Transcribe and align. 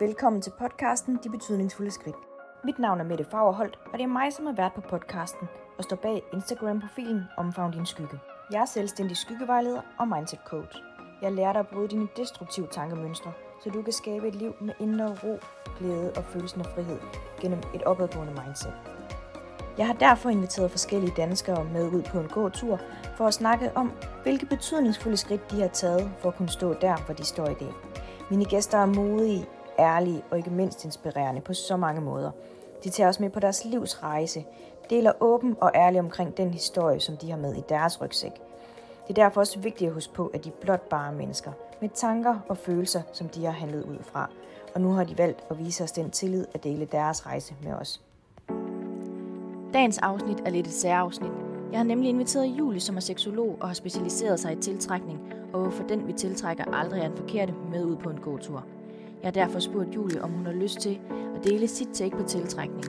Velkommen 0.00 0.42
til 0.42 0.52
podcasten 0.58 1.18
De 1.24 1.30
Betydningsfulde 1.30 1.90
Skridt. 1.90 2.16
Mit 2.64 2.78
navn 2.78 3.00
er 3.00 3.04
Mette 3.04 3.24
Fagerholt, 3.24 3.78
og 3.92 3.92
det 3.92 4.02
er 4.02 4.06
mig, 4.06 4.32
som 4.32 4.46
har 4.46 4.52
været 4.52 4.72
på 4.72 4.80
podcasten 4.80 5.48
og 5.78 5.84
står 5.84 5.96
bag 5.96 6.22
Instagram-profilen 6.32 7.22
Omfavn 7.36 7.72
din 7.72 7.86
skygge. 7.86 8.18
Jeg 8.52 8.60
er 8.60 8.64
selvstændig 8.64 9.16
skyggevejleder 9.16 9.80
og 9.98 10.08
mindset 10.08 10.38
coach. 10.46 10.82
Jeg 11.22 11.32
lærer 11.32 11.52
dig 11.52 11.60
at 11.60 11.68
bryde 11.68 11.88
dine 11.88 12.08
destruktive 12.16 12.66
tankemønstre, 12.66 13.32
så 13.64 13.70
du 13.70 13.82
kan 13.82 13.92
skabe 13.92 14.28
et 14.28 14.34
liv 14.34 14.54
med 14.60 14.74
indre 14.80 15.16
ro, 15.24 15.38
glæde 15.78 16.12
og 16.16 16.24
følelsen 16.24 16.60
af 16.60 16.66
frihed 16.66 16.98
gennem 17.40 17.60
et 17.74 17.82
opadgående 17.82 18.42
mindset. 18.44 18.72
Jeg 19.78 19.86
har 19.86 19.94
derfor 19.94 20.30
inviteret 20.30 20.70
forskellige 20.70 21.14
danskere 21.16 21.64
med 21.64 21.88
ud 21.88 22.02
på 22.02 22.18
en 22.18 22.28
gåtur 22.28 22.80
for 23.16 23.26
at 23.26 23.34
snakke 23.34 23.70
om, 23.74 23.92
hvilke 24.22 24.46
betydningsfulde 24.46 25.16
skridt 25.16 25.50
de 25.50 25.60
har 25.60 25.68
taget 25.68 26.12
for 26.18 26.28
at 26.28 26.36
kunne 26.36 26.48
stå 26.48 26.72
der, 26.72 26.96
hvor 26.96 27.14
de 27.14 27.24
står 27.24 27.46
i 27.46 27.54
dag. 27.54 27.72
Mine 28.30 28.44
gæster 28.44 28.78
er 28.78 28.86
modige, 28.86 29.46
ærlige 29.78 30.22
og 30.30 30.38
ikke 30.38 30.50
mindst 30.50 30.84
inspirerende 30.84 31.40
på 31.40 31.54
så 31.54 31.76
mange 31.76 32.00
måder. 32.00 32.30
De 32.84 32.90
tager 32.90 33.08
os 33.08 33.20
med 33.20 33.30
på 33.30 33.40
deres 33.40 33.64
livs 33.64 34.02
rejse, 34.02 34.44
deler 34.90 35.12
åben 35.20 35.56
og 35.60 35.70
ærligt 35.74 36.00
omkring 36.00 36.36
den 36.36 36.50
historie, 36.50 37.00
som 37.00 37.16
de 37.16 37.30
har 37.30 37.38
med 37.38 37.54
i 37.54 37.62
deres 37.68 38.00
rygsæk. 38.00 38.32
Det 39.08 39.18
er 39.18 39.24
derfor 39.24 39.40
også 39.40 39.58
vigtigt 39.58 39.88
at 39.88 39.94
huske 39.94 40.14
på, 40.14 40.26
at 40.26 40.44
de 40.44 40.48
er 40.48 40.52
blot 40.60 40.88
bare 40.88 41.12
mennesker, 41.12 41.52
med 41.80 41.88
tanker 41.88 42.38
og 42.48 42.56
følelser, 42.56 43.02
som 43.12 43.28
de 43.28 43.44
har 43.44 43.52
handlet 43.52 43.84
ud 43.84 43.98
fra. 44.02 44.30
Og 44.74 44.80
nu 44.80 44.92
har 44.92 45.04
de 45.04 45.18
valgt 45.18 45.44
at 45.50 45.58
vise 45.58 45.84
os 45.84 45.92
den 45.92 46.10
tillid 46.10 46.46
at 46.54 46.64
dele 46.64 46.84
deres 46.84 47.26
rejse 47.26 47.54
med 47.62 47.72
os. 47.72 48.00
Dagens 49.74 49.98
afsnit 49.98 50.40
er 50.46 50.50
lidt 50.50 50.66
et 50.66 50.72
særafsnit. 50.72 51.32
Jeg 51.70 51.78
har 51.78 51.84
nemlig 51.84 52.08
inviteret 52.08 52.46
Julie, 52.46 52.80
som 52.80 52.96
er 52.96 53.00
seksolog 53.00 53.56
og 53.60 53.68
har 53.68 53.74
specialiseret 53.74 54.40
sig 54.40 54.52
i 54.52 54.60
tiltrækning, 54.60 55.20
og 55.52 55.60
hvorfor 55.60 55.82
den 55.82 56.06
vi 56.06 56.12
tiltrækker 56.12 56.64
aldrig 56.74 57.00
er 57.00 57.06
en 57.06 57.16
forkerte 57.16 57.54
med 57.70 57.84
ud 57.84 57.96
på 57.96 58.10
en 58.10 58.20
god 58.20 58.38
tur. 58.38 58.64
Jeg 59.24 59.32
har 59.34 59.44
derfor 59.44 59.60
spurgt 59.60 59.94
Julie, 59.94 60.22
om 60.22 60.30
hun 60.30 60.46
har 60.46 60.52
lyst 60.52 60.80
til 60.80 61.00
at 61.36 61.44
dele 61.44 61.68
sit 61.68 61.88
take 61.94 62.16
på 62.16 62.22
tiltrækning. 62.22 62.84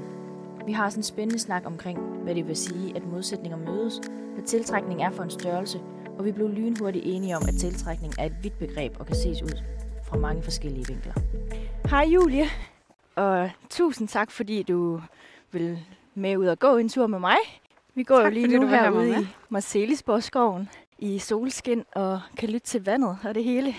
Vi 0.65 0.71
har 0.71 0.89
sådan 0.89 0.99
en 0.99 1.03
spændende 1.03 1.39
snak 1.39 1.63
omkring, 1.65 1.99
hvad 1.99 2.35
det 2.35 2.47
vil 2.47 2.55
sige, 2.55 2.95
at 2.95 3.05
modsætninger 3.05 3.57
mødes, 3.57 4.01
hvad 4.33 4.43
tiltrækning 4.43 5.03
er 5.03 5.09
for 5.11 5.23
en 5.23 5.29
størrelse, 5.29 5.79
og 6.17 6.25
vi 6.25 6.31
blev 6.31 6.49
lynhurtigt 6.49 7.05
enige 7.07 7.35
om, 7.35 7.41
at 7.47 7.53
tiltrækning 7.59 8.13
er 8.19 8.25
et 8.25 8.33
vidt 8.43 8.59
begreb 8.59 8.95
og 8.99 9.05
kan 9.05 9.15
ses 9.15 9.41
ud 9.41 9.61
fra 10.03 10.17
mange 10.17 10.43
forskellige 10.43 10.85
vinkler. 10.87 11.13
Hej 11.89 12.05
Julie, 12.13 12.45
og 13.15 13.49
tusind 13.69 14.07
tak, 14.07 14.31
fordi 14.31 14.63
du 14.63 15.01
vil 15.51 15.79
med 16.15 16.37
ud 16.37 16.45
og 16.45 16.59
gå 16.59 16.77
en 16.77 16.89
tur 16.89 17.07
med 17.07 17.19
mig. 17.19 17.37
Vi 17.93 18.03
går 18.03 18.15
Tak, 18.15 18.25
jo 18.25 18.29
lige 18.29 18.59
nu 18.59 18.67
herude 18.67 19.09
med. 19.09 19.21
i 19.21 19.27
Marcelisborgskoven 19.49 20.69
i 20.99 21.19
solskin 21.19 21.83
og 21.95 22.21
kan 22.37 22.49
lytte 22.49 22.67
til 22.67 22.85
vandet 22.85 23.17
og 23.23 23.35
det 23.35 23.43
hele. 23.43 23.75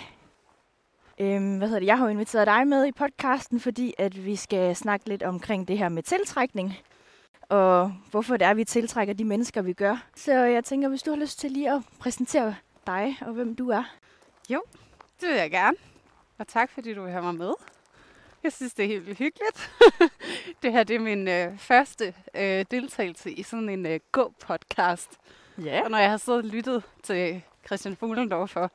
Øhm, 1.21 1.59
hvad 1.59 1.69
hedder 1.69 1.81
det? 1.81 1.87
Jeg 1.87 1.99
har 1.99 2.05
jo 2.05 2.11
inviteret 2.11 2.47
dig 2.47 2.69
med 2.69 2.87
i 2.87 2.93
podcasten, 2.93 3.61
fordi 3.61 3.95
at 3.99 4.25
vi 4.25 4.37
skal 4.37 4.77
snakke 4.77 5.09
lidt 5.09 5.23
omkring 5.23 5.69
det 5.69 5.79
her 5.79 5.89
med 5.89 6.03
tiltrækning. 6.03 6.79
Og 7.49 7.93
hvorfor 8.11 8.37
det 8.37 8.47
er, 8.47 8.55
vi 8.55 8.65
tiltrækker 8.65 9.15
de 9.15 9.25
mennesker, 9.25 9.63
vi 9.63 9.73
gør. 9.73 10.07
Så 10.17 10.33
jeg 10.33 10.65
tænker, 10.65 10.89
hvis 10.89 11.03
du 11.03 11.11
har 11.11 11.19
lyst 11.19 11.39
til 11.39 11.51
lige 11.51 11.73
at 11.73 11.83
præsentere 11.99 12.55
dig 12.87 13.17
og 13.21 13.33
hvem 13.33 13.57
du 13.57 13.69
er. 13.69 13.85
Det 15.21 15.29
vil 15.29 15.37
jeg 15.37 15.51
gerne. 15.51 15.77
Og 16.39 16.49
tak, 16.49 16.71
fordi 16.71 16.95
du 16.95 17.03
vil 17.03 17.13
have 17.13 17.23
mig 17.23 17.35
med. 17.35 17.53
Jeg 18.43 18.53
synes, 18.53 18.75
det 18.75 18.85
er 18.85 18.89
helt 18.89 19.07
vildt 19.07 19.19
hyggeligt. 19.19 19.71
det 20.63 20.73
her 20.73 20.85
det 20.85 20.97
er 20.97 21.01
min 21.01 21.29
øh, 21.29 21.59
første 21.59 22.15
øh, 22.35 22.65
deltagelse 22.71 23.33
i 23.33 23.43
sådan 23.43 23.69
en 23.69 23.87
øh, 23.87 24.01
gå-podcast. 24.13 25.11
Ja. 25.65 25.83
Og 25.85 25.91
når 25.91 25.99
jeg 25.99 26.11
har 26.11 26.17
siddet 26.17 26.43
og 26.43 26.49
lyttet 26.49 26.83
til 27.03 27.43
Christian 27.67 27.97
Fuglendorf 27.97 28.57
og 28.57 28.71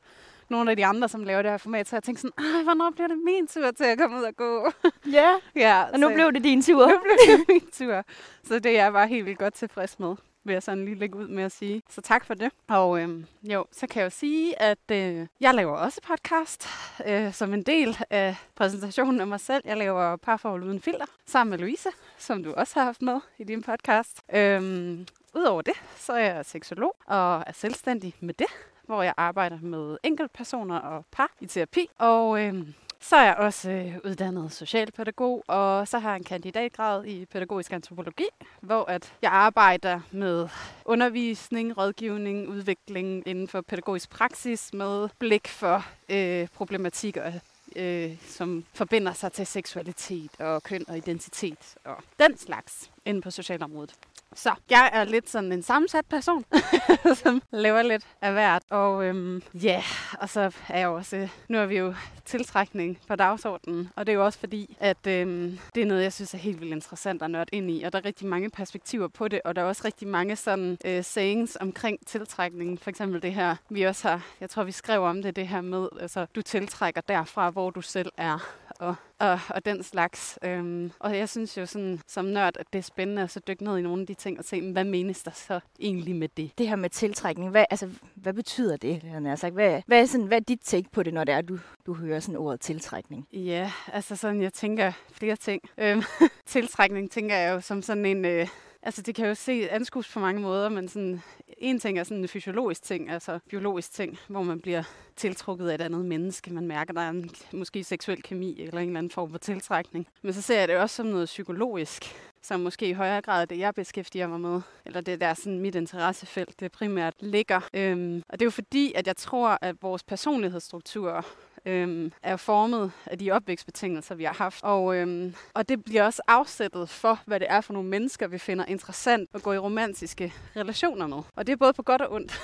nogle 0.52 0.70
af 0.70 0.76
de 0.76 0.86
andre, 0.86 1.08
som 1.08 1.24
laver 1.24 1.42
det 1.42 1.50
her 1.50 1.58
format, 1.58 1.88
så 1.88 1.96
jeg 1.96 2.02
tænkt 2.02 2.20
sådan, 2.20 2.44
Ej, 2.56 2.62
hvornår 2.62 2.90
bliver 2.90 3.08
det 3.08 3.18
min 3.24 3.46
tur 3.46 3.70
til 3.70 3.84
at 3.84 3.98
komme 3.98 4.18
ud 4.18 4.22
og 4.22 4.36
gå? 4.36 4.70
Ja, 5.12 5.34
ja, 5.56 5.84
og 5.92 5.98
nu 6.00 6.08
så- 6.08 6.14
blev 6.14 6.32
det 6.32 6.44
din 6.44 6.62
tur. 6.62 6.86
nu 6.88 7.00
blev 7.02 7.36
det 7.38 7.44
min 7.48 7.70
tur. 7.72 8.04
Så 8.44 8.58
det 8.58 8.66
er 8.78 8.82
jeg 8.84 8.92
bare 8.92 9.06
helt 9.08 9.26
vildt 9.26 9.38
godt 9.38 9.54
tilfreds 9.54 9.98
med, 9.98 10.14
vil 10.44 10.52
jeg 10.52 10.62
sådan 10.62 10.84
lige 10.84 10.94
lægge 10.98 11.18
ud 11.18 11.28
med 11.28 11.44
at 11.44 11.52
sige. 11.52 11.82
Så 11.90 12.00
tak 12.00 12.26
for 12.26 12.34
det. 12.34 12.50
Og 12.68 13.00
øhm, 13.00 13.24
jo, 13.42 13.64
så 13.72 13.86
kan 13.86 14.00
jeg 14.00 14.04
jo 14.04 14.10
sige, 14.10 14.62
at 14.62 14.78
øh, 14.92 15.26
jeg 15.40 15.54
laver 15.54 15.76
også 15.76 16.00
podcast 16.08 16.68
øh, 17.06 17.32
som 17.32 17.54
en 17.54 17.62
del 17.62 17.98
af 18.10 18.36
præsentationen 18.54 19.20
af 19.20 19.26
mig 19.26 19.40
selv. 19.40 19.62
Jeg 19.64 19.76
laver 19.76 20.16
parforhold 20.16 20.64
uden 20.64 20.80
filter 20.80 21.06
sammen 21.26 21.50
med 21.50 21.58
Louise, 21.58 21.88
som 22.18 22.44
du 22.44 22.52
også 22.52 22.78
har 22.78 22.84
haft 22.84 23.02
med 23.02 23.20
i 23.38 23.44
din 23.44 23.62
podcast. 23.62 24.22
Øhm, 24.34 25.06
Udover 25.34 25.62
det, 25.62 25.74
så 25.96 26.12
er 26.12 26.18
jeg 26.34 26.44
seksolog 26.44 26.96
og 27.06 27.42
er 27.46 27.52
selvstændig 27.52 28.14
med 28.20 28.34
det, 28.34 28.46
hvor 28.92 29.02
jeg 29.02 29.14
arbejder 29.16 29.58
med 29.60 29.98
enkeltpersoner 30.02 30.78
og 30.78 31.04
par 31.12 31.30
i 31.40 31.46
terapi. 31.46 31.88
Og 31.98 32.44
øh, 32.44 32.66
så 33.00 33.16
er 33.16 33.24
jeg 33.24 33.36
også 33.36 33.70
øh, 33.70 33.96
uddannet 34.04 34.52
socialpædagog, 34.52 35.44
og 35.46 35.88
så 35.88 35.98
har 35.98 36.10
jeg 36.10 36.16
en 36.16 36.24
kandidatgrad 36.24 37.04
i 37.04 37.24
pædagogisk 37.24 37.72
antropologi, 37.72 38.24
hvor 38.60 38.84
at 38.90 39.12
jeg 39.22 39.30
arbejder 39.32 40.00
med 40.10 40.48
undervisning, 40.84 41.78
rådgivning, 41.78 42.48
udvikling 42.48 43.28
inden 43.28 43.48
for 43.48 43.60
pædagogisk 43.60 44.10
praksis 44.10 44.74
med 44.74 45.08
blik 45.18 45.48
for 45.48 45.86
øh, 46.08 46.48
problematikker, 46.48 47.32
øh, 47.76 48.10
som 48.26 48.64
forbinder 48.74 49.12
sig 49.12 49.32
til 49.32 49.46
seksualitet 49.46 50.40
og 50.40 50.62
køn 50.62 50.84
og 50.88 50.96
identitet 50.96 51.74
og 51.84 51.96
den 52.18 52.38
slags 52.38 52.90
inden 53.04 53.22
på 53.22 53.30
socialområdet. 53.30 53.94
Så 54.34 54.54
jeg 54.70 54.90
er 54.92 55.04
lidt 55.04 55.30
sådan 55.30 55.52
en 55.52 55.62
sammensat 55.62 56.06
person, 56.06 56.44
som 57.22 57.42
laver 57.50 57.82
lidt 57.82 58.06
af 58.20 58.32
hvert. 58.32 58.62
Og 58.70 59.04
øhm, 59.04 59.42
ja, 59.54 59.68
yeah, 59.68 59.82
og 60.20 60.28
så 60.28 60.40
er 60.68 60.78
jeg 60.78 60.86
jo 60.86 60.94
også, 60.94 61.28
nu 61.48 61.58
er 61.58 61.66
vi 61.66 61.78
jo 61.78 61.94
tiltrækning 62.24 62.98
på 63.08 63.16
dagsordenen, 63.16 63.90
og 63.96 64.06
det 64.06 64.12
er 64.12 64.16
jo 64.16 64.24
også 64.24 64.38
fordi, 64.38 64.76
at 64.80 65.06
øhm, 65.06 65.58
det 65.74 65.82
er 65.82 65.86
noget, 65.86 66.02
jeg 66.02 66.12
synes 66.12 66.34
er 66.34 66.38
helt 66.38 66.60
vildt 66.60 66.72
interessant 66.72 67.22
at 67.22 67.30
nørde 67.30 67.50
ind 67.52 67.70
i, 67.70 67.82
og 67.82 67.92
der 67.92 67.98
er 67.98 68.04
rigtig 68.04 68.26
mange 68.26 68.50
perspektiver 68.50 69.08
på 69.08 69.28
det, 69.28 69.40
og 69.44 69.56
der 69.56 69.62
er 69.62 69.66
også 69.66 69.82
rigtig 69.84 70.08
mange 70.08 70.36
sådan 70.36 70.78
øh, 70.84 71.04
sayings 71.04 71.56
omkring 71.60 72.06
tiltrækningen. 72.06 72.78
For 72.78 72.90
eksempel 72.90 73.22
det 73.22 73.34
her, 73.34 73.56
vi 73.70 73.82
også 73.82 74.08
har, 74.08 74.26
jeg 74.40 74.50
tror 74.50 74.64
vi 74.64 74.72
skrev 74.72 75.02
om 75.02 75.22
det, 75.22 75.36
det 75.36 75.48
her 75.48 75.60
med, 75.60 75.88
altså 76.00 76.26
du 76.34 76.42
tiltrækker 76.42 77.00
derfra, 77.00 77.50
hvor 77.50 77.70
du 77.70 77.80
selv 77.80 78.12
er, 78.16 78.54
og, 78.82 78.94
og, 79.18 79.40
og 79.48 79.64
den 79.64 79.82
slags. 79.82 80.38
Øhm, 80.44 80.92
og 80.98 81.16
jeg 81.18 81.28
synes 81.28 81.58
jo 81.58 81.66
sådan, 81.66 82.00
som 82.06 82.24
nørd, 82.24 82.56
at 82.56 82.66
det 82.72 82.78
er 82.78 82.82
spændende 82.82 83.22
at 83.22 83.30
så 83.30 83.40
dykke 83.48 83.64
ned 83.64 83.78
i 83.78 83.82
nogle 83.82 84.00
af 84.00 84.06
de 84.06 84.14
ting 84.14 84.38
og 84.38 84.44
se, 84.44 84.72
hvad 84.72 84.84
menes 84.84 85.22
der 85.22 85.30
så 85.30 85.60
egentlig 85.80 86.16
med 86.16 86.28
det? 86.36 86.50
Det 86.58 86.68
her 86.68 86.76
med 86.76 86.90
tiltrækning, 86.90 87.50
hvad, 87.50 87.64
altså, 87.70 87.88
hvad 88.14 88.32
betyder 88.32 88.76
det? 88.76 89.02
Han 89.02 89.24
har 89.24 89.36
sagt? 89.36 89.54
Hvad, 89.54 89.82
hvad, 89.86 90.00
er 90.00 90.06
sådan, 90.06 90.26
hvad 90.26 90.38
er 90.38 90.44
dit 90.44 90.60
take 90.64 90.88
på 90.92 91.02
det, 91.02 91.14
når 91.14 91.24
det 91.24 91.34
er, 91.34 91.40
du, 91.40 91.58
du 91.86 91.94
hører 91.94 92.20
sådan 92.20 92.36
ordet 92.36 92.60
tiltrækning? 92.60 93.26
Ja, 93.32 93.72
altså 93.92 94.16
sådan, 94.16 94.42
jeg 94.42 94.52
tænker 94.52 94.92
flere 95.12 95.36
ting. 95.36 95.62
Øhm, 95.78 96.02
tiltrækning 96.46 97.10
tænker 97.10 97.36
jeg 97.36 97.54
jo 97.54 97.60
som 97.60 97.82
sådan 97.82 98.06
en... 98.06 98.24
Øh, 98.24 98.48
altså 98.82 99.02
det 99.02 99.14
kan 99.14 99.26
jo 99.26 99.34
se 99.34 99.70
anskues 99.70 100.12
på 100.12 100.20
mange 100.20 100.40
måder, 100.40 100.68
men 100.68 100.88
sådan, 100.88 101.22
en 101.58 101.80
ting 101.80 101.98
er 101.98 102.04
sådan 102.04 102.18
en 102.22 102.28
fysiologisk 102.28 102.82
ting, 102.82 103.10
altså 103.10 103.38
biologisk 103.48 103.92
ting, 103.92 104.18
hvor 104.28 104.42
man 104.42 104.60
bliver 104.60 104.82
tiltrukket 105.16 105.68
af 105.68 105.74
et 105.74 105.80
andet 105.80 106.04
menneske. 106.04 106.52
Man 106.52 106.66
mærker, 106.66 106.94
der 106.94 107.00
er 107.00 107.10
en 107.10 107.30
måske 107.52 107.84
seksuel 107.84 108.22
kemi 108.22 108.60
eller 108.60 108.80
en 108.80 108.88
eller 108.88 108.98
anden 108.98 109.10
form 109.10 109.30
for 109.30 109.38
tiltrækning. 109.38 110.08
Men 110.22 110.32
så 110.32 110.42
ser 110.42 110.58
jeg 110.58 110.68
det 110.68 110.76
også 110.76 110.96
som 110.96 111.06
noget 111.06 111.26
psykologisk, 111.26 112.04
som 112.42 112.60
måske 112.60 112.88
i 112.88 112.92
højere 112.92 113.20
grad 113.20 113.46
det, 113.46 113.58
jeg 113.58 113.74
beskæftiger 113.74 114.26
mig 114.26 114.40
med. 114.40 114.60
Eller 114.86 115.00
det 115.00 115.20
der 115.20 115.34
sådan 115.34 115.60
mit 115.60 115.74
interessefelt, 115.74 116.60
det 116.60 116.72
primært 116.72 117.14
ligger. 117.20 117.60
Øhm, 117.74 118.22
og 118.28 118.40
det 118.40 118.42
er 118.42 118.46
jo 118.46 118.50
fordi, 118.50 118.92
at 118.94 119.06
jeg 119.06 119.16
tror, 119.16 119.58
at 119.60 119.76
vores 119.82 120.02
personlighedsstrukturer 120.02 121.22
øhm, 121.66 122.12
er 122.22 122.36
formet 122.36 122.92
af 123.06 123.18
de 123.18 123.30
opvækstbetingelser, 123.30 124.14
vi 124.14 124.24
har 124.24 124.34
haft. 124.34 124.64
Og, 124.64 124.96
øhm, 124.96 125.34
og 125.54 125.68
det 125.68 125.84
bliver 125.84 126.04
også 126.04 126.22
afsættet 126.28 126.88
for, 126.88 127.20
hvad 127.26 127.40
det 127.40 127.46
er 127.50 127.60
for 127.60 127.72
nogle 127.72 127.88
mennesker, 127.88 128.26
vi 128.26 128.38
finder 128.38 128.64
interessant 128.64 129.30
at 129.34 129.42
gå 129.42 129.52
i 129.52 129.58
romantiske 129.58 130.32
relationer 130.56 131.06
med. 131.06 131.22
Og 131.36 131.46
det 131.46 131.52
er 131.52 131.56
både 131.56 131.72
på 131.72 131.82
godt 131.82 132.02
og 132.02 132.12
ondt. 132.12 132.40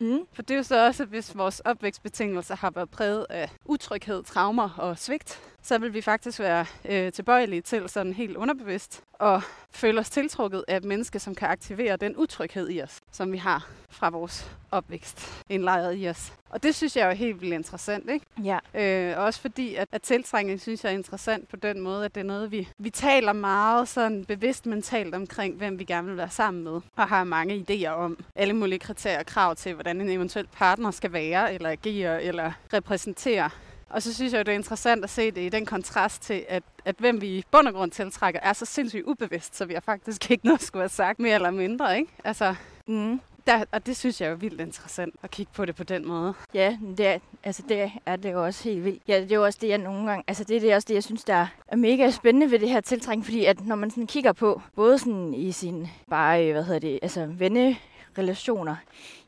Mm. 0.00 0.26
For 0.34 0.42
det 0.42 0.54
er 0.54 0.58
jo 0.58 0.62
så 0.62 0.86
også, 0.86 1.04
hvis 1.04 1.36
vores 1.36 1.60
opvækstbetingelser 1.60 2.56
har 2.56 2.70
været 2.70 2.90
præget 2.90 3.26
af 3.30 3.50
utryghed, 3.64 4.22
traumer 4.22 4.70
og 4.78 4.98
svigt, 4.98 5.40
så 5.62 5.78
vil 5.78 5.94
vi 5.94 6.00
faktisk 6.00 6.40
være 6.40 6.66
øh, 6.84 7.12
tilbøjelige 7.12 7.60
til 7.60 7.88
sådan 7.88 8.12
helt 8.12 8.36
underbevidst 8.36 9.02
og 9.12 9.42
føle 9.70 10.00
os 10.00 10.10
tiltrukket 10.10 10.64
af 10.68 10.76
et 10.76 10.84
menneske, 10.84 11.18
som 11.18 11.34
kan 11.34 11.48
aktivere 11.48 11.96
den 11.96 12.16
utryghed 12.16 12.70
i 12.70 12.82
os, 12.82 13.00
som 13.12 13.32
vi 13.32 13.38
har 13.38 13.68
fra 13.90 14.10
vores 14.10 14.50
opvækst 14.70 15.44
indlejret 15.48 15.98
i 15.98 16.08
os. 16.08 16.32
Og 16.50 16.62
det 16.62 16.74
synes 16.74 16.96
jeg 16.96 17.08
er 17.08 17.14
helt 17.14 17.40
vildt 17.40 17.54
interessant, 17.54 18.10
ikke? 18.10 18.26
Ja. 18.44 18.58
Øh, 18.74 19.24
også 19.24 19.40
fordi, 19.40 19.74
at, 19.74 19.88
at 19.92 20.02
tiltrækning 20.02 20.60
synes 20.60 20.84
jeg 20.84 20.90
er 20.90 20.96
interessant 20.96 21.48
på 21.48 21.56
den 21.56 21.80
måde, 21.80 22.04
at 22.04 22.14
det 22.14 22.20
er 22.20 22.24
noget, 22.24 22.50
vi, 22.52 22.68
vi 22.78 22.90
taler 22.90 23.32
meget 23.32 23.88
sådan 23.88 24.24
bevidst 24.24 24.66
mentalt 24.66 25.14
omkring, 25.14 25.56
hvem 25.56 25.78
vi 25.78 25.84
gerne 25.84 26.08
vil 26.08 26.16
være 26.16 26.30
sammen 26.30 26.64
med, 26.64 26.80
og 26.96 27.08
har 27.08 27.24
mange 27.24 27.66
idéer 27.70 27.88
om 27.88 28.18
alle 28.34 28.54
mulige 28.54 28.78
kriterier 28.78 29.18
og 29.18 29.26
krav 29.26 29.56
til, 29.56 29.74
hvordan 29.74 30.00
en 30.00 30.10
eventuel 30.10 30.46
partner 30.46 30.90
skal 30.90 31.12
være, 31.12 31.54
eller 31.54 31.70
agere, 31.70 32.22
eller 32.22 32.52
repræsentere. 32.72 33.50
Og 33.92 34.02
så 34.02 34.14
synes 34.14 34.32
jeg 34.32 34.38
jo, 34.38 34.42
det 34.42 34.52
er 34.52 34.56
interessant 34.56 35.04
at 35.04 35.10
se 35.10 35.30
det 35.30 35.40
i 35.40 35.48
den 35.48 35.66
kontrast 35.66 36.22
til, 36.22 36.44
at, 36.48 36.62
at 36.84 36.96
hvem 36.98 37.20
vi 37.20 37.26
i 37.26 37.44
bund 37.50 37.68
og 37.68 37.74
grund 37.74 37.90
tiltrækker, 37.90 38.40
er 38.42 38.52
så 38.52 38.64
sindssygt 38.64 39.04
ubevidst, 39.06 39.56
så 39.56 39.64
vi 39.64 39.74
har 39.74 39.80
faktisk 39.80 40.30
ikke 40.30 40.46
noget 40.46 40.58
at 40.58 40.64
skulle 40.64 40.82
have 40.82 40.88
sagt 40.88 41.20
mere 41.20 41.34
eller 41.34 41.50
mindre, 41.50 41.98
ikke? 41.98 42.12
Altså, 42.24 42.54
Mm. 42.86 43.20
Der, 43.46 43.64
og 43.72 43.86
det 43.86 43.96
synes 43.96 44.20
jeg 44.20 44.30
er 44.30 44.34
vildt 44.34 44.60
interessant 44.60 45.14
at 45.22 45.30
kigge 45.30 45.52
på 45.54 45.64
det 45.64 45.76
på 45.76 45.84
den 45.84 46.08
måde. 46.08 46.34
Ja, 46.54 46.78
det 46.96 47.06
er, 47.06 47.18
altså 47.44 47.62
det 47.68 47.92
er 48.06 48.16
det 48.16 48.32
jo 48.32 48.44
også 48.44 48.64
helt 48.64 48.84
vildt. 48.84 49.02
Ja, 49.08 49.20
det 49.20 49.32
er 49.32 49.36
jo 49.36 49.44
også 49.44 49.58
det, 49.62 49.68
jeg 49.68 49.78
nogle 49.78 50.06
gange, 50.10 50.24
altså 50.26 50.44
det 50.44 50.56
er 50.56 50.60
det 50.60 50.74
også 50.74 50.86
det, 50.88 50.94
jeg 50.94 51.04
synes, 51.04 51.24
der 51.24 51.46
er 51.68 51.76
mega 51.76 52.10
spændende 52.10 52.50
ved 52.50 52.58
det 52.58 52.68
her 52.68 52.80
tiltrækning, 52.80 53.24
fordi 53.24 53.44
at 53.44 53.66
når 53.66 53.76
man 53.76 53.90
sådan 53.90 54.06
kigger 54.06 54.32
på, 54.32 54.62
både 54.76 54.98
sådan 54.98 55.34
i 55.34 55.52
sin, 55.52 55.88
bare, 56.10 56.46
øh, 56.46 56.52
hvad 56.52 56.64
hedder 56.64 56.80
det, 56.80 56.98
altså 57.02 57.26
vennerelationer, 57.26 58.76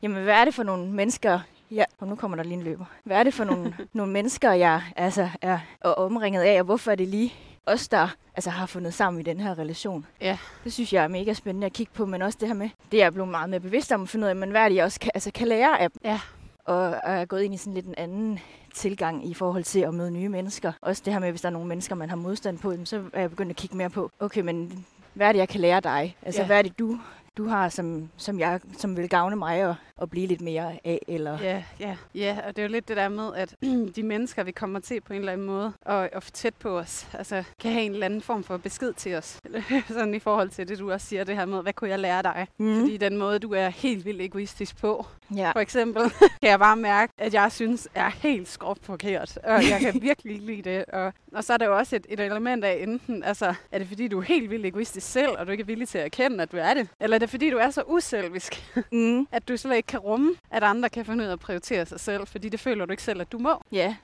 jamen 0.01 0.23
hvad 0.23 0.33
er 0.33 0.45
det 0.45 0.53
for 0.53 0.63
nogle 0.63 0.91
mennesker, 0.91 1.39
Ja, 1.71 1.83
og 1.99 2.07
nu 2.07 2.15
kommer 2.15 2.37
der 2.37 2.43
lige 2.43 2.53
en 2.53 2.61
løber. 2.63 2.85
Hvad 3.03 3.17
er 3.17 3.23
det 3.23 3.33
for 3.33 3.43
nogle, 3.43 3.75
nogle 3.93 4.11
mennesker, 4.13 4.51
jeg 4.51 4.81
altså, 4.95 5.29
er 5.41 5.59
omringet 5.83 6.41
af, 6.41 6.59
og 6.59 6.65
hvorfor 6.65 6.91
er 6.91 6.95
det 6.95 7.07
lige 7.07 7.33
os, 7.65 7.87
der 7.87 8.07
altså, 8.35 8.49
har 8.49 8.65
fundet 8.65 8.93
sammen 8.93 9.19
i 9.19 9.23
den 9.23 9.39
her 9.39 9.59
relation? 9.59 10.05
Ja. 10.21 10.37
Det 10.63 10.73
synes 10.73 10.93
jeg 10.93 11.03
er 11.03 11.07
mega 11.07 11.33
spændende 11.33 11.65
at 11.65 11.73
kigge 11.73 11.91
på, 11.93 12.05
men 12.05 12.21
også 12.21 12.37
det 12.41 12.47
her 12.47 12.55
med, 12.55 12.69
det 12.91 12.99
er 12.99 13.05
jeg 13.05 13.13
blevet 13.13 13.29
meget 13.31 13.49
mere 13.49 13.59
bevidst 13.59 13.91
om 13.91 14.01
at 14.03 14.09
finde 14.09 14.25
ud 14.25 14.29
af, 14.29 14.35
men 14.35 14.49
hvad 14.51 14.61
er 14.61 14.69
det, 14.69 14.75
jeg 14.75 14.85
også 14.85 14.99
kan, 14.99 15.11
altså, 15.13 15.31
kan 15.31 15.47
lære 15.47 15.79
af 15.79 15.89
Ja. 16.03 16.19
og 16.65 16.95
er 17.03 17.25
gået 17.25 17.41
ind 17.43 17.53
i 17.53 17.57
sådan 17.57 17.73
lidt 17.73 17.85
en 17.85 17.95
anden 17.97 18.39
tilgang 18.73 19.27
i 19.29 19.33
forhold 19.33 19.63
til 19.63 19.79
at 19.79 19.93
møde 19.93 20.11
nye 20.11 20.29
mennesker. 20.29 20.71
Også 20.81 21.01
det 21.05 21.13
her 21.13 21.19
med, 21.19 21.29
hvis 21.29 21.41
der 21.41 21.47
er 21.49 21.53
nogle 21.53 21.67
mennesker, 21.67 21.95
man 21.95 22.09
har 22.09 22.15
modstand 22.15 22.59
på, 22.59 22.73
så 22.83 23.03
er 23.13 23.19
jeg 23.19 23.29
begyndt 23.29 23.49
at 23.49 23.55
kigge 23.55 23.77
mere 23.77 23.89
på, 23.89 24.11
okay, 24.19 24.41
men 24.41 24.85
hvad 25.13 25.27
er 25.27 25.31
det, 25.31 25.39
jeg 25.39 25.49
kan 25.49 25.61
lære 25.61 25.79
dig? 25.79 26.17
Altså, 26.21 26.41
Ja. 26.41 26.45
hvad 26.47 26.57
er 26.57 26.61
det, 26.61 26.79
du, 26.79 26.99
du 27.37 27.47
har, 27.47 27.69
som, 27.69 28.09
som, 28.17 28.39
jeg, 28.39 28.59
som 28.77 28.97
vil 28.97 29.09
gavne 29.09 29.35
mig 29.35 29.57
at, 29.61 29.75
at 30.01 30.09
blive 30.09 30.27
lidt 30.27 30.41
mere 30.41 30.73
af? 30.83 30.99
Eller... 31.07 31.37
Ja, 31.41 31.63
ja, 31.79 31.97
ja, 32.15 32.37
og 32.47 32.55
det 32.55 32.61
er 32.61 32.65
jo 32.67 32.71
lidt 32.71 32.87
det 32.87 32.97
der 32.97 33.09
med, 33.09 33.33
at 33.35 33.55
de 33.95 34.03
mennesker, 34.03 34.43
vi 34.43 34.51
kommer 34.51 34.79
til 34.79 35.01
på 35.01 35.13
en 35.13 35.19
eller 35.19 35.31
anden 35.33 35.47
måde, 35.47 35.73
og, 35.85 36.09
og 36.13 36.23
tæt 36.33 36.53
på 36.59 36.77
os, 36.79 37.07
altså 37.13 37.43
kan 37.61 37.71
have 37.71 37.83
en 37.85 37.91
eller 37.93 38.05
anden 38.05 38.21
form 38.21 38.43
for 38.43 38.57
besked 38.57 38.93
til 38.93 39.15
os. 39.15 39.39
Sådan 39.87 40.13
i 40.13 40.19
forhold 40.19 40.49
til 40.49 40.67
det, 40.67 40.79
du 40.79 40.91
også 40.91 41.07
siger, 41.07 41.23
det 41.23 41.35
her 41.35 41.45
med, 41.45 41.61
hvad 41.61 41.73
kunne 41.73 41.89
jeg 41.89 41.99
lære 41.99 42.23
dig? 42.23 42.47
Mm. 42.57 42.79
Fordi 42.79 42.97
den 42.97 43.17
måde, 43.17 43.39
du 43.39 43.53
er 43.53 43.69
helt 43.69 44.05
vildt 44.05 44.21
egoistisk 44.21 44.77
på, 44.81 45.05
Ja. 45.35 45.51
for 45.51 45.59
eksempel, 45.59 46.03
kan 46.41 46.49
jeg 46.49 46.59
bare 46.59 46.75
mærke, 46.75 47.13
at 47.17 47.33
jeg 47.33 47.51
synes 47.51 47.87
er 47.95 48.09
helt 48.09 48.47
skråt 48.47 48.77
forkert. 48.81 49.37
Og 49.43 49.69
jeg 49.69 49.79
kan 49.81 50.01
virkelig 50.01 50.33
ikke 50.33 50.45
lide 50.45 50.61
det. 50.61 50.85
Og, 50.85 51.13
og 51.31 51.43
så 51.43 51.53
er 51.53 51.57
der 51.57 51.65
jo 51.65 51.77
også 51.77 51.95
et, 51.95 52.05
et 52.09 52.19
element 52.19 52.63
af 52.63 52.77
enten, 52.87 53.23
altså, 53.23 53.53
er 53.71 53.79
det 53.79 53.87
fordi, 53.87 54.07
du 54.07 54.17
er 54.19 54.23
helt 54.23 54.49
vildt 54.49 54.65
egoistisk 54.65 55.07
selv, 55.11 55.29
og 55.37 55.47
du 55.47 55.51
ikke 55.51 55.61
er 55.61 55.65
villig 55.65 55.87
til 55.87 55.97
at 55.97 56.05
erkende, 56.05 56.41
at 56.43 56.51
du 56.51 56.57
er 56.57 56.73
det? 56.73 56.87
Eller 56.99 57.15
er 57.15 57.19
det 57.19 57.29
fordi, 57.29 57.49
du 57.49 57.57
er 57.57 57.69
så 57.69 57.83
uselvisk, 57.87 58.75
Mm. 58.91 59.27
at 59.31 59.47
du 59.47 59.57
slet 59.57 59.75
ikke 59.75 59.84
kan 59.87 59.99
rumme, 59.99 60.35
at 60.51 60.63
andre 60.63 60.89
kan 60.89 61.05
finde 61.05 61.23
ud 61.23 61.29
af 61.29 61.33
at 61.33 61.39
prioritere 61.39 61.85
sig 61.85 61.99
selv, 61.99 62.27
fordi 62.27 62.49
det 62.49 62.59
føler 62.59 62.85
du 62.85 62.91
ikke 62.91 63.03
selv, 63.03 63.21
at 63.21 63.31
du 63.31 63.37
må. 63.37 63.61
Ja. 63.71 63.95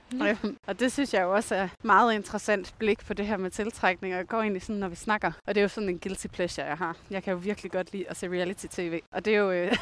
Og 0.66 0.78
det 0.80 0.92
synes 0.92 1.14
jeg 1.14 1.22
jo 1.22 1.34
også 1.34 1.54
er 1.54 1.68
meget 1.82 2.14
interessant 2.14 2.74
blik 2.78 3.06
på 3.06 3.14
det 3.14 3.26
her 3.26 3.36
med 3.36 3.50
tiltrækning, 3.50 4.14
og 4.14 4.18
jeg 4.18 4.26
går 4.26 4.40
egentlig 4.40 4.62
sådan, 4.62 4.80
når 4.80 4.88
vi 4.88 4.96
snakker. 4.96 5.32
Og 5.46 5.54
det 5.54 5.60
er 5.60 5.62
jo 5.62 5.68
sådan 5.68 5.88
en 5.88 5.98
guilty 5.98 6.26
pleasure, 6.26 6.66
jeg 6.66 6.76
har. 6.76 6.96
Jeg 7.10 7.22
kan 7.22 7.32
jo 7.32 7.38
virkelig 7.38 7.72
godt 7.72 7.92
lide 7.92 8.04
at 8.10 8.16
se 8.16 8.28
reality-tv. 8.28 9.00
Og 9.12 9.24
det 9.24 9.34
er 9.34 9.38
jo, 9.38 9.50
øh, 9.50 9.72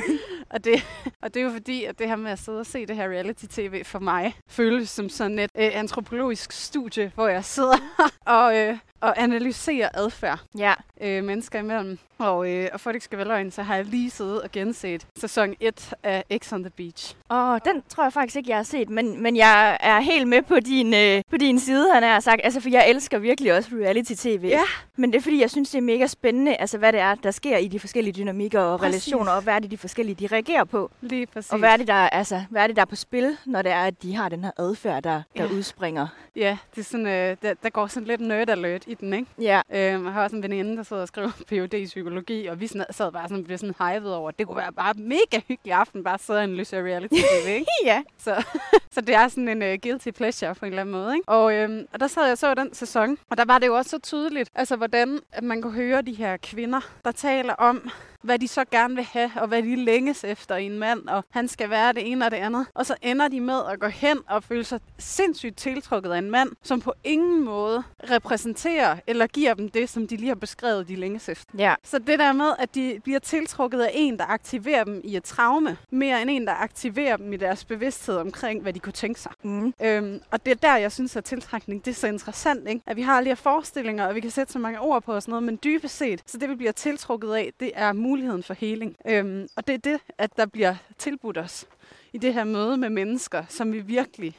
og 0.54 0.64
det, 0.64 0.86
og 1.22 1.34
det 1.34 1.40
er 1.40 1.44
jo 1.44 1.50
fordi, 1.50 1.84
at 1.84 1.98
det 1.98 2.08
her 2.08 2.16
med 2.16 2.30
at 2.30 2.38
sidde 2.38 2.60
og 2.60 2.66
se 2.66 2.86
det 2.86 2.96
her 2.96 3.08
reality-tv 3.08 3.84
for 3.84 3.98
mig, 3.98 4.34
føles 4.48 4.90
som 4.90 5.08
sådan 5.08 5.38
et 5.38 5.50
øh, 5.56 5.70
antropologisk 5.72 6.52
studie, 6.52 7.12
hvor 7.14 7.28
jeg 7.28 7.44
sidder 7.44 7.76
og, 8.26 8.58
øh, 8.58 8.78
og 9.04 9.22
analyserer 9.22 9.88
adfærd 9.94 10.38
Ja. 10.58 10.74
øh, 11.00 11.24
mennesker 11.24 11.58
imellem. 11.58 11.98
Og, 12.18 12.50
øh, 12.50 12.68
og 12.72 12.80
for 12.80 12.90
at 12.90 12.94
det 12.94 12.96
ikke 12.96 13.04
skal 13.04 13.18
være 13.18 13.28
løgn, 13.28 13.50
så 13.50 13.62
har 13.62 13.76
jeg 13.76 13.84
lige 13.84 14.10
siddet 14.10 14.42
og 14.42 14.52
genset 14.52 15.06
sæson 15.16 15.54
1 15.60 15.92
af 16.02 16.24
X 16.38 16.52
on 16.52 16.62
the 16.62 16.70
Beach. 16.70 17.16
Og 17.28 17.60
den 17.64 17.82
tror 17.88 18.02
jeg 18.02 18.12
faktisk 18.12 18.36
ikke, 18.36 18.50
jeg 18.50 18.56
har 18.58 18.62
set, 18.62 18.88
men, 18.90 19.22
men 19.22 19.36
jeg 19.36 19.76
er 19.80 20.00
helt 20.00 20.28
med 20.28 20.42
på 20.42 20.60
din, 20.60 20.94
øh, 20.94 21.22
på 21.30 21.36
din 21.36 21.60
side, 21.60 21.90
han 21.94 22.02
har 22.02 22.20
sagt. 22.20 22.40
Altså, 22.44 22.60
for 22.60 22.68
jeg 22.68 22.90
elsker 22.90 23.18
virkelig 23.18 23.54
også 23.56 23.70
reality-tv. 23.72 24.44
Ja. 24.48 24.60
Men 24.96 25.12
det 25.12 25.18
er 25.18 25.22
fordi, 25.22 25.40
jeg 25.40 25.50
synes, 25.50 25.70
det 25.70 25.78
er 25.78 25.82
mega 25.82 26.06
spændende, 26.06 26.56
altså 26.56 26.78
hvad 26.78 26.92
det 26.92 27.00
er, 27.00 27.14
der 27.14 27.30
sker 27.30 27.56
i 27.56 27.68
de 27.68 27.80
forskellige 27.80 28.14
dynamikker 28.14 28.60
og 28.60 28.78
Præcis. 28.78 28.94
relationer, 29.08 29.32
og 29.32 29.42
hvad 29.42 29.54
er 29.54 29.58
det, 29.58 29.70
de 29.70 29.78
forskellige, 29.78 30.14
de 30.28 30.34
reagerer 30.34 30.64
på. 30.64 30.90
Lige 31.00 31.26
præcis. 31.26 31.52
Og 31.52 31.58
hvad 31.58 31.70
er, 31.70 31.76
det, 31.76 31.86
der, 31.88 31.94
altså, 31.94 32.42
hvad 32.50 32.62
er 32.62 32.66
det, 32.66 32.76
der 32.76 32.82
er 32.82 32.86
på 32.86 32.96
spil, 32.96 33.36
når 33.46 33.62
det 33.62 33.72
er, 33.72 33.82
at 33.82 34.02
de 34.02 34.14
har 34.16 34.28
den 34.28 34.44
her 34.44 34.50
adfærd, 34.58 35.02
der, 35.02 35.22
der 35.36 35.44
Ja. 35.44 35.50
udspringer? 35.50 36.06
Ja, 36.36 36.56
det 36.74 36.80
er 36.80 36.84
sådan, 36.84 37.06
øh, 37.06 37.36
der, 37.42 37.54
der 37.62 37.70
går 37.70 37.86
sådan 37.86 38.06
lidt 38.06 38.20
nerd 38.20 38.50
alert 38.50 38.82
i 38.86 38.93
den, 39.00 39.14
ikke? 39.14 39.26
Ja. 39.40 39.60
Øhm, 39.70 40.04
jeg 40.04 40.12
har 40.12 40.22
også 40.22 40.36
en 40.36 40.42
veninde, 40.42 40.76
der 40.76 40.82
sidder 40.82 41.02
og 41.02 41.08
skriver 41.08 41.30
Ph.D. 41.48 41.74
i 41.74 41.84
psykologi, 41.86 42.46
og 42.46 42.60
vi 42.60 42.66
sad 42.66 43.12
bare 43.12 43.28
sådan, 43.28 43.44
blev 43.44 43.58
sådan 43.58 43.74
hyped 43.78 44.10
over, 44.10 44.30
det 44.30 44.46
kunne 44.46 44.56
være 44.56 44.72
bare 44.72 44.94
mega 44.96 45.40
hyggelig 45.48 45.72
aften, 45.72 46.04
bare 46.04 46.18
sidde 46.18 46.38
og 46.38 46.42
analysere 46.42 46.82
reality 46.82 47.14
TV, 47.44 47.48
ikke? 47.48 47.66
Ja. 47.84 48.02
Så, 48.18 48.44
så 48.94 49.00
det 49.00 49.14
er 49.14 49.28
sådan 49.28 49.48
en 49.48 49.62
uh, 49.62 49.78
guilty 49.82 50.10
pleasure 50.10 50.54
på 50.54 50.64
en 50.64 50.72
eller 50.72 50.80
anden 50.80 50.92
måde. 50.92 51.14
Ikke? 51.14 51.28
Og, 51.28 51.54
øhm, 51.54 51.86
og 51.92 52.00
der 52.00 52.06
sad 52.06 52.26
jeg 52.26 52.38
så 52.38 52.54
den 52.54 52.74
sæson, 52.74 53.18
og 53.30 53.36
der 53.36 53.44
var 53.44 53.58
det 53.58 53.66
jo 53.66 53.76
også 53.76 53.90
så 53.90 53.98
tydeligt, 53.98 54.50
altså 54.54 54.76
hvordan 54.76 55.20
at 55.32 55.44
man 55.44 55.62
kunne 55.62 55.72
høre 55.72 56.02
de 56.02 56.12
her 56.12 56.36
kvinder, 56.36 56.80
der 57.04 57.12
taler 57.12 57.54
om, 57.54 57.90
hvad 58.24 58.38
de 58.38 58.48
så 58.48 58.64
gerne 58.70 58.94
vil 58.94 59.04
have, 59.04 59.30
og 59.36 59.48
hvad 59.48 59.62
de 59.62 59.76
længes 59.76 60.24
efter 60.24 60.56
i 60.56 60.66
en 60.66 60.78
mand, 60.78 61.08
og 61.08 61.24
han 61.30 61.48
skal 61.48 61.70
være 61.70 61.92
det 61.92 62.10
ene 62.10 62.24
og 62.24 62.30
det 62.30 62.36
andet. 62.36 62.66
Og 62.74 62.86
så 62.86 62.94
ender 63.02 63.28
de 63.28 63.40
med 63.40 63.60
at 63.72 63.80
gå 63.80 63.86
hen 63.86 64.18
og 64.28 64.44
føle 64.44 64.64
sig 64.64 64.80
sindssygt 64.98 65.56
tiltrukket 65.56 66.10
af 66.10 66.18
en 66.18 66.30
mand, 66.30 66.50
som 66.62 66.80
på 66.80 66.92
ingen 67.04 67.44
måde 67.44 67.82
repræsenterer 68.10 68.83
eller 69.06 69.26
giver 69.26 69.54
dem 69.54 69.68
det, 69.68 69.88
som 69.88 70.06
de 70.06 70.16
lige 70.16 70.28
har 70.28 70.34
beskrevet, 70.34 70.88
de 70.88 70.96
længes 70.96 71.28
efter. 71.28 71.54
Ja. 71.58 71.74
Så 71.84 71.98
det 71.98 72.18
der 72.18 72.32
med, 72.32 72.52
at 72.58 72.74
de 72.74 73.00
bliver 73.04 73.18
tiltrukket 73.18 73.80
af 73.80 73.90
en, 73.94 74.18
der 74.18 74.24
aktiverer 74.24 74.84
dem 74.84 75.00
i 75.04 75.16
et 75.16 75.24
traume, 75.24 75.76
mere 75.90 76.22
end 76.22 76.30
en, 76.30 76.46
der 76.46 76.52
aktiverer 76.52 77.16
dem 77.16 77.32
i 77.32 77.36
deres 77.36 77.64
bevidsthed 77.64 78.16
omkring, 78.16 78.62
hvad 78.62 78.72
de 78.72 78.78
kunne 78.78 78.92
tænke 78.92 79.20
sig. 79.20 79.32
Mm. 79.42 79.74
Øhm, 79.82 80.20
og 80.30 80.46
det 80.46 80.50
er 80.50 80.54
der, 80.54 80.76
jeg 80.76 80.92
synes, 80.92 81.16
at 81.16 81.24
tiltrækning 81.24 81.84
det 81.84 81.90
er 81.90 81.94
så 81.94 82.06
interessant, 82.06 82.68
ikke? 82.68 82.80
At 82.86 82.96
vi 82.96 83.02
har 83.02 83.16
alle 83.16 83.24
de 83.24 83.30
her 83.30 83.34
forestillinger, 83.34 84.06
og 84.06 84.14
vi 84.14 84.20
kan 84.20 84.30
sætte 84.30 84.52
så 84.52 84.58
mange 84.58 84.80
ord 84.80 85.02
på 85.02 85.14
og 85.14 85.22
sådan 85.22 85.30
noget, 85.30 85.42
men 85.42 85.58
dybest 85.64 85.96
set, 85.96 86.22
så 86.26 86.38
det 86.38 86.48
vi 86.48 86.54
bliver 86.54 86.72
tiltrukket 86.72 87.34
af, 87.34 87.52
det 87.60 87.72
er 87.74 87.92
muligheden 87.92 88.42
for 88.42 88.54
heling. 88.54 88.96
Øhm, 89.06 89.48
og 89.56 89.66
det 89.66 89.74
er 89.74 89.78
det, 89.78 90.00
at 90.18 90.36
der 90.36 90.46
bliver 90.46 90.74
tilbudt 90.98 91.38
os 91.38 91.66
i 92.12 92.18
det 92.18 92.34
her 92.34 92.44
møde 92.44 92.76
med 92.76 92.90
mennesker, 92.90 93.44
som 93.48 93.72
vi 93.72 93.80
virkelig 93.80 94.36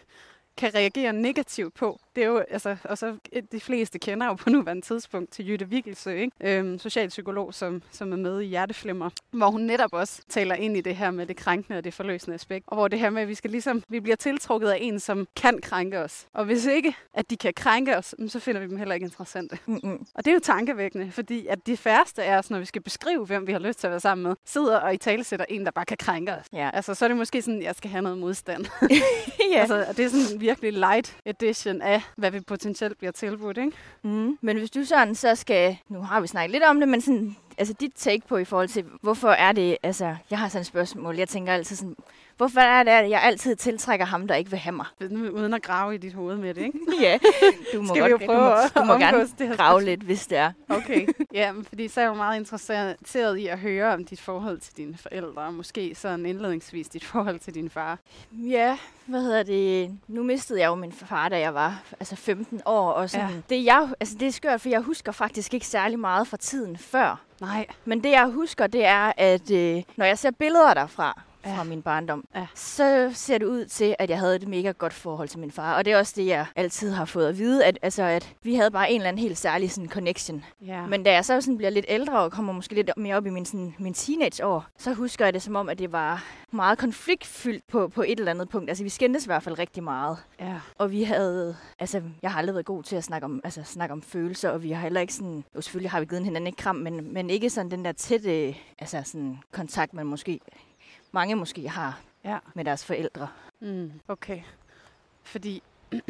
kan 0.58 0.76
reagere 0.76 1.14
negativt 1.14 1.74
på. 1.74 2.00
Det 2.16 2.24
er 2.24 2.28
jo, 2.28 2.38
altså, 2.38 2.78
og 2.84 2.98
så 2.98 3.16
de 3.52 3.60
fleste 3.60 4.00
kender 4.00 4.28
jo 4.28 4.34
på 4.34 4.50
nuværende 4.50 4.82
tidspunkt 4.82 5.32
til 5.32 5.50
Jytte 5.50 5.70
Vigelsø, 5.70 6.12
ikke? 6.12 6.32
Øhm, 6.44 6.80
socialpsykolog, 6.80 7.54
som, 7.54 7.82
som 7.92 8.12
er 8.12 8.18
med 8.18 8.42
i 8.42 8.46
Hjerteflimmer, 8.46 9.10
hvor 9.32 9.50
hun 9.52 9.62
netop 9.62 9.94
også 9.94 10.22
taler 10.30 10.56
ind 10.56 10.78
i 10.78 10.82
det 10.82 10.96
her 10.96 11.12
med 11.12 11.26
det 11.26 11.36
krænkende 11.36 11.78
og 11.78 11.84
det 11.84 11.94
forløsende 11.94 12.36
aspekt. 12.36 12.66
Og 12.68 12.78
hvor 12.78 12.88
det 12.88 13.00
her 13.00 13.10
med, 13.10 13.22
at 13.22 13.28
vi 13.28 13.36
skal 13.36 13.52
ligesom, 13.52 13.84
vi 13.90 14.00
bliver 14.00 14.16
tiltrukket 14.16 14.70
af 14.70 14.78
en, 14.82 15.00
som 15.00 15.28
kan 15.36 15.60
krænke 15.62 16.00
os. 16.00 16.28
Og 16.34 16.46
hvis 16.46 16.66
ikke, 16.66 16.96
at 17.14 17.30
de 17.30 17.38
kan 17.38 17.54
krænke 17.56 17.98
os, 17.98 18.16
mm, 18.20 18.30
så 18.30 18.40
finder 18.40 18.62
vi 18.62 18.68
dem 18.68 18.78
heller 18.78 18.96
ikke 18.96 19.06
interessante. 19.06 19.58
Mm-mm. 19.66 20.06
Og 20.16 20.26
det 20.26 20.32
er 20.32 20.34
jo 20.34 20.40
tankevækkende, 20.44 21.12
fordi 21.12 21.48
at 21.48 21.68
de 21.68 21.78
færreste 21.78 22.24
af 22.24 22.38
os, 22.38 22.50
når 22.50 22.60
vi 22.60 22.66
skal 22.66 22.82
beskrive, 22.82 23.26
hvem 23.26 23.48
vi 23.48 23.52
har 23.52 23.60
lyst 23.60 23.80
til 23.80 23.88
at 23.88 23.92
være 23.92 24.00
sammen 24.00 24.28
med, 24.28 24.36
sidder 24.46 24.80
og 24.80 24.94
i 24.94 24.98
tale 24.98 25.24
sætter 25.24 25.46
en, 25.50 25.66
der 25.66 25.72
bare 25.72 25.86
kan 25.86 25.98
krænke 25.98 26.34
os. 26.34 26.46
Ja. 26.54 26.70
Altså, 26.74 26.94
så 26.94 27.06
er 27.06 27.08
det 27.08 27.18
måske 27.18 27.42
sådan, 27.42 27.62
jeg 27.62 27.76
skal 27.76 27.90
have 27.90 28.02
noget 28.02 28.18
modstand. 28.18 28.66
ja. 29.52 29.60
Altså, 29.60 29.86
det 29.98 30.06
er 30.06 30.10
sådan 30.10 30.36
en 30.36 30.42
virkelig 30.42 30.74
light 30.74 31.18
edition 31.26 31.82
af, 31.82 32.02
hvad 32.16 32.32
vi 32.32 32.40
potentielt 32.40 32.98
bliver 32.98 33.12
tilbudt, 33.12 33.58
ikke? 33.58 33.72
Mm. 34.04 34.38
Men 34.42 34.58
hvis 34.58 34.72
du 34.72 34.86
sådan 34.86 35.16
så 35.16 35.36
skal, 35.36 35.78
nu 35.90 36.02
har 36.02 36.22
vi 36.22 36.28
snakket 36.28 36.52
lidt 36.52 36.64
om 36.64 36.80
det, 36.80 36.90
men 36.90 37.02
sådan, 37.02 37.36
altså 37.58 37.74
dit 37.74 37.92
take 37.96 38.28
på 38.28 38.38
i 38.38 38.46
forhold 38.46 38.68
til, 38.68 38.86
hvorfor 39.02 39.30
er 39.30 39.52
det, 39.52 39.78
altså, 39.84 40.16
jeg 40.30 40.40
har 40.40 40.50
sådan 40.50 40.62
et 40.62 40.68
spørgsmål, 40.68 41.16
jeg 41.16 41.30
tænker 41.30 41.54
altid 41.54 41.76
sådan, 41.76 41.96
hvorfor 42.38 42.60
er 42.60 42.84
det, 42.84 42.92
at 42.92 43.10
jeg 43.10 43.22
altid 43.24 43.56
tiltrækker 43.56 44.06
ham, 44.06 44.28
der 44.28 44.36
ikke 44.36 44.50
vil 44.50 44.60
have 44.60 44.76
mig? 44.76 44.86
Uden 45.12 45.54
at 45.54 45.62
grave 45.62 45.96
i 45.96 45.98
dit 45.98 46.14
hoved 46.14 46.38
med 46.38 46.54
det, 46.54 46.62
ikke? 46.62 46.80
ja, 47.02 47.18
du 47.74 47.82
må, 47.82 47.88
Skal 47.88 47.96
vi 47.96 48.00
godt, 48.00 48.12
jo 48.12 48.18
du 48.18 48.26
prøve 48.26 48.40
må, 48.40 48.52
at 48.52 48.72
du 48.76 48.84
må 48.84 48.94
gerne 48.94 49.20
det 49.40 49.48
her 49.48 49.56
grave 49.56 49.82
spørgsmål? 49.82 49.84
lidt, 49.84 50.02
hvis 50.02 50.28
det 50.28 50.38
er. 50.38 50.52
Okay. 50.70 51.08
ja, 51.34 51.52
men 51.52 51.66
fordi 51.66 51.88
så 51.88 52.00
er 52.00 52.04
jeg 52.04 52.10
jo 52.10 52.14
meget 52.16 52.40
interesseret 52.40 53.38
i 53.38 53.48
at 53.48 53.60
høre 53.60 53.94
om 53.94 54.06
dit 54.06 54.22
forhold 54.22 54.60
til 54.60 54.78
dine 54.78 54.98
forældre, 54.98 55.42
og 55.42 55.54
måske 55.54 55.96
sådan 55.96 56.26
indledningsvis 56.26 56.88
dit 56.90 57.06
forhold 57.06 57.40
til 57.40 57.56
din 57.56 57.70
far. 57.70 58.00
Ja, 58.32 58.78
hvad 59.06 59.22
hedder 59.22 59.44
det? 59.44 59.98
Nu 60.08 60.24
mistede 60.24 60.60
jeg 60.60 60.68
jo 60.68 60.76
min 60.76 60.92
far, 60.92 61.30
da 61.30 61.40
jeg 61.40 61.54
var 61.54 61.84
altså 62.00 62.16
15 62.16 62.62
år. 62.66 62.92
Og 62.92 63.10
sådan. 63.10 63.30
Ja. 63.30 63.56
Det, 63.56 63.66
jeg, 63.66 63.90
altså, 64.00 64.16
det 64.20 64.28
er 64.28 64.32
skørt, 64.32 64.62
for 64.62 64.70
jeg 64.70 64.82
husker 64.82 65.12
faktisk 65.12 65.54
ikke 65.54 65.68
særlig 65.68 66.00
meget 66.00 66.28
fra 66.28 66.38
tiden 66.38 66.78
før. 66.78 67.25
Nej. 67.42 67.68
Men 67.86 68.04
det, 68.04 68.12
jeg 68.12 68.26
husker, 68.26 68.68
det 68.68 68.86
er, 68.86 69.12
at 69.18 69.52
øh, 69.52 69.84
når 69.96 70.06
jeg 70.06 70.18
ser 70.18 70.32
billeder 70.32 70.74
derfra, 70.74 71.22
fra 71.46 71.52
Ja. 71.58 71.64
min 71.64 71.82
barndom, 71.82 72.26
Ja. 72.36 72.48
så 72.56 73.12
ser 73.14 73.38
det 73.38 73.46
ud 73.46 73.66
til, 73.66 73.96
at 74.00 74.10
jeg 74.10 74.20
havde 74.20 74.36
et 74.36 74.48
mega 74.48 74.72
godt 74.72 74.94
forhold 74.94 75.28
til 75.28 75.40
min 75.40 75.52
far. 75.52 75.76
Og 75.78 75.86
det 75.86 75.94
er 75.94 75.98
også 75.98 76.14
det, 76.16 76.26
jeg 76.26 76.46
altid 76.56 76.92
har 76.92 77.06
fået 77.06 77.28
at 77.28 77.38
vide, 77.38 77.66
at, 77.66 77.80
altså, 77.82 78.04
at 78.04 78.34
vi 78.44 78.56
havde 78.56 78.72
bare 78.72 78.92
en 78.92 78.96
eller 79.02 79.08
anden 79.10 79.22
helt 79.22 79.38
særlig 79.38 79.72
sådan, 79.72 79.90
connection. 79.90 80.46
Ja. 80.66 80.86
Men 80.86 81.04
da 81.04 81.12
jeg 81.14 81.26
så 81.26 81.42
sådan 81.42 81.58
bliver 81.58 81.70
lidt 81.70 81.86
ældre 81.90 82.20
og 82.20 82.32
kommer 82.32 82.54
måske 82.54 82.76
lidt 82.76 82.92
mere 82.98 83.16
op 83.16 83.26
i 83.26 83.30
min, 83.30 83.46
sådan, 83.46 83.76
min 83.80 83.94
teenageår, 83.94 84.66
så 84.78 84.94
husker 84.94 85.26
jeg 85.26 85.34
det 85.34 85.42
som 85.42 85.56
om, 85.56 85.70
at 85.70 85.80
det 85.80 85.92
var 85.92 86.24
meget 86.52 86.78
konfliktfyldt 86.78 87.68
på, 87.68 87.88
på 87.88 88.02
et 88.02 88.20
eller 88.20 88.32
andet 88.32 88.50
punkt. 88.50 88.70
Altså 88.70 88.84
vi 88.84 88.90
skændtes 88.90 89.26
i 89.26 89.28
hvert 89.28 89.44
fald 89.44 89.60
rigtig 89.60 89.84
meget. 89.84 90.18
ja. 90.40 90.54
Og 90.78 90.92
vi 90.92 91.04
havde, 91.04 91.56
altså 91.80 92.02
jeg 92.22 92.32
har 92.32 92.40
aldrig 92.40 92.54
været 92.56 92.66
god 92.66 92.84
til 92.84 92.96
at 92.96 93.04
snakke 93.04 93.26
om, 93.26 93.42
altså, 93.44 93.64
snakke 93.64 93.94
om 93.94 94.02
følelser, 94.02 94.50
og 94.50 94.64
vi 94.64 94.72
har 94.72 94.82
heller 94.82 95.02
ikke 95.02 95.14
sådan, 95.14 95.44
jo 95.56 95.62
selvfølgelig 95.62 95.92
har 95.92 96.00
vi 96.00 96.06
givet 96.06 96.24
hinanden 96.24 96.48
et 96.48 96.58
kram, 96.58 96.76
men, 96.76 97.14
men 97.14 97.30
ikke 97.30 97.50
sådan 97.50 97.72
den 97.72 97.86
der 97.86 97.92
tætte, 97.92 98.56
altså 98.80 99.02
sådan 99.06 99.38
kontakt, 99.52 99.94
man 99.94 100.06
måske, 100.06 100.40
mange 101.16 101.36
måske 101.36 101.70
har 101.70 102.00
Ja. 102.24 102.38
med 102.56 102.66
deres 102.66 102.86
forældre. 102.86 103.28
Mm, 103.60 103.92
okay. 104.08 104.42
Fordi 105.24 105.64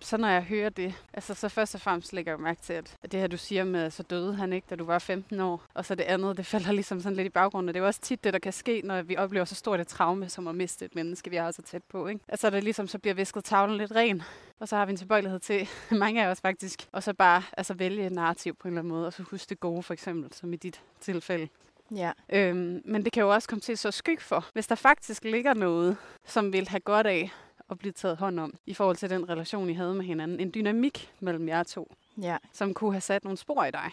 så 0.00 0.16
når 0.16 0.28
jeg 0.28 0.42
hører 0.42 0.68
det, 0.68 0.94
altså 1.12 1.34
så 1.34 1.48
først 1.48 1.74
og 1.74 1.80
fremmest 1.80 2.12
lægger 2.12 2.32
jeg 2.32 2.40
mærke 2.40 2.60
til, 2.62 2.72
at 2.72 2.96
det 3.12 3.20
her, 3.20 3.26
du 3.26 3.36
siger 3.36 3.64
med, 3.64 3.90
så 3.90 4.02
døde 4.02 4.34
han 4.34 4.52
ikke, 4.52 4.66
da 4.70 4.74
du 4.74 4.84
var 4.84 4.98
15 4.98 5.40
år, 5.40 5.62
og 5.74 5.84
så 5.84 5.94
det 5.94 6.04
andet, 6.04 6.36
det 6.36 6.46
falder 6.54 6.72
ligesom 6.72 7.00
sådan 7.00 7.16
lidt 7.16 7.26
i 7.26 7.28
baggrunden. 7.30 7.68
Det 7.68 7.76
er 7.76 7.80
jo 7.80 7.86
også 7.86 8.00
tit 8.00 8.24
det, 8.24 8.32
der 8.32 8.38
kan 8.38 8.52
ske, 8.52 8.80
når 8.84 9.02
vi 9.02 9.16
oplever 9.16 9.44
så 9.44 9.54
stort 9.54 9.80
et 9.80 9.86
traume, 9.88 10.28
som 10.28 10.46
at 10.48 10.54
miste 10.54 10.84
et 10.84 10.94
menneske, 10.94 11.30
vi 11.30 11.36
er 11.36 11.50
så 11.50 11.62
tæt 11.62 11.82
på. 11.82 12.06
Ikke? 12.06 12.20
Altså 12.28 12.50
det 12.50 12.64
ligesom, 12.64 12.86
så 12.88 12.98
bliver 12.98 13.14
visket 13.14 13.44
tavlen 13.44 13.76
lidt 13.78 13.92
ren, 13.94 14.22
og 14.60 14.68
så 14.68 14.76
har 14.76 14.86
vi 14.86 14.90
en 14.90 14.96
tilbøjelighed 14.98 15.38
til, 15.40 15.68
mange 15.90 16.24
af 16.26 16.30
os 16.30 16.40
faktisk, 16.40 16.86
og 16.92 17.02
så 17.02 17.12
bare 17.14 17.42
altså, 17.56 17.74
vælge 17.74 18.06
et 18.06 18.12
narrativ 18.12 18.54
på 18.54 18.68
en 18.68 18.72
eller 18.72 18.80
anden 18.80 18.92
måde, 18.92 19.06
og 19.06 19.12
så 19.12 19.22
huske 19.22 19.48
det 19.48 19.60
gode, 19.60 19.82
for 19.82 19.92
eksempel, 19.92 20.32
som 20.32 20.52
i 20.52 20.56
dit 20.56 20.80
tilfælde. 21.00 21.48
Ja. 21.96 22.12
Øhm, 22.32 22.82
men 22.84 23.04
det 23.04 23.12
kan 23.12 23.22
jo 23.22 23.32
også 23.34 23.48
komme 23.48 23.60
til 23.60 23.78
så 23.78 23.90
skyg 23.90 24.18
for, 24.20 24.46
hvis 24.52 24.66
der 24.66 24.74
faktisk 24.74 25.24
ligger 25.24 25.54
noget, 25.54 25.96
som 26.26 26.52
vil 26.52 26.68
have 26.68 26.80
godt 26.80 27.06
af 27.06 27.30
at 27.70 27.78
blive 27.78 27.92
taget 27.92 28.16
hånd 28.16 28.40
om 28.40 28.54
i 28.66 28.74
forhold 28.74 28.96
til 28.96 29.10
den 29.10 29.28
relation, 29.28 29.70
I 29.70 29.72
havde 29.72 29.94
med 29.94 30.04
hinanden. 30.04 30.40
En 30.40 30.50
dynamik 30.54 31.10
mellem 31.20 31.48
jer 31.48 31.62
to, 31.62 31.94
Ja. 32.22 32.36
som 32.52 32.74
kunne 32.74 32.92
have 32.92 33.00
sat 33.00 33.24
nogle 33.24 33.36
spor 33.38 33.64
i 33.64 33.70
dig. 33.70 33.90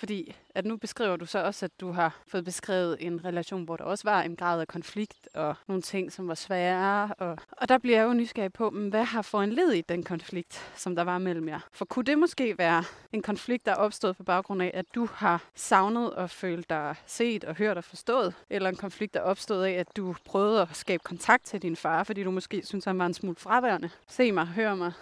Fordi 0.00 0.36
at 0.54 0.66
nu 0.66 0.76
beskriver 0.76 1.16
du 1.16 1.26
så 1.26 1.44
også, 1.44 1.64
at 1.64 1.80
du 1.80 1.92
har 1.92 2.16
fået 2.26 2.44
beskrevet 2.44 2.96
en 3.00 3.24
relation, 3.24 3.64
hvor 3.64 3.76
der 3.76 3.84
også 3.84 4.04
var 4.04 4.22
en 4.22 4.36
grad 4.36 4.60
af 4.60 4.68
konflikt 4.68 5.28
og 5.34 5.54
nogle 5.68 5.82
ting, 5.82 6.12
som 6.12 6.28
var 6.28 6.34
svære. 6.34 7.14
Og, 7.18 7.38
og 7.50 7.68
der 7.68 7.78
bliver 7.78 7.98
jeg 7.98 8.04
jo 8.04 8.12
nysgerrig 8.12 8.52
på, 8.52 8.70
men 8.70 8.88
hvad 8.88 9.04
har 9.04 9.22
foranledet 9.22 9.88
den 9.88 10.02
konflikt, 10.02 10.72
som 10.76 10.96
der 10.96 11.02
var 11.02 11.18
mellem 11.18 11.48
jer? 11.48 11.60
For 11.72 11.84
kunne 11.84 12.04
det 12.04 12.18
måske 12.18 12.58
være 12.58 12.84
en 13.12 13.22
konflikt, 13.22 13.66
der 13.66 13.72
er 13.72 13.76
opstået 13.76 14.16
på 14.16 14.22
baggrund 14.22 14.62
af, 14.62 14.70
at 14.74 14.86
du 14.94 15.08
har 15.14 15.44
savnet 15.54 16.10
og 16.10 16.30
følt 16.30 16.70
dig 16.70 16.94
set 17.06 17.44
og 17.44 17.54
hørt 17.54 17.76
og 17.76 17.84
forstået? 17.84 18.34
Eller 18.50 18.68
en 18.68 18.76
konflikt, 18.76 19.14
der 19.14 19.20
er 19.20 19.24
opstået 19.24 19.64
af, 19.64 19.72
at 19.72 19.96
du 19.96 20.14
prøvede 20.24 20.62
at 20.62 20.68
skabe 20.72 21.02
kontakt 21.04 21.44
til 21.44 21.62
din 21.62 21.76
far, 21.76 22.04
fordi 22.04 22.22
du 22.24 22.30
måske 22.30 22.66
synes, 22.66 22.84
han 22.84 22.98
var 22.98 23.06
en 23.06 23.14
smule 23.14 23.36
fraværende? 23.36 23.90
Se 24.08 24.32
mig, 24.32 24.46
hør 24.46 24.74
mig, 24.74 24.92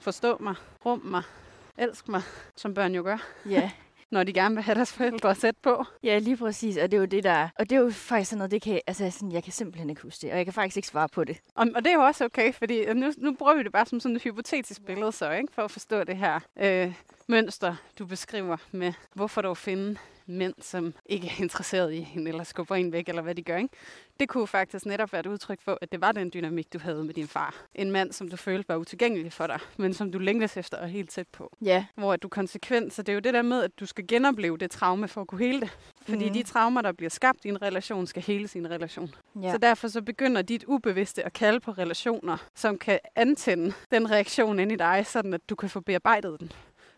forstå 0.00 0.36
mig, 0.40 0.54
rum 0.84 1.00
mig, 1.04 1.22
elsk 1.78 2.08
mig, 2.08 2.22
som 2.56 2.74
børn 2.74 2.94
jo 2.94 3.02
gør 3.02 3.18
Ja. 3.46 3.70
når 4.10 4.24
de 4.24 4.32
gerne 4.32 4.54
vil 4.54 4.64
have 4.64 4.74
deres 4.74 4.92
forældre 4.92 5.34
tæt 5.34 5.56
på. 5.62 5.84
Ja, 6.02 6.18
lige 6.18 6.36
præcis. 6.36 6.76
Og 6.76 6.90
det 6.90 6.96
er 6.96 7.00
jo 7.00 7.04
det, 7.04 7.24
der 7.24 7.30
er. 7.30 7.48
Og 7.58 7.70
det 7.70 7.76
er 7.76 7.80
jo 7.80 7.90
faktisk 7.90 8.30
sådan 8.30 8.38
noget, 8.38 8.50
det 8.50 8.62
kan, 8.62 8.80
altså 8.86 9.10
sådan, 9.10 9.32
jeg 9.32 9.44
kan 9.44 9.52
simpelthen 9.52 9.90
ikke 9.90 10.02
huske 10.02 10.22
det. 10.22 10.30
Og 10.30 10.36
jeg 10.36 10.46
kan 10.46 10.52
faktisk 10.52 10.76
ikke 10.76 10.88
svare 10.88 11.08
på 11.08 11.24
det. 11.24 11.38
Og, 11.54 11.66
og 11.74 11.84
det 11.84 11.90
er 11.90 11.94
jo 11.94 12.04
også 12.04 12.24
okay, 12.24 12.52
fordi 12.52 12.94
nu, 12.94 13.12
nu 13.18 13.34
bruger 13.34 13.54
vi 13.54 13.62
det 13.62 13.72
bare 13.72 13.86
som 13.86 14.00
sådan 14.00 14.16
et 14.16 14.22
hypotetisk 14.22 14.84
billede 14.84 15.12
så, 15.12 15.30
ikke? 15.30 15.52
for 15.52 15.62
at 15.62 15.70
forstå 15.70 16.04
det 16.04 16.16
her 16.16 16.40
øh, 16.58 16.94
mønster, 17.28 17.76
du 17.98 18.06
beskriver 18.06 18.56
med, 18.72 18.92
hvorfor 19.14 19.42
dog 19.42 19.56
finde 19.56 19.96
mænd, 20.26 20.54
som 20.60 20.94
ikke 21.06 21.26
er 21.26 21.42
interesseret 21.42 21.94
i 21.94 22.00
hende, 22.00 22.28
eller 22.28 22.44
skubber 22.44 22.74
en 22.74 22.92
væk, 22.92 23.08
eller 23.08 23.22
hvad 23.22 23.34
de 23.34 23.42
gør. 23.42 23.56
Ikke? 23.56 23.74
Det 24.20 24.28
kunne 24.28 24.46
faktisk 24.46 24.86
netop 24.86 25.12
være 25.12 25.20
et 25.20 25.26
udtryk 25.26 25.60
for, 25.60 25.78
at 25.80 25.92
det 25.92 26.00
var 26.00 26.12
den 26.12 26.30
dynamik, 26.34 26.72
du 26.72 26.78
havde 26.78 27.04
med 27.04 27.14
din 27.14 27.28
far. 27.28 27.54
En 27.74 27.90
mand, 27.90 28.12
som 28.12 28.28
du 28.28 28.36
følte 28.36 28.68
var 28.68 28.76
utilgængelig 28.76 29.32
for 29.32 29.46
dig, 29.46 29.58
men 29.76 29.94
som 29.94 30.12
du 30.12 30.18
længtes 30.18 30.56
efter 30.56 30.76
og 30.76 30.88
helt 30.88 31.10
tæt 31.10 31.28
på. 31.28 31.56
Ja. 31.62 31.86
Hvor 31.94 32.12
at 32.12 32.22
du 32.22 32.28
konsekvent, 32.28 32.92
så 32.92 33.02
det 33.02 33.08
er 33.08 33.14
jo 33.14 33.20
det 33.20 33.34
der 33.34 33.42
med, 33.42 33.62
at 33.62 33.80
du 33.80 33.86
skal 33.86 34.06
genopleve 34.06 34.58
det 34.58 34.70
traume 34.70 35.08
for 35.08 35.20
at 35.20 35.26
kunne 35.26 35.38
hele 35.38 35.60
det. 35.60 35.78
Fordi 36.02 36.28
mm. 36.28 36.32
de 36.32 36.42
traumer, 36.42 36.82
der 36.82 36.92
bliver 36.92 37.10
skabt 37.10 37.44
i 37.44 37.48
en 37.48 37.62
relation, 37.62 38.06
skal 38.06 38.22
hele 38.22 38.48
sin 38.48 38.70
relation. 38.70 39.14
Ja. 39.42 39.52
Så 39.52 39.58
derfor 39.58 39.88
så 39.88 40.02
begynder 40.02 40.42
dit 40.42 40.64
ubevidste 40.66 41.26
at 41.26 41.32
kalde 41.32 41.60
på 41.60 41.70
relationer, 41.70 42.36
som 42.54 42.78
kan 42.78 42.98
antænde 43.16 43.72
den 43.90 44.10
reaktion 44.10 44.58
inde 44.58 44.74
i 44.74 44.76
dig, 44.76 45.06
sådan 45.06 45.34
at 45.34 45.40
du 45.50 45.54
kan 45.54 45.70
få 45.70 45.80
bearbejdet 45.80 46.40
den. 46.40 46.52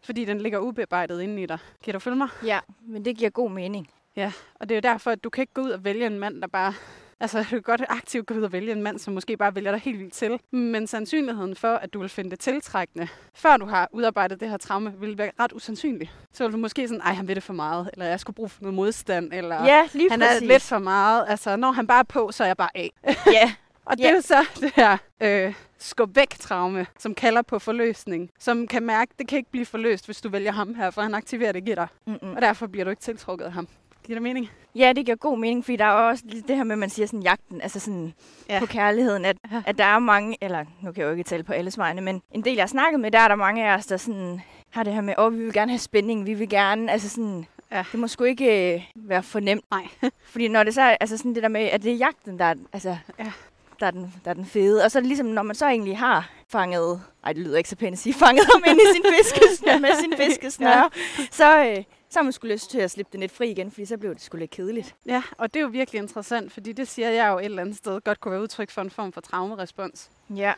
Fordi 0.09 0.25
den 0.25 0.41
ligger 0.41 0.59
ubearbejdet 0.59 1.21
inde 1.23 1.43
i 1.43 1.47
dig. 1.47 1.59
Kan 1.85 1.93
du 1.95 1.99
følge 1.99 2.17
mig? 2.17 2.29
ja, 2.45 2.59
men 2.87 3.05
det 3.05 3.17
giver 3.17 3.31
god 3.31 3.51
mening. 3.51 3.89
Ja, 4.17 4.33
og 4.55 4.69
det 4.69 4.75
er 4.75 4.77
jo 4.77 4.93
derfor, 4.93 5.11
at 5.11 5.25
du 5.25 5.31
kan 5.31 5.43
ikke 5.43 5.53
gå 5.55 5.61
ud 5.61 5.71
og 5.71 5.85
vælge 5.85 6.07
en 6.07 6.19
mand, 6.19 6.41
der 6.43 6.47
bare... 6.49 6.75
Altså, 7.21 7.39
du 7.39 7.45
kan 7.45 7.63
godt 7.63 7.83
aktivt 7.89 8.27
gå 8.27 8.35
ud 8.35 8.43
og 8.43 8.53
vælge 8.53 8.73
en 8.73 8.83
mand, 8.83 8.99
som 8.99 9.15
måske 9.15 9.37
bare 9.37 9.55
vælger 9.55 9.71
dig 9.71 9.81
helt 9.81 9.99
vildt 9.99 10.13
til. 10.13 10.41
Men 10.51 10.87
sandsynligheden 10.87 11.57
for, 11.57 11.69
at 11.75 11.93
du 11.95 12.01
vil 12.01 12.09
finde 12.09 12.31
det 12.31 12.41
tiltrækkende, 12.41 13.09
før 13.35 13.57
du 13.57 13.67
har 13.67 13.89
udarbejdet 13.93 14.41
det 14.41 14.51
her 14.51 14.57
traume, 14.57 14.95
vil 15.01 15.19
være 15.19 15.31
ret 15.41 15.53
usandsynlig. 15.53 16.13
Så 16.33 16.45
vil 16.45 16.53
du 16.53 16.59
måske 16.59 16.89
sådan, 16.89 17.01
ej, 17.01 17.13
han 17.13 17.29
ved 17.29 17.35
det 17.35 17.43
for 17.43 17.53
meget, 17.53 17.91
eller 17.93 18.07
jeg 18.07 18.21
skulle 18.21 18.35
bruge 18.35 18.49
for 18.49 18.63
noget 18.63 18.75
modstand, 18.75 19.33
eller 19.33 19.65
Ja, 19.65 19.89
lige 19.93 20.11
han 20.11 20.21
præcis. 20.21 20.43
er 20.43 20.47
lidt 20.47 20.63
for 20.63 20.79
meget. 20.79 21.25
Altså, 21.29 21.57
når 21.57 21.71
han 21.73 21.87
bare 21.87 21.99
er 22.01 22.03
på, 22.05 22.31
så 22.33 22.43
er 22.45 22.47
jeg 22.47 22.57
bare 22.57 22.71
af. 22.75 22.91
Ja, 23.33 23.55
Og 23.85 23.97
det 23.99 24.05
Ja. 24.05 24.11
er 24.11 24.15
jo 24.15 24.21
så 24.21 24.47
det 24.61 24.73
her 24.77 24.97
øh, 25.23 25.55
skub 25.79 26.17
væk 26.17 26.29
traume, 26.39 26.87
som 26.99 27.15
kalder 27.15 27.43
på 27.43 27.59
forløsning. 27.59 28.31
Som 28.39 28.67
kan 28.67 28.83
mærke, 28.83 29.13
det 29.19 29.29
kan 29.29 29.39
ikke 29.39 29.51
blive 29.51 29.67
forløst, 29.67 30.05
hvis 30.07 30.21
du 30.21 30.29
vælger 30.29 30.53
ham 30.53 30.75
her, 30.75 30.91
for 30.91 31.03
han 31.03 31.15
aktiverer 31.15 31.53
det 31.53 31.69
i 31.69 31.75
dig. 31.75 31.87
Mm-mm. 32.07 32.35
Og 32.37 32.43
derfor 32.43 32.67
bliver 32.67 32.85
du 32.85 32.91
ikke 32.91 33.03
tiltrukket 33.03 33.45
af 33.45 33.53
ham. 33.53 33.69
Giver 34.07 34.15
det 34.17 34.23
mening? 34.23 34.51
ja, 34.75 34.93
det 34.93 35.05
giver 35.05 35.17
god 35.17 35.39
mening, 35.39 35.65
fordi 35.65 35.77
der 35.77 35.85
er 35.85 35.91
også 35.91 36.25
det 36.49 36.57
her 36.57 36.65
med, 36.65 36.73
at 36.73 36.79
man 36.79 36.91
siger 36.91 37.07
sådan 37.07 37.23
jagten, 37.23 37.61
altså 37.61 37.81
sådan 37.81 38.15
Ja. 38.49 38.59
på 38.61 38.67
kærligheden, 38.67 39.25
at, 39.25 39.37
at 39.67 39.79
der 39.79 39.85
er 39.85 39.99
mange, 39.99 40.37
eller 40.41 40.65
nu 40.83 40.93
kan 40.93 41.01
jeg 41.01 41.07
jo 41.07 41.11
ikke 41.11 41.23
tale 41.25 41.43
på 41.43 41.53
alles 41.53 41.79
vegne, 41.79 42.01
men 42.01 42.23
en 42.33 42.45
del, 42.45 42.55
jeg 42.55 42.63
har 42.63 42.67
snakket 42.69 43.01
med, 43.01 43.11
der 43.11 43.19
er 43.19 43.29
der 43.29 43.35
mange 43.35 43.69
af 43.71 43.75
os, 43.77 43.87
der 43.87 43.97
sådan 43.97 44.41
har 44.71 44.83
det 44.83 44.93
her 44.95 45.01
med, 45.01 45.15
åh, 45.19 45.25
oh, 45.25 45.39
vi 45.39 45.45
vil 45.45 45.53
gerne 45.53 45.71
have 45.73 45.79
spænding, 45.79 46.27
vi 46.27 46.35
vil 46.35 46.49
gerne, 46.49 46.93
altså 46.93 47.09
sådan, 47.09 47.47
Ja. 47.73 47.85
det 47.93 48.01
må 48.01 48.09
sgu 48.09 48.25
ikke 48.25 48.75
øh, 48.75 48.83
være 48.95 49.23
for 49.23 49.41
nemt. 49.41 49.65
Nej. 49.71 49.89
Fordi 50.25 50.49
når 50.49 50.63
det 50.63 50.75
så 50.75 50.83
er, 50.83 50.97
altså 51.01 51.17
sådan 51.17 51.35
det 51.35 51.43
der 51.43 51.49
med, 51.49 51.61
at 51.61 51.83
det 51.83 51.93
er 51.93 51.97
jagten, 51.97 52.39
der 52.39 52.45
er, 52.45 52.55
altså, 52.73 52.97
Ja. 53.19 53.33
Der 53.81 53.87
er, 53.87 53.91
den, 53.91 54.15
der 54.25 54.31
er 54.31 54.35
den 54.35 54.47
fede. 54.47 54.85
Og 54.85 54.91
så 54.91 55.01
ligesom, 55.01 55.27
når 55.27 55.43
man 55.43 55.57
så 55.57 55.67
egentlig 55.67 55.99
har 55.99 56.31
fanget, 56.49 57.03
ej 57.25 57.33
det 57.33 57.43
lyder 57.43 57.57
ikke 57.59 57.69
så 57.69 57.77
pænt 57.77 57.93
at 57.93 57.99
sige, 57.99 58.15
fanget 58.15 58.47
ham 58.53 58.63
ind 58.67 58.81
i 58.81 58.93
sin 58.93 59.03
fiskesnør, 59.19 59.79
med 59.79 59.91
sin 60.01 60.15
fiskesnør, 60.17 60.69
ja. 60.69 60.89
så, 61.31 61.65
øh, 61.65 61.85
så 62.11 62.19
har 62.19 62.23
man 62.23 62.33
skulle 62.33 62.55
lyst 62.55 62.71
til 62.71 62.79
at 62.79 62.91
slippe 62.91 63.13
det 63.13 63.21
lidt 63.21 63.33
fri 63.33 63.51
igen, 63.51 63.71
fordi 63.71 63.85
så 63.85 63.97
blev 63.97 64.15
det 64.15 64.23
sgu 64.23 64.37
lidt 64.37 64.51
kedeligt. 64.51 64.95
Ja, 65.07 65.23
og 65.39 65.55
det 65.55 65.61
er 65.61 65.65
jo 65.65 65.71
virkelig 65.71 65.99
interessant, 65.99 66.53
fordi 66.53 66.73
det 66.73 66.89
siger 66.89 67.11
jeg 67.11 67.29
jo 67.29 67.39
et 67.39 67.45
eller 67.45 67.63
andet 67.63 67.77
sted 67.77 68.01
godt 68.01 68.21
kunne 68.21 68.33
være 68.33 68.43
udtryk 68.43 68.71
for 68.71 68.83
en 68.83 68.91
form 68.91 69.13
for 69.13 69.21
traumerespons. 69.21 70.11
Ja. 70.35 70.53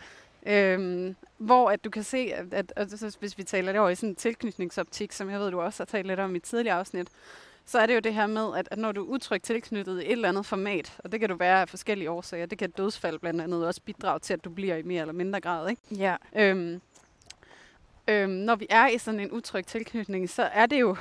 Øhm, 0.47 1.17
hvor 1.39 1.71
at 1.71 1.85
du 1.85 1.91
kan 1.91 2.03
se, 2.03 2.33
at, 2.35 2.55
at, 2.55 2.73
at 2.77 2.91
så 2.91 3.17
hvis 3.21 3.39
vi 3.39 3.43
taler 3.43 3.73
det 3.73 3.81
over 3.81 3.91
i 3.91 3.95
sådan 3.95 4.09
en 4.09 4.15
tilknytningsoptik, 4.15 5.12
som 5.12 5.31
jeg 5.31 5.41
ved, 5.41 5.50
du 5.50 5.61
også 5.61 5.81
har 5.81 5.87
talt 5.87 6.07
lidt 6.07 6.21
om 6.21 6.35
i 6.35 6.39
tidligere 6.39 6.77
afsnit, 6.79 7.09
så 7.71 7.79
er 7.79 7.87
det 7.87 7.95
jo 7.95 8.00
det 8.00 8.15
her 8.15 8.27
med, 8.27 8.57
at, 8.57 8.69
at 8.71 8.79
når 8.79 8.93
du 8.93 9.05
er 9.05 9.09
utrygt 9.09 9.45
tilknyttet 9.45 10.03
i 10.03 10.07
et 10.07 10.12
eller 10.12 10.29
andet 10.29 10.47
format, 10.47 10.95
og 10.99 11.12
det 11.12 11.21
kan 11.21 11.29
du 11.29 11.37
være 11.37 11.61
af 11.61 11.69
forskellige 11.69 12.11
årsager, 12.11 12.47
det 12.47 12.59
kan 12.59 12.71
dødsfald 12.71 13.19
blandt 13.19 13.41
andet 13.41 13.67
også 13.67 13.81
bidrage 13.85 14.19
til, 14.19 14.35
at 14.35 14.45
du 14.45 14.50
bliver 14.50 14.77
i 14.77 14.83
mere 14.83 15.00
eller 15.00 15.12
mindre 15.12 15.41
grad, 15.41 15.71
ikke? 15.71 15.83
Ja. 15.91 16.17
Øhm, 16.37 16.81
øhm, 18.09 18.31
når 18.31 18.57
vi 18.57 18.67
er 18.71 18.89
i 18.89 18.99
sådan 18.99 19.21
en 19.21 19.33
utryg 19.33 19.67
tilknytning, 19.67 20.31
så 20.31 20.43
er 20.43 20.67
det 20.67 20.81
jo 20.81 20.97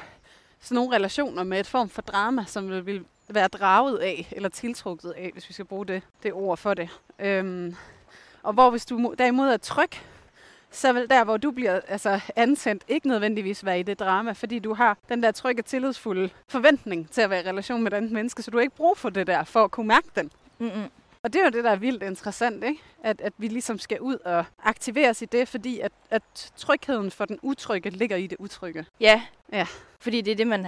sådan 0.60 0.76
nogle 0.76 0.96
relationer 0.96 1.44
med 1.44 1.60
et 1.60 1.68
form 1.68 1.90
for 1.90 2.02
drama, 2.02 2.46
som 2.48 2.70
vil, 2.70 2.86
vil 2.86 3.06
være 3.30 3.48
draget 3.48 3.98
af, 3.98 4.28
eller 4.32 4.50
tiltrukket 4.50 5.12
af, 5.12 5.30
hvis 5.34 5.50
vi 5.50 5.54
skal 5.54 5.66
bruge 5.66 5.86
det, 5.86 6.02
det 6.24 6.34
ord 6.34 6.58
for 6.58 6.74
det. 6.74 6.90
Øhm, 7.20 7.76
og 8.44 8.54
hvor 8.54 8.70
hvis 8.70 8.86
du 8.86 8.98
mo- 8.98 9.16
derimod 9.16 9.50
er 9.50 9.58
tryg, 9.58 9.92
så 10.72 10.94
vil 10.94 11.10
der, 11.10 11.24
hvor 11.24 11.38
du 11.38 11.52
bliver 11.52 11.82
altså, 11.88 12.20
antændt, 12.36 12.84
ikke 12.88 13.08
nødvendigvis 13.08 13.66
være 13.66 13.80
i 13.80 13.84
det 13.84 14.00
drama, 14.00 14.32
fordi 14.32 14.60
du 14.60 14.74
har 14.74 14.98
den 15.10 15.24
der 15.24 15.32
trygge, 15.32 15.62
tillidsfulde 15.62 16.30
forventning 16.48 17.10
til 17.12 17.22
at 17.22 17.30
være 17.30 17.40
i 17.44 17.48
relation 17.48 17.84
med 17.84 17.92
den 17.92 18.14
menneske, 18.14 18.42
så 18.42 18.52
du 18.52 18.58
har 18.58 18.62
ikke 18.62 18.76
brug 18.76 18.98
for 18.98 19.10
det 19.10 19.28
der, 19.28 19.44
for 19.44 19.64
at 19.64 19.72
kunne 19.72 19.88
mærke 19.88 20.08
den. 20.16 20.32
Mm-mm. 20.60 20.90
Og 21.24 21.34
det 21.34 21.40
er 21.40 21.46
jo 21.46 21.50
det, 21.50 21.64
der 21.64 21.72
er 21.72 21.76
vildt 21.76 22.04
interessant, 22.04 22.64
ikke? 22.64 22.82
At, 23.04 23.22
at 23.22 23.34
vi 23.38 23.48
ligesom 23.48 23.80
skal 23.80 24.02
ud 24.02 24.16
og 24.26 24.46
aktiveres 24.64 25.22
i 25.22 25.26
det, 25.26 25.48
fordi 25.48 25.80
at, 25.80 25.92
at 26.10 26.52
trygheden 26.56 27.12
for 27.12 27.26
den 27.26 27.40
utrygge 27.42 27.90
ligger 27.90 28.18
i 28.18 28.28
det 28.28 28.38
utrygge. 28.40 28.86
Ja. 29.00 29.22
Ja. 29.54 29.68
Fordi 30.00 30.22
det 30.22 30.32
er 30.32 30.36
det, 30.36 30.48
man, 30.48 30.68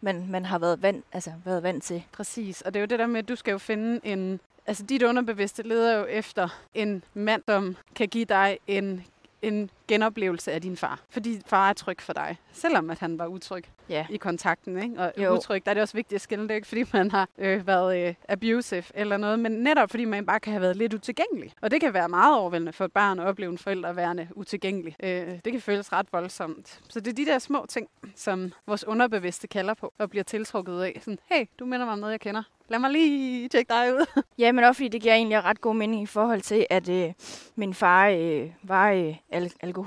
man, 0.00 0.26
man 0.30 0.44
har 0.44 0.58
været 0.58 0.82
vant, 0.82 1.04
altså, 1.12 1.32
været 1.44 1.62
vant 1.62 1.84
til. 1.84 2.04
Præcis, 2.12 2.62
og 2.62 2.74
det 2.74 2.80
er 2.80 2.82
jo 2.82 2.86
det 2.86 2.98
der 2.98 3.06
med, 3.06 3.18
at 3.18 3.28
du 3.28 3.36
skal 3.36 3.52
jo 3.52 3.58
finde 3.58 4.00
en... 4.04 4.40
Altså 4.66 4.82
dit 4.86 5.02
underbevidste 5.02 5.62
leder 5.62 5.98
jo 5.98 6.04
efter 6.04 6.48
en 6.74 7.04
mand, 7.14 7.42
som 7.48 7.76
kan 7.94 8.08
give 8.08 8.24
dig 8.24 8.58
en, 8.66 9.04
en 9.42 9.70
genoplevelse 9.92 10.52
af 10.52 10.60
din 10.62 10.76
far. 10.76 11.00
Fordi 11.10 11.40
far 11.46 11.68
er 11.68 11.72
tryg 11.72 12.00
for 12.02 12.12
dig, 12.12 12.36
selvom 12.52 12.90
at 12.90 12.98
han 12.98 13.18
var 13.18 13.26
utryg 13.26 13.64
Ja. 13.88 14.06
i 14.10 14.16
kontakten. 14.16 14.82
Ikke? 14.82 15.00
Og 15.00 15.12
Jo. 15.18 15.34
utryg, 15.36 15.64
der 15.64 15.70
er 15.70 15.74
det 15.74 15.82
også 15.82 15.94
vigtigt 15.94 16.14
at 16.16 16.20
skille 16.20 16.42
det, 16.42 16.50
er 16.50 16.54
ikke 16.54 16.68
fordi 16.68 16.84
man 16.92 17.10
har 17.10 17.28
øh, 17.38 17.66
været 17.66 18.08
øh, 18.08 18.14
abusive 18.28 18.82
eller 18.94 19.16
noget, 19.16 19.38
men 19.38 19.52
netop 19.52 19.90
fordi 19.90 20.04
man 20.04 20.26
bare 20.26 20.40
kan 20.40 20.52
have 20.52 20.60
været 20.62 20.76
lidt 20.76 20.94
utilgængelig. 20.94 21.52
Og 21.62 21.70
det 21.70 21.80
kan 21.80 21.94
være 21.94 22.08
meget 22.08 22.38
overvældende 22.38 22.72
for 22.72 22.84
et 22.84 22.92
barn 22.92 23.18
at 23.20 23.26
opleve 23.26 23.52
en 23.52 23.58
forælder 23.58 23.92
værende 23.92 24.28
utilgængelig. 24.34 24.96
Øh, 25.02 25.26
det 25.44 25.52
kan 25.52 25.60
føles 25.60 25.92
ret 25.92 26.06
voldsomt. 26.12 26.80
Så 26.88 27.00
det 27.00 27.10
er 27.10 27.14
de 27.14 27.26
der 27.26 27.38
små 27.38 27.66
ting, 27.68 27.88
som 28.16 28.52
vores 28.66 28.84
underbevidste 28.86 29.46
kalder 29.48 29.74
på 29.74 29.92
og 29.98 30.10
bliver 30.10 30.24
tiltrukket 30.24 30.80
af. 30.82 30.98
Sådan, 31.00 31.18
hey, 31.30 31.46
du 31.58 31.64
minder 31.64 31.86
mig 31.86 31.92
om 31.92 31.98
noget, 31.98 32.12
jeg 32.12 32.20
kender. 32.20 32.42
Lad 32.68 32.78
mig 32.78 32.90
lige 32.90 33.48
tjekke 33.48 33.68
dig 33.68 33.94
ud. 33.94 34.22
Ja, 34.38 34.52
men 34.52 34.64
også 34.64 34.78
fordi 34.78 34.88
det 34.88 35.02
giver 35.02 35.14
egentlig 35.14 35.44
ret 35.44 35.60
god 35.60 35.74
mening 35.74 36.02
i 36.02 36.06
forhold 36.06 36.40
til, 36.40 36.66
at 36.70 36.88
øh, 36.88 37.12
min 37.56 37.74
far 37.74 38.08
øh, 38.08 38.50
var 38.62 38.90
øh, 38.90 39.14
al- 39.30 39.52
alkoholiker. 39.60 39.81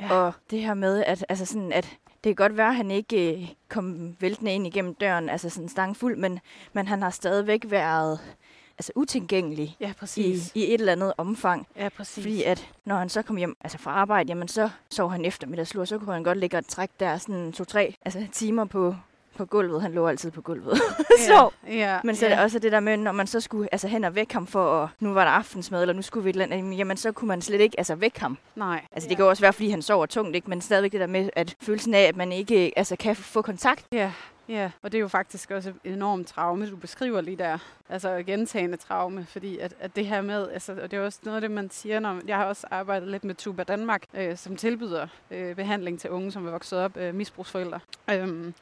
Ja. 0.00 0.12
Og 0.12 0.32
det 0.50 0.60
her 0.60 0.74
med, 0.74 1.04
at, 1.04 1.24
altså 1.28 1.44
sådan, 1.44 1.72
at 1.72 1.84
det 2.24 2.36
kan 2.36 2.44
godt 2.44 2.56
være, 2.56 2.68
at 2.68 2.76
han 2.76 2.90
ikke 2.90 3.40
øh, 3.40 3.48
kom 3.68 4.16
væltende 4.20 4.54
ind 4.54 4.66
igennem 4.66 4.94
døren, 4.94 5.28
altså 5.28 5.50
sådan 5.50 5.68
stang 5.68 5.96
fuld, 5.96 6.16
men, 6.16 6.40
men 6.72 6.88
han 6.88 7.02
har 7.02 7.10
stadigvæk 7.10 7.64
været 7.70 8.20
altså 8.78 8.92
utilgængelig 8.96 9.76
Ja, 9.80 9.92
i, 10.16 10.42
i 10.54 10.74
et 10.74 10.80
eller 10.80 10.92
andet 10.92 11.12
omfang. 11.16 11.66
Ja, 11.76 11.88
præcis. 11.88 12.24
Fordi 12.24 12.42
at 12.42 12.68
når 12.84 12.96
han 12.96 13.08
så 13.08 13.22
kom 13.22 13.36
hjem 13.36 13.56
altså 13.60 13.78
fra 13.78 13.90
arbejde, 13.90 14.28
jamen 14.28 14.48
så 14.48 14.70
sov 14.90 15.10
han 15.10 15.24
eftermiddagslur, 15.24 15.84
så 15.84 15.98
kunne 15.98 16.12
han 16.12 16.22
godt 16.22 16.38
ligge 16.38 16.56
og 16.56 16.66
trække 16.68 16.94
der 17.00 17.18
sådan 17.18 17.52
to-tre 17.52 17.94
altså, 18.04 18.26
timer 18.32 18.64
på, 18.64 18.94
på 19.38 19.44
gulvet. 19.44 19.82
Han 19.82 19.92
lå 19.92 20.06
altid 20.06 20.30
på 20.30 20.40
gulvet. 20.40 20.78
så. 21.28 21.50
ja, 21.68 21.98
Men 22.04 22.16
så 22.16 22.26
er 22.26 22.30
det 22.30 22.38
også 22.38 22.58
det 22.58 22.72
der 22.72 22.80
med, 22.80 22.96
når 22.96 23.12
man 23.12 23.26
så 23.26 23.40
skulle 23.40 23.68
altså, 23.72 23.88
hen 23.88 24.04
og 24.04 24.14
vække 24.14 24.34
ham 24.34 24.46
for, 24.46 24.82
at 24.82 24.88
nu 25.00 25.12
var 25.12 25.24
der 25.24 25.30
aftensmad, 25.30 25.80
eller 25.82 25.94
nu 25.94 26.02
skulle 26.02 26.24
vi 26.24 26.30
et 26.30 26.34
eller 26.36 26.56
andet, 26.56 26.78
jamen 26.78 26.96
så 26.96 27.12
kunne 27.12 27.28
man 27.28 27.42
slet 27.42 27.60
ikke 27.60 27.74
altså, 27.78 27.94
vække 27.94 28.20
ham. 28.20 28.38
Nej. 28.56 28.84
Altså 28.92 29.08
det 29.08 29.16
kan 29.16 29.24
jo 29.24 29.30
også 29.30 29.42
være, 29.42 29.52
fordi 29.52 29.70
han 29.70 29.82
sover 29.82 30.06
tungt, 30.06 30.36
ikke? 30.36 30.50
men 30.50 30.60
stadigvæk 30.60 30.92
det 30.92 31.00
der 31.00 31.06
med, 31.06 31.30
at 31.36 31.56
følelsen 31.60 31.94
af, 31.94 32.02
at 32.02 32.16
man 32.16 32.32
ikke 32.32 32.72
altså, 32.76 32.96
kan 32.96 33.16
få 33.16 33.42
kontakt. 33.42 33.86
Ja, 33.92 34.12
ja, 34.48 34.70
og 34.82 34.92
det 34.92 34.98
er 34.98 35.00
jo 35.00 35.08
faktisk 35.08 35.50
også 35.50 35.72
et 35.84 35.92
enormt 35.92 36.26
traume, 36.26 36.70
du 36.70 36.76
beskriver 36.76 37.20
lige 37.20 37.36
der. 37.36 37.58
Altså 37.88 38.22
gentagende 38.26 38.76
traume, 38.76 39.26
fordi 39.28 39.58
at, 39.58 39.74
at 39.80 39.96
det 39.96 40.06
her 40.06 40.20
med, 40.20 40.48
altså, 40.50 40.72
og 40.82 40.90
det 40.90 40.96
er 40.98 41.04
også 41.04 41.18
noget 41.24 41.36
af 41.36 41.40
det, 41.40 41.50
man 41.50 41.70
siger, 41.70 42.00
når 42.00 42.20
jeg 42.26 42.36
har 42.36 42.44
også 42.44 42.66
arbejdet 42.70 43.08
lidt 43.08 43.24
med 43.24 43.34
Tuba 43.34 43.62
Danmark, 43.62 44.02
øh, 44.14 44.36
som 44.36 44.56
tilbyder 44.56 45.06
øh, 45.30 45.56
behandling 45.56 46.00
til 46.00 46.10
unge, 46.10 46.32
som 46.32 46.46
er 46.46 46.50
vokset 46.50 46.78
op 46.78 46.96
øh, 46.96 47.14
misbrugsforældre. 47.14 47.80
Øhm, 48.10 48.54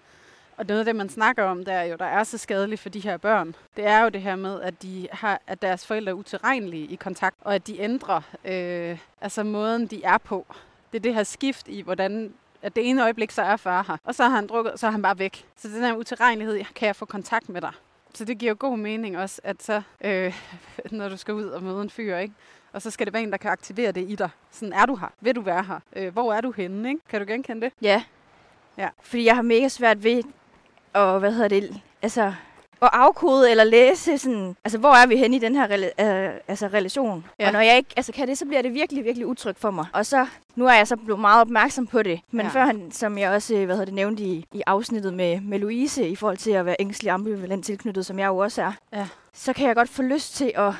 og 0.56 0.64
noget 0.68 0.78
af 0.78 0.84
det, 0.84 0.96
man 0.96 1.08
snakker 1.08 1.44
om, 1.44 1.64
der 1.64 1.72
er 1.72 1.84
jo, 1.84 1.96
der 1.96 2.04
er 2.04 2.24
så 2.24 2.38
skadeligt 2.38 2.80
for 2.80 2.88
de 2.88 3.00
her 3.00 3.16
børn, 3.16 3.54
det 3.76 3.86
er 3.86 4.02
jo 4.02 4.08
det 4.08 4.22
her 4.22 4.36
med, 4.36 4.60
at, 4.60 4.82
de 4.82 5.08
har, 5.12 5.40
at 5.46 5.62
deres 5.62 5.86
forældre 5.86 6.10
er 6.10 6.14
utilregnelige 6.14 6.86
i 6.86 6.94
kontakt, 6.94 7.36
og 7.40 7.54
at 7.54 7.66
de 7.66 7.80
ændrer 7.80 8.20
øh, 8.44 8.98
altså 9.20 9.42
måden, 9.42 9.86
de 9.86 10.04
er 10.04 10.18
på. 10.18 10.46
Det 10.92 10.98
er 10.98 11.02
det 11.02 11.14
her 11.14 11.22
skift 11.22 11.68
i, 11.68 11.80
hvordan 11.80 12.32
at 12.62 12.76
det 12.76 12.88
ene 12.88 13.02
øjeblik, 13.02 13.30
så 13.30 13.42
er 13.42 13.56
far 13.56 13.84
her, 13.88 13.96
og 14.04 14.14
så 14.14 14.22
har 14.22 14.30
han 14.30 14.46
drukket, 14.46 14.72
så 14.76 14.86
er 14.86 14.90
han 14.90 15.02
bare 15.02 15.18
væk. 15.18 15.44
Så 15.56 15.68
den 15.68 15.82
her 15.82 15.94
utilregnelighed, 15.94 16.64
kan 16.74 16.86
jeg 16.86 16.96
få 16.96 17.04
kontakt 17.04 17.48
med 17.48 17.60
dig? 17.60 17.72
Så 18.14 18.24
det 18.24 18.38
giver 18.38 18.50
jo 18.50 18.56
god 18.58 18.78
mening 18.78 19.18
også, 19.18 19.40
at 19.44 19.62
så, 19.62 19.82
øh, 20.00 20.34
når 20.90 21.08
du 21.08 21.16
skal 21.16 21.34
ud 21.34 21.44
og 21.44 21.62
møde 21.62 21.82
en 21.82 21.90
fyr, 21.90 22.16
ikke? 22.16 22.34
Og 22.72 22.82
så 22.82 22.90
skal 22.90 23.06
det 23.06 23.14
være 23.14 23.22
en, 23.22 23.30
der 23.30 23.36
kan 23.36 23.50
aktivere 23.50 23.92
det 23.92 24.10
i 24.10 24.14
dig. 24.14 24.30
Sådan, 24.50 24.72
er 24.72 24.86
du 24.86 24.96
her? 24.96 25.12
Vil 25.20 25.36
du 25.36 25.40
være 25.40 25.64
her? 25.64 25.80
Øh, 25.96 26.12
hvor 26.12 26.32
er 26.32 26.40
du 26.40 26.52
henne? 26.52 26.88
Ikke? 26.88 27.00
Kan 27.08 27.20
du 27.20 27.26
genkende 27.26 27.60
det? 27.60 27.72
Ja. 27.82 28.02
Ja. 28.78 28.88
Fordi 29.02 29.24
jeg 29.24 29.34
har 29.34 29.42
mega 29.42 29.68
svært 29.68 30.04
ved 30.04 30.22
at, 30.96 31.20
hvad 31.20 31.32
hedder 31.32 31.48
det, 31.48 31.80
altså 32.02 32.32
at 32.82 32.90
afkode 32.92 33.50
eller 33.50 33.64
læse 33.64 34.18
sådan, 34.18 34.56
altså 34.64 34.78
hvor 34.78 34.92
er 34.94 35.06
vi 35.06 35.16
henne 35.16 35.36
i 35.36 35.38
den 35.38 35.54
her 35.54 35.66
rela- 35.68 36.04
øh, 36.04 36.30
altså, 36.48 36.66
relation. 36.66 37.24
Ja. 37.38 37.46
Og 37.46 37.52
når 37.52 37.60
jeg 37.60 37.76
ikke 37.76 37.88
altså, 37.96 38.12
kan 38.12 38.28
det, 38.28 38.38
så 38.38 38.44
bliver 38.46 38.62
det 38.62 38.74
virkelig, 38.74 39.04
virkelig 39.04 39.26
utrygt 39.26 39.58
for 39.60 39.70
mig. 39.70 39.86
Og 39.92 40.06
så, 40.06 40.26
nu 40.56 40.66
er 40.66 40.72
jeg 40.74 40.86
så 40.88 40.96
blevet 40.96 41.20
meget 41.20 41.40
opmærksom 41.40 41.86
på 41.86 42.02
det. 42.02 42.20
Men 42.30 42.46
Ja. 42.46 42.52
før 42.52 42.64
han, 42.64 42.92
som 42.92 43.18
jeg 43.18 43.30
også, 43.30 43.54
hvad 43.54 43.66
hedder 43.66 43.84
det, 43.84 43.94
nævnte 43.94 44.22
i, 44.22 44.44
i 44.52 44.62
afsnittet 44.66 45.14
med, 45.14 45.40
med 45.40 45.58
Louise, 45.58 46.08
i 46.08 46.16
forhold 46.16 46.36
til 46.36 46.50
at 46.50 46.66
være 46.66 46.76
ængstelig 46.78 47.10
ambivalent 47.12 47.64
tilknyttet, 47.66 48.06
som 48.06 48.18
jeg 48.18 48.26
jo 48.26 48.36
også 48.36 48.62
er, 48.62 48.72
Ja. 48.92 49.06
så 49.34 49.52
kan 49.52 49.66
jeg 49.68 49.76
godt 49.76 49.88
få 49.88 50.02
lyst 50.02 50.36
til 50.36 50.52
at 50.54 50.72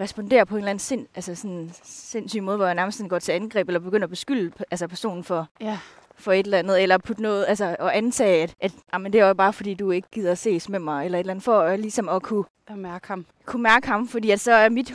respondere 0.00 0.46
på 0.46 0.54
en 0.54 0.58
eller 0.58 0.70
anden 0.70 0.78
sind, 0.78 1.06
altså 1.14 1.34
sådan 1.34 1.70
sindssyg 1.84 2.42
måde, 2.42 2.56
hvor 2.56 2.66
jeg 2.66 2.74
nærmest 2.74 2.98
sådan 2.98 3.08
går 3.08 3.18
til 3.18 3.32
angreb, 3.32 3.68
eller 3.68 3.80
begynder 3.80 4.06
at 4.06 4.10
beskylde 4.10 4.52
altså 4.70 4.88
personen 4.88 5.24
for, 5.24 5.46
Ja. 5.60 5.78
For 6.22 6.32
et 6.32 6.44
eller 6.44 6.58
andet, 6.58 6.82
eller 6.82 6.98
putte 6.98 7.22
noget, 7.22 7.44
altså 7.48 7.76
at 7.78 7.88
antage, 7.88 8.42
at, 8.42 8.54
at 8.60 8.72
jamen, 8.92 9.12
det 9.12 9.20
er 9.20 9.26
jo 9.28 9.34
bare 9.34 9.52
fordi, 9.52 9.74
du 9.74 9.90
ikke 9.90 10.08
gider 10.12 10.34
ses 10.34 10.68
med 10.68 10.78
mig, 10.78 11.04
eller 11.04 11.18
et 11.18 11.20
eller 11.20 11.30
andet, 11.32 11.44
for 11.44 11.60
at, 11.60 11.80
ligesom 11.80 12.08
at 12.08 12.22
kunne, 12.22 12.44
Og 12.70 12.78
mærke 12.78 13.08
ham. 13.08 13.26
kunne 13.44 13.62
mærke 13.62 13.86
ham, 13.86 14.08
fordi 14.08 14.30
at 14.30 14.40
så 14.40 14.52
er 14.52 14.68
mit 14.68 14.94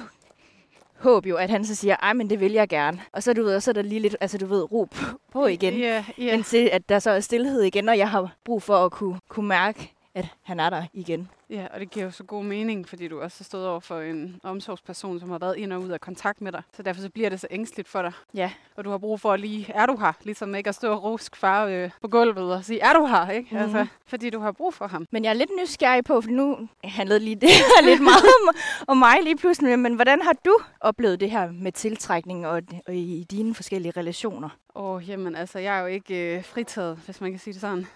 håb 0.99 1.25
jo, 1.25 1.35
at 1.35 1.49
han 1.49 1.65
så 1.65 1.75
siger, 1.75 1.95
ej, 1.95 2.13
men 2.13 2.29
det 2.29 2.39
vil 2.39 2.51
jeg 2.51 2.69
gerne. 2.69 3.01
Og 3.13 3.23
så, 3.23 3.33
du 3.33 3.43
ved, 3.43 3.59
så 3.59 3.71
er 3.71 3.73
der 3.73 3.81
lige 3.81 3.99
lidt, 3.99 4.15
altså 4.21 4.37
du 4.37 4.45
ved, 4.45 4.71
ro 4.71 4.87
på, 5.31 5.45
igen, 5.45 5.73
Ja, 5.73 6.05
ja. 6.17 6.33
indtil 6.33 6.69
at 6.73 6.89
der 6.89 6.99
så 6.99 7.11
er 7.11 7.19
stillhed 7.19 7.61
igen, 7.61 7.89
og 7.89 7.97
jeg 7.97 8.09
har 8.09 8.31
brug 8.45 8.63
for 8.63 8.85
at 8.85 8.91
kunne, 8.91 9.19
kunne 9.29 9.47
mærke, 9.47 9.93
at 10.17 10.27
han 10.43 10.59
er 10.59 10.69
der 10.69 10.83
igen. 10.93 11.29
Ja, 11.49 11.67
og 11.73 11.79
det 11.79 11.91
giver 11.91 12.05
jo 12.05 12.11
så 12.11 12.23
god 12.23 12.43
mening, 12.43 12.89
fordi 12.89 13.07
du 13.07 13.21
også 13.21 13.39
har 13.39 13.43
stået 13.43 13.67
over 13.67 13.79
for 13.79 14.01
en 14.01 14.39
omsorgsperson, 14.43 15.19
som 15.19 15.29
har 15.29 15.37
været 15.37 15.57
ind 15.57 15.73
og 15.73 15.81
ud 15.81 15.89
af 15.89 16.01
kontakt 16.01 16.41
med 16.41 16.51
dig. 16.51 16.61
Så 16.73 16.83
derfor 16.83 17.01
så 17.01 17.09
bliver 17.09 17.29
det 17.29 17.39
så 17.39 17.47
ængstligt 17.51 17.87
for 17.87 18.01
dig. 18.01 18.11
Ja. 18.33 18.51
Og 18.75 18.85
du 18.85 18.89
har 18.89 18.97
brug 18.97 19.19
for 19.19 19.33
at 19.33 19.39
lige, 19.39 19.71
er 19.73 19.85
du 19.85 19.97
her? 19.97 20.11
Ligesom 20.23 20.55
ikke 20.55 20.67
at 20.67 20.75
stå 20.75 20.91
og 20.91 21.03
rusk 21.03 21.35
far 21.35 21.65
øh, 21.65 21.89
på 22.01 22.07
gulvet 22.07 22.53
og 22.53 22.65
sige, 22.65 22.79
er 22.79 22.93
du 22.93 23.05
her? 23.05 23.29
Ikke? 23.29 23.49
Mhm. 23.51 23.61
Altså, 23.63 23.87
fordi 24.05 24.29
du 24.29 24.39
har 24.39 24.51
brug 24.51 24.73
for 24.73 24.87
ham. 24.87 25.05
Men 25.11 25.23
jeg 25.23 25.29
er 25.29 25.33
lidt 25.33 25.51
nysgerrig 25.61 26.03
på, 26.03 26.21
for 26.21 26.29
nu 26.29 26.67
handlede 26.83 27.19
lige 27.19 27.35
det 27.45 27.49
her 27.49 27.85
lidt 27.85 28.01
meget 28.01 28.25
om, 28.47 28.55
om 28.87 28.97
mig 28.97 29.23
lige 29.23 29.37
pludselig. 29.37 29.79
Men 29.79 29.93
hvordan 29.95 30.21
har 30.21 30.33
du 30.45 30.57
oplevet 30.81 31.19
det 31.19 31.31
her 31.31 31.51
med 31.51 31.71
tiltrækning 31.71 32.47
og, 32.47 32.61
og 32.87 32.95
i 32.95 33.25
dine 33.31 33.55
forskellige 33.55 33.93
relationer? 33.97 34.49
Åh, 34.75 35.09
jamen 35.09 35.35
altså, 35.35 35.59
jeg 35.59 35.77
er 35.77 35.81
jo 35.81 35.87
ikke 35.87 36.37
øh, 36.37 36.43
fritaget, 36.43 36.99
hvis 37.05 37.21
man 37.21 37.31
kan 37.31 37.39
sige 37.39 37.53
det 37.53 37.61
sådan. 37.61 37.87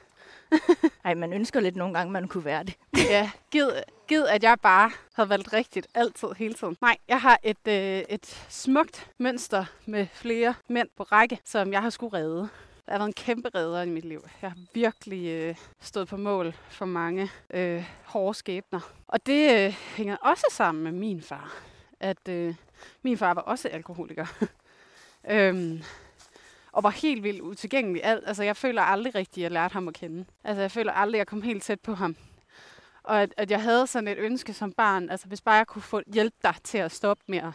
Ej, 1.05 1.13
man 1.13 1.33
ønsker 1.33 1.59
lidt 1.59 1.75
nogle 1.75 1.93
gange, 1.93 2.11
man 2.11 2.27
kunne 2.27 2.45
være 2.45 2.63
det. 2.63 2.77
ja, 3.09 3.31
gid, 3.51 3.69
gid, 4.07 4.25
at 4.25 4.43
jeg 4.43 4.57
bare 4.59 4.91
havde 5.13 5.29
valgt 5.29 5.53
rigtigt 5.53 5.87
altid, 5.95 6.27
hele 6.37 6.53
tiden. 6.53 6.77
Nej, 6.81 6.97
jeg 7.07 7.21
har 7.21 7.39
et, 7.43 7.67
øh, 7.67 8.03
et 8.09 8.45
smukt 8.49 9.09
mønster 9.17 9.65
med 9.85 10.07
flere 10.13 10.53
mænd 10.69 10.89
på 10.97 11.03
række, 11.03 11.39
som 11.45 11.73
jeg 11.73 11.81
har 11.81 11.89
skulle 11.89 12.17
redde. 12.17 12.49
Der 12.85 12.91
har 12.91 12.97
været 12.97 13.07
en 13.07 13.13
kæmpe 13.13 13.49
redder 13.55 13.81
i 13.81 13.89
mit 13.89 14.05
liv. 14.05 14.27
Jeg 14.41 14.49
har 14.49 14.57
virkelig 14.73 15.27
øh, 15.27 15.55
stået 15.81 16.07
på 16.07 16.17
mål 16.17 16.53
for 16.69 16.85
mange 16.85 17.29
øh, 17.53 17.85
hårde 18.05 18.33
skæbner. 18.33 18.79
Og 19.07 19.25
det 19.25 19.65
øh, 19.65 19.71
hænger 19.95 20.15
også 20.15 20.45
sammen 20.51 20.83
med 20.83 20.91
min 20.91 21.21
far. 21.21 21.53
At 21.99 22.27
øh, 22.29 22.55
min 23.01 23.17
far 23.17 23.33
var 23.33 23.41
også 23.41 23.67
alkoholiker. 23.67 24.25
øhm, 25.31 25.81
og 26.71 26.83
var 26.83 26.89
helt 26.89 27.23
vildt 27.23 27.41
utilgængelig. 27.41 28.03
Al- 28.05 28.23
altså, 28.25 28.43
jeg 28.43 28.57
føler 28.57 28.81
aldrig 28.81 29.15
rigtigt, 29.15 29.37
at 29.37 29.43
jeg 29.43 29.51
lærte 29.51 29.73
ham 29.73 29.87
at 29.87 29.93
kende. 29.93 30.25
Altså, 30.43 30.61
jeg 30.61 30.71
føler 30.71 30.91
aldrig, 30.91 31.17
at 31.17 31.19
jeg 31.19 31.27
kom 31.27 31.41
helt 31.41 31.63
tæt 31.63 31.79
på 31.79 31.93
ham. 31.93 32.15
Og 33.03 33.21
at, 33.21 33.33
at 33.37 33.51
jeg 33.51 33.61
havde 33.61 33.87
sådan 33.87 34.07
et 34.07 34.17
ønske 34.17 34.53
som 34.53 34.71
barn, 34.73 35.09
altså 35.09 35.27
hvis 35.27 35.41
bare 35.41 35.55
jeg 35.55 35.67
kunne 35.67 35.81
få 35.81 36.01
hjælpe 36.13 36.35
dig 36.43 36.55
til 36.63 36.77
at 36.77 36.91
stoppe 36.91 37.23
med 37.27 37.37
at 37.37 37.51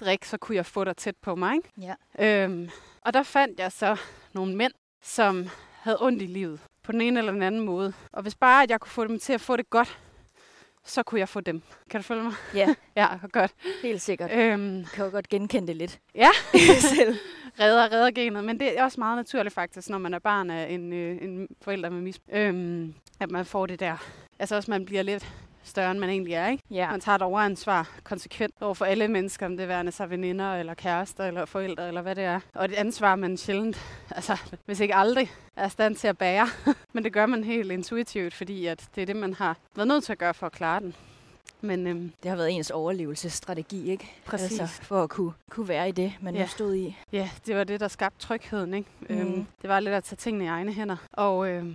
drikke, 0.00 0.28
så 0.28 0.36
kunne 0.36 0.56
jeg 0.56 0.66
få 0.66 0.84
dig 0.84 0.96
tæt 0.96 1.16
på 1.22 1.34
mig. 1.34 1.54
Ikke? 1.56 1.70
Ja. 2.18 2.44
Øhm, 2.44 2.70
og 3.00 3.14
der 3.14 3.22
fandt 3.22 3.60
jeg 3.60 3.72
så 3.72 3.96
nogle 4.32 4.56
mænd, 4.56 4.72
som 5.02 5.48
havde 5.80 5.96
ondt 6.02 6.22
i 6.22 6.26
livet 6.26 6.60
på 6.82 6.92
den 6.92 7.00
ene 7.00 7.18
eller 7.18 7.32
den 7.32 7.42
anden 7.42 7.60
måde. 7.60 7.92
Og 8.12 8.22
hvis 8.22 8.34
bare 8.34 8.62
at 8.62 8.70
jeg 8.70 8.80
kunne 8.80 8.90
få 8.90 9.06
dem 9.06 9.18
til 9.18 9.32
at 9.32 9.40
få 9.40 9.56
det 9.56 9.70
godt, 9.70 9.98
så 10.84 11.02
kunne 11.02 11.18
jeg 11.18 11.28
få 11.28 11.40
dem. 11.40 11.62
Kan 11.90 12.00
du 12.00 12.04
følge 12.04 12.22
mig? 12.22 12.32
Ja, 12.54 12.74
Ja, 12.96 13.08
godt. 13.32 13.52
helt 13.82 14.02
sikkert. 14.02 14.30
Øhm, 14.32 14.78
Jeg 14.78 14.86
kan 14.94 15.04
jo 15.04 15.10
godt 15.10 15.28
genkende 15.28 15.66
det 15.68 15.76
lidt. 15.76 15.98
Ja. 16.14 16.28
selv. 16.96 17.16
Redder, 17.60 17.92
redder 17.92 18.10
genet, 18.10 18.44
men 18.44 18.60
det 18.60 18.78
er 18.78 18.84
også 18.84 19.00
meget 19.00 19.16
naturligt 19.16 19.54
faktisk, 19.54 19.88
når 19.88 19.98
man 19.98 20.14
er 20.14 20.18
barn 20.18 20.50
af 20.50 20.70
en, 20.70 20.92
øh, 20.92 21.18
en 21.22 21.48
forælder 21.62 21.90
med 21.90 22.00
misbrug, 22.00 22.36
øhm, 22.36 22.94
at 23.20 23.30
man 23.30 23.44
får 23.44 23.66
det 23.66 23.80
der. 23.80 23.96
Altså 24.38 24.56
også, 24.56 24.70
man 24.70 24.84
bliver 24.84 25.02
lidt 25.02 25.26
større, 25.62 25.90
end 25.90 25.98
man 25.98 26.10
egentlig 26.10 26.34
er, 26.34 26.48
ikke? 26.48 26.64
Ja. 26.70 26.90
Man 26.90 27.00
tager 27.00 27.16
et 27.16 27.22
overansvar 27.22 27.90
konsekvent 28.04 28.54
over 28.60 28.74
for 28.74 28.84
alle 28.84 29.08
mennesker, 29.08 29.46
om 29.46 29.56
det 29.56 29.68
værende 29.68 29.92
sig 29.92 30.10
veninder, 30.10 30.54
eller 30.54 30.74
kærester, 30.74 31.24
eller 31.24 31.44
forældre, 31.44 31.88
eller 31.88 32.02
hvad 32.02 32.14
det 32.14 32.24
er. 32.24 32.40
Og 32.54 32.64
et 32.64 32.72
ansvar, 32.72 33.16
man 33.16 33.36
sjældent, 33.36 33.80
altså 34.10 34.36
hvis 34.66 34.80
ikke 34.80 34.94
aldrig, 34.94 35.30
er 35.56 35.68
stand 35.68 35.96
til 35.96 36.08
at 36.08 36.18
bære. 36.18 36.48
Men 36.92 37.04
det 37.04 37.12
gør 37.12 37.26
man 37.26 37.44
helt 37.44 37.72
intuitivt, 37.72 38.34
fordi 38.34 38.66
at 38.66 38.88
det 38.94 39.02
er 39.02 39.06
det, 39.06 39.16
man 39.16 39.34
har 39.34 39.56
været 39.76 39.88
nødt 39.88 40.04
til 40.04 40.12
at 40.12 40.18
gøre 40.18 40.34
for 40.34 40.46
at 40.46 40.52
klare 40.52 40.80
den. 40.80 40.94
Men 41.60 41.86
øhm, 41.86 42.12
Det 42.22 42.28
har 42.28 42.36
været 42.36 42.50
ens 42.50 42.70
overlevelsesstrategi, 42.70 43.90
ikke? 43.90 44.10
Præcis. 44.26 44.60
Altså, 44.60 44.82
for 44.82 45.02
at 45.02 45.10
kunne, 45.10 45.32
kunne 45.50 45.68
være 45.68 45.88
i 45.88 45.92
det, 45.92 46.12
man 46.20 46.34
Ja. 46.34 46.40
nu 46.40 46.46
stod 46.46 46.74
i. 46.74 46.96
Ja, 47.12 47.30
det 47.46 47.56
var 47.56 47.64
det, 47.64 47.80
der 47.80 47.88
skabte 47.88 48.18
trygheden. 48.18 48.74
Ikke? 48.74 48.88
Mm. 49.00 49.16
Øhm, 49.18 49.46
det 49.62 49.70
var 49.70 49.80
lidt 49.80 49.94
at 49.94 50.04
tage 50.04 50.16
tingene 50.16 50.44
i 50.44 50.48
egne 50.48 50.72
hænder. 50.72 50.96
Og 51.12 51.48
øhm, 51.48 51.74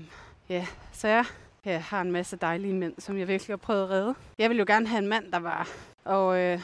ja, 0.50 0.66
så 0.92 1.08
jeg 1.08 1.26
ja, 1.66 1.78
har 1.78 2.02
en 2.02 2.12
masse 2.12 2.36
dejlige 2.36 2.74
mænd, 2.74 2.94
som 3.00 3.18
jeg 3.18 3.28
virkelig 3.28 3.52
har 3.52 3.58
prøvet 3.58 3.84
at 3.84 3.90
redde. 3.90 4.16
Jeg 4.38 4.50
ville 4.50 4.60
jo 4.60 4.66
gerne 4.68 4.88
have 4.88 5.00
en 5.00 5.08
mand, 5.08 5.32
der 5.32 5.40
var 5.40 5.70
og, 6.06 6.40
øh, 6.40 6.60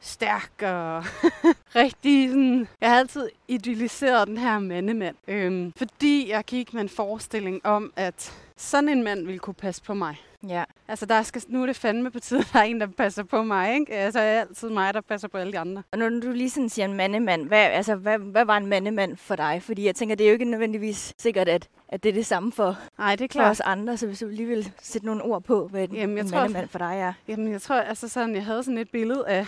stærk 0.00 0.50
og 0.62 1.04
rigtig 1.82 2.28
sådan... 2.28 2.68
Jeg 2.80 2.90
har 2.90 2.98
altid 2.98 3.28
idealiseret 3.48 4.28
den 4.28 4.38
her 4.38 4.58
mandemand. 4.58 5.16
Øhm, 5.28 5.72
fordi 5.76 6.30
jeg 6.30 6.44
gik 6.44 6.74
med 6.74 6.82
en 6.82 6.88
forestilling 6.88 7.66
om, 7.66 7.92
at 7.96 8.32
sådan 8.56 8.88
en 8.88 9.02
mand 9.02 9.26
ville 9.26 9.38
kunne 9.38 9.54
passe 9.54 9.82
på 9.82 9.94
mig. 9.94 10.16
Ja. 10.48 10.64
Altså, 10.88 11.06
der 11.06 11.22
skal, 11.22 11.42
nu 11.48 11.62
er 11.62 11.66
det 11.66 11.76
fandme 11.76 12.10
på 12.10 12.20
tide, 12.20 12.40
at 12.40 12.46
der 12.52 12.58
er 12.58 12.62
en, 12.62 12.80
der 12.80 12.86
passer 12.86 13.22
på 13.22 13.42
mig, 13.42 13.74
ikke? 13.74 13.92
Altså, 13.94 14.20
er 14.20 14.32
det 14.32 14.40
altid 14.48 14.68
mig, 14.68 14.94
der 14.94 15.00
passer 15.00 15.28
på 15.28 15.38
alle 15.38 15.52
de 15.52 15.58
andre. 15.58 15.82
Og 15.92 15.98
når 15.98 16.08
du 16.08 16.30
lige 16.30 16.50
sådan 16.50 16.68
siger 16.68 16.86
en 16.86 16.94
mandemand, 16.94 17.46
hvad, 17.46 17.58
altså, 17.58 17.94
hvad, 17.94 18.18
hvad 18.18 18.44
var 18.44 18.56
en 18.56 18.66
mandemand 18.66 19.16
for 19.16 19.36
dig? 19.36 19.62
Fordi 19.62 19.86
jeg 19.86 19.94
tænker, 19.94 20.14
det 20.14 20.24
er 20.24 20.28
jo 20.28 20.32
ikke 20.32 20.44
nødvendigvis 20.44 21.12
sikkert, 21.18 21.48
at, 21.48 21.68
at 21.88 22.02
det 22.02 22.08
er 22.08 22.12
det 22.12 22.26
samme 22.26 22.52
for, 22.52 22.78
Nej, 22.98 23.16
det 23.16 23.24
er 23.24 23.28
for 23.28 23.32
klart. 23.32 23.50
os 23.50 23.60
andre. 23.60 23.96
Så 23.96 24.06
hvis 24.06 24.18
du 24.18 24.26
lige 24.28 24.46
vil 24.48 24.72
sætte 24.82 25.06
nogle 25.06 25.22
ord 25.22 25.42
på, 25.42 25.68
hvad 25.68 25.88
en, 25.88 25.94
Jamen, 25.94 26.16
jeg 26.16 26.24
en 26.24 26.30
tror- 26.30 26.40
mandemand 26.40 26.68
for 26.68 26.78
dig 26.78 26.96
er. 27.00 27.12
Jamen, 27.28 27.52
jeg 27.52 27.62
tror, 27.62 27.74
altså 27.76 28.08
sådan, 28.08 28.34
jeg 28.34 28.44
havde 28.44 28.62
sådan 28.64 28.78
et 28.78 28.90
billede 28.90 29.24
af... 29.28 29.46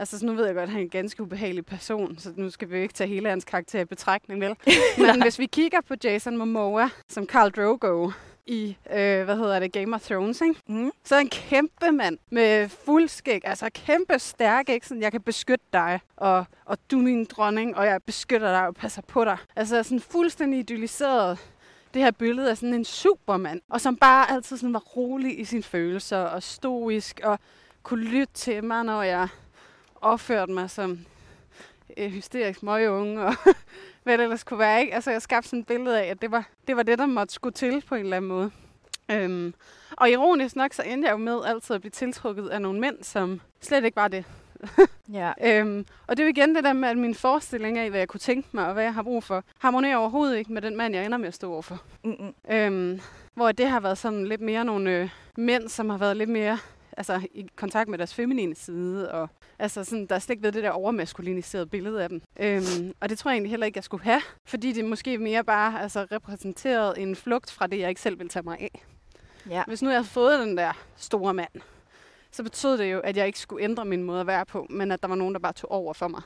Altså, 0.00 0.18
så 0.18 0.26
nu 0.26 0.32
ved 0.34 0.46
jeg 0.46 0.54
godt, 0.54 0.62
at 0.62 0.68
han 0.68 0.78
er 0.78 0.82
en 0.84 0.88
ganske 0.90 1.22
ubehagelig 1.22 1.66
person, 1.66 2.18
så 2.18 2.32
nu 2.36 2.50
skal 2.50 2.70
vi 2.70 2.76
jo 2.76 2.82
ikke 2.82 2.94
tage 2.94 3.08
hele 3.08 3.28
hans 3.28 3.44
karakter 3.44 3.80
i 3.80 3.84
betragtning, 3.84 4.40
vel? 4.40 4.54
Men 4.98 5.22
hvis 5.22 5.38
vi 5.38 5.46
kigger 5.46 5.78
på 5.88 5.94
Jason 6.04 6.36
Momoa 6.36 6.88
som 7.08 7.26
Khal 7.26 7.50
Drogo 7.50 8.10
i, 8.48 8.76
øh, 8.90 9.24
hvad 9.24 9.36
hedder 9.36 9.58
det, 9.58 9.72
Game 9.72 9.94
of 9.94 10.02
Thrones, 10.02 10.40
ikke? 10.40 10.60
Mm. 10.66 10.90
Så 11.04 11.14
er 11.14 11.20
en 11.20 11.28
kæmpe 11.28 11.92
mand 11.92 12.18
med 12.30 12.68
fuldskæg, 12.68 13.40
altså 13.44 13.70
kæmpe 13.74 14.18
stærk, 14.18 14.68
ikke? 14.68 14.86
Sådan, 14.86 15.02
jeg 15.02 15.12
kan 15.12 15.20
beskytte 15.20 15.64
dig, 15.72 16.00
og, 16.16 16.44
og 16.64 16.78
du 16.90 16.98
er 16.98 17.02
min 17.02 17.24
dronning, 17.24 17.76
og 17.76 17.86
jeg 17.86 18.02
beskytter 18.02 18.52
dig 18.52 18.66
og 18.66 18.74
passer 18.74 19.02
på 19.02 19.24
dig. 19.24 19.36
Altså 19.56 19.82
sådan 19.82 20.00
fuldstændig 20.00 20.60
idealiseret 20.60 21.38
det 21.94 22.02
her 22.02 22.10
billede 22.10 22.50
af 22.50 22.56
sådan 22.56 22.74
en 22.74 22.84
supermand, 22.84 23.60
og 23.70 23.80
som 23.80 23.96
bare 23.96 24.30
altid 24.30 24.56
sådan 24.56 24.72
var 24.74 24.80
rolig 24.96 25.40
i 25.40 25.44
sine 25.44 25.62
følelser, 25.62 26.18
og 26.18 26.42
stoisk, 26.42 27.20
og 27.24 27.38
kunne 27.82 28.04
lytte 28.04 28.34
til 28.34 28.64
mig, 28.64 28.84
når 28.84 29.02
jeg 29.02 29.28
opførte 30.00 30.52
mig 30.52 30.70
som 30.70 30.98
øh, 31.96 32.10
hysterisk 32.10 32.62
møgeunge, 32.62 33.24
og 33.24 33.34
hvad 34.08 34.18
det 34.18 34.24
ellers 34.24 34.44
kunne 34.44 34.58
være, 34.58 34.80
ikke? 34.80 34.94
Altså, 34.94 35.10
jeg 35.10 35.22
skabte 35.22 35.48
sådan 35.48 35.60
et 35.60 35.66
billede 35.66 36.02
af, 36.02 36.06
at 36.06 36.22
det 36.22 36.30
var, 36.30 36.44
det 36.68 36.76
var 36.76 36.82
det, 36.82 36.98
der 36.98 37.06
måtte 37.06 37.34
skulle 37.34 37.52
til 37.52 37.82
på 37.88 37.94
en 37.94 38.00
eller 38.00 38.16
anden 38.16 38.28
måde. 38.28 38.50
Øhm, 39.10 39.54
og 39.96 40.10
ironisk 40.10 40.56
nok, 40.56 40.72
så 40.72 40.82
endte 40.82 41.06
jeg 41.06 41.12
jo 41.12 41.16
med 41.18 41.44
altid 41.44 41.74
at 41.74 41.80
blive 41.80 41.90
tiltrukket 41.90 42.48
af 42.48 42.62
nogle 42.62 42.80
mænd, 42.80 43.02
som 43.02 43.40
slet 43.60 43.84
ikke 43.84 43.96
var 43.96 44.08
det. 44.08 44.24
Ja. 45.12 45.32
Øhm, 45.44 45.86
og 46.06 46.16
det 46.16 46.22
er 46.22 46.26
jo 46.26 46.30
igen 46.30 46.54
det 46.54 46.64
der 46.64 46.72
med, 46.72 46.88
at 46.88 46.96
min 46.96 47.14
forestilling 47.14 47.78
af, 47.78 47.90
hvad 47.90 48.00
jeg 48.00 48.08
kunne 48.08 48.20
tænke 48.20 48.48
mig, 48.52 48.66
og 48.66 48.72
hvad 48.72 48.82
jeg 48.84 48.94
har 48.94 49.02
brug 49.02 49.24
for, 49.24 49.44
harmonerer 49.58 49.96
overhovedet 49.96 50.38
ikke 50.38 50.52
med 50.52 50.62
den 50.62 50.76
mand, 50.76 50.94
jeg 50.94 51.04
ender 51.04 51.18
med 51.18 51.28
at 51.28 51.34
stå 51.34 51.52
overfor. 51.52 51.82
Mm-mm. 52.04 52.34
Øhm, 52.50 53.00
hvor 53.34 53.52
det 53.52 53.68
har 53.68 53.80
været 53.80 53.98
sådan 53.98 54.24
lidt 54.26 54.40
mere 54.40 54.64
nogle 54.64 54.90
øh, 54.90 55.10
mænd, 55.36 55.68
som 55.68 55.90
har 55.90 55.98
været 55.98 56.16
lidt 56.16 56.30
mere 56.30 56.58
altså, 56.98 57.26
i 57.34 57.46
kontakt 57.56 57.88
med 57.88 57.98
deres 57.98 58.14
feminine 58.14 58.54
side, 58.54 59.12
og 59.12 59.28
altså, 59.58 59.84
sådan, 59.84 60.06
der 60.06 60.14
er 60.14 60.18
slet 60.18 60.34
ikke 60.34 60.42
ved 60.42 60.52
det 60.52 60.62
der 60.62 60.70
overmaskuliniserede 60.70 61.66
billede 61.66 62.02
af 62.02 62.08
dem. 62.08 62.22
Øhm, 62.40 62.94
og 63.00 63.08
det 63.08 63.18
tror 63.18 63.30
jeg 63.30 63.34
egentlig 63.34 63.50
heller 63.50 63.66
ikke, 63.66 63.76
jeg 63.76 63.84
skulle 63.84 64.04
have, 64.04 64.20
fordi 64.44 64.72
det 64.72 64.84
måske 64.84 65.18
mere 65.18 65.44
bare 65.44 65.82
altså, 65.82 66.06
repræsenterede 66.12 66.98
en 66.98 67.16
flugt 67.16 67.50
fra 67.50 67.66
det, 67.66 67.78
jeg 67.78 67.88
ikke 67.88 68.00
selv 68.00 68.18
ville 68.18 68.30
tage 68.30 68.42
mig 68.42 68.58
af. 68.60 68.84
Ja. 69.50 69.64
Hvis 69.66 69.82
nu 69.82 69.88
jeg 69.88 69.98
havde 69.98 70.08
fået 70.08 70.38
den 70.38 70.56
der 70.56 70.72
store 70.96 71.34
mand, 71.34 71.50
så 72.30 72.42
betød 72.42 72.78
det 72.78 72.92
jo, 72.92 73.00
at 73.00 73.16
jeg 73.16 73.26
ikke 73.26 73.38
skulle 73.38 73.64
ændre 73.64 73.84
min 73.84 74.02
måde 74.02 74.20
at 74.20 74.26
være 74.26 74.46
på, 74.46 74.66
men 74.70 74.92
at 74.92 75.02
der 75.02 75.08
var 75.08 75.14
nogen, 75.14 75.34
der 75.34 75.40
bare 75.40 75.52
tog 75.52 75.72
over 75.72 75.92
for 75.92 76.08
mig. 76.08 76.22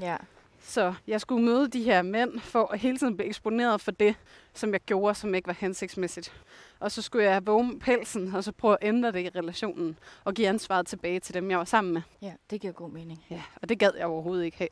Ja. 0.00 0.16
Så 0.66 0.94
jeg 1.06 1.20
skulle 1.20 1.44
møde 1.44 1.68
de 1.68 1.82
her 1.82 2.02
mænd 2.02 2.40
for 2.40 2.72
at 2.72 2.78
hele 2.78 2.98
tiden 2.98 3.16
blive 3.16 3.28
eksponeret 3.28 3.80
for 3.80 3.90
det, 3.90 4.14
som 4.54 4.72
jeg 4.72 4.80
gjorde, 4.80 5.14
som 5.14 5.34
ikke 5.34 5.46
var 5.46 5.56
hensigtsmæssigt. 5.58 6.32
Og 6.80 6.92
så 6.92 7.02
skulle 7.02 7.24
jeg 7.24 7.46
våge 7.46 7.78
pelsen, 7.78 8.34
og 8.34 8.44
så 8.44 8.52
prøve 8.52 8.76
at 8.80 8.88
ændre 8.88 9.12
det 9.12 9.20
i 9.20 9.28
relationen, 9.38 9.98
og 10.24 10.34
give 10.34 10.48
ansvaret 10.48 10.86
tilbage 10.86 11.20
til 11.20 11.34
dem, 11.34 11.50
jeg 11.50 11.58
var 11.58 11.64
sammen 11.64 11.92
med. 11.92 12.02
Ja, 12.22 12.32
det 12.50 12.60
giver 12.60 12.72
god 12.72 12.90
mening. 12.90 13.24
Ja, 13.30 13.42
og 13.62 13.68
det 13.68 13.78
gad 13.78 13.90
jeg 13.98 14.06
overhovedet 14.06 14.44
ikke 14.44 14.58
have. 14.58 14.68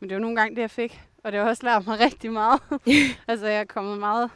Men 0.00 0.10
det 0.10 0.16
var 0.16 0.20
nogle 0.20 0.36
gange 0.36 0.56
det, 0.56 0.62
jeg 0.62 0.70
fik, 0.70 1.00
og 1.24 1.32
det 1.32 1.40
har 1.40 1.48
også 1.48 1.62
lært 1.64 1.86
mig 1.86 2.00
rigtig 2.00 2.32
meget. 2.32 2.60
altså, 3.28 3.46
jeg 3.46 3.60
er 3.60 3.64
kommet 3.64 3.98
meget 3.98 4.30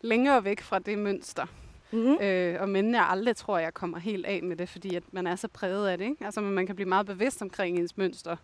længere 0.00 0.44
væk 0.44 0.60
fra 0.60 0.78
det 0.78 0.98
mønster. 0.98 1.46
Mm-hmm. 1.90 2.16
Øh, 2.22 2.60
og 2.60 2.68
men 2.68 2.94
jeg 2.94 3.06
aldrig 3.10 3.36
tror, 3.36 3.58
jeg 3.58 3.74
kommer 3.74 3.98
helt 3.98 4.26
af 4.26 4.42
med 4.42 4.56
det, 4.56 4.68
fordi 4.68 4.94
at 4.94 5.02
man 5.12 5.26
er 5.26 5.36
så 5.36 5.48
præget 5.48 5.88
af 5.88 5.98
det. 5.98 6.04
Ikke? 6.04 6.24
Altså, 6.24 6.40
man 6.40 6.66
kan 6.66 6.74
blive 6.74 6.88
meget 6.88 7.06
bevidst 7.06 7.42
omkring 7.42 7.78
ens 7.78 7.96
mønster, 7.96 8.36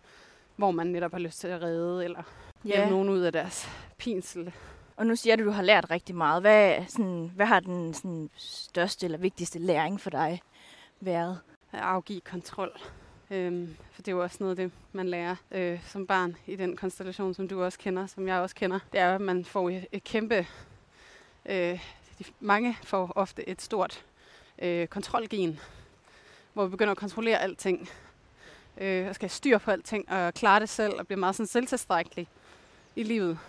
hvor 0.59 0.71
man 0.71 0.87
netop 0.87 1.11
har 1.11 1.19
lyst 1.19 1.39
til 1.39 1.47
at 1.47 1.61
redde, 1.61 2.03
eller 2.03 2.23
hjælpe 2.63 2.83
Ja. 2.83 2.89
nogen 2.89 3.09
ud 3.09 3.19
af 3.19 3.31
deres 3.31 3.69
pinsel. 3.97 4.53
Og 4.97 5.07
nu 5.07 5.15
siger 5.15 5.35
du, 5.35 5.43
at 5.43 5.45
du 5.45 5.51
har 5.51 5.61
lært 5.61 5.91
rigtig 5.91 6.15
meget. 6.15 6.41
Hvad, 6.41 6.85
sådan, 6.87 7.31
hvad 7.35 7.45
har 7.45 7.59
den 7.59 7.93
sådan, 7.93 8.29
største 8.37 9.05
eller 9.05 9.17
vigtigste 9.17 9.59
læring 9.59 10.01
for 10.01 10.09
dig 10.09 10.41
været? 11.01 11.39
At 11.71 11.79
afgive 11.79 12.21
kontrol. 12.21 12.79
Øhm, 13.31 13.75
for 13.91 14.01
det 14.01 14.07
er 14.07 14.15
jo 14.15 14.23
også 14.23 14.37
noget 14.39 14.51
af 14.51 14.55
det, 14.55 14.71
man 14.93 15.07
lærer 15.09 15.35
øh, 15.51 15.79
som 15.87 16.07
barn 16.07 16.35
i 16.47 16.55
den 16.55 16.75
konstellation, 16.77 17.33
som 17.33 17.47
du 17.47 17.63
også 17.63 17.79
kender, 17.79 18.07
som 18.07 18.27
jeg 18.27 18.39
også 18.39 18.55
kender. 18.55 18.79
Det 18.91 18.99
er, 18.99 19.15
at 19.15 19.21
man 19.21 19.45
får 19.45 19.69
et, 19.69 19.85
et 19.91 20.03
kæmpe... 20.03 20.47
Øh, 21.45 21.79
de, 22.19 22.23
mange 22.39 22.77
får 22.83 23.11
ofte 23.15 23.49
et 23.49 23.61
stort 23.61 24.05
øh, 24.61 24.87
kontrolgen, 24.87 25.59
hvor 26.53 26.65
vi 26.65 26.69
begynder 26.71 26.91
at 26.91 26.97
kontrollere 26.97 27.41
alting. 27.41 27.89
Øh, 28.77 29.07
og 29.07 29.15
skal 29.15 29.29
have 29.29 29.33
styr 29.33 29.57
på 29.57 29.71
alting 29.71 30.11
og 30.11 30.33
klare 30.33 30.59
det 30.59 30.69
selv 30.69 30.93
og 30.93 31.07
blive 31.07 31.19
meget 31.19 31.35
sådan 31.35 31.47
selvtilstrækkelig 31.47 32.27
i 32.95 33.03
livet. 33.03 33.39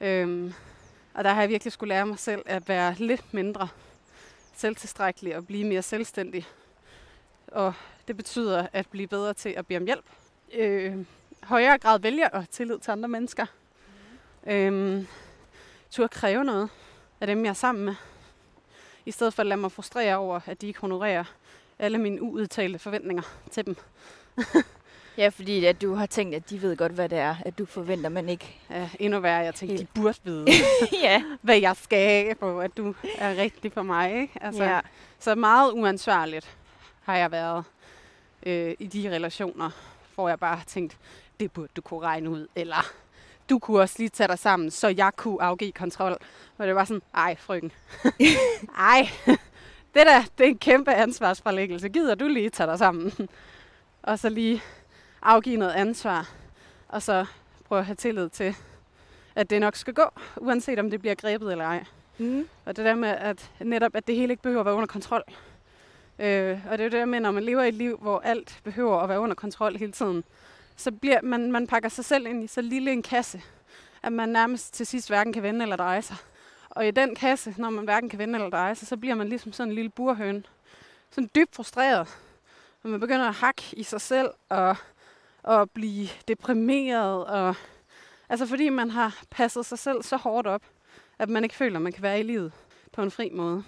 Øhm, 0.00 0.52
og 1.14 1.24
der 1.24 1.32
har 1.32 1.40
jeg 1.40 1.48
virkelig 1.48 1.72
skulle 1.72 1.94
lære 1.94 2.06
mig 2.06 2.18
selv 2.18 2.42
at 2.46 2.68
være 2.68 2.94
lidt 2.98 3.34
mindre 3.34 3.68
selvtilstrækkelig 4.54 5.36
og 5.36 5.46
blive 5.46 5.64
mere 5.64 5.82
selvstændig. 5.82 6.46
Og 7.46 7.74
det 8.08 8.16
betyder 8.16 8.66
at 8.72 8.86
blive 8.90 9.06
bedre 9.06 9.34
til 9.34 9.48
at 9.48 9.66
bede 9.66 9.76
om 9.78 9.84
hjælp. 9.84 10.04
Øh, 10.54 11.06
højere 11.42 11.78
grad 11.78 12.00
vælge 12.00 12.34
at 12.34 12.48
tillid 12.48 12.78
til 12.78 12.90
andre 12.90 13.08
mennesker. 13.08 13.46
Øhm, 14.46 15.06
turde 15.90 16.08
kræve 16.08 16.44
noget 16.44 16.70
af 17.20 17.26
dem, 17.26 17.44
jeg 17.44 17.50
er 17.50 17.54
sammen 17.54 17.84
med. 17.84 17.94
I 19.06 19.10
stedet 19.10 19.34
for 19.34 19.42
at 19.42 19.46
lade 19.46 19.60
mig 19.60 19.72
frustrere 19.72 20.16
over, 20.16 20.40
at 20.46 20.60
de 20.60 20.66
ikke 20.66 20.80
honorerer 20.80 21.24
alle 21.78 21.98
mine 21.98 22.22
uudtalte 22.22 22.78
forventninger 22.78 23.22
til 23.50 23.66
dem. 23.66 23.76
Ja, 25.16 25.28
fordi 25.28 25.64
at 25.64 25.82
du 25.82 25.94
har 25.94 26.06
tænkt, 26.06 26.34
at 26.34 26.50
de 26.50 26.62
ved 26.62 26.76
godt, 26.76 26.92
hvad 26.92 27.08
det 27.08 27.18
er, 27.18 27.36
at 27.44 27.58
du 27.58 27.64
forventer, 27.64 28.10
men 28.10 28.28
ikke. 28.28 28.58
Ja, 28.70 28.88
endnu 28.98 29.20
værre, 29.20 29.44
jeg 29.44 29.54
tænkte, 29.54 29.76
de 29.76 29.78
Helt. 29.78 29.94
burde 29.94 30.18
vide, 30.24 30.46
ja. 31.02 31.22
hvad 31.42 31.58
jeg 31.58 31.76
skal, 31.76 32.34
på 32.34 32.60
at 32.60 32.76
du 32.76 32.94
er 33.18 33.36
rigtig 33.36 33.72
for 33.72 33.82
mig. 33.82 34.20
Ikke? 34.20 34.32
Altså, 34.40 34.64
ja. 34.64 34.80
Så 35.18 35.34
meget 35.34 35.72
uansvarligt 35.72 36.56
har 37.02 37.16
jeg 37.16 37.32
været 37.32 37.64
øh, 38.46 38.74
i 38.78 38.86
de 38.86 39.10
relationer, 39.10 39.70
hvor 40.14 40.28
jeg 40.28 40.38
bare 40.38 40.56
har 40.56 40.64
tænkt, 40.64 40.96
det 41.40 41.52
burde 41.52 41.72
du 41.76 41.80
kunne 41.80 42.00
regne 42.00 42.30
ud, 42.30 42.46
eller 42.56 42.92
du 43.50 43.58
kunne 43.58 43.80
også 43.80 43.94
lige 43.98 44.08
tage 44.08 44.28
dig 44.28 44.38
sammen, 44.38 44.70
så 44.70 44.88
jeg 44.88 45.12
kunne 45.16 45.42
afgive 45.42 45.72
kontrol. 45.72 46.16
Og 46.58 46.66
det 46.66 46.74
var 46.74 46.84
sådan, 46.84 47.02
ej 47.14 47.36
frøken, 47.36 47.72
ej, 48.78 49.08
det 49.94 50.06
der, 50.06 50.22
det 50.38 50.44
er 50.44 50.48
en 50.48 50.58
kæmpe 50.58 50.94
ansvarsforlæggelse. 50.94 51.88
Gider 51.88 52.14
du 52.14 52.26
lige 52.26 52.50
tage 52.50 52.70
dig 52.70 52.78
sammen? 52.78 53.28
Og 54.02 54.18
så 54.18 54.28
lige 54.28 54.62
afgive 55.22 55.56
noget 55.56 55.72
ansvar, 55.72 56.30
og 56.88 57.02
så 57.02 57.26
prøve 57.64 57.78
at 57.78 57.86
have 57.86 57.96
tillid 57.96 58.28
til, 58.28 58.56
at 59.34 59.50
det 59.50 59.60
nok 59.60 59.76
skal 59.76 59.94
gå, 59.94 60.10
uanset 60.36 60.78
om 60.78 60.90
det 60.90 61.00
bliver 61.00 61.14
grebet 61.14 61.52
eller 61.52 61.64
ej. 61.64 61.84
Mm. 62.18 62.48
Og 62.64 62.76
det 62.76 62.84
der 62.84 62.94
med, 62.94 63.08
at 63.08 63.50
netop, 63.60 63.96
at 63.96 64.06
det 64.06 64.16
hele 64.16 64.32
ikke 64.32 64.42
behøver 64.42 64.60
at 64.60 64.66
være 64.66 64.74
under 64.74 64.86
kontrol. 64.86 65.22
Øh, 66.18 66.58
og 66.70 66.78
det 66.78 66.80
er 66.80 66.84
jo 66.84 66.90
det 66.90 66.92
der 66.92 67.04
med, 67.04 67.20
når 67.20 67.30
man 67.30 67.42
lever 67.42 67.62
et 67.62 67.74
liv, 67.74 67.98
hvor 68.02 68.20
alt 68.20 68.60
behøver 68.64 69.00
at 69.00 69.08
være 69.08 69.20
under 69.20 69.34
kontrol 69.34 69.76
hele 69.76 69.92
tiden, 69.92 70.24
så 70.76 70.92
bliver 70.92 71.22
man, 71.22 71.52
man 71.52 71.66
pakker 71.66 71.88
sig 71.88 72.04
selv 72.04 72.26
ind 72.26 72.44
i 72.44 72.46
så 72.46 72.60
lille 72.60 72.92
en 72.92 73.02
kasse, 73.02 73.42
at 74.02 74.12
man 74.12 74.28
nærmest 74.28 74.74
til 74.74 74.86
sidst 74.86 75.08
hverken 75.08 75.32
kan 75.32 75.42
vende 75.42 75.62
eller 75.62 75.76
dreje 75.76 76.02
sig. 76.02 76.16
Og 76.70 76.88
i 76.88 76.90
den 76.90 77.14
kasse, 77.14 77.54
når 77.58 77.70
man 77.70 77.84
hverken 77.84 78.08
kan 78.08 78.18
vende 78.18 78.34
eller 78.34 78.50
dreje 78.50 78.74
sig, 78.74 78.88
så 78.88 78.96
bliver 78.96 79.14
man 79.14 79.28
ligesom 79.28 79.52
sådan 79.52 79.70
en 79.70 79.74
lille 79.74 79.90
burhøn. 79.90 80.46
Sådan 81.10 81.30
dybt 81.34 81.56
frustreret. 81.56 82.08
Og 82.82 82.90
man 82.90 83.00
begynder 83.00 83.28
at 83.28 83.34
hakke 83.34 83.62
i 83.72 83.82
sig 83.82 84.00
selv 84.00 84.28
og, 84.48 84.76
og 85.42 85.70
blive 85.70 86.08
deprimeret. 86.28 87.26
Og, 87.26 87.54
altså 88.28 88.46
fordi 88.46 88.68
man 88.68 88.90
har 88.90 89.22
passet 89.30 89.66
sig 89.66 89.78
selv 89.78 90.02
så 90.02 90.16
hårdt 90.16 90.46
op, 90.46 90.62
at 91.18 91.28
man 91.28 91.44
ikke 91.44 91.56
føler, 91.56 91.76
at 91.76 91.82
man 91.82 91.92
kan 91.92 92.02
være 92.02 92.20
i 92.20 92.22
livet 92.22 92.52
på 92.92 93.02
en 93.02 93.10
fri 93.10 93.30
måde. 93.32 93.64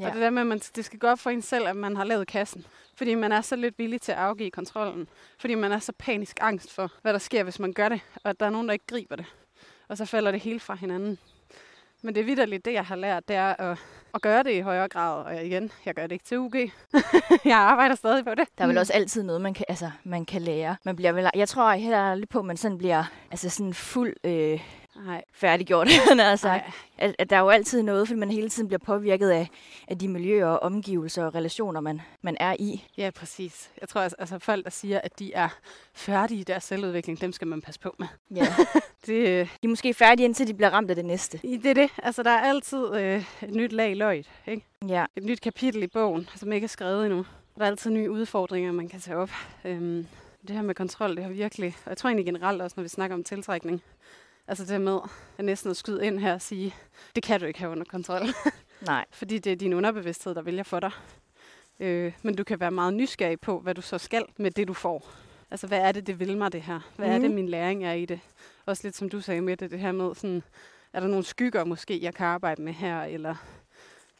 Ja. 0.00 0.06
Og 0.06 0.12
det 0.12 0.22
der 0.22 0.30
med, 0.30 0.40
at 0.40 0.46
man, 0.46 0.58
det 0.58 0.84
skal 0.84 0.98
gå 0.98 1.06
op 1.06 1.18
for 1.18 1.30
en 1.30 1.42
selv, 1.42 1.68
at 1.68 1.76
man 1.76 1.96
har 1.96 2.04
lavet 2.04 2.28
kassen. 2.28 2.66
Fordi 2.94 3.14
man 3.14 3.32
er 3.32 3.40
så 3.40 3.56
lidt 3.56 3.78
villig 3.78 4.00
til 4.00 4.12
at 4.12 4.18
afgive 4.18 4.50
kontrollen. 4.50 5.08
Fordi 5.38 5.54
man 5.54 5.72
er 5.72 5.78
så 5.78 5.92
panisk 5.98 6.36
angst 6.40 6.72
for, 6.72 6.92
hvad 7.02 7.12
der 7.12 7.18
sker, 7.18 7.42
hvis 7.42 7.58
man 7.58 7.72
gør 7.72 7.88
det. 7.88 8.00
Og 8.24 8.30
at 8.30 8.40
der 8.40 8.46
er 8.46 8.50
nogen, 8.50 8.68
der 8.68 8.72
ikke 8.72 8.86
griber 8.86 9.16
det. 9.16 9.26
Og 9.88 9.96
så 9.96 10.04
falder 10.04 10.30
det 10.30 10.40
hele 10.40 10.60
fra 10.60 10.74
hinanden. 10.74 11.18
Men 12.02 12.14
det 12.14 12.20
er 12.20 12.24
vidderligt, 12.24 12.64
det 12.64 12.72
jeg 12.72 12.84
har 12.84 12.96
lært, 12.96 13.28
det 13.28 13.36
er 13.36 13.54
at, 13.54 13.78
at 14.14 14.22
gøre 14.22 14.42
det 14.42 14.50
i 14.50 14.60
højere 14.60 14.88
grad. 14.88 15.24
Og 15.24 15.44
igen, 15.44 15.72
jeg 15.86 15.94
gør 15.94 16.02
det 16.02 16.12
ikke 16.12 16.24
til 16.24 16.38
UG. 16.38 16.54
jeg 17.44 17.56
arbejder 17.58 17.94
stadig 17.94 18.24
på 18.24 18.34
det. 18.34 18.48
Der 18.58 18.64
er 18.64 18.68
vel 18.68 18.78
også 18.78 18.92
altid 18.92 19.22
noget, 19.22 19.40
man 19.40 19.54
kan, 19.54 19.64
altså, 19.68 19.90
man 20.04 20.24
kan 20.24 20.42
lære. 20.42 20.76
Man 20.84 20.96
bliver 20.96 21.12
vel, 21.12 21.30
jeg 21.34 21.48
tror 21.48 21.72
heller 21.72 22.14
lidt 22.14 22.30
på, 22.30 22.38
at 22.38 22.44
man 22.44 22.56
sådan 22.56 22.78
bliver 22.78 23.04
altså 23.30 23.50
sådan 23.50 23.74
fuld 23.74 24.14
øh, 24.24 24.60
Nej, 25.04 25.24
færdiggjort, 25.32 25.88
han 26.08 26.18
har 26.18 26.36
sagt. 26.36 26.64
At, 26.98 27.16
at 27.18 27.30
der 27.30 27.36
er 27.36 27.40
jo 27.40 27.48
altid 27.48 27.82
noget, 27.82 28.08
fordi 28.08 28.20
man 28.20 28.30
hele 28.30 28.48
tiden 28.48 28.68
bliver 28.68 28.78
påvirket 28.78 29.30
af, 29.30 29.48
af 29.88 29.98
de 29.98 30.08
miljøer 30.08 30.46
og 30.46 30.62
omgivelser 30.62 31.24
og 31.24 31.34
relationer, 31.34 31.80
man, 31.80 32.00
man 32.22 32.36
er 32.40 32.56
i. 32.58 32.84
Ja, 32.96 33.10
præcis. 33.10 33.70
Jeg 33.80 33.88
tror, 33.88 34.00
altså, 34.00 34.16
altså 34.18 34.38
folk, 34.38 34.64
der 34.64 34.70
siger, 34.70 35.00
at 35.00 35.18
de 35.18 35.32
er 35.32 35.48
færdige 35.94 36.40
i 36.40 36.44
deres 36.44 36.64
selvudvikling, 36.64 37.20
dem 37.20 37.32
skal 37.32 37.46
man 37.48 37.60
passe 37.62 37.80
på 37.80 37.94
med. 37.98 38.06
Ja. 38.34 38.46
Det, 39.06 39.28
øh, 39.28 39.46
De 39.46 39.48
er 39.62 39.68
måske 39.68 39.94
færdige, 39.94 40.24
indtil 40.24 40.46
de 40.46 40.54
bliver 40.54 40.70
ramt 40.70 40.90
af 40.90 40.96
det 40.96 41.04
næste. 41.04 41.38
det 41.42 41.66
er 41.66 41.74
det. 41.74 41.90
Altså, 42.02 42.22
der 42.22 42.30
er 42.30 42.40
altid 42.40 42.94
øh, 42.94 43.24
et 43.42 43.54
nyt 43.54 43.72
lag 43.72 43.90
i 43.90 43.94
løget, 43.94 44.30
ikke? 44.46 44.64
Ja. 44.88 45.04
et 45.16 45.24
nyt 45.24 45.40
kapitel 45.40 45.82
i 45.82 45.86
bogen, 45.86 46.28
som 46.36 46.52
ikke 46.52 46.64
er 46.64 46.68
skrevet 46.68 47.06
endnu. 47.06 47.26
Der 47.56 47.62
er 47.62 47.66
altid 47.66 47.90
nye 47.90 48.10
udfordringer, 48.10 48.72
man 48.72 48.88
kan 48.88 49.00
tage 49.00 49.16
op. 49.16 49.30
Øhm, 49.64 50.06
det 50.48 50.56
her 50.56 50.62
med 50.62 50.74
kontrol, 50.74 51.16
det 51.16 51.24
har 51.24 51.30
virkelig, 51.30 51.76
og 51.84 51.88
jeg 51.90 51.96
tror 51.96 52.08
egentlig 52.08 52.26
generelt 52.26 52.62
også, 52.62 52.74
når 52.76 52.82
vi 52.82 52.88
snakker 52.88 53.16
om 53.16 53.24
tiltrækning, 53.24 53.82
altså 54.48 54.64
det 54.64 54.80
med 54.80 54.98
at 55.38 55.44
næsten 55.44 55.70
at 55.70 55.76
skyde 55.76 56.06
ind 56.06 56.18
her 56.18 56.34
og 56.34 56.40
sige, 56.42 56.74
det 57.14 57.22
kan 57.22 57.40
du 57.40 57.46
ikke 57.46 57.58
have 57.58 57.70
under 57.72 57.84
kontrol, 57.84 58.20
Nej. 58.86 59.04
fordi 59.10 59.38
det 59.38 59.52
er 59.52 59.56
din 59.56 59.72
underbevidsthed, 59.72 60.34
der 60.34 60.42
vælger 60.42 60.62
for 60.62 60.80
dig. 60.80 60.90
Øh, 61.80 62.12
men 62.22 62.36
du 62.36 62.44
kan 62.44 62.60
være 62.60 62.70
meget 62.70 62.94
nysgerrig 62.94 63.40
på, 63.40 63.60
hvad 63.60 63.74
du 63.74 63.80
så 63.82 63.98
skal 63.98 64.24
med 64.36 64.50
det, 64.50 64.68
du 64.68 64.72
får. 64.72 65.10
Altså, 65.50 65.66
hvad 65.66 65.78
er 65.80 65.92
det, 65.92 66.06
det 66.06 66.20
vil 66.20 66.36
mig, 66.36 66.52
det 66.52 66.62
her? 66.62 66.80
Hvad 66.96 67.06
mm. 67.06 67.12
er 67.14 67.18
det, 67.18 67.26
Mhm. 67.30 67.34
min 67.34 67.48
læring 67.48 67.84
er 67.84 67.92
i 67.92 68.04
det? 68.04 68.20
Også 68.66 68.80
lidt 68.86 68.96
som 68.96 69.08
du 69.08 69.20
sagde 69.20 69.40
med 69.40 69.56
det, 69.56 69.70
det 69.70 69.78
her 69.78 69.92
med 69.92 70.14
sådan, 70.14 70.42
er 70.92 71.00
der 71.00 71.06
nogle 71.06 71.24
skygger 71.24 71.64
måske, 71.64 72.02
jeg 72.02 72.14
kan 72.14 72.26
arbejde 72.26 72.62
med 72.62 72.72
her, 72.72 73.02
eller 73.02 73.34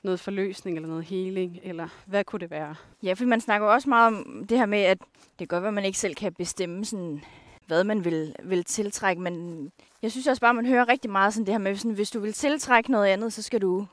noget 0.02 0.20
forløsning, 0.20 0.76
eller 0.76 0.88
noget 0.88 1.04
healing, 1.04 1.58
eller 1.62 1.88
hvad 2.06 2.24
kunne 2.24 2.40
det 2.40 2.50
være? 2.50 2.74
Ja, 3.02 3.12
for 3.12 3.24
man 3.24 3.40
snakker 3.40 3.66
også 3.66 3.88
meget 3.88 4.06
om 4.06 4.46
det 4.48 4.58
her 4.58 4.66
med, 4.66 4.78
at 4.78 4.98
det 5.20 5.38
kan 5.38 5.46
godt 5.46 5.62
være, 5.62 5.68
at 5.68 5.74
man 5.74 5.84
ikke 5.84 5.98
selv 5.98 6.14
kan 6.14 6.34
bestemme, 6.34 6.84
sådan, 6.84 7.24
hvad 7.66 7.84
man 7.84 8.04
vil, 8.04 8.36
vil 8.42 8.64
tiltrække, 8.64 9.22
men 9.22 9.72
jeg 10.02 10.10
synes 10.10 10.26
også 10.26 10.40
bare, 10.40 10.54
man 10.54 10.66
hører 10.66 10.88
rigtig 10.88 11.10
meget 11.10 11.34
sådan 11.34 11.46
det 11.46 11.54
her 11.54 11.58
med, 11.58 11.76
sådan, 11.76 11.90
hvis 11.90 12.10
du 12.10 12.20
vil 12.20 12.32
tiltrække 12.32 12.90
noget 12.90 13.06
andet, 13.06 13.32
så 13.32 13.42
skal 13.42 13.60
du, 13.60 13.86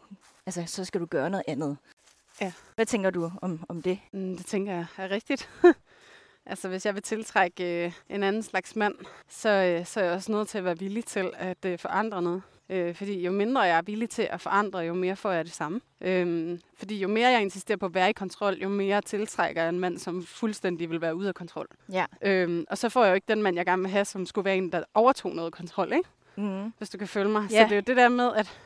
altså, 0.46 0.64
så 0.68 0.86
skal 0.86 1.02
du 1.02 1.06
gøre 1.06 1.30
noget 1.30 1.44
andet. 1.48 1.78
Ja. 2.42 2.52
Hvad 2.76 2.86
tænker 2.86 3.10
du 3.10 3.32
om, 3.42 3.66
om 3.70 3.82
det? 3.82 4.00
Mm, 4.14 4.38
det 4.38 4.46
tænker 4.46 4.74
jeg 4.74 4.86
er 4.98 5.12
rigtigt. 5.12 5.50
altså, 6.46 6.68
hvis 6.68 6.86
jeg 6.86 6.94
vil 6.94 7.04
tiltrække 7.04 7.86
øh, 7.86 7.92
en 8.10 8.24
anden 8.24 8.44
slags 8.44 8.76
mand, 8.76 8.96
så, 9.30 9.50
øh, 9.50 9.86
så 9.86 10.00
er 10.00 10.04
jeg 10.04 10.14
også 10.14 10.32
nødt 10.32 10.48
til 10.48 10.58
at 10.58 10.66
være 10.66 10.80
villig 10.80 11.06
til 11.06 11.32
at 11.34 11.66
øh, 11.66 11.80
forandre 11.80 12.22
noget. 12.22 12.42
Øh, 12.70 12.96
fordi 12.96 13.26
jo 13.26 13.32
mindre 13.32 13.62
jeg 13.62 13.78
er 13.78 13.82
villig 13.82 14.10
til 14.10 14.28
at 14.32 14.42
forandre, 14.42 14.80
jo 14.80 14.94
mere 14.94 15.16
får 15.16 15.32
jeg 15.32 15.46
det 15.46 15.54
samme. 15.54 15.82
Øhm, 16.02 16.60
fordi 16.78 17.00
jo 17.00 17.08
mere 17.08 17.28
jeg 17.30 17.42
insisterer 17.42 17.78
på 17.78 17.86
at 17.86 17.94
være 17.94 18.10
i 18.10 18.14
kontrol, 18.14 18.54
jo 18.54 18.70
mere 18.70 19.02
tiltrækker 19.02 19.62
jeg 19.62 19.70
en 19.70 19.80
mand, 19.80 19.98
som 19.98 20.26
fuldstændig 20.26 20.90
vil 20.90 21.02
være 21.02 21.16
ude 21.16 21.28
af 21.28 21.36
kontrol. 21.36 21.68
Ja. 21.92 22.06
Øhm, 22.22 22.66
og 22.70 22.78
så 22.78 22.90
får 22.90 23.04
jeg 23.04 23.10
jo 23.10 23.16
ikke 23.16 23.28
den 23.28 23.44
mand, 23.44 23.56
jeg 23.56 23.66
gerne 23.66 23.82
vil 23.82 23.92
have, 23.92 24.06
som 24.06 24.26
skulle 24.26 24.46
være 24.46 24.58
en, 24.58 24.72
der 24.72 24.84
overtog 24.94 25.36
noget 25.36 25.54
kontrol, 25.54 25.94
ikke? 25.94 26.10
Mm. 26.36 26.74
hvis 26.78 26.90
du 26.90 26.98
kan 26.98 27.08
følge 27.08 27.30
mig. 27.30 27.48
Ja. 27.52 27.58
Så 27.58 27.64
det 27.64 27.72
er 27.72 27.76
jo 27.76 27.84
det 27.88 27.98
der 27.98 28.10
med, 28.10 28.32
at 28.36 28.60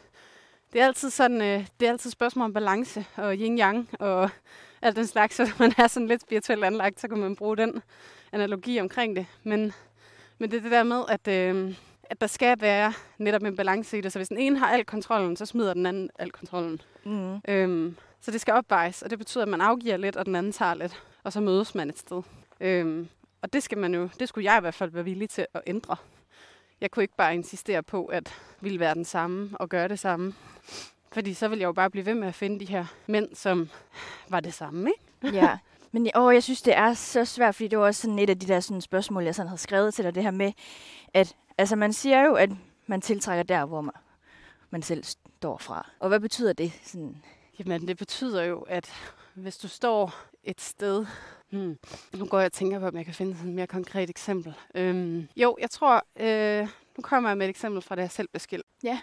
det 0.73 0.81
er 0.81 0.85
altid 0.85 1.09
sådan, 1.09 1.41
øh, 1.41 1.67
det 1.79 1.87
er 1.87 1.91
altid 1.91 2.09
et 2.09 2.11
spørgsmål 2.11 2.45
om 2.45 2.53
balance 2.53 3.05
og 3.15 3.33
yin-yang 3.33 3.95
og 3.99 4.29
alt 4.81 4.95
den 4.95 5.07
slags. 5.07 5.35
Så 5.35 5.51
man 5.59 5.73
er 5.77 5.87
sådan 5.87 6.07
lidt 6.07 6.21
spirituelt 6.21 6.63
anlagt, 6.63 6.99
så 6.99 7.07
kan 7.07 7.17
man 7.17 7.35
bruge 7.35 7.57
den 7.57 7.81
analogi 8.31 8.79
omkring 8.79 9.15
det. 9.15 9.25
Men, 9.43 9.73
men 10.37 10.51
det 10.51 10.57
er 10.57 10.61
det 10.61 10.71
der 10.71 10.83
med, 10.83 11.03
at, 11.09 11.27
øh, 11.27 11.75
at 12.09 12.21
der 12.21 12.27
skal 12.27 12.61
være 12.61 12.93
netop 13.17 13.43
en 13.43 13.55
balance 13.55 13.97
i 13.97 14.01
det. 14.01 14.11
Så 14.11 14.19
hvis 14.19 14.29
den 14.29 14.37
ene 14.37 14.59
har 14.59 14.67
al 14.67 14.85
kontrollen, 14.85 15.35
så 15.35 15.45
smider 15.45 15.73
den 15.73 15.85
anden 15.85 16.09
al 16.19 16.31
kontrollen. 16.31 16.81
Mm. 17.03 17.39
Øhm, 17.47 17.97
så 18.21 18.31
det 18.31 18.41
skal 18.41 18.53
opvejes, 18.53 19.01
og 19.01 19.09
det 19.09 19.17
betyder, 19.17 19.43
at 19.43 19.47
man 19.49 19.61
afgiver 19.61 19.97
lidt, 19.97 20.15
og 20.15 20.25
den 20.25 20.35
anden 20.35 20.51
tager 20.51 20.73
lidt. 20.73 21.03
Og 21.23 21.33
så 21.33 21.41
mødes 21.41 21.75
man 21.75 21.89
et 21.89 21.99
sted. 21.99 22.21
Øhm, 22.59 23.07
og 23.41 23.53
det 23.53 23.63
skal 23.63 23.77
man 23.77 23.93
jo, 23.93 24.09
det 24.19 24.29
skulle 24.29 24.45
jeg 24.51 24.57
i 24.57 24.61
hvert 24.61 24.73
fald 24.73 24.91
være 24.91 25.03
villig 25.03 25.29
til 25.29 25.45
at 25.53 25.61
ændre. 25.67 25.95
Jeg 26.81 26.91
kunne 26.91 27.03
ikke 27.03 27.15
bare 27.17 27.33
insistere 27.33 27.83
på, 27.83 28.05
at 28.05 28.33
ville 28.61 28.79
være 28.79 28.93
den 28.93 29.05
samme 29.05 29.49
og 29.53 29.69
gøre 29.69 29.87
det 29.87 29.99
samme. 29.99 30.33
Fordi 31.11 31.33
så 31.33 31.47
ville 31.47 31.61
jeg 31.61 31.67
jo 31.67 31.73
bare 31.73 31.89
blive 31.89 32.05
ved 32.05 32.15
med 32.15 32.27
at 32.27 32.35
finde 32.35 32.59
de 32.59 32.65
her 32.65 32.85
mænd, 33.07 33.35
som 33.35 33.69
var 34.29 34.39
det 34.39 34.53
samme, 34.53 34.89
ikke? 35.23 35.37
ja. 35.37 35.57
Men 35.91 36.09
åh, 36.15 36.33
jeg 36.33 36.43
synes, 36.43 36.61
det 36.61 36.77
er 36.77 36.93
så 36.93 37.25
svært, 37.25 37.55
fordi 37.55 37.67
det 37.67 37.79
var 37.79 37.85
også 37.85 38.01
sådan 38.01 38.19
et 38.19 38.29
af 38.29 38.39
de 38.39 38.47
der 38.47 38.59
sådan, 38.59 38.81
spørgsmål, 38.81 39.23
jeg 39.23 39.35
sådan 39.35 39.47
havde 39.47 39.61
skrevet 39.61 39.93
til 39.93 40.03
dig, 40.03 40.15
det 40.15 40.23
her 40.23 40.31
med, 40.31 40.51
at 41.13 41.35
altså, 41.57 41.75
man 41.75 41.93
siger 41.93 42.25
jo, 42.25 42.33
at 42.33 42.49
man 42.87 43.01
tiltrækker 43.01 43.43
der, 43.43 43.65
hvor 43.65 43.81
man, 43.81 43.93
man 44.69 44.81
selv 44.81 45.03
står 45.03 45.57
fra. 45.57 45.89
Og 45.99 46.07
hvad 46.07 46.19
betyder 46.19 46.53
det? 46.53 46.71
Sådan, 46.83 47.15
Jamen, 47.59 47.87
det 47.87 47.97
betyder 47.97 48.43
jo, 48.43 48.59
at 48.59 48.93
hvis 49.33 49.57
du 49.57 49.67
står 49.67 50.13
et 50.43 50.61
sted... 50.61 51.05
Hmm, 51.49 51.77
nu 52.13 52.25
går 52.25 52.39
jeg 52.39 52.45
og 52.45 52.53
tænker 52.53 52.79
på, 52.79 52.87
om 52.87 52.97
jeg 52.97 53.05
kan 53.05 53.13
finde 53.13 53.35
sådan 53.35 53.49
et 53.49 53.55
mere 53.55 53.67
konkret 53.67 54.09
eksempel. 54.09 54.53
Øhm, 54.75 55.27
jo, 55.35 55.57
jeg 55.61 55.69
tror... 55.69 56.05
Øh, 56.19 56.67
nu 56.97 57.01
kommer 57.01 57.29
jeg 57.29 57.37
med 57.37 57.45
et 57.45 57.49
eksempel 57.49 57.81
fra, 57.81 57.95
da 57.95 58.01
jeg 58.01 58.11
selv 58.11 58.27
blev 58.27 58.39
skilt. 58.39 58.65
Ja. 58.83 58.99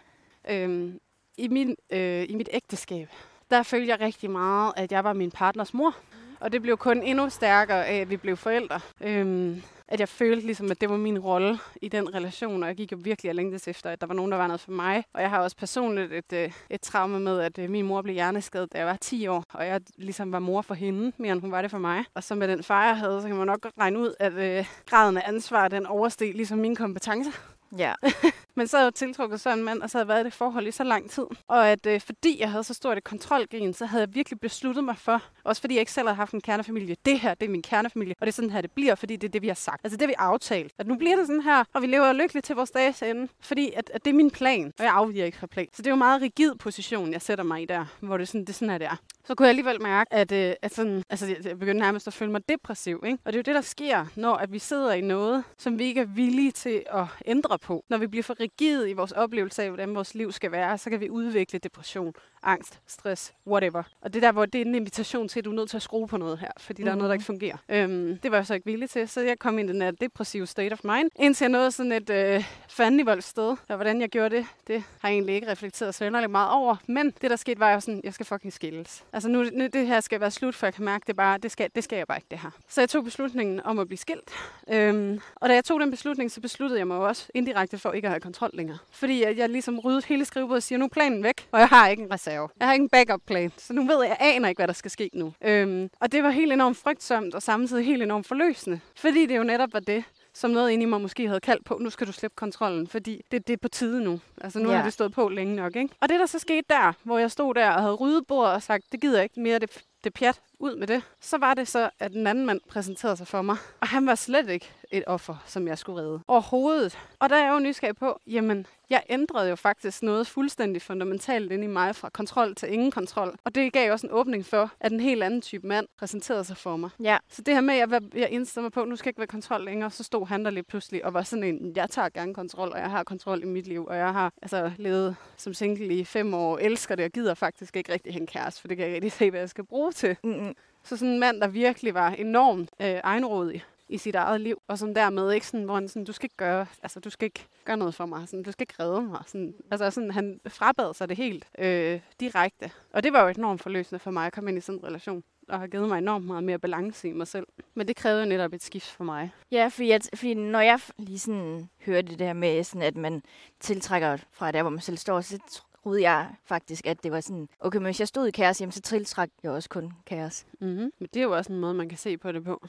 Øhm, 0.49 1.01
i, 1.37 1.49
min, 1.49 1.77
øh, 1.90 2.27
I 2.29 2.35
mit 2.35 2.49
ægteskab, 2.53 3.09
der 3.51 3.62
følte 3.62 3.88
jeg 3.88 4.01
rigtig 4.01 4.31
meget, 4.31 4.73
at 4.77 4.92
jeg 4.92 5.05
var 5.05 5.12
min 5.12 5.31
partners 5.31 5.75
mor. 5.75 5.97
Og 6.40 6.53
det 6.53 6.62
blev 6.62 6.77
kun 6.77 7.03
endnu 7.03 7.31
stærkere 7.31 7.87
af, 7.87 8.01
at 8.01 8.11
vi 8.11 8.16
blev 8.16 8.37
forældre. 8.37 8.81
Øhm, 9.01 9.62
at 9.88 10.01
jeg 10.01 10.09
følte 10.09 10.47
ligesom, 10.47 10.70
at 10.70 10.81
det 10.81 10.90
var 10.90 10.97
min 10.97 11.18
rolle 11.18 11.59
i 11.83 11.88
den 11.88 12.14
relation, 12.14 12.62
og 12.62 12.68
jeg 12.68 12.77
gik 12.77 12.92
jo 12.92 12.99
virkelig 13.01 13.31
og 13.31 13.35
længtes 13.35 13.68
efter, 13.68 13.90
at 13.90 14.01
der 14.01 14.07
var 14.07 14.14
nogen, 14.14 14.33
der 14.33 14.38
var 14.38 14.47
noget 14.47 14.61
for 14.61 14.70
mig. 14.70 15.05
Og 15.14 15.23
jeg 15.23 15.31
har 15.31 15.38
også 15.38 15.57
personligt 15.57 16.12
et, 16.12 16.33
øh, 16.33 16.53
et 16.70 16.81
traume 16.81 17.20
med, 17.20 17.40
at 17.40 17.59
øh, 17.59 17.70
min 17.70 17.87
mor 17.87 18.03
blev 18.03 18.14
hjerneskadet, 18.14 18.73
da 18.73 18.79
jeg 18.79 18.87
var 18.87 18.97
10 19.01 19.27
år, 19.27 19.44
og 19.53 19.66
jeg 19.66 19.81
ligesom 19.97 20.33
var 20.33 20.38
mor 20.38 20.62
for 20.62 20.75
hende, 20.75 21.12
mere 21.18 21.33
end 21.33 21.40
hun 21.40 21.53
var 21.53 21.62
det 21.62 21.70
for 21.70 21.79
mig. 21.79 22.05
Og 22.14 22.25
så 22.25 22.35
med 22.35 22.49
den 22.49 22.62
far, 22.62 22.87
jeg 22.87 22.97
havde, 22.97 23.23
så 23.23 23.29
kan 23.29 23.37
man 23.37 23.47
nok 23.47 23.61
godt 23.61 23.75
regne 23.79 23.99
ud, 23.99 24.14
at 24.20 24.33
øh, 24.33 24.66
graden 24.87 25.16
af 25.16 25.23
ansvar, 25.27 25.68
den 25.68 25.87
oversteg 25.87 26.35
ligesom 26.35 26.59
mine 26.59 26.77
kompetencer 26.77 27.54
ja. 27.79 27.95
Men 28.57 28.67
så 28.67 28.77
havde 28.77 28.87
jeg 28.87 28.95
tiltrukket 28.95 29.41
sådan 29.41 29.59
en 29.59 29.65
mand, 29.65 29.83
og 29.83 29.91
så 29.91 29.99
havde 29.99 30.05
jeg 30.05 30.09
været 30.09 30.21
i 30.21 30.25
det 30.25 30.33
forhold 30.33 30.67
i 30.67 30.71
så 30.71 30.85
lang 30.85 31.11
tid. 31.11 31.25
Og 31.49 31.69
at 31.69 31.87
øh, 31.87 32.01
fordi 32.01 32.41
jeg 32.41 32.51
havde 32.51 32.65
så 32.65 32.75
stort 32.75 32.99
et 32.99 33.05
kontrolgen, 33.05 33.75
så 33.75 33.87
havde 33.87 34.01
jeg 34.01 34.15
virkelig 34.15 34.41
besluttet 34.41 34.85
mig 34.85 34.99
for, 34.99 35.23
også 35.45 35.61
fordi 35.61 35.75
jeg 35.75 35.81
ikke 35.81 35.93
selv 35.93 36.09
havde 36.09 36.17
haft 36.17 36.33
en 36.33 36.41
kernefamilie, 36.41 36.97
det 37.05 37.21
her, 37.21 37.35
det 37.35 37.47
er 37.47 37.51
min 37.51 37.63
kernefamilie, 37.63 38.15
og 38.21 38.27
det 38.27 38.33
er 38.33 38.35
sådan 38.35 38.51
her, 38.51 38.61
det 38.61 38.71
bliver, 38.71 38.95
fordi 38.95 39.17
det 39.17 39.29
er 39.29 39.33
det, 39.33 39.43
vi 39.43 39.49
har 39.49 39.55
sagt. 39.55 39.81
Altså 39.85 39.97
det, 39.97 40.09
vi 40.09 40.15
har 40.19 40.27
aftalt. 40.27 40.73
At 40.79 40.87
nu 40.87 40.97
bliver 40.97 41.17
det 41.17 41.27
sådan 41.27 41.43
her, 41.43 41.65
og 41.75 41.83
vi 41.83 41.87
lever 41.87 42.13
lykkeligt 42.13 42.47
til 42.47 42.57
vores 42.57 42.71
dages 42.71 43.03
ende, 43.03 43.29
fordi 43.41 43.73
at, 43.77 43.91
at 43.95 44.05
det 44.05 44.11
er 44.11 44.15
min 44.15 44.31
plan, 44.31 44.73
og 44.79 44.85
jeg 44.85 44.93
afviger 44.93 45.25
ikke 45.25 45.39
fra 45.39 45.47
plan. 45.47 45.69
Så 45.73 45.83
det 45.83 45.87
er 45.87 45.91
jo 45.91 45.95
en 45.95 45.99
meget 45.99 46.23
rigid 46.23 46.55
position, 46.55 47.13
jeg 47.13 47.23
sætter 47.23 47.45
mig 47.45 47.63
i 47.63 47.65
der, 47.65 47.85
hvor 48.01 48.17
det 48.17 48.25
er 48.25 48.27
sådan, 48.27 48.41
det 48.41 48.49
er 48.49 48.53
sådan 48.53 48.71
her, 48.71 48.79
det 48.79 48.87
er. 48.87 48.97
Så 49.27 49.35
kunne 49.35 49.47
jeg 49.47 49.51
alligevel 49.51 49.83
mærke, 49.83 50.13
at, 50.13 50.33
øh, 50.33 50.55
at 50.63 50.75
sådan, 50.75 51.03
altså, 51.11 51.27
jeg, 51.27 51.37
jeg 51.45 51.59
begyndte 51.59 51.83
nærmest 51.83 52.07
at 52.07 52.13
føle 52.13 52.33
mig 52.33 52.49
depressiv. 52.49 53.03
Ikke? 53.07 53.19
Og 53.25 53.33
det 53.33 53.39
er 53.39 53.39
jo 53.39 53.43
det, 53.43 53.55
der 53.55 53.61
sker, 53.61 54.07
når 54.17 54.35
at 54.35 54.53
vi 54.53 54.59
sidder 54.59 54.93
i 54.93 55.01
noget, 55.01 55.45
som 55.59 55.79
vi 55.79 55.85
ikke 55.85 56.01
er 56.01 56.05
villige 56.05 56.51
til 56.51 56.83
at 56.87 57.05
ændre 57.27 57.59
på. 57.64 57.85
Når 57.90 57.98
vi 57.98 58.07
bliver 58.07 58.22
for 58.22 58.40
rigide 58.40 58.90
i 58.90 58.92
vores 58.92 59.12
oplevelse 59.12 59.62
af, 59.62 59.68
hvordan 59.68 59.94
vores 59.94 60.14
liv 60.14 60.33
skal 60.33 60.53
være, 60.53 60.79
så 60.79 60.90
kan 60.90 61.00
vi 61.00 61.11
udvikle 61.11 61.59
depression, 61.59 62.14
angst, 62.44 62.80
stress, 62.87 63.33
whatever. 63.46 63.83
Og 64.00 64.14
det 64.14 64.24
er 64.24 64.26
der, 64.26 64.33
hvor 64.33 64.46
det 64.46 64.61
er 64.61 64.64
en 64.64 64.74
invitation 64.74 65.28
til, 65.28 65.38
at 65.38 65.44
du 65.44 65.50
er 65.50 65.54
nødt 65.54 65.70
til 65.70 65.76
at 65.76 65.83
skrue 65.83 66.09
på 66.09 66.16
noget 66.16 66.38
her, 66.38 66.50
fordi 66.59 66.83
mm. 66.83 66.85
der 66.85 66.92
er 66.92 66.96
noget, 66.96 67.09
der 67.09 67.14
ikke 67.14 67.24
fungerer. 67.24 67.57
Øhm, 67.68 68.18
det 68.18 68.30
var 68.30 68.37
jeg 68.37 68.46
så 68.46 68.54
ikke 68.54 68.66
villig 68.66 68.90
til, 68.90 69.09
så 69.09 69.20
jeg 69.20 69.38
kom 69.38 69.59
ind 69.59 69.70
i 69.70 69.72
den 69.72 69.83
her 69.83 69.90
depressive 69.90 70.46
state 70.46 70.72
of 70.72 70.80
mind, 70.85 71.11
indtil 71.16 71.44
jeg 71.44 71.50
nåede 71.50 71.70
sådan 71.70 71.92
et 71.92 72.11
øh, 72.11 72.44
fandenivoldt 72.68 73.24
sted. 73.24 73.57
Og 73.68 73.76
hvordan 73.76 74.00
jeg 74.00 74.09
gjorde 74.09 74.37
det, 74.37 74.46
det 74.66 74.85
har 75.00 75.09
jeg 75.09 75.14
egentlig 75.14 75.35
ikke 75.35 75.50
reflekteret 75.50 75.94
så 75.94 76.11
meget 76.28 76.50
over. 76.50 76.76
Men 76.87 77.12
det, 77.22 77.30
der 77.30 77.37
skete, 77.37 77.61
var 77.61 77.72
jo 77.72 77.80
sådan, 77.80 78.00
jeg 78.04 78.14
skal 78.14 78.26
fucking 78.26 78.52
skilles. 78.52 79.04
Altså 79.12 79.28
nu, 79.28 79.44
nu 79.52 79.66
det 79.66 79.87
her 79.87 80.00
skal 80.00 80.20
være 80.20 80.30
slut, 80.30 80.54
for 80.54 80.66
jeg 80.66 80.74
kan 80.74 80.85
mærke, 80.85 81.04
det 81.07 81.16
bare, 81.16 81.38
det 81.38 81.50
skal, 81.50 81.70
det 81.74 81.85
skal 81.85 81.96
jeg 81.96 82.07
bare 82.07 82.18
ikke, 82.18 82.28
det 82.30 82.38
her. 82.38 82.50
Så 82.68 82.80
jeg 82.80 82.88
tog 82.88 83.04
beslutningen 83.04 83.61
om 83.61 83.78
at 83.78 83.87
blive 83.87 83.98
skilt. 83.98 84.30
Øhm, 84.68 85.20
og 85.35 85.48
da 85.48 85.54
jeg 85.54 85.64
tog 85.64 85.80
den 85.80 85.90
beslutning, 85.90 86.30
så 86.30 86.40
besluttede 86.40 86.78
jeg 86.78 86.87
mig 86.87 86.96
også 86.96 87.28
indirekte 87.35 87.78
for 87.78 87.92
ikke 87.92 88.09
at 88.09 88.12
have 88.12 88.20
kontrol 88.20 88.50
længere. 88.52 88.78
Fordi 88.90 89.24
jeg, 89.24 89.37
jeg 89.37 89.48
ligesom 89.48 89.78
ryddede 89.78 90.07
hele 90.07 90.24
skrivebordet 90.24 90.57
og 90.57 90.62
siger, 90.62 90.78
nu 90.78 90.85
er 90.85 90.88
planen 90.88 91.22
væk, 91.22 91.48
og 91.52 91.61
jeg 91.61 91.68
har 91.68 91.88
ikke 91.88 92.02
en 92.02 92.12
reserve. 92.12 92.34
Jeg 92.61 92.66
har 92.68 92.73
ikke 92.73 92.83
en 92.83 92.88
backup 92.88 93.20
plan, 93.27 93.53
så 93.59 93.73
nu 93.73 93.85
ved 93.87 94.03
jeg, 94.03 94.16
jeg 94.20 94.35
aner 94.35 94.49
ikke, 94.49 94.59
hvad 94.59 94.66
der 94.66 94.73
skal 94.75 94.90
ske 94.90 95.11
nu. 95.14 95.33
Øhm, 95.44 95.90
og 96.01 96.12
det 96.12 96.23
var 96.23 96.31
helt 96.31 96.53
enormt 96.53 96.77
frygtsomt, 96.77 97.35
og 97.35 97.42
samtidig 97.42 97.87
helt 97.87 98.03
enormt 98.03 98.27
forløsende. 98.27 98.81
Fordi 98.97 99.27
det 99.27 99.37
jo 99.37 99.42
netop 99.42 99.73
var 99.73 99.81
det, 99.81 100.05
som 100.35 100.51
noget 100.51 100.70
inde 100.70 100.83
i 100.83 100.87
mig 100.87 101.01
måske 101.01 101.27
havde 101.27 101.40
kaldt 101.40 101.64
på, 101.64 101.79
nu 101.81 101.90
skal 101.90 102.07
du 102.07 102.12
slippe 102.12 102.35
kontrollen, 102.35 102.87
fordi 102.87 103.20
det, 103.31 103.47
det 103.47 103.53
er 103.53 103.57
på 103.62 103.68
tide 103.68 104.05
nu. 104.05 104.20
Altså 104.40 104.59
nu 104.59 104.70
Ja. 104.70 104.77
har 104.77 104.85
det 104.85 104.92
stået 104.92 105.12
på 105.12 105.29
længe 105.29 105.57
nok, 105.57 105.77
ikke? 105.77 105.94
Og 106.01 106.09
det, 106.09 106.20
der 106.20 106.27
så 106.27 106.38
skete 106.38 106.64
der, 106.68 106.92
hvor 107.03 107.18
jeg 107.18 107.31
stod 107.31 107.55
der 107.55 107.70
og 107.70 107.83
havde 107.83 107.94
ryddet 107.94 108.27
bordet 108.27 108.53
og 108.55 108.62
sagt, 108.62 108.85
det 108.92 109.01
gider 109.01 109.16
jeg 109.16 109.23
ikke 109.25 109.40
mere, 109.40 109.59
det, 109.59 109.85
det 110.05 110.14
pjat, 110.14 110.40
ud 110.59 110.77
med 110.77 110.87
det. 110.87 111.03
Så 111.21 111.38
var 111.38 111.55
det 111.55 111.69
så, 111.69 111.90
at 111.99 112.12
den 112.12 112.27
anden 112.27 112.47
mand 112.47 112.61
præsenterede 112.69 113.17
sig 113.17 113.27
for 113.27 113.43
mig, 113.43 113.57
og 113.81 113.88
han 113.88 114.07
var 114.07 114.14
slet 114.14 114.49
ikke 114.49 114.71
et 114.90 115.05
offer, 115.07 115.37
som 115.47 115.69
jeg 115.69 115.79
skulle 115.79 116.03
redde. 116.03 116.21
Overhovedet. 116.29 116.99
Og 117.19 117.31
der 117.31 117.37
er 117.37 117.45
jeg 117.45 117.53
jo 117.53 117.59
nysgerrig 117.59 117.97
på, 117.97 118.21
jamen, 118.27 118.67
jeg 118.90 119.03
ændrede 119.09 119.49
jo 119.49 119.57
faktisk 119.57 120.03
noget 120.03 120.27
fuldstændig 120.27 120.83
fundamentalt 120.83 121.53
ind 121.53 121.64
i 121.64 121.67
mig, 121.67 121.97
fra 121.97 122.09
kontrol 122.09 122.55
til 122.55 122.73
ingen 122.73 122.90
kontrol. 122.90 123.37
Og 123.45 123.55
det 123.55 123.73
gav 123.73 123.93
også 123.93 124.07
en 124.07 124.12
åbning 124.12 124.47
for, 124.47 124.71
at 124.81 124.93
en 124.93 125.01
helt 125.01 125.23
anden 125.23 125.40
type 125.40 125.67
mand 125.67 125.87
præsenterede 125.99 126.45
sig 126.45 126.57
for 126.57 126.77
mig. 126.77 126.90
Ja. 127.03 127.19
Så 127.29 127.43
det 127.43 127.55
her 127.55 127.61
med, 127.61 127.75
at 127.75 127.90
jeg, 127.90 128.03
jeg 128.14 128.31
indstillede 128.31 128.64
mig 128.64 128.73
på, 128.73 128.85
nu 128.85 128.97
skal 128.97 129.07
jeg 129.07 129.11
ikke 129.11 129.19
være 129.19 129.27
kontrol 129.27 129.64
længere, 129.64 129.90
så 129.90 130.03
stod 130.03 130.27
han 130.27 130.45
der 130.45 130.51
lige 130.51 130.62
pludselig 130.62 131.05
og 131.05 131.14
var 131.14 131.23
sådan 131.23 131.45
en, 131.45 131.73
jeg 131.77 131.90
tager 131.90 132.09
gerne 132.09 132.35
kontrol, 132.35 132.73
og 132.73 132.79
jeg 132.79 132.90
har 132.90 133.05
kontrol 133.05 133.43
i 133.43 133.47
mit 133.47 133.67
liv, 133.67 133.87
og 133.87 133.97
jeg 133.97 134.12
har 134.12 134.33
altså 134.43 134.71
levet 134.77 135.17
som 135.37 135.55
single 135.55 135.95
i 135.95 136.05
fem 136.05 136.35
år, 136.35 136.59
elsker 136.59 136.95
det, 136.95 137.05
og 137.05 137.11
gider 137.11 137.35
faktisk 137.35 137.77
ikke 137.77 137.93
rigtig 137.93 138.12
hænge 138.12 138.27
kæreste, 138.27 138.61
for 138.61 138.69
det 138.69 138.77
kan 138.77 138.87
jeg 138.87 138.95
ikke 138.95 139.07
rigtig 139.07 139.19
se, 139.19 139.31
hvad 139.31 139.40
jeg 139.40 139.49
skal 139.49 139.64
bruge 139.64 139.93
til. 139.94 140.16
Mm-mm. 140.24 140.54
Så 140.85 140.96
sådan 140.96 141.12
en 141.12 141.20
mand, 141.20 141.40
der 141.40 141.48
virkelig 141.48 141.94
var 141.94 142.11
enormt 142.11 142.70
øh, 142.80 143.00
egenrådig 143.04 143.64
i 143.88 143.98
sit 143.98 144.14
eget 144.14 144.40
liv, 144.40 144.62
og 144.68 144.78
som 144.78 144.94
dermed 144.94 145.33
ikke 145.33 145.46
sådan, 145.46 145.64
hvor 145.64 145.74
han 145.74 145.88
sådan, 145.88 146.04
du 146.04 146.12
skal 146.12 146.24
ikke 146.24 146.37
gøre, 146.37 146.66
altså 146.83 147.00
du 147.00 147.11
skal 147.11 147.26
ikke 147.26 147.46
gøre 147.64 147.76
noget 147.76 147.94
for 147.94 148.07
mig, 148.07 148.28
sådan, 148.28 148.42
du 148.42 148.52
skal 148.52 148.62
ikke 148.62 148.83
redde 148.83 149.02
mig. 149.02 149.22
Sådan, 149.26 149.54
altså 149.70 149.90
sådan, 149.90 150.11
han 150.11 150.40
frabad 150.48 150.94
sig 150.94 151.09
det 151.09 151.16
helt 151.16 151.46
øh, 151.59 152.00
direkte. 152.20 152.70
Og 152.92 153.02
det 153.02 153.12
var 153.12 153.22
jo 153.22 153.28
enormt 153.28 153.62
forløsende 153.62 153.98
for 153.98 154.11
mig 154.11 154.26
at 154.26 154.33
komme 154.33 154.50
ind 154.50 154.59
i 154.59 154.61
sådan 154.61 154.78
en 154.78 154.85
relation 154.85 155.24
og 155.48 155.61
har 155.61 155.66
givet 155.66 155.88
mig 155.88 155.98
enormt 155.98 156.26
meget 156.26 156.44
mere 156.44 156.59
balance 156.59 157.09
i 157.09 157.12
mig 157.12 157.26
selv. 157.26 157.46
Men 157.74 157.88
det 157.88 157.96
krævede 157.96 158.22
jo 158.22 158.28
netop 158.28 158.52
et 158.52 158.62
skift 158.62 158.90
for 158.90 159.04
mig. 159.04 159.30
Ja, 159.50 159.68
fordi, 159.68 159.90
at, 159.90 160.09
fordi 160.14 160.35
når 160.35 160.61
jeg 160.61 160.80
lige 160.98 161.18
sådan 161.18 161.68
hørte 161.87 162.09
det 162.09 162.18
der 162.18 162.33
med, 162.33 162.64
sådan, 162.64 162.83
at 162.83 162.96
man 162.96 163.22
tiltrækker 163.61 164.16
fra 164.33 164.52
der, 164.52 164.62
hvor 164.62 164.70
man 164.70 164.80
selv 164.80 164.96
står, 164.96 165.20
så 165.20 165.38
troede 165.85 166.03
jeg 166.03 166.27
faktisk, 166.44 166.87
at 166.87 167.03
det 167.03 167.12
var 167.12 167.20
sådan, 167.20 167.49
okay, 167.61 167.77
men 167.77 167.85
hvis 167.85 168.01
jeg 168.01 168.09
stod 168.09 168.27
i 168.27 168.31
kaos, 168.31 168.61
jamen, 168.61 168.73
så 168.73 168.81
tiltræk 168.81 169.29
jeg 169.42 169.53
også 169.53 169.68
kun 169.68 169.92
kaos. 170.07 170.44
Mm-hmm. 170.61 170.92
Men 170.99 171.09
det 171.14 171.16
er 171.16 171.23
jo 171.23 171.37
også 171.37 171.53
en 171.53 171.59
måde, 171.59 171.75
man 171.75 171.88
kan 171.88 171.99
se 171.99 172.16
på 172.16 172.33
det 172.33 172.44
på. 172.44 172.66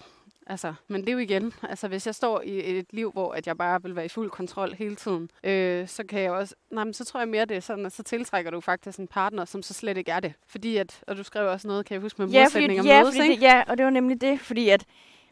Altså, 0.47 0.73
men 0.87 1.01
det 1.01 1.09
er 1.09 1.13
jo 1.13 1.19
igen, 1.19 1.53
altså 1.69 1.87
hvis 1.87 2.05
jeg 2.05 2.15
står 2.15 2.41
i 2.41 2.77
et 2.77 2.85
liv, 2.91 3.11
hvor 3.11 3.31
at 3.31 3.47
jeg 3.47 3.57
bare 3.57 3.83
vil 3.83 3.95
være 3.95 4.05
i 4.05 4.09
fuld 4.09 4.29
kontrol 4.29 4.73
hele 4.73 4.95
tiden, 4.95 5.29
øh, 5.43 5.87
så 5.87 6.03
kan 6.09 6.21
jeg 6.21 6.31
også, 6.31 6.55
nej, 6.71 6.83
men 6.83 6.93
så 6.93 7.05
tror 7.05 7.19
jeg 7.19 7.29
mere, 7.29 7.45
det 7.45 7.57
er 7.57 7.61
sådan, 7.61 7.85
at 7.85 7.91
så 7.91 8.03
tiltrækker 8.03 8.51
du 8.51 8.61
faktisk 8.61 8.99
en 8.99 9.07
partner, 9.07 9.45
som 9.45 9.61
så 9.61 9.73
slet 9.73 9.97
ikke 9.97 10.11
er 10.11 10.19
det. 10.19 10.33
Fordi 10.47 10.77
at, 10.77 11.03
og 11.07 11.17
du 11.17 11.23
skrev 11.23 11.49
også 11.49 11.67
noget, 11.67 11.85
kan 11.85 11.93
jeg 11.93 12.01
huske, 12.01 12.21
med 12.21 12.29
Ja, 12.29 12.45
fordi, 12.45 12.67
modsætninger 12.67 12.83
ja, 12.83 13.03
mødes, 13.03 13.15
fordi 13.15 13.29
det, 13.29 13.41
ja, 13.41 13.63
og 13.67 13.77
det 13.77 13.83
var 13.83 13.89
nemlig 13.89 14.21
det, 14.21 14.39
fordi 14.39 14.69
at 14.69 14.85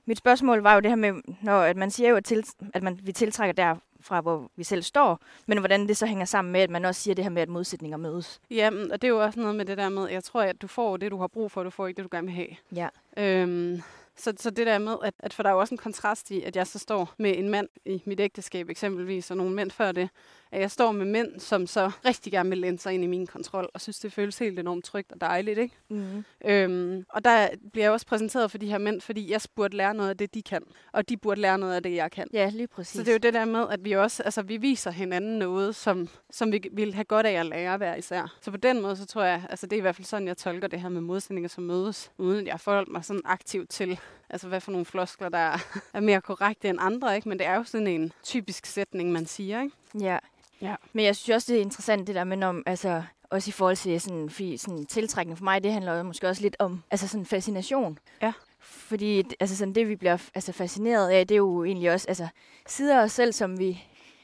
mit 0.05 0.17
spørgsmål 0.17 0.61
var 0.61 0.73
jo 0.73 0.79
det 0.79 0.91
her 0.91 0.95
med, 0.95 1.13
når 1.41 1.59
at 1.59 1.77
man 1.77 1.91
siger 1.91 2.09
jo, 2.09 2.15
at, 2.15 2.25
til, 2.25 2.43
at 2.73 2.83
man, 2.83 2.99
vi 3.03 3.11
tiltrækker 3.11 3.53
der 3.53 3.75
fra, 4.03 4.21
hvor 4.21 4.51
vi 4.55 4.63
selv 4.63 4.83
står, 4.83 5.19
men 5.47 5.57
hvordan 5.57 5.87
det 5.87 5.97
så 5.97 6.05
hænger 6.05 6.25
sammen 6.25 6.51
med, 6.51 6.61
at 6.61 6.69
man 6.69 6.85
også 6.85 7.01
siger 7.01 7.15
det 7.15 7.25
her 7.25 7.29
med, 7.29 7.41
at 7.41 7.49
modsætninger 7.49 7.97
mødes. 7.97 8.39
Jamen, 8.51 8.91
og 8.91 9.01
det 9.01 9.07
er 9.07 9.11
jo 9.11 9.23
også 9.23 9.39
noget 9.39 9.55
med 9.55 9.65
det 9.65 9.77
der 9.77 9.89
med, 9.89 10.09
jeg 10.09 10.23
tror, 10.23 10.41
at 10.41 10.61
du 10.61 10.67
får 10.67 10.97
det, 10.97 11.11
du 11.11 11.17
har 11.17 11.27
brug 11.27 11.51
for, 11.51 11.63
du 11.63 11.69
får 11.69 11.87
ikke 11.87 11.97
det, 11.97 12.11
du 12.11 12.15
gerne 12.15 12.27
vil 12.27 12.35
have. 12.35 12.47
Ja. 12.75 12.87
Øhm, 13.17 13.81
Så, 14.15 14.33
så 14.37 14.49
det 14.49 14.67
der 14.67 14.77
med, 14.77 14.95
at, 15.03 15.13
at 15.19 15.33
for 15.33 15.43
der 15.43 15.49
er 15.49 15.53
jo 15.53 15.59
også 15.59 15.73
en 15.73 15.77
kontrast 15.77 16.31
i, 16.31 16.41
at 16.41 16.55
jeg 16.55 16.67
så 16.67 16.79
står 16.79 17.13
med 17.19 17.37
en 17.37 17.49
mand 17.49 17.67
i 17.85 18.01
mit 18.05 18.19
ægteskab 18.19 18.69
eksempelvis, 18.69 19.31
og 19.31 19.37
nogle 19.37 19.53
mænd 19.53 19.71
før 19.71 19.91
det, 19.91 20.09
at 20.53 20.61
jeg 20.61 20.71
står 20.71 20.91
med 20.91 21.05
mænd, 21.05 21.39
som 21.39 21.67
så 21.67 21.91
rigtig 22.05 22.31
gerne 22.31 22.49
vil 22.49 22.57
læne 22.57 22.79
sig 22.79 22.93
ind 22.93 23.03
i 23.03 23.07
min 23.07 23.27
kontrol, 23.27 23.69
og 23.73 23.81
synes, 23.81 23.99
det 23.99 24.13
føles 24.13 24.39
helt 24.39 24.59
enormt 24.59 24.85
trygt 24.85 25.11
og 25.11 25.21
dejligt. 25.21 25.59
Ikke? 25.59 25.75
Mm. 25.89 26.23
Øhm, 26.45 27.05
og 27.09 27.25
der 27.25 27.47
bliver 27.71 27.85
jeg 27.85 27.91
også 27.91 28.05
præsenteret 28.05 28.51
for 28.51 28.57
de 28.57 28.67
her 28.67 28.77
mænd, 28.77 29.01
fordi 29.01 29.31
jeg 29.31 29.41
burde 29.55 29.77
lære 29.77 29.93
noget 29.93 30.09
af 30.09 30.17
det, 30.17 30.33
de 30.33 30.41
kan, 30.41 30.63
og 30.91 31.09
de 31.09 31.17
burde 31.17 31.41
lære 31.41 31.57
noget 31.57 31.75
af 31.75 31.83
det, 31.83 31.95
jeg 31.95 32.11
kan. 32.11 32.27
Ja, 32.33 32.49
lige 32.49 32.67
præcis. 32.67 32.95
Så 32.95 32.99
det 32.99 33.07
er 33.07 33.13
jo 33.13 33.17
det 33.17 33.33
der 33.33 33.45
med, 33.45 33.65
at 33.69 33.85
vi 33.85 33.91
også 33.91 34.23
altså, 34.23 34.41
vi 34.41 34.57
viser 34.57 34.91
hinanden 34.91 35.39
noget, 35.39 35.75
som, 35.75 36.09
som 36.31 36.51
vi 36.51 36.61
vil 36.71 36.93
have 36.93 37.05
godt 37.05 37.25
af 37.25 37.39
at 37.39 37.45
lære 37.45 37.77
hver 37.77 37.95
især. 37.95 38.37
Så 38.41 38.51
på 38.51 38.57
den 38.57 38.81
måde, 38.81 38.95
så 38.95 39.05
tror 39.05 39.23
jeg, 39.23 39.43
altså 39.49 39.67
det 39.67 39.73
er 39.73 39.77
i 39.77 39.81
hvert 39.81 39.95
fald 39.95 40.05
sådan, 40.05 40.27
jeg 40.27 40.37
tolker 40.37 40.67
det 40.67 40.81
her 40.81 40.89
med 40.89 41.01
modsætninger, 41.01 41.49
som 41.49 41.63
mødes, 41.63 42.11
uden 42.17 42.39
at 42.39 42.47
jeg 42.47 42.59
forholder 42.59 42.91
mig 42.91 43.05
sådan 43.05 43.21
aktivt 43.25 43.69
til, 43.69 43.99
altså 44.29 44.47
hvad 44.47 44.61
for 44.61 44.71
nogle 44.71 44.85
floskler, 44.85 45.29
der 45.29 45.37
er, 45.37 45.57
er 45.93 45.99
mere 45.99 46.21
korrekte 46.21 46.69
end 46.69 46.77
andre, 46.81 47.15
ikke? 47.15 47.29
Men 47.29 47.39
det 47.39 47.47
er 47.47 47.55
jo 47.55 47.63
sådan 47.63 47.87
en 47.87 48.13
typisk 48.23 48.65
sætning, 48.65 49.11
man 49.11 49.25
siger, 49.25 49.61
ikke? 49.61 49.75
Ja. 49.99 50.17
Ja. 50.63 50.75
Men 50.93 51.05
jeg 51.05 51.15
synes 51.15 51.35
også, 51.35 51.51
det 51.51 51.57
er 51.57 51.63
interessant 51.63 52.07
det 52.07 52.15
der 52.15 52.23
med, 52.23 52.43
om, 52.43 52.63
altså, 52.65 53.03
også 53.29 53.49
i 53.49 53.51
forhold 53.51 53.75
til 53.75 54.01
sådan, 54.01 54.29
fordi, 54.29 54.57
sådan 54.57 54.85
tiltrækning 54.85 55.37
for 55.37 55.43
mig, 55.43 55.63
det 55.63 55.73
handler 55.73 55.93
jo 55.93 56.03
måske 56.03 56.27
også 56.27 56.41
lidt 56.41 56.55
om 56.59 56.83
altså 56.91 57.07
sådan 57.07 57.25
fascination. 57.25 57.99
Ja. 58.21 58.33
Fordi 58.59 59.23
altså 59.39 59.55
sådan, 59.55 59.75
det, 59.75 59.89
vi 59.89 59.95
bliver 59.95 60.29
altså, 60.35 60.51
fascineret 60.51 61.09
af, 61.09 61.27
det 61.27 61.35
er 61.35 61.37
jo 61.37 61.63
egentlig 61.63 61.91
også 61.91 62.07
altså, 62.07 62.27
sider 62.67 62.99
af 62.99 63.03
os 63.03 63.11
selv, 63.11 63.33
som 63.33 63.59
vi, 63.59 63.83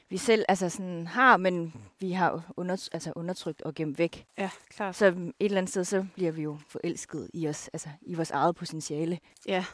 vi 0.10 0.18
selv 0.18 0.46
altså, 0.48 0.70
sådan, 0.70 1.08
har, 1.08 1.38
men 1.38 1.74
vi 2.00 2.12
har 2.12 2.54
under, 2.58 2.90
altså, 2.92 3.14
undertrykt 3.16 3.62
og 3.62 3.76
gemt 3.76 4.00
væk. 4.00 4.26
Ja, 4.38 4.50
klart. 4.70 4.96
Så 4.96 5.06
et 5.06 5.34
eller 5.40 5.58
andet 5.58 5.70
sted, 5.70 5.84
så 5.84 6.06
bliver 6.14 6.32
vi 6.32 6.42
jo 6.42 6.58
forelsket 6.68 7.30
i 7.34 7.48
os, 7.48 7.70
altså 7.74 7.90
i 8.02 8.14
vores 8.14 8.32
eget 8.32 8.56
potentiale. 8.56 9.20
Ja. 9.48 9.66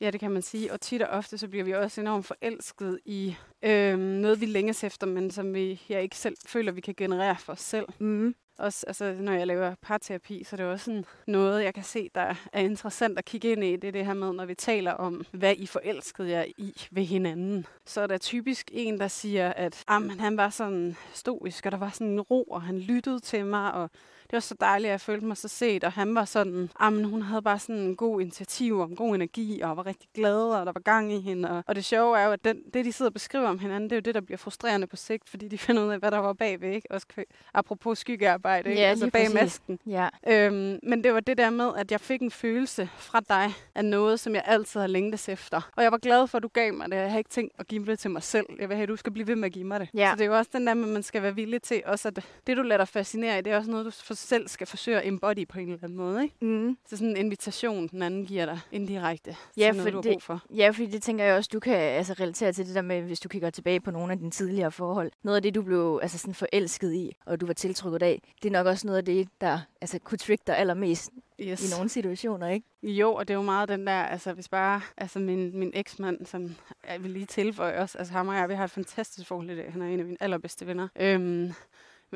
Ja, 0.00 0.10
det 0.10 0.20
kan 0.20 0.30
man 0.30 0.42
sige. 0.42 0.72
Og 0.72 0.80
tit 0.80 1.02
og 1.02 1.08
ofte, 1.08 1.38
så 1.38 1.48
bliver 1.48 1.64
vi 1.64 1.72
også 1.72 2.00
enormt 2.00 2.26
forelsket 2.26 3.00
i 3.04 3.36
øhm, 3.62 4.00
noget, 4.00 4.40
vi 4.40 4.46
længes 4.46 4.84
efter, 4.84 5.06
men 5.06 5.30
som 5.30 5.54
vi 5.54 5.82
jeg 5.88 6.02
ikke 6.02 6.16
selv 6.16 6.36
føler, 6.46 6.72
vi 6.72 6.80
kan 6.80 6.94
generere 6.96 7.36
for 7.36 7.52
os 7.52 7.60
selv. 7.60 7.86
Mm. 7.98 8.34
Også, 8.58 8.84
altså, 8.86 9.12
når 9.12 9.32
jeg 9.32 9.46
laver 9.46 9.74
parterapi, 9.82 10.44
så 10.44 10.56
er 10.56 10.56
det 10.56 10.66
også 10.66 10.84
sådan 10.84 11.04
noget, 11.26 11.64
jeg 11.64 11.74
kan 11.74 11.84
se, 11.84 12.10
der 12.14 12.34
er 12.52 12.60
interessant 12.60 13.18
at 13.18 13.24
kigge 13.24 13.52
ind 13.52 13.64
i. 13.64 13.76
Det 13.76 13.88
er 13.88 13.92
det 13.92 14.06
her 14.06 14.14
med, 14.14 14.32
når 14.32 14.44
vi 14.44 14.54
taler 14.54 14.92
om, 14.92 15.24
hvad 15.32 15.54
I 15.56 15.66
forelskede 15.66 16.30
jer 16.30 16.44
i 16.58 16.74
ved 16.90 17.02
hinanden. 17.02 17.66
Så 17.86 18.00
er 18.00 18.06
der 18.06 18.18
typisk 18.18 18.70
en, 18.72 19.00
der 19.00 19.08
siger, 19.08 19.52
at 19.52 19.84
han 20.18 20.36
var 20.36 20.50
sådan 20.50 20.96
stoisk, 21.12 21.66
og 21.66 21.72
der 21.72 21.78
var 21.78 21.90
sådan 21.90 22.06
en 22.06 22.20
ro, 22.20 22.42
og 22.42 22.62
han 22.62 22.78
lyttede 22.78 23.20
til 23.20 23.46
mig, 23.46 23.72
og 23.72 23.90
det 24.30 24.36
var 24.36 24.40
så 24.40 24.54
dejligt, 24.60 24.88
at 24.88 24.92
jeg 24.92 25.00
følte 25.00 25.26
mig 25.26 25.36
så 25.36 25.48
set, 25.48 25.84
og 25.84 25.92
han 25.92 26.14
var 26.14 26.24
sådan, 26.24 26.70
men 26.80 27.04
hun 27.04 27.22
havde 27.22 27.42
bare 27.42 27.58
sådan 27.58 27.76
en 27.76 27.96
god 27.96 28.20
initiativ 28.20 28.78
og 28.78 28.88
en 28.88 28.96
god 28.96 29.14
energi, 29.14 29.60
og 29.60 29.76
var 29.76 29.86
rigtig 29.86 30.08
glad, 30.14 30.42
og 30.42 30.66
der 30.66 30.72
var 30.72 30.80
gang 30.80 31.12
i 31.12 31.20
hende. 31.20 31.50
Og, 31.50 31.64
og 31.66 31.74
det 31.74 31.84
sjove 31.84 32.18
er 32.18 32.24
jo, 32.24 32.32
at 32.32 32.44
den, 32.44 32.62
det, 32.74 32.84
de 32.84 32.92
sidder 32.92 33.08
og 33.08 33.14
beskriver 33.14 33.48
om 33.48 33.58
hinanden, 33.58 33.90
det 33.90 33.92
er 33.92 33.96
jo 33.96 34.00
det, 34.00 34.14
der 34.14 34.20
bliver 34.20 34.38
frustrerende 34.38 34.86
på 34.86 34.96
sigt, 34.96 35.28
fordi 35.28 35.48
de 35.48 35.58
finder 35.66 35.84
ud 35.84 35.92
af, 35.92 35.98
hvad 35.98 36.10
der 36.10 36.18
var 36.18 36.32
bagved, 36.32 36.72
ikke? 36.72 36.92
Også 36.92 37.06
apropos 37.54 37.98
skyggearbejde, 37.98 38.70
ikke? 38.70 38.82
Ja, 38.82 38.88
altså 38.88 39.10
bag 39.10 39.22
præcis. 39.22 39.34
masken. 39.34 39.78
Ja. 39.86 40.08
Øhm, 40.28 40.78
men 40.82 41.04
det 41.04 41.14
var 41.14 41.20
det 41.20 41.38
der 41.38 41.50
med, 41.50 41.70
at 41.76 41.90
jeg 41.90 42.00
fik 42.00 42.22
en 42.22 42.30
følelse 42.30 42.90
fra 42.96 43.20
dig 43.28 43.52
af 43.74 43.84
noget, 43.84 44.20
som 44.20 44.34
jeg 44.34 44.42
altid 44.46 44.80
har 44.80 44.86
længtes 44.86 45.28
efter. 45.28 45.70
Og 45.76 45.82
jeg 45.82 45.92
var 45.92 45.98
glad 45.98 46.26
for, 46.26 46.38
at 46.38 46.42
du 46.42 46.48
gav 46.48 46.74
mig 46.74 46.90
det. 46.90 46.96
Jeg 46.96 47.10
har 47.10 47.18
ikke 47.18 47.30
tænkt 47.30 47.54
at 47.58 47.66
give 47.66 47.86
det 47.86 47.98
til 47.98 48.10
mig 48.10 48.22
selv. 48.22 48.46
Jeg 48.60 48.68
vil 48.68 48.76
have, 48.76 48.82
at 48.82 48.88
du 48.88 48.96
skal 48.96 49.12
blive 49.12 49.26
ved 49.26 49.36
med 49.36 49.44
at 49.46 49.52
give 49.52 49.64
mig 49.64 49.80
det. 49.80 49.88
Ja. 49.94 50.10
Så 50.10 50.16
det 50.16 50.22
er 50.22 50.26
jo 50.26 50.36
også 50.36 50.50
den 50.52 50.66
der 50.66 50.74
med, 50.74 50.84
at 50.84 50.92
man 50.92 51.02
skal 51.02 51.22
være 51.22 51.34
villig 51.34 51.62
til, 51.62 51.82
også 51.86 52.08
at 52.08 52.24
det, 52.46 52.56
du 52.56 52.62
lader 52.62 52.76
dig 52.76 52.88
fascinere 52.88 53.38
i, 53.38 53.42
det 53.42 53.52
er 53.52 53.56
også 53.56 53.70
noget, 53.70 53.86
du 53.86 53.90
selv 54.20 54.48
skal 54.48 54.66
forsøge 54.66 55.00
at 55.00 55.06
embody 55.08 55.48
på 55.48 55.58
en 55.58 55.68
eller 55.68 55.84
anden 55.84 55.96
måde. 55.98 56.22
Ikke? 56.22 56.34
Mm. 56.40 56.76
Så 56.88 56.96
sådan 56.96 57.08
en 57.10 57.16
invitation, 57.16 57.88
den 57.88 58.02
anden 58.02 58.26
giver 58.26 58.46
dig 58.46 58.60
indirekte 58.72 59.36
Ja, 59.56 59.62
til 59.72 59.76
noget, 59.76 59.82
for 59.82 59.90
du 59.90 59.96
har 59.96 60.02
det- 60.02 60.12
brug 60.12 60.22
for. 60.22 60.42
Ja, 60.56 60.70
fordi 60.70 60.86
det 60.86 61.02
tænker 61.02 61.24
jeg 61.24 61.34
også, 61.36 61.50
du 61.52 61.60
kan 61.60 61.74
altså, 61.76 62.12
relatere 62.20 62.52
til 62.52 62.66
det 62.66 62.74
der 62.74 62.82
med, 62.82 63.02
hvis 63.02 63.20
du 63.20 63.28
kigger 63.28 63.50
tilbage 63.50 63.80
på 63.80 63.90
nogle 63.90 64.12
af 64.12 64.18
dine 64.18 64.30
tidligere 64.30 64.72
forhold. 64.72 65.10
Noget 65.22 65.36
af 65.36 65.42
det, 65.42 65.54
du 65.54 65.62
blev 65.62 65.98
altså, 66.02 66.18
sådan 66.18 66.34
forelsket 66.34 66.92
i, 66.94 67.16
og 67.26 67.40
du 67.40 67.46
var 67.46 67.52
tiltrykket 67.54 68.02
af, 68.02 68.22
det 68.42 68.48
er 68.48 68.52
nok 68.52 68.66
også 68.66 68.86
noget 68.86 68.98
af 68.98 69.04
det, 69.04 69.28
der 69.40 69.58
altså, 69.80 69.98
kunne 69.98 70.18
trigge 70.18 70.44
dig 70.46 70.56
allermest 70.58 71.10
Yes. 71.42 71.72
i 71.72 71.76
nogle 71.76 71.88
situationer, 71.88 72.48
ikke? 72.48 72.66
Jo, 72.82 73.14
og 73.14 73.28
det 73.28 73.34
er 73.34 73.38
jo 73.38 73.42
meget 73.42 73.68
den 73.68 73.86
der, 73.86 73.92
altså 74.02 74.32
hvis 74.32 74.48
bare, 74.48 74.80
altså 74.96 75.18
min, 75.18 75.58
min 75.58 75.70
eksmand, 75.74 76.26
som 76.26 76.54
jeg 76.88 77.02
vil 77.02 77.10
lige 77.10 77.26
tilføje 77.26 77.78
også, 77.78 77.98
altså 77.98 78.12
ham 78.12 78.28
og 78.28 78.34
jeg, 78.36 78.48
vi 78.48 78.54
har 78.54 78.64
et 78.64 78.70
fantastisk 78.70 79.26
forhold 79.28 79.50
i 79.50 79.56
dag. 79.56 79.72
Han 79.72 79.82
er 79.82 79.86
en 79.86 79.98
af 80.00 80.04
mine 80.06 80.16
allerbedste 80.20 80.66
venner. 80.66 80.88
Øhm, 81.00 81.52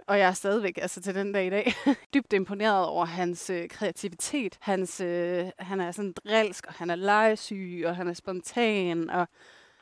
og 0.07 0.19
jeg 0.19 0.29
er 0.29 0.33
stadigvæk, 0.33 0.79
altså 0.83 1.01
til 1.01 1.15
den 1.15 1.33
dag 1.33 1.47
i 1.47 1.51
dag, 1.51 1.73
dybt 2.15 2.33
imponeret 2.33 2.87
over 2.87 3.05
hans 3.05 3.51
øh, 3.51 3.69
kreativitet. 3.69 4.59
Hans, 4.61 5.01
øh, 5.01 5.47
han 5.59 5.81
er 5.81 5.91
sådan 5.91 6.13
drilsk, 6.13 6.67
og 6.67 6.75
han 6.75 6.91
er 6.91 6.95
legesyg, 6.95 7.83
og 7.87 7.97
han 7.97 8.09
er 8.09 8.15
spontan, 8.15 9.11
og 9.11 9.29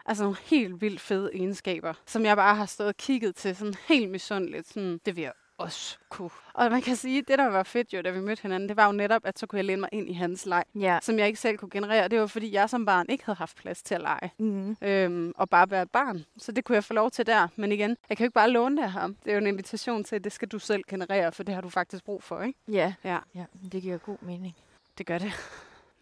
altså 0.07 0.23
nogle 0.23 0.39
helt 0.45 0.81
vildt 0.81 1.01
fede 1.01 1.31
egenskaber, 1.35 1.95
som 2.07 2.25
jeg 2.25 2.37
bare 2.37 2.55
har 2.55 2.67
stået 2.67 2.89
og 2.89 2.97
kigget 2.97 3.37
til 3.37 3.57
sådan 3.57 3.75
helt 3.89 4.11
misundeligt. 4.11 4.69
Sådan, 4.69 5.01
det 5.07 5.17
vil 5.17 5.23
jeg 5.23 5.33
også 5.63 5.99
kunne. 6.09 6.31
Og 6.55 6.71
man 6.71 6.83
kan 6.83 6.97
sige, 6.97 7.23
det 7.23 7.39
der 7.39 7.47
var 7.51 7.63
fedt 7.63 7.93
jo, 7.93 8.03
da 8.03 8.11
vi 8.11 8.21
mødte 8.21 8.43
hinanden, 8.43 8.69
det 8.69 8.77
var 8.77 8.87
jo 8.87 8.93
netop, 8.93 9.23
at 9.25 9.39
så 9.39 9.47
kunne 9.47 9.57
jeg 9.57 9.65
læne 9.65 9.81
mig 9.81 9.89
ind 9.93 10.09
i 10.11 10.13
hans 10.13 10.47
leg, 10.47 10.65
Ja. 10.75 10.99
som 11.03 11.19
jeg 11.19 11.27
ikke 11.27 11.41
selv 11.41 11.57
kunne 11.57 11.71
generere. 11.71 12.09
Det 12.09 12.21
var 12.21 12.27
fordi, 12.27 12.53
jeg 12.53 12.71
som 12.71 12.87
barn 12.87 13.07
ikke 13.09 13.25
havde 13.25 13.37
haft 13.37 13.57
plads 13.57 13.83
til 13.83 13.95
at 13.95 14.01
lege. 14.01 14.31
Mm. 14.39 14.77
Øhm, 14.83 15.33
og 15.37 15.51
bare 15.51 15.71
være 15.71 15.83
et 15.83 15.91
barn. 15.91 16.25
Så 16.39 16.53
det 16.53 16.65
kunne 16.65 16.75
jeg 16.77 16.85
få 16.85 16.95
lov 16.95 17.11
til 17.11 17.27
der. 17.27 17.49
Men 17.57 17.73
igen, 17.73 17.97
jeg 18.09 18.17
kan 18.17 18.25
jo 18.25 18.27
ikke 18.27 18.35
bare 18.35 18.51
låne 18.51 18.77
det 18.77 18.83
af 18.83 18.91
ham. 18.93 19.15
Det 19.25 19.31
er 19.31 19.35
jo 19.35 19.39
en 19.41 19.47
invitation 19.47 20.05
til, 20.05 20.17
at 20.17 20.25
det 20.25 20.33
skal 20.33 20.49
du 20.49 20.59
selv 20.59 20.83
generere, 20.89 21.33
for 21.33 21.43
det 21.43 21.55
har 21.55 21.63
du 21.63 21.69
faktisk 21.69 22.05
brug 22.05 22.23
for, 22.23 22.43
ikke? 22.43 22.59
Ja. 22.69 22.95
Ja, 23.05 23.19
ja, 23.35 23.45
det 23.73 23.83
giver 23.83 23.99
god 23.99 24.19
mening. 24.21 24.57
det 24.99 25.07
gør 25.07 25.19
det. 25.19 25.33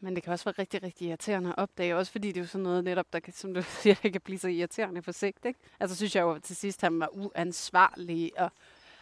Men 0.02 0.14
det 0.14 0.22
kan 0.22 0.32
også 0.32 0.44
være 0.44 0.54
rigtig, 0.58 0.82
rigtig 0.82 1.08
irriterende 1.08 1.48
at 1.50 1.54
opdage, 1.58 1.96
også 1.96 2.12
fordi 2.12 2.28
det 2.28 2.36
er 2.36 2.40
jo 2.40 2.46
sådan 2.46 2.62
noget 2.62 2.84
netop, 2.84 3.06
der 3.12 3.20
kan, 3.20 3.32
som 3.32 3.54
du 3.54 3.62
siger, 3.82 3.94
det 4.02 4.12
kan 4.12 4.20
blive 4.20 4.38
så 4.38 4.48
irriterende 4.48 5.02
på 5.02 5.12
sigt, 5.12 5.44
ikke? 5.44 5.58
Altså 5.80 5.96
synes 5.96 6.16
jeg 6.16 6.22
jo 6.22 6.38
til 6.38 6.56
sidst, 6.56 6.80
han 6.80 7.00
var 7.00 7.08
uansvarlig, 7.12 8.32
og 8.38 8.52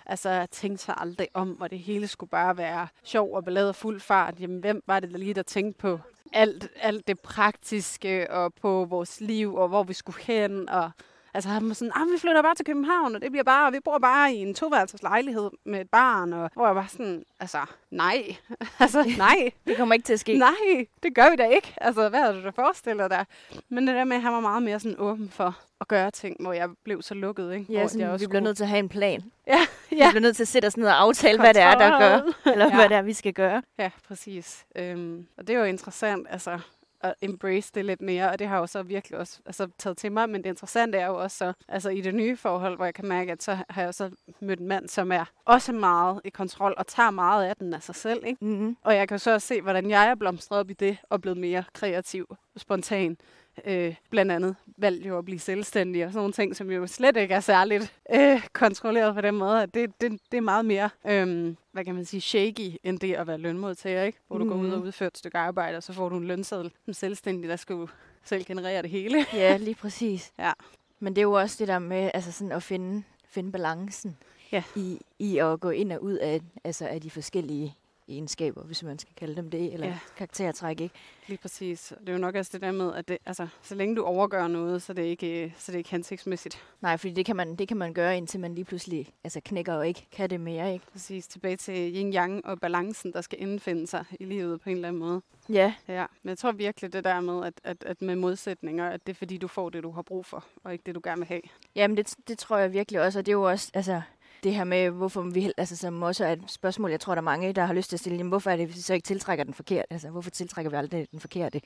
altså 0.08 0.30
jeg 0.30 0.50
tænkte 0.50 0.84
sig 0.84 0.94
aldrig 0.98 1.28
om, 1.34 1.60
og 1.60 1.70
det 1.70 1.78
hele 1.78 2.06
skulle 2.06 2.30
bare 2.30 2.56
være 2.56 2.88
sjov 3.02 3.34
og 3.34 3.44
ballade 3.44 3.68
og 3.68 3.76
fuld 3.76 4.00
fart. 4.00 4.40
Jamen, 4.40 4.60
hvem 4.60 4.82
var 4.86 5.00
det 5.00 5.10
der 5.10 5.18
lige, 5.18 5.34
der 5.34 5.42
tænkte 5.42 5.80
på 5.80 6.00
alt, 6.32 6.68
alt 6.80 7.08
det 7.08 7.20
praktiske, 7.20 8.30
og 8.30 8.54
på 8.54 8.84
vores 8.84 9.20
liv, 9.20 9.54
og 9.54 9.68
hvor 9.68 9.82
vi 9.82 9.92
skulle 9.92 10.20
hen, 10.22 10.68
og 10.68 10.90
Altså 11.38 11.48
han 11.50 11.68
var 11.68 11.74
sådan, 11.74 11.92
ah, 11.94 12.06
vi 12.14 12.18
flytter 12.18 12.42
bare 12.42 12.54
til 12.54 12.64
København, 12.66 13.14
og 13.14 13.22
det 13.22 13.30
bliver 13.30 13.44
bare, 13.44 13.72
vi 13.72 13.80
bor 13.80 13.98
bare 13.98 14.32
i 14.32 14.36
en 14.36 14.54
toværelses 14.54 15.02
lejlighed 15.02 15.50
med 15.64 15.80
et 15.80 15.90
barn, 15.90 16.32
og 16.32 16.50
hvor 16.54 16.66
jeg 16.66 16.76
var 16.76 16.86
sådan, 16.88 17.24
altså, 17.40 17.58
nej, 17.90 18.36
altså, 18.80 19.14
nej, 19.18 19.50
Det 19.66 19.76
kommer 19.76 19.94
ikke 19.94 20.06
til 20.06 20.12
at 20.12 20.20
ske. 20.20 20.38
nej, 20.38 20.86
det 21.02 21.14
gør 21.14 21.30
vi 21.30 21.36
da 21.36 21.46
ikke. 21.46 21.74
Altså, 21.76 22.08
hvad 22.08 22.20
er 22.20 22.32
det, 22.32 22.44
du 22.44 22.50
forestiller 22.50 23.08
dig? 23.08 23.26
Men 23.68 23.86
det 23.86 23.94
der 23.96 24.04
med, 24.04 24.16
at 24.16 24.22
han 24.22 24.32
var 24.32 24.40
meget 24.40 24.62
mere 24.62 24.80
sådan 24.80 24.96
åben 24.98 25.30
for 25.30 25.58
at 25.80 25.88
gøre 25.88 26.10
ting, 26.10 26.36
hvor 26.40 26.52
jeg 26.52 26.68
blev 26.84 27.02
så 27.02 27.14
lukket, 27.14 27.52
ikke? 27.52 27.64
Hvor 27.64 27.74
Ja, 27.74 27.82
at 27.82 27.90
sådan, 27.90 28.06
jeg 28.10 28.20
vi 28.20 28.26
bliver 28.26 28.40
nødt 28.42 28.56
til 28.56 28.64
at 28.64 28.70
have 28.70 28.78
en 28.78 28.88
plan. 28.88 29.22
Ja, 29.46 29.60
Vi 29.90 29.96
ja. 29.96 30.10
bliver 30.10 30.20
nødt 30.22 30.36
til 30.36 30.42
at 30.44 30.48
sætte 30.48 30.66
os 30.66 30.76
ned 30.76 30.86
og 30.86 31.00
aftale, 31.00 31.40
hvad 31.40 31.54
det 31.54 31.62
er, 31.62 31.74
der 31.78 31.98
gør, 31.98 32.20
eller 32.52 32.66
Ja. 32.70 32.74
hvad 32.74 32.88
det 32.88 32.96
er, 32.96 33.02
vi 33.02 33.12
skal 33.12 33.32
gøre. 33.32 33.62
Ja, 33.78 33.90
præcis. 34.08 34.64
Øhm, 34.76 35.26
og 35.38 35.46
det 35.48 35.54
er 35.54 35.58
jo 35.58 35.64
interessant, 35.64 36.26
altså 36.30 36.58
at 37.00 37.14
embrace 37.22 37.72
det 37.74 37.84
lidt 37.84 38.00
mere, 38.00 38.30
og 38.30 38.38
det 38.38 38.48
har 38.48 38.58
jo 38.58 38.66
så 38.66 38.82
virkelig 38.82 39.18
også 39.18 39.40
altså, 39.46 39.68
taget 39.78 39.96
til 39.96 40.12
mig, 40.12 40.30
men 40.30 40.44
det 40.44 40.48
interessante 40.48 40.98
er 40.98 41.06
jo 41.06 41.22
også 41.22 41.36
så, 41.36 41.52
altså 41.68 41.90
i 41.90 42.00
det 42.00 42.14
nye 42.14 42.36
forhold, 42.36 42.76
hvor 42.76 42.84
jeg 42.84 42.94
kan 42.94 43.08
mærke, 43.08 43.32
at 43.32 43.42
så 43.42 43.58
har 43.68 43.82
jeg 43.82 43.94
så 43.94 44.10
mødt 44.40 44.60
en 44.60 44.68
mand, 44.68 44.88
som 44.88 45.12
er 45.12 45.24
også 45.44 45.72
meget 45.72 46.20
i 46.24 46.28
kontrol, 46.28 46.74
og 46.76 46.86
tager 46.86 47.10
meget 47.10 47.44
af 47.44 47.56
den 47.56 47.74
af 47.74 47.82
sig 47.82 47.94
selv, 47.94 48.22
ikke? 48.26 48.44
Mm. 48.44 48.76
Og 48.82 48.94
jeg 48.94 49.08
kan 49.08 49.14
jo 49.14 49.18
så 49.18 49.34
også 49.34 49.46
se, 49.46 49.62
hvordan 49.62 49.90
jeg 49.90 50.08
er 50.08 50.14
blomstret 50.14 50.58
op 50.58 50.70
i 50.70 50.72
det, 50.72 50.98
og 51.10 51.20
blevet 51.20 51.38
mere 51.38 51.64
kreativ, 51.72 52.36
spontan. 52.58 53.16
Øh, 53.64 53.94
blandt 54.10 54.32
andet 54.32 54.56
valgt 54.76 55.06
jo 55.06 55.18
at 55.18 55.24
blive 55.24 55.38
selvstændig 55.38 56.04
og 56.04 56.12
sådan 56.12 56.18
nogle 56.18 56.32
ting, 56.32 56.56
som 56.56 56.70
jo 56.70 56.86
slet 56.86 57.16
ikke 57.16 57.34
er 57.34 57.40
særligt 57.40 57.92
øh, 58.14 58.46
kontrolleret 58.52 59.14
på 59.14 59.20
den 59.20 59.34
måde. 59.34 59.62
At 59.62 59.74
det, 59.74 60.00
det, 60.00 60.12
det 60.32 60.36
er 60.36 60.40
meget 60.40 60.64
mere, 60.64 60.90
øh, 61.06 61.54
hvad 61.72 61.84
kan 61.84 61.94
man 61.94 62.04
sige, 62.04 62.20
shaky, 62.20 62.76
end 62.82 62.98
det 62.98 63.14
at 63.14 63.26
være 63.26 63.38
lønmodtager, 63.38 64.02
ikke? 64.02 64.18
Hvor 64.28 64.38
du 64.38 64.44
mm. 64.44 64.50
går 64.50 64.56
ud 64.56 64.70
og 64.70 64.78
Mhm. 64.78 64.86
udfører 64.86 65.10
et 65.10 65.18
stykke 65.18 65.38
arbejde, 65.38 65.76
og 65.76 65.82
så 65.82 65.92
får 65.92 66.08
du 66.08 66.16
en 66.16 66.24
lønseddel 66.26 66.72
som 66.84 66.94
selvstændig, 66.94 67.50
der 67.50 67.56
skal 67.56 67.74
jo 67.74 67.88
selv 68.24 68.44
generere 68.44 68.82
det 68.82 68.90
hele. 68.90 69.26
Ja, 69.34 69.56
lige 69.56 69.74
præcis. 69.74 70.32
Ja. 70.38 70.52
Men 71.00 71.16
det 71.16 71.20
er 71.20 71.26
jo 71.26 71.32
også 71.32 71.56
det 71.58 71.68
der 71.68 71.78
med 71.78 72.10
altså 72.14 72.32
sådan 72.32 72.52
at 72.52 72.62
finde, 72.62 73.02
finde 73.28 73.52
balancen 73.52 74.16
Ja. 74.52 74.62
i, 74.76 74.98
i 75.18 75.38
at 75.38 75.60
gå 75.60 75.70
ind 75.70 75.92
og 75.92 76.02
ud 76.02 76.12
af, 76.14 76.40
altså 76.64 76.86
af 76.86 77.00
de 77.00 77.10
forskellige 77.10 77.74
egenskaber, 78.08 78.62
hvis 78.62 78.82
man 78.82 78.98
skal 78.98 79.14
kalde 79.16 79.36
dem 79.36 79.50
det, 79.50 79.72
eller 79.74 79.86
Ja. 79.86 79.98
karaktertræk, 80.16 80.80
ikke? 80.80 80.94
Lige 81.26 81.38
præcis. 81.38 81.92
Det 82.00 82.08
er 82.08 82.12
jo 82.12 82.18
nok 82.18 82.34
også 82.34 82.50
det 82.54 82.60
der 82.60 82.72
med, 82.72 82.94
at 82.94 83.08
det, 83.08 83.18
altså, 83.26 83.48
så 83.62 83.74
længe 83.74 83.96
du 83.96 84.02
overgør 84.04 84.46
noget, 84.48 84.82
så 84.82 84.92
er 84.92 84.94
det 84.94 85.02
ikke, 85.02 85.54
så 85.58 85.72
er 85.72 85.72
det 85.72 85.78
ikke 85.78 85.90
hensigtsmæssigt. 85.90 86.62
Nej, 86.80 86.96
fordi 86.96 87.12
det 87.12 87.26
kan, 87.26 87.36
man, 87.36 87.56
det 87.56 87.68
kan 87.68 87.76
man 87.76 87.94
gøre, 87.94 88.16
indtil 88.16 88.40
man 88.40 88.54
lige 88.54 88.64
pludselig 88.64 89.08
altså 89.24 89.40
knækker 89.44 89.74
og 89.74 89.88
ikke 89.88 90.06
kan 90.12 90.30
det 90.30 90.40
mere, 90.40 90.72
ikke? 90.72 90.84
Præcis. 90.92 91.28
Tilbage 91.28 91.56
til 91.56 91.92
yin-yang 91.94 92.40
og 92.44 92.60
balancen, 92.60 93.12
der 93.12 93.20
skal 93.20 93.42
indfinde 93.42 93.86
sig 93.86 94.04
i 94.20 94.24
livet 94.24 94.60
på 94.60 94.70
en 94.70 94.76
eller 94.76 94.88
anden 94.88 95.00
måde. 95.00 95.22
Ja, 95.48 95.74
Ja, 95.88 96.06
men 96.22 96.28
jeg 96.28 96.38
tror 96.38 96.52
virkelig 96.52 96.92
det 96.92 97.04
der 97.04 97.20
med, 97.20 97.46
at, 97.46 97.52
at, 97.64 97.84
at 97.84 98.02
med 98.02 98.16
modsætninger, 98.16 98.88
at 98.90 99.06
det 99.06 99.12
er 99.12 99.16
fordi, 99.16 99.38
du 99.38 99.48
får 99.48 99.70
det, 99.70 99.82
du 99.82 99.90
har 99.90 100.02
brug 100.02 100.26
for, 100.26 100.44
og 100.64 100.72
ikke 100.72 100.82
det, 100.86 100.94
du 100.94 101.00
gerne 101.04 101.18
vil 101.18 101.26
have. 101.28 101.40
Jamen, 101.74 101.96
det, 101.96 102.14
det 102.28 102.38
tror 102.38 102.56
jeg 102.58 102.72
virkelig 102.72 103.00
også, 103.00 103.18
og 103.18 103.26
det 103.26 103.32
er 103.32 103.36
jo 103.36 103.42
også, 103.42 103.70
altså, 103.74 104.02
det 104.42 104.54
her 104.54 104.64
med, 104.64 104.90
hvorfor 104.90 105.22
vi, 105.22 105.52
altså 105.56 105.76
som 105.76 106.02
også 106.02 106.24
er 106.24 106.32
et 106.32 106.42
spørgsmål, 106.46 106.90
jeg 106.90 107.00
tror, 107.00 107.14
der 107.14 107.22
er 107.22 107.24
mange, 107.24 107.52
der 107.52 107.64
har 107.64 107.74
lyst 107.74 107.88
til 107.88 107.96
at 107.96 108.00
stille, 108.00 108.18
jamen, 108.18 108.28
hvorfor 108.28 108.50
er 108.50 108.56
det, 108.56 108.68
vi 108.68 108.80
så 108.80 108.94
ikke 108.94 109.06
tiltrækker 109.06 109.44
den 109.44 109.54
forkerte? 109.54 109.92
Altså, 109.92 110.10
hvorfor 110.10 110.30
tiltrækker 110.30 110.70
vi 110.70 110.76
aldrig 110.76 111.06
den 111.10 111.20
forkerte? 111.20 111.60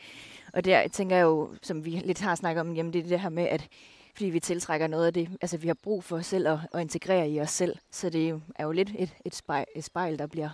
Og 0.52 0.64
der 0.64 0.88
tænker 0.88 1.16
jeg 1.16 1.22
jo, 1.22 1.54
som 1.62 1.84
vi 1.84 1.90
lidt 1.90 2.20
har 2.20 2.34
snakket 2.34 2.60
om, 2.60 2.74
jamen 2.74 2.92
det 2.92 2.98
er 2.98 3.08
det 3.08 3.20
her 3.20 3.28
med, 3.28 3.44
at 3.44 3.68
fordi 4.14 4.30
vi 4.30 4.40
tiltrækker 4.40 4.86
noget 4.86 5.06
af 5.06 5.12
det, 5.12 5.28
altså 5.40 5.56
vi 5.56 5.66
har 5.66 5.76
brug 5.82 6.04
for 6.04 6.16
os 6.16 6.26
selv 6.26 6.48
at, 6.48 6.58
at 6.74 6.80
integrere 6.80 7.30
i 7.30 7.40
os 7.40 7.50
selv. 7.50 7.76
Så 7.90 8.10
det 8.10 8.24
er 8.24 8.28
jo, 8.28 8.40
er 8.56 8.64
jo 8.64 8.72
lidt 8.72 8.92
et, 8.98 9.14
et, 9.24 9.34
spejl, 9.34 9.64
et 9.76 9.84
spejl, 9.84 10.18
der 10.18 10.26
bliver 10.26 10.50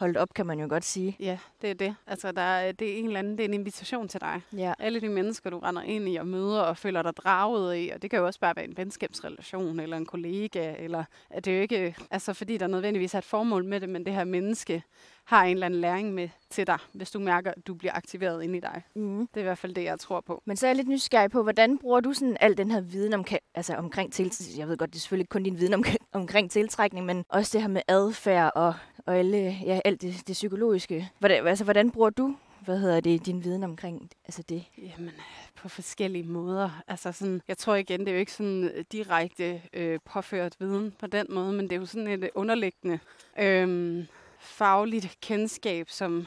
holdt 0.00 0.16
op, 0.16 0.34
kan 0.34 0.46
man 0.46 0.60
jo 0.60 0.66
godt 0.68 0.84
sige. 0.84 1.16
Ja, 1.20 1.38
det 1.62 1.70
er 1.70 1.74
det. 1.74 1.94
Altså, 2.06 2.32
der 2.32 2.42
er, 2.42 2.72
det 2.72 2.94
er 2.94 2.98
en 2.98 3.06
eller 3.06 3.18
anden, 3.18 3.32
det 3.32 3.40
er 3.40 3.48
en 3.48 3.54
invitation 3.54 4.08
til 4.08 4.20
dig. 4.20 4.40
Ja. 4.56 4.72
Alle 4.78 5.00
de 5.00 5.08
mennesker, 5.08 5.50
du 5.50 5.58
render 5.58 5.82
ind 5.82 6.08
i 6.08 6.16
og 6.16 6.26
møder 6.26 6.60
og 6.60 6.76
føler 6.76 7.02
dig 7.02 7.16
draget 7.16 7.76
i, 7.76 7.90
og 7.94 8.02
det 8.02 8.10
kan 8.10 8.18
jo 8.18 8.26
også 8.26 8.40
bare 8.40 8.56
være 8.56 8.64
en 8.64 8.76
venskabsrelation, 8.76 9.80
eller 9.80 9.96
en 9.96 10.06
kollega, 10.06 10.74
eller 10.78 11.04
at 11.30 11.44
det 11.44 11.50
er 11.50 11.56
jo 11.56 11.62
ikke, 11.62 11.96
altså 12.10 12.32
fordi 12.32 12.56
der 12.56 12.66
nødvendigvis 12.66 13.14
er 13.14 13.18
et 13.18 13.24
formål 13.24 13.64
med 13.64 13.80
det, 13.80 13.88
men 13.88 14.06
det 14.06 14.14
her 14.14 14.24
menneske 14.24 14.82
har 15.24 15.44
en 15.44 15.52
eller 15.52 15.66
anden 15.66 15.80
læring 15.80 16.14
med 16.14 16.28
til 16.50 16.66
dig, 16.66 16.78
hvis 16.92 17.10
du 17.10 17.18
mærker, 17.18 17.50
at 17.50 17.66
du 17.66 17.74
bliver 17.74 17.92
aktiveret 17.92 18.42
ind 18.42 18.56
i 18.56 18.60
dig. 18.60 18.82
Mm. 18.94 19.18
Det 19.26 19.36
er 19.36 19.40
i 19.40 19.44
hvert 19.44 19.58
fald 19.58 19.74
det, 19.74 19.84
jeg 19.84 19.98
tror 20.00 20.20
på. 20.20 20.42
Men 20.44 20.56
så 20.56 20.66
er 20.66 20.68
jeg 20.68 20.76
lidt 20.76 20.88
nysgerrig 20.88 21.30
på, 21.30 21.42
hvordan 21.42 21.78
bruger 21.78 22.00
du 22.00 22.12
sådan 22.12 22.36
al 22.40 22.56
den 22.56 22.70
her 22.70 22.80
viden 22.80 23.12
om, 23.12 23.24
altså 23.54 23.74
omkring 23.74 24.12
tiltrækning? 24.12 24.58
Jeg 24.58 24.68
ved 24.68 24.76
godt, 24.76 24.90
det 24.90 24.96
er 24.96 25.00
selvfølgelig 25.00 25.28
kun 25.28 25.42
din 25.42 25.58
viden 25.58 25.74
om, 25.74 25.84
omkring 26.12 26.50
tiltrækning, 26.50 27.06
men 27.06 27.24
også 27.28 27.50
det 27.52 27.62
her 27.62 27.68
med 27.68 27.82
adfærd 27.88 28.52
og, 28.54 28.74
og 29.06 29.16
alle, 29.16 29.56
ja, 29.64 29.80
alt 29.84 30.02
det, 30.02 30.22
det 30.26 30.32
psykologiske. 30.32 31.10
Hvordan, 31.18 31.46
altså, 31.46 31.64
hvordan 31.64 31.90
bruger 31.90 32.10
du 32.10 32.36
hvad 32.64 32.78
hedder 32.78 33.00
det, 33.00 33.26
din 33.26 33.44
viden 33.44 33.64
omkring 33.64 34.10
altså 34.24 34.42
det? 34.48 34.64
Jamen, 34.78 35.10
på 35.54 35.68
forskellige 35.68 36.24
måder. 36.24 36.82
Altså 36.88 37.12
sådan, 37.12 37.42
jeg 37.48 37.58
tror 37.58 37.74
igen, 37.74 38.00
det 38.00 38.08
er 38.08 38.12
jo 38.12 38.18
ikke 38.18 38.32
sådan 38.32 38.84
direkte 38.92 39.62
øh, 39.72 39.98
påført 40.04 40.56
viden 40.58 40.94
på 40.98 41.06
den 41.06 41.26
måde, 41.30 41.52
men 41.52 41.68
det 41.68 41.72
er 41.72 41.80
jo 41.80 41.86
sådan 41.86 42.06
et 42.06 42.30
underliggende 42.34 42.98
øh, 43.38 44.04
fagligt 44.40 45.18
kendskab, 45.20 45.90
som 45.90 46.26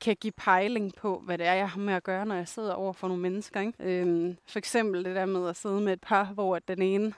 kan 0.00 0.16
give 0.20 0.32
pejling 0.36 0.94
på, 0.94 1.22
hvad 1.24 1.38
det 1.38 1.46
er, 1.46 1.54
jeg 1.54 1.70
har 1.70 1.80
med 1.80 1.94
at 1.94 2.02
gøre, 2.02 2.26
når 2.26 2.34
jeg 2.34 2.48
sidder 2.48 2.72
over 2.72 2.92
for 2.92 3.08
nogle 3.08 3.22
mennesker. 3.22 3.60
Ikke? 3.60 3.72
Øhm, 3.80 4.36
for 4.46 4.58
eksempel 4.58 5.04
det 5.04 5.16
der 5.16 5.26
med 5.26 5.48
at 5.48 5.56
sidde 5.56 5.80
med 5.80 5.92
et 5.92 6.00
par, 6.00 6.24
hvor 6.24 6.58
den 6.58 6.82
ene 6.82 7.12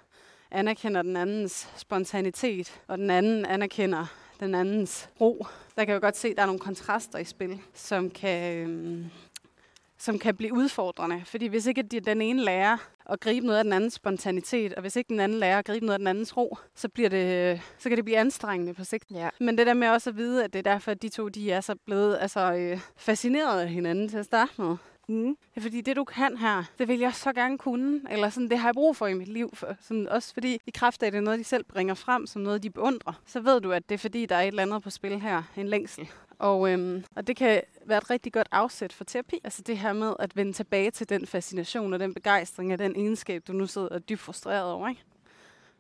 anerkender 0.50 1.02
den 1.02 1.16
andens 1.16 1.68
spontanitet, 1.76 2.80
og 2.88 2.98
den 2.98 3.10
anden 3.10 3.46
anerkender 3.46 4.06
den 4.40 4.54
andens 4.54 5.08
ro. 5.20 5.46
Der 5.76 5.84
kan 5.84 5.88
jeg 5.88 5.94
jo 5.94 6.06
godt 6.06 6.16
se, 6.16 6.28
at 6.28 6.36
der 6.36 6.42
er 6.42 6.46
nogle 6.46 6.60
kontraster 6.60 7.18
i 7.18 7.24
spil, 7.24 7.60
som 7.74 8.10
kan, 8.10 8.58
øhm, 8.58 9.10
som 10.05 10.18
kan 10.18 10.36
blive 10.36 10.55
udfordrende. 10.55 11.22
Fordi 11.24 11.46
hvis 11.46 11.66
ikke 11.66 11.82
den 11.82 12.22
ene 12.22 12.42
lærer 12.42 12.76
at 13.11 13.20
gribe 13.20 13.46
noget 13.46 13.59
af 13.59 13.64
den 13.64 13.72
andens 13.72 13.94
spontanitet, 13.94 14.74
og 14.74 14.80
hvis 14.80 14.96
ikke 14.96 15.09
den 15.09 15.20
anden 15.20 15.38
lærer 15.38 15.59
at 15.59 15.64
gribe 15.64 15.86
noget 15.86 15.94
af 15.94 15.98
den 15.98 16.07
andens 16.07 16.36
ro, 16.36 16.57
så, 16.74 16.88
bliver 16.88 17.09
det, 17.09 17.61
så 17.78 17.88
kan 17.88 17.96
det 17.96 18.05
blive 18.05 18.18
anstrengende 18.18 18.74
på 18.74 18.84
sigt. 18.84 19.05
Ja. 19.11 19.28
Men 19.40 19.59
det 19.59 19.66
der 19.66 19.74
med 19.74 19.88
også 19.88 20.11
at 20.11 20.16
vide, 20.16 20.44
at 20.44 20.52
det 20.52 20.59
er 20.59 20.72
derfor, 20.72 20.90
at 20.90 21.02
de 21.02 21.09
to 21.09 21.28
de 21.28 21.52
er 21.52 21.61
så 21.61 21.74
blevet 21.86 22.18
altså, 22.20 22.52
øh, 22.52 22.80
fascineret 22.96 23.61
af 23.61 23.68
hinanden 23.68 24.09
til 24.09 24.18
at 24.18 24.24
starte 24.24 24.52
med. 24.59 24.76
Mm. 25.09 25.36
Ja, 25.57 25.61
fordi 25.61 25.80
det, 25.80 25.96
du 25.96 26.05
kan 26.05 26.36
her, 26.36 26.64
det 26.78 26.88
vil 26.88 26.98
jeg 26.98 27.14
så 27.14 27.32
gerne 27.32 27.59
kunne. 27.59 28.00
Eller 28.11 28.30
sådan, 28.30 28.50
det 28.50 28.59
har 28.59 28.68
jeg 28.68 28.74
brug 28.74 28.96
for 28.96 29.07
i 29.07 29.14
mit 29.14 29.28
liv. 29.28 29.50
For, 29.55 29.76
sådan, 29.80 30.09
også 30.09 30.34
fordi 30.34 30.59
i 30.66 30.70
kraft 30.70 31.02
af, 31.02 31.11
det 31.11 31.18
er 31.18 31.22
noget, 31.22 31.38
de 31.38 31.44
selv 31.44 31.64
bringer 31.64 31.94
frem, 31.94 32.26
som 32.26 32.42
noget, 32.42 32.62
de 32.62 32.70
beundrer. 32.70 33.12
Så 33.26 33.40
ved 33.40 33.61
du, 33.61 33.72
at 33.72 33.88
det 33.88 33.94
er 33.94 33.98
fordi, 33.98 34.26
der 34.26 34.36
er 34.36 34.42
et 34.42 34.46
eller 34.46 34.62
andet 34.62 34.82
på 34.82 34.90
spil 34.90 35.20
her. 35.20 35.42
En 35.57 35.68
længsel. 35.68 36.09
Og, 36.39 36.72
øhm, 36.72 37.05
og 37.16 37.26
det 37.26 37.37
kan 37.37 37.62
være 37.87 37.99
et 37.99 38.11
rigtig 38.11 38.32
godt 38.32 38.49
afsæt 38.53 38.93
for 38.93 39.05
terapi. 39.05 39.41
Altså 39.45 39.62
det 39.62 39.78
her 39.78 39.93
med 39.93 40.14
at 40.18 40.37
vende 40.37 40.53
tilbage 40.53 40.91
til 40.91 41.09
den 41.09 41.26
fascination 41.26 41.93
og 41.93 42.01
den 42.01 42.14
begejstring 42.14 42.72
af 42.72 42.78
den 42.78 42.97
egenskab, 42.97 43.43
du 43.49 43.53
nu 43.53 43.66
sidder 43.66 43.99
dybt 43.99 44.20
frustreret 44.20 44.72
over. 44.72 44.89
Ikke? 44.89 45.05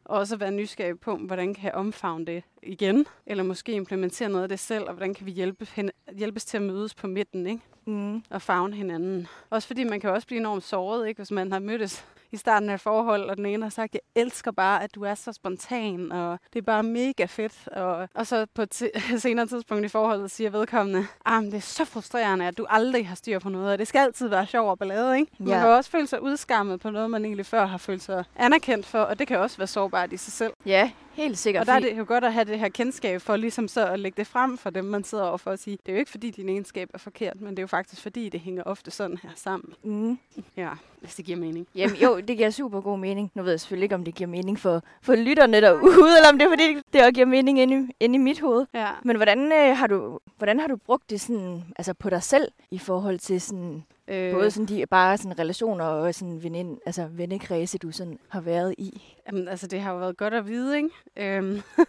Og 0.04 0.18
også 0.18 0.36
være 0.36 0.50
nysgerrig 0.50 1.00
på, 1.00 1.16
hvordan 1.16 1.54
kan 1.54 1.64
jeg 1.64 1.74
omfavne 1.74 2.26
det 2.26 2.42
igen? 2.62 3.06
Eller 3.26 3.42
måske 3.42 3.72
implementere 3.72 4.28
noget 4.28 4.42
af 4.42 4.48
det 4.48 4.58
selv, 4.58 4.84
og 4.84 4.92
hvordan 4.92 5.14
kan 5.14 5.26
vi 5.26 5.30
hjælpe, 5.30 5.66
hjælpes 6.12 6.44
til 6.44 6.56
at 6.56 6.62
mødes 6.62 6.94
på 6.94 7.06
midten, 7.06 7.46
ikke? 7.46 7.62
Mm. 7.84 8.22
Og 8.30 8.42
fagne 8.42 8.76
hinanden. 8.76 9.28
Også 9.50 9.68
fordi 9.68 9.84
man 9.84 10.00
kan 10.00 10.10
også 10.10 10.26
blive 10.26 10.40
enormt 10.40 10.62
såret, 10.62 11.08
ikke? 11.08 11.18
hvis 11.18 11.30
man 11.30 11.52
har 11.52 11.58
mødtes 11.58 12.06
i 12.34 12.36
starten 12.36 12.70
af 12.70 12.80
forhold, 12.80 13.30
og 13.30 13.36
den 13.36 13.46
ene 13.46 13.62
har 13.62 13.70
sagt, 13.70 13.94
jeg 13.94 14.22
elsker 14.22 14.50
bare, 14.52 14.82
at 14.82 14.94
du 14.94 15.02
er 15.02 15.14
så 15.14 15.32
spontan, 15.32 16.12
og 16.12 16.38
det 16.52 16.58
er 16.58 16.62
bare 16.62 16.82
mega 16.82 17.24
fedt. 17.24 17.68
Og, 17.68 18.08
og 18.14 18.26
så 18.26 18.46
på 18.54 18.62
et 18.62 18.82
senere 19.18 19.46
tidspunkt 19.46 19.84
i 19.84 19.88
forholdet 19.88 20.30
siger 20.30 20.50
vedkommende, 20.50 21.06
ah, 21.24 21.44
det 21.44 21.54
er 21.54 21.60
så 21.60 21.84
frustrerende, 21.84 22.46
at 22.46 22.58
du 22.58 22.66
aldrig 22.68 23.08
har 23.08 23.14
styr 23.16 23.38
på 23.38 23.48
noget, 23.48 23.72
og 23.72 23.78
det 23.78 23.88
skal 23.88 23.98
altid 23.98 24.28
være 24.28 24.46
sjov 24.46 24.70
og 24.70 24.78
ballade, 24.78 25.16
ikke? 25.18 25.32
Man 25.38 25.48
Ja. 25.48 25.58
kan 25.58 25.68
også 25.68 25.90
føle 25.90 26.06
sig 26.06 26.22
udskammet 26.22 26.80
på 26.80 26.90
noget, 26.90 27.10
man 27.10 27.24
egentlig 27.24 27.46
før 27.46 27.66
har 27.66 27.78
følt 27.78 28.02
sig 28.02 28.24
anerkendt 28.36 28.86
for, 28.86 28.98
og 29.00 29.18
det 29.18 29.26
kan 29.28 29.38
også 29.38 29.56
være 29.56 29.66
sårbart 29.66 30.12
i 30.12 30.16
sig 30.16 30.32
selv. 30.32 30.52
Ja, 30.66 30.90
helt 31.14 31.38
sikkert. 31.38 31.60
Og 31.60 31.66
der 31.66 31.72
er 31.72 31.78
det 31.78 31.98
jo 31.98 32.04
godt 32.08 32.24
at 32.24 32.32
have 32.32 32.44
det 32.44 32.58
her 32.58 32.68
kendskab 32.68 33.20
for 33.20 33.36
ligesom 33.36 33.68
så 33.68 33.86
at 33.86 34.00
lægge 34.00 34.16
det 34.16 34.26
frem 34.26 34.58
for 34.58 34.70
dem, 34.70 34.84
man 34.84 35.04
sidder 35.04 35.24
over 35.24 35.36
for 35.36 35.50
at 35.50 35.58
sige, 35.58 35.78
det 35.86 35.92
er 35.92 35.92
jo 35.92 35.98
ikke 35.98 36.10
fordi 36.10 36.30
din 36.30 36.48
egenskab 36.48 36.90
er 36.94 36.98
forkert, 36.98 37.40
men 37.40 37.50
det 37.50 37.58
er 37.58 37.62
jo 37.62 37.66
faktisk 37.66 38.02
fordi, 38.02 38.28
det 38.28 38.40
hænger 38.40 38.62
ofte 38.62 38.90
sådan 38.90 39.18
her 39.22 39.30
sammen. 39.34 39.74
Mm. 39.82 40.18
Ja, 40.56 40.70
hvis 41.00 41.14
det 41.14 41.24
giver 41.24 41.38
mening. 41.38 41.66
Jamen 41.74 41.96
jo, 41.96 42.20
det 42.20 42.36
giver 42.36 42.50
super 42.50 42.80
god 42.80 42.98
mening. 42.98 43.30
Nu 43.34 43.42
ved 43.42 43.52
jeg 43.52 43.60
selvfølgelig 43.60 43.84
ikke, 43.84 43.94
om 43.94 44.04
det 44.04 44.14
giver 44.14 44.28
mening 44.28 44.58
for, 44.58 44.82
for 45.02 45.14
lytterne 45.14 45.60
derude, 45.60 46.16
eller 46.16 46.28
om 46.32 46.38
det 46.38 46.44
er, 46.44 46.50
fordi 46.50 46.76
det 46.92 47.00
også 47.00 47.12
giver 47.12 47.26
mening 47.26 47.60
inde 47.60 47.76
i, 47.76 48.04
inde 48.04 48.14
i 48.14 48.18
mit 48.18 48.40
hoved. 48.40 48.66
Ja. 48.74 48.88
Men 49.02 49.16
hvordan, 49.16 49.52
øh, 49.52 49.76
har 49.76 49.86
du, 49.86 50.20
hvordan 50.38 50.60
har 50.60 50.66
du 50.66 50.76
brugt 50.76 51.10
det 51.10 51.20
sådan, 51.20 51.64
altså 51.76 51.94
på 51.94 52.10
dig 52.10 52.22
selv 52.22 52.52
i 52.70 52.78
forhold 52.78 53.18
til 53.18 53.40
sådan, 53.40 53.84
Øh, 54.08 54.32
både 54.32 54.50
sådan 54.50 54.66
de, 54.66 54.86
bare 54.86 55.16
sådan 55.18 55.38
relationer 55.38 55.84
og 55.84 56.14
sådan 56.14 56.42
venind, 56.42 56.78
altså 56.86 57.08
vennekredse, 57.12 57.78
du 57.78 57.92
sådan 57.92 58.18
har 58.28 58.40
været 58.40 58.74
i? 58.78 59.16
Jamen, 59.26 59.48
altså, 59.48 59.66
det 59.66 59.80
har 59.80 59.92
jo 59.92 59.98
været 59.98 60.16
godt 60.16 60.34
at 60.34 60.48
vide, 60.48 60.76
ikke? 60.76 60.88
Øhm, 61.16 61.62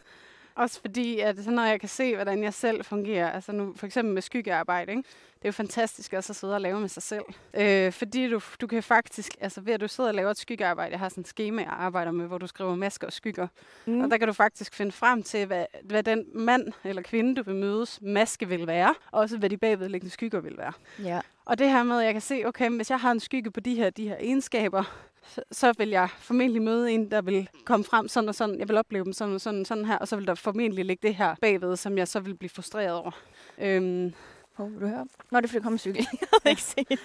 også 0.56 0.82
fordi, 0.82 1.20
at 1.20 1.46
når 1.48 1.64
jeg 1.66 1.80
kan 1.80 1.90
se, 1.90 2.16
hvordan 2.16 2.44
jeg 2.44 2.54
selv 2.54 2.84
fungerer, 2.86 3.32
altså 3.32 3.52
nu 3.52 3.74
for 3.76 3.86
eksempel 3.86 4.14
med 4.14 4.22
skyggearbejde, 4.22 4.92
ikke? 4.92 5.04
det 5.36 5.46
er 5.46 5.48
jo 5.50 5.52
fantastisk 5.52 6.14
også 6.14 6.32
at 6.32 6.36
sidde 6.36 6.54
og 6.56 6.62
lave 6.62 6.80
med 6.80 6.90
sig 6.90 7.04
selv. 7.04 7.24
Øh, 7.54 7.92
fordi 7.92 8.28
du, 8.30 8.42
du 8.62 8.68
kan 8.68 8.84
faktisk, 8.84 9.32
altså 9.42 9.62
ved 9.62 9.74
at 9.74 9.82
du 9.82 9.88
sidder 9.88 10.10
og 10.10 10.14
laver 10.16 10.32
et 10.32 10.38
skyggearbejde, 10.38 10.92
jeg 10.92 11.00
har 11.00 11.10
sådan 11.10 11.22
et 11.22 11.28
schema, 11.28 11.62
jeg 11.62 11.72
arbejder 11.72 12.12
med, 12.12 12.28
hvor 12.28 12.38
du 12.38 12.48
skriver 12.48 12.76
masker 12.76 13.08
og 13.08 13.14
skygger, 13.14 13.48
Mm. 13.86 14.02
og 14.02 14.12
der 14.12 14.18
kan 14.18 14.28
du 14.28 14.34
faktisk 14.34 14.74
finde 14.76 14.92
frem 14.92 15.24
til, 15.24 15.46
hvad, 15.46 15.66
hvad 15.84 16.04
den 16.04 16.26
mand 16.34 16.74
eller 16.84 17.02
kvinde, 17.02 17.36
du 17.36 17.44
vil 17.44 17.56
mødes, 17.56 18.00
maske 18.02 18.48
vil 18.48 18.68
være, 18.68 18.96
og 19.12 19.20
også 19.20 19.38
hvad 19.38 19.50
de 19.50 19.58
bagvedliggende 19.58 20.14
skygger 20.14 20.40
vil 20.40 20.58
være. 20.58 20.74
Ja. 21.04 21.20
Og 21.46 21.58
det 21.60 21.70
her 21.70 21.84
med, 21.84 22.00
at 22.00 22.06
jeg 22.06 22.14
kan 22.14 22.22
se, 22.22 22.44
okay, 22.46 22.70
hvis 22.70 22.90
jeg 22.90 23.00
har 23.00 23.12
en 23.12 23.20
skygge 23.20 23.52
på 23.52 23.60
de 23.60 23.76
her, 23.76 23.90
de 23.90 24.08
her 24.08 24.16
egenskaber, 24.20 24.84
så, 25.28 25.42
så 25.52 25.74
vil 25.78 25.90
jeg 25.90 26.10
formentlig 26.18 26.62
møde 26.62 26.92
en, 26.92 27.12
der 27.12 27.22
vil 27.22 27.50
komme 27.66 27.84
frem 27.84 28.08
sådan 28.08 28.30
og 28.30 28.36
sådan. 28.36 28.60
Jeg 28.60 28.68
vil 28.68 28.78
opleve 28.78 29.06
dem 29.06 29.14
sådan 29.14 29.34
og 29.36 29.42
sådan, 29.42 29.66
sådan 29.66 29.86
her, 29.86 29.98
og 29.98 30.08
så 30.08 30.16
vil 30.16 30.28
der 30.28 30.36
formentlig 30.36 30.86
ligge 30.86 31.08
det 31.08 31.16
her 31.16 31.36
bagved, 31.42 31.76
som 31.76 31.98
jeg 31.98 32.08
så 32.08 32.20
vil 32.20 32.36
blive 32.36 32.50
frustreret 32.50 32.92
over. 32.92 33.12
Øhm, 33.58 34.14
Hov, 34.58 34.72
vil 34.72 34.82
du 34.82 34.88
høre? 34.88 35.08
Nå, 35.32 35.38
det 35.38 35.44
er 35.44 35.48
fordi, 35.48 35.58
der 35.58 35.64
kom 35.64 35.74
en 35.74 35.80
cykel. 35.80 35.98
jeg 36.22 36.28
havde 36.44 36.50
ikke 36.50 36.62
set. 36.62 37.00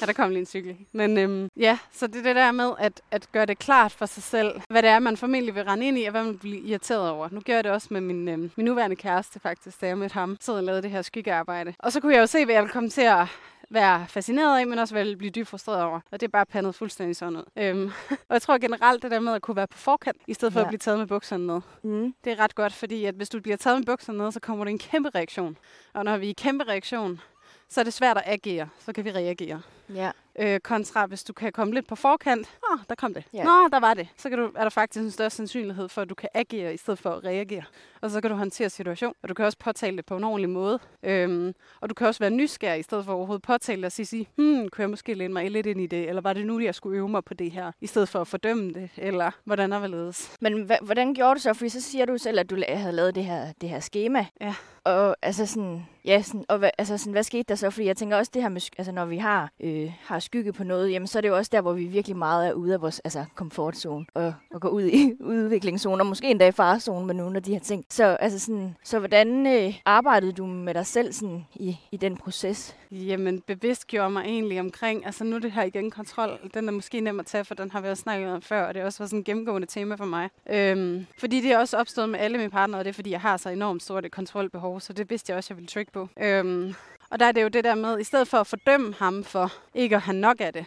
ja, 0.00 0.06
der 0.06 0.12
kom 0.12 0.30
lige 0.30 0.40
en 0.40 0.46
cykel. 0.46 0.76
Men 0.92 1.18
øhm, 1.18 1.48
ja, 1.56 1.78
så 1.92 2.06
det 2.06 2.16
er 2.16 2.22
det 2.22 2.36
der 2.36 2.52
med 2.52 2.70
at, 2.78 3.00
at 3.10 3.28
gøre 3.32 3.46
det 3.46 3.58
klart 3.58 3.92
for 3.92 4.06
sig 4.06 4.22
selv, 4.22 4.60
hvad 4.70 4.82
det 4.82 4.90
er, 4.90 4.98
man 4.98 5.16
formentlig 5.16 5.54
vil 5.54 5.64
rende 5.64 5.86
ind 5.86 5.98
i, 5.98 6.04
og 6.04 6.10
hvad 6.10 6.24
man 6.24 6.38
bliver 6.38 6.62
irriteret 6.64 7.10
over. 7.10 7.28
Nu 7.30 7.40
gør 7.40 7.54
jeg 7.54 7.64
det 7.64 7.72
også 7.72 7.88
med 7.90 8.00
min, 8.00 8.28
øhm, 8.28 8.50
min 8.56 8.66
nuværende 8.66 8.96
kæreste 8.96 9.40
faktisk, 9.40 9.80
da 9.80 9.86
jeg 9.86 9.98
mødte 9.98 10.12
ham. 10.12 10.36
Så 10.40 10.56
og 10.56 10.62
lavede 10.62 10.82
det 10.82 10.90
her 10.90 11.02
skyggearbejde. 11.02 11.74
Og 11.78 11.92
så 11.92 12.00
kunne 12.00 12.14
jeg 12.14 12.20
jo 12.20 12.26
se, 12.26 12.44
hvad 12.44 12.54
jeg 12.54 12.62
ville 12.62 12.72
komme 12.72 12.88
til 12.90 13.02
at 13.02 13.26
være 13.72 14.06
fascineret 14.08 14.58
af, 14.60 14.66
men 14.66 14.78
også 14.78 14.94
vil 14.94 15.16
blive 15.16 15.30
dybt 15.30 15.48
frustreret 15.48 15.82
over. 15.82 16.00
Og 16.10 16.20
det 16.20 16.26
er 16.26 16.30
bare 16.30 16.46
pandet 16.46 16.74
fuldstændig 16.74 17.16
sådan 17.16 17.36
ud. 17.36 17.44
Øhm, 17.58 17.92
og 18.28 18.32
jeg 18.32 18.42
tror 18.42 18.58
generelt, 18.58 19.02
det 19.02 19.10
der 19.10 19.20
med 19.20 19.32
at 19.32 19.42
kunne 19.42 19.56
være 19.56 19.66
på 19.66 19.78
forkant, 19.78 20.16
i 20.26 20.34
stedet 20.34 20.52
for 20.52 20.60
Ja. 20.60 20.64
at 20.64 20.68
blive 20.68 20.78
taget 20.78 20.98
med 20.98 21.06
bukserne 21.06 21.46
ned. 21.46 21.60
Mm. 21.82 22.14
Det 22.24 22.32
er 22.32 22.38
ret 22.38 22.54
godt, 22.54 22.72
fordi 22.72 23.04
at 23.04 23.14
hvis 23.14 23.28
du 23.28 23.40
bliver 23.40 23.56
taget 23.56 23.78
med 23.78 23.86
bukserne 23.86 24.18
ned, 24.18 24.32
så 24.32 24.40
kommer 24.40 24.64
der 24.64 24.70
en 24.70 24.78
kæmpe 24.78 25.10
reaktion. 25.14 25.56
Og 25.94 26.04
når 26.04 26.16
vi 26.16 26.26
er 26.26 26.30
i 26.30 26.32
kæmpe 26.32 26.64
reaktion, 26.64 27.20
så 27.68 27.80
er 27.80 27.84
det 27.84 27.92
svært 27.92 28.16
at 28.16 28.22
agere. 28.26 28.68
Så 28.78 28.92
kan 28.92 29.04
vi 29.04 29.10
reagere. 29.10 29.62
Ja. 29.94 30.10
Øh, 30.38 30.60
kontra 30.60 31.06
hvis 31.06 31.24
du 31.24 31.32
kan 31.32 31.52
komme 31.52 31.74
lidt 31.74 31.86
på 31.86 31.94
forkant. 31.96 32.48
Åh, 32.72 32.78
der 32.88 32.94
kom 32.94 33.14
det. 33.14 33.24
Ja. 33.34 33.44
Nå, 33.44 33.68
der 33.72 33.80
var 33.80 33.94
det. 33.94 34.08
Så 34.16 34.28
kan 34.28 34.38
du, 34.38 34.50
er 34.56 34.62
der 34.62 34.68
faktisk 34.68 35.04
en 35.04 35.10
større 35.10 35.30
sandsynlighed 35.30 35.88
for, 35.88 36.02
at 36.02 36.08
du 36.08 36.14
kan 36.14 36.28
agere 36.34 36.74
i 36.74 36.76
stedet 36.76 36.98
for 36.98 37.10
at 37.10 37.24
reagere. 37.24 37.62
Og 38.00 38.10
så 38.10 38.20
kan 38.20 38.30
du 38.30 38.36
håndtere 38.36 38.70
situationen. 38.70 39.14
Og 39.22 39.28
du 39.28 39.34
kan 39.34 39.44
også 39.44 39.58
påtale 39.58 39.96
det 39.96 40.06
på 40.06 40.16
en 40.16 40.24
ordentlig 40.24 40.50
måde. 40.50 40.78
Øhm, 41.02 41.54
og 41.80 41.88
du 41.90 41.94
kan 41.94 42.06
også 42.06 42.18
være 42.20 42.30
nysgerrig 42.30 42.80
i 42.80 42.82
stedet 42.82 43.04
for 43.04 43.12
overhovedet 43.12 43.42
påtale 43.42 43.76
det 43.76 43.84
og 43.86 43.92
sige, 43.92 44.06
sige, 44.06 44.28
hmm, 44.36 44.68
kunne 44.68 44.82
jeg 44.82 44.90
måske 44.90 45.14
læne 45.14 45.32
mig 45.32 45.50
lidt 45.50 45.66
ind 45.66 45.80
i 45.80 45.86
det? 45.86 46.08
Eller 46.08 46.22
var 46.22 46.32
det 46.32 46.46
nu, 46.46 46.60
jeg 46.60 46.74
skulle 46.74 46.98
øve 46.98 47.08
mig 47.08 47.24
på 47.24 47.34
det 47.34 47.50
her? 47.50 47.72
I 47.80 47.86
stedet 47.86 48.08
for 48.08 48.20
at 48.20 48.26
fordømme 48.26 48.72
det? 48.72 48.90
Eller 48.96 49.30
hvordan 49.44 49.72
er 49.72 49.86
det 49.86 50.28
Men 50.40 50.70
hva- 50.70 50.84
hvordan 50.84 51.14
gjorde 51.14 51.34
du 51.34 51.40
så? 51.40 51.54
Fordi 51.54 51.68
så 51.68 51.80
siger 51.80 52.04
du 52.06 52.18
selv, 52.18 52.38
at 52.40 52.50
du 52.50 52.62
havde 52.68 52.92
lavet 52.92 53.14
det 53.14 53.24
her, 53.24 53.52
det 53.60 53.68
her 53.68 53.80
schema. 53.80 54.26
Ja. 54.40 54.54
Og 54.84 55.16
altså 55.22 55.46
sådan, 55.46 55.86
ja, 56.04 56.22
sådan, 56.22 56.44
og 56.48 56.58
hvad, 56.58 56.70
altså 56.78 56.98
sådan, 56.98 57.12
hvad 57.12 57.22
skete 57.22 57.42
der 57.42 57.54
så? 57.54 57.70
Fordi 57.70 57.86
jeg 57.86 57.96
tænker 57.96 58.16
også 58.16 58.30
det 58.34 58.42
her 58.42 58.48
med, 58.48 58.60
altså 58.78 58.92
når 58.92 59.04
vi 59.04 59.16
har, 59.16 59.50
øh, 59.60 59.81
Øh, 59.82 59.92
har 60.00 60.18
skygge 60.18 60.52
på 60.52 60.64
noget, 60.64 60.92
jamen 60.92 61.06
så 61.06 61.18
er 61.18 61.20
det 61.20 61.28
jo 61.28 61.36
også 61.36 61.50
der, 61.52 61.60
hvor 61.60 61.72
vi 61.72 61.84
virkelig 61.84 62.16
meget 62.16 62.48
er 62.48 62.52
ude 62.52 62.74
af 62.74 62.80
vores 62.80 63.00
altså, 63.00 63.24
komfortzone 63.34 64.06
og, 64.14 64.34
og 64.54 64.60
går 64.60 64.68
ud 64.68 64.82
i 64.82 65.12
udviklingszoner, 65.20 66.04
måske 66.04 66.30
endda 66.30 66.48
i 66.48 66.52
farzone 66.52 67.06
med 67.06 67.14
nogle 67.14 67.36
af 67.36 67.42
de 67.42 67.52
her 67.52 67.60
ting. 67.60 67.84
Så, 67.88 68.04
altså 68.04 68.38
sådan, 68.38 68.76
så 68.84 68.98
hvordan 68.98 69.46
øh, 69.46 69.74
arbejdede 69.84 70.32
du 70.32 70.46
med 70.46 70.74
dig 70.74 70.86
selv 70.86 71.12
sådan, 71.12 71.46
i, 71.54 71.76
i 71.92 71.96
den 71.96 72.16
proces? 72.16 72.76
Jamen, 72.90 73.40
bevidst 73.40 73.86
gjorde 73.86 74.10
mig 74.10 74.24
egentlig 74.24 74.60
omkring, 74.60 75.06
altså 75.06 75.24
nu 75.24 75.36
er 75.36 75.40
det 75.40 75.52
her 75.52 75.62
igen 75.62 75.90
kontrol, 75.90 76.38
den 76.54 76.68
er 76.68 76.72
måske 76.72 77.00
nem 77.00 77.20
at 77.20 77.26
tage, 77.26 77.44
for 77.44 77.54
den 77.54 77.70
har 77.70 77.80
vi 77.80 77.88
også 77.88 78.00
snakket 78.02 78.30
om 78.30 78.42
før, 78.42 78.64
og 78.66 78.74
det 78.74 78.80
er 78.80 78.84
også 78.84 79.06
sådan 79.06 79.18
et 79.18 79.24
gennemgående 79.24 79.66
tema 79.66 79.94
for 79.94 80.04
mig. 80.04 80.30
Øhm, 80.50 81.06
fordi 81.18 81.40
det 81.40 81.52
er 81.52 81.58
også 81.58 81.76
opstået 81.76 82.08
med 82.08 82.18
alle 82.18 82.38
mine 82.38 82.50
partnere, 82.50 82.80
og 82.80 82.84
det 82.84 82.90
er 82.90 82.94
fordi, 82.94 83.10
jeg 83.10 83.20
har 83.20 83.36
så 83.36 83.48
enormt 83.48 83.82
stort 83.82 84.04
et 84.04 84.12
kontrolbehov, 84.12 84.80
så 84.80 84.92
det 84.92 85.10
vidste 85.10 85.30
jeg 85.30 85.36
også, 85.36 85.54
jeg 85.54 85.56
ville 85.56 85.68
trykke 85.68 85.92
på. 85.92 86.08
Øhm, 86.20 86.74
og 87.12 87.20
der 87.20 87.26
er 87.26 87.32
det 87.32 87.42
jo 87.42 87.48
det 87.48 87.64
der 87.64 87.74
med, 87.74 88.00
i 88.00 88.04
stedet 88.04 88.28
for 88.28 88.38
at 88.38 88.46
fordømme 88.46 88.94
ham 88.98 89.24
for 89.24 89.52
ikke 89.74 89.96
at 89.96 90.02
have 90.02 90.16
nok 90.16 90.36
af 90.40 90.52
det, 90.52 90.64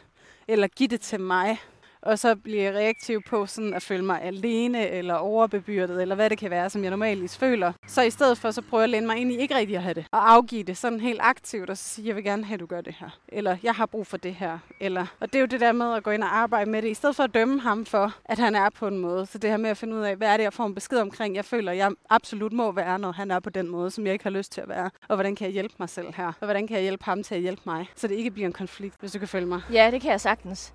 eller 0.47 0.67
give 0.67 0.87
det 0.87 1.01
til 1.01 1.19
mig, 1.19 1.61
og 2.05 2.19
så 2.19 2.35
bliver 2.35 2.63
jeg 2.63 2.73
reaktiv 2.73 3.21
på 3.23 3.45
sådan 3.45 3.73
at 3.73 3.83
føle 3.83 4.05
mig 4.05 4.21
alene 4.21 4.89
eller 4.89 5.13
overbebyrdet, 5.13 6.01
eller 6.01 6.15
hvad 6.15 6.29
det 6.29 6.37
kan 6.37 6.49
være, 6.49 6.69
som 6.69 6.83
jeg 6.83 6.89
normalt 6.89 7.37
føler. 7.37 7.73
Så 7.87 8.01
i 8.01 8.09
stedet 8.09 8.37
for, 8.37 8.51
så 8.51 8.61
prøver 8.61 8.81
jeg 8.81 8.83
at 8.83 8.89
læne 8.89 9.07
mig 9.07 9.17
ind 9.17 9.31
i 9.31 9.37
ikke 9.37 9.55
rigtig 9.55 9.75
at 9.75 9.83
have 9.83 9.93
det, 9.93 10.05
og 10.11 10.31
afgive 10.31 10.63
det 10.63 10.77
sådan 10.77 10.99
helt 10.99 11.19
aktivt, 11.23 11.69
og 11.69 11.77
så 11.77 11.83
sige, 11.83 12.07
jeg 12.07 12.15
vil 12.15 12.23
gerne 12.23 12.45
have, 12.45 12.53
at 12.53 12.59
du 12.59 12.65
gør 12.65 12.81
det 12.81 12.95
her. 12.99 13.09
Eller 13.27 13.57
jeg 13.63 13.73
har 13.73 13.85
brug 13.85 14.07
for 14.07 14.17
det 14.17 14.35
her. 14.35 14.59
Eller, 14.79 15.05
og 15.19 15.27
det 15.27 15.35
er 15.35 15.39
jo 15.39 15.45
det 15.45 15.59
der 15.59 15.71
med 15.71 15.93
at 15.93 16.03
gå 16.03 16.11
ind 16.11 16.23
og 16.23 16.37
arbejde 16.37 16.69
med 16.71 16.81
det, 16.81 16.89
i 16.89 16.93
stedet 16.93 17.15
for 17.15 17.23
at 17.23 17.33
dømme 17.33 17.61
ham 17.61 17.85
for, 17.85 18.15
at 18.25 18.39
han 18.39 18.55
er 18.55 18.69
på 18.69 18.87
en 18.87 18.97
måde. 18.97 19.25
Så 19.25 19.37
det 19.37 19.49
her 19.49 19.57
med 19.57 19.69
at 19.69 19.77
finde 19.77 19.95
ud 19.95 20.01
af, 20.01 20.15
hvad 20.15 20.27
er 20.27 20.37
det, 20.37 20.43
jeg 20.43 20.53
får 20.53 20.65
en 20.65 20.75
besked 20.75 20.97
omkring, 20.97 21.35
jeg 21.35 21.45
føler, 21.45 21.71
jeg 21.71 21.91
absolut 22.09 22.53
må 22.53 22.71
være, 22.71 22.99
når 22.99 23.11
han 23.11 23.31
er 23.31 23.39
på 23.39 23.49
den 23.49 23.67
måde, 23.67 23.91
som 23.91 24.05
jeg 24.05 24.13
ikke 24.13 24.23
har 24.25 24.29
lyst 24.29 24.51
til 24.51 24.61
at 24.61 24.69
være. 24.69 24.89
Og 25.07 25.15
hvordan 25.15 25.35
kan 25.35 25.45
jeg 25.45 25.53
hjælpe 25.53 25.75
mig 25.79 25.89
selv 25.89 26.13
her? 26.15 26.27
Og 26.27 26.45
hvordan 26.45 26.67
kan 26.67 26.75
jeg 26.75 26.83
hjælpe 26.83 27.05
ham 27.05 27.23
til 27.23 27.35
at 27.35 27.41
hjælpe 27.41 27.61
mig? 27.65 27.89
Så 27.95 28.07
det 28.07 28.15
ikke 28.15 28.31
bliver 28.31 28.47
en 28.47 28.53
konflikt, 28.53 28.95
hvis 28.99 29.11
du 29.11 29.19
kan 29.19 29.27
følge 29.27 29.47
mig. 29.47 29.61
Ja, 29.73 29.91
det 29.91 30.01
kan 30.01 30.11
jeg 30.11 30.21
sagtens. 30.21 30.73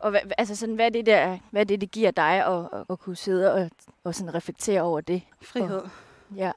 Og 0.00 0.10
hvad, 0.10 0.20
altså 0.38 0.56
sådan, 0.56 0.74
hvad, 0.74 0.86
er 0.86 0.90
det 0.90 1.06
der, 1.06 1.38
hvad 1.50 1.60
er 1.60 1.64
det, 1.64 1.80
det 1.80 1.90
giver 1.90 2.10
dig 2.10 2.46
at, 2.46 2.68
at, 2.72 2.84
at 2.90 2.98
kunne 2.98 3.16
sidde 3.16 3.52
og, 3.52 3.70
og 4.04 4.14
sådan 4.14 4.34
reflektere 4.34 4.82
over 4.82 5.00
det? 5.00 5.22
Frihed. 5.42 5.76
Og, 5.76 5.90
ja. 6.36 6.52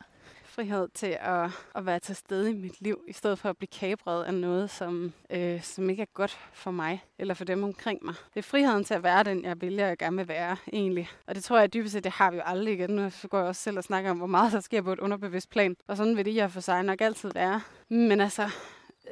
Frihed 0.45 0.87
til 0.93 1.17
at, 1.19 1.49
at 1.75 1.85
være 1.85 1.99
til 1.99 2.15
stede 2.15 2.49
i 2.51 2.53
mit 2.53 2.81
liv, 2.81 2.99
i 3.07 3.13
stedet 3.13 3.39
for 3.39 3.49
at 3.49 3.57
blive 3.57 3.67
kabret 3.67 4.23
af 4.23 4.33
noget, 4.33 4.69
som, 4.69 5.13
øh, 5.29 5.61
som 5.61 5.89
ikke 5.89 6.01
er 6.01 6.07
godt 6.13 6.39
for 6.53 6.71
mig 6.71 7.03
eller 7.19 7.33
for 7.33 7.45
dem 7.45 7.63
omkring 7.63 7.99
mig. 8.05 8.15
Det 8.33 8.39
er 8.39 8.43
friheden 8.43 8.83
til 8.83 8.93
at 8.93 9.03
være 9.03 9.23
den, 9.23 9.45
jeg 9.45 9.61
vælger, 9.61 9.87
jeg 9.87 9.97
gerne 9.97 10.17
vil 10.17 10.27
være, 10.27 10.57
egentlig. 10.73 11.09
Og 11.27 11.35
det 11.35 11.43
tror 11.43 11.59
jeg 11.59 11.73
dybest 11.73 11.93
set, 11.93 12.03
det 12.03 12.11
har 12.11 12.31
vi 12.31 12.37
jo 12.37 12.43
aldrig 12.45 12.73
igen. 12.73 12.89
Nu 12.89 13.09
går 13.29 13.37
jeg 13.37 13.47
også 13.47 13.61
selv 13.61 13.77
og 13.77 13.83
snakker 13.83 14.11
om, 14.11 14.17
hvor 14.17 14.27
meget 14.27 14.51
der 14.51 14.59
sker 14.59 14.81
på 14.81 14.93
et 14.93 14.99
underbevidst 14.99 15.49
plan. 15.49 15.75
Og 15.87 15.97
sådan 15.97 16.17
vil 16.17 16.25
det 16.25 16.35
jeg 16.35 16.51
for 16.51 16.59
sig 16.59 16.83
nok 16.83 17.01
altid 17.01 17.31
være. 17.33 17.61
Men 17.89 18.21
altså, 18.21 18.49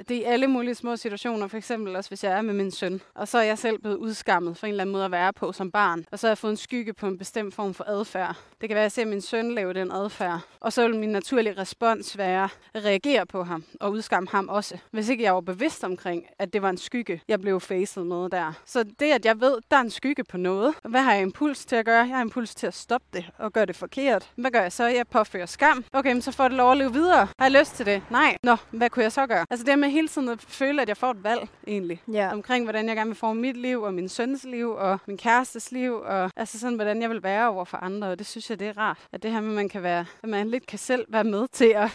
det 0.10 0.18
er 0.18 0.22
i 0.22 0.24
alle 0.24 0.48
mulige 0.48 0.76
små 0.76 0.96
situationer, 0.96 1.48
for 1.48 1.58
eksempel 1.58 1.96
også 1.96 2.10
hvis 2.10 2.24
jeg 2.24 2.32
er 2.38 2.42
med 2.42 2.54
min 2.54 2.72
søn, 2.72 3.02
og 3.16 3.28
så 3.28 3.38
er 3.38 3.44
jeg 3.44 3.58
selv 3.58 3.80
blevet 3.80 3.98
udskammet 3.98 4.58
for 4.58 4.68
en 4.68 4.72
eller 4.72 4.84
anden 4.84 4.94
måde 4.94 5.06
at 5.06 5.12
være 5.12 5.34
på 5.34 5.52
som 5.52 5.72
barn, 5.72 6.06
og 6.12 6.20
så 6.20 6.28
har 6.28 6.32
jeg 6.32 6.38
fået 6.38 6.52
en 6.52 6.58
skygge 6.58 6.94
på 6.94 7.08
en 7.08 7.18
bestemt 7.18 7.54
form 7.54 7.74
for 7.74 7.84
adfærd. 7.88 8.36
Det 8.62 8.70
kan 8.70 8.76
være, 8.76 8.82
at 8.82 8.84
jeg 8.84 8.92
ser 8.92 9.06
min 9.06 9.22
søn 9.22 9.52
lave 9.52 9.74
den 9.74 9.92
adfærd, 9.92 10.40
og 10.60 10.74
så 10.74 10.88
vil 10.88 11.00
min 11.00 11.10
naturlige 11.10 11.58
respons 11.58 12.18
være 12.18 12.50
at 12.74 12.86
reagere 12.86 13.26
på 13.26 13.44
ham 13.44 13.64
og 13.80 13.92
udskamme 13.92 14.30
ham 14.32 14.50
også, 14.50 14.78
hvis 14.92 15.10
ikke 15.10 15.24
jeg 15.24 15.34
var 15.34 15.42
bevidst 15.42 15.84
omkring, 15.84 16.26
at 16.40 16.54
det 16.54 16.62
var 16.62 16.70
en 16.70 16.78
skygge, 16.78 17.22
jeg 17.28 17.42
blev 17.42 17.60
facet 17.60 18.08
med 18.08 18.30
der. 18.30 18.54
Så 18.66 18.84
det, 18.84 19.12
at 19.12 19.26
jeg 19.26 19.42
ved, 19.42 19.58
der 19.72 19.78
er 19.78 19.82
en 19.82 19.90
skygge 19.90 20.24
på 20.24 20.38
noget, 20.38 20.76
hvad 20.84 21.02
har 21.02 21.14
jeg 21.14 21.22
impuls 21.22 21.66
til 21.66 21.76
at 21.76 21.86
gøre? 21.86 21.98
Jeg 21.98 22.16
har 22.16 22.22
impuls 22.22 22.56
til 22.56 22.68
at 22.68 22.74
stoppe 22.74 23.08
det 23.14 23.26
og 23.38 23.54
gøre 23.54 23.66
det 23.66 23.76
forkert. 23.76 24.30
Hvad 24.36 24.52
gør 24.52 24.62
jeg 24.62 24.72
så? 24.72 24.86
Jeg 24.86 25.08
påfører 25.08 25.46
skam. 25.46 25.86
Okay, 25.94 26.14
men 26.14 26.22
så 26.22 26.32
får 26.32 26.48
det 26.48 26.58
lov 26.58 26.72
at 26.72 26.78
leve 26.78 26.94
videre. 26.94 27.28
Har 27.40 27.46
jeg 27.46 27.52
lyst 27.52 27.76
til 27.76 27.86
det? 27.86 28.04
Nej. 28.10 28.38
Nå, 28.44 28.56
hvad 28.72 28.90
kunne 28.90 29.04
jeg 29.04 29.12
så 29.12 29.28
gøre? 29.28 29.46
Altså 29.50 29.66
det 29.66 29.80
med 29.80 29.90
hele 29.90 30.08
tiden 30.08 30.30
at 30.30 30.42
føle, 30.42 30.82
at 30.82 30.88
jeg 30.88 30.98
får 30.98 31.12
et 31.12 31.24
valg 31.24 31.48
egentlig. 31.68 32.02
Ja. 32.14 32.34
Omkring, 32.34 32.66
hvordan 32.66 32.88
jeg 32.88 32.96
gerne 32.96 33.10
vil 33.10 33.18
forme 33.18 33.42
mit 33.42 33.58
liv, 33.58 33.82
og 33.82 33.94
min 33.94 34.10
søns 34.10 34.44
liv, 34.44 34.72
og 34.72 35.00
min 35.08 35.18
kærestes 35.18 35.72
liv, 35.72 35.94
og 35.94 36.32
altså 36.36 36.60
sådan, 36.60 36.76
hvordan 36.76 37.02
jeg 37.02 37.10
vil 37.10 37.24
være 37.24 37.50
over 37.50 37.66
for 37.66 37.78
andre. 37.78 38.08
Og 38.08 38.20
det 38.20 38.28
synes 38.28 38.51
jeg, 38.52 38.60
det 38.60 38.68
er 38.68 38.78
rart. 38.78 38.98
At 39.12 39.24
det 39.24 39.32
her 39.32 39.42
med, 39.42 39.50
at 39.50 39.56
man 39.56 39.70
kan 39.70 39.84
være, 39.84 40.06
at 40.24 40.30
man 40.30 40.50
lidt 40.50 40.68
kan 40.68 40.80
selv 40.80 41.06
være 41.10 41.24
med 41.24 41.48
til 41.48 41.74
at, 41.76 41.90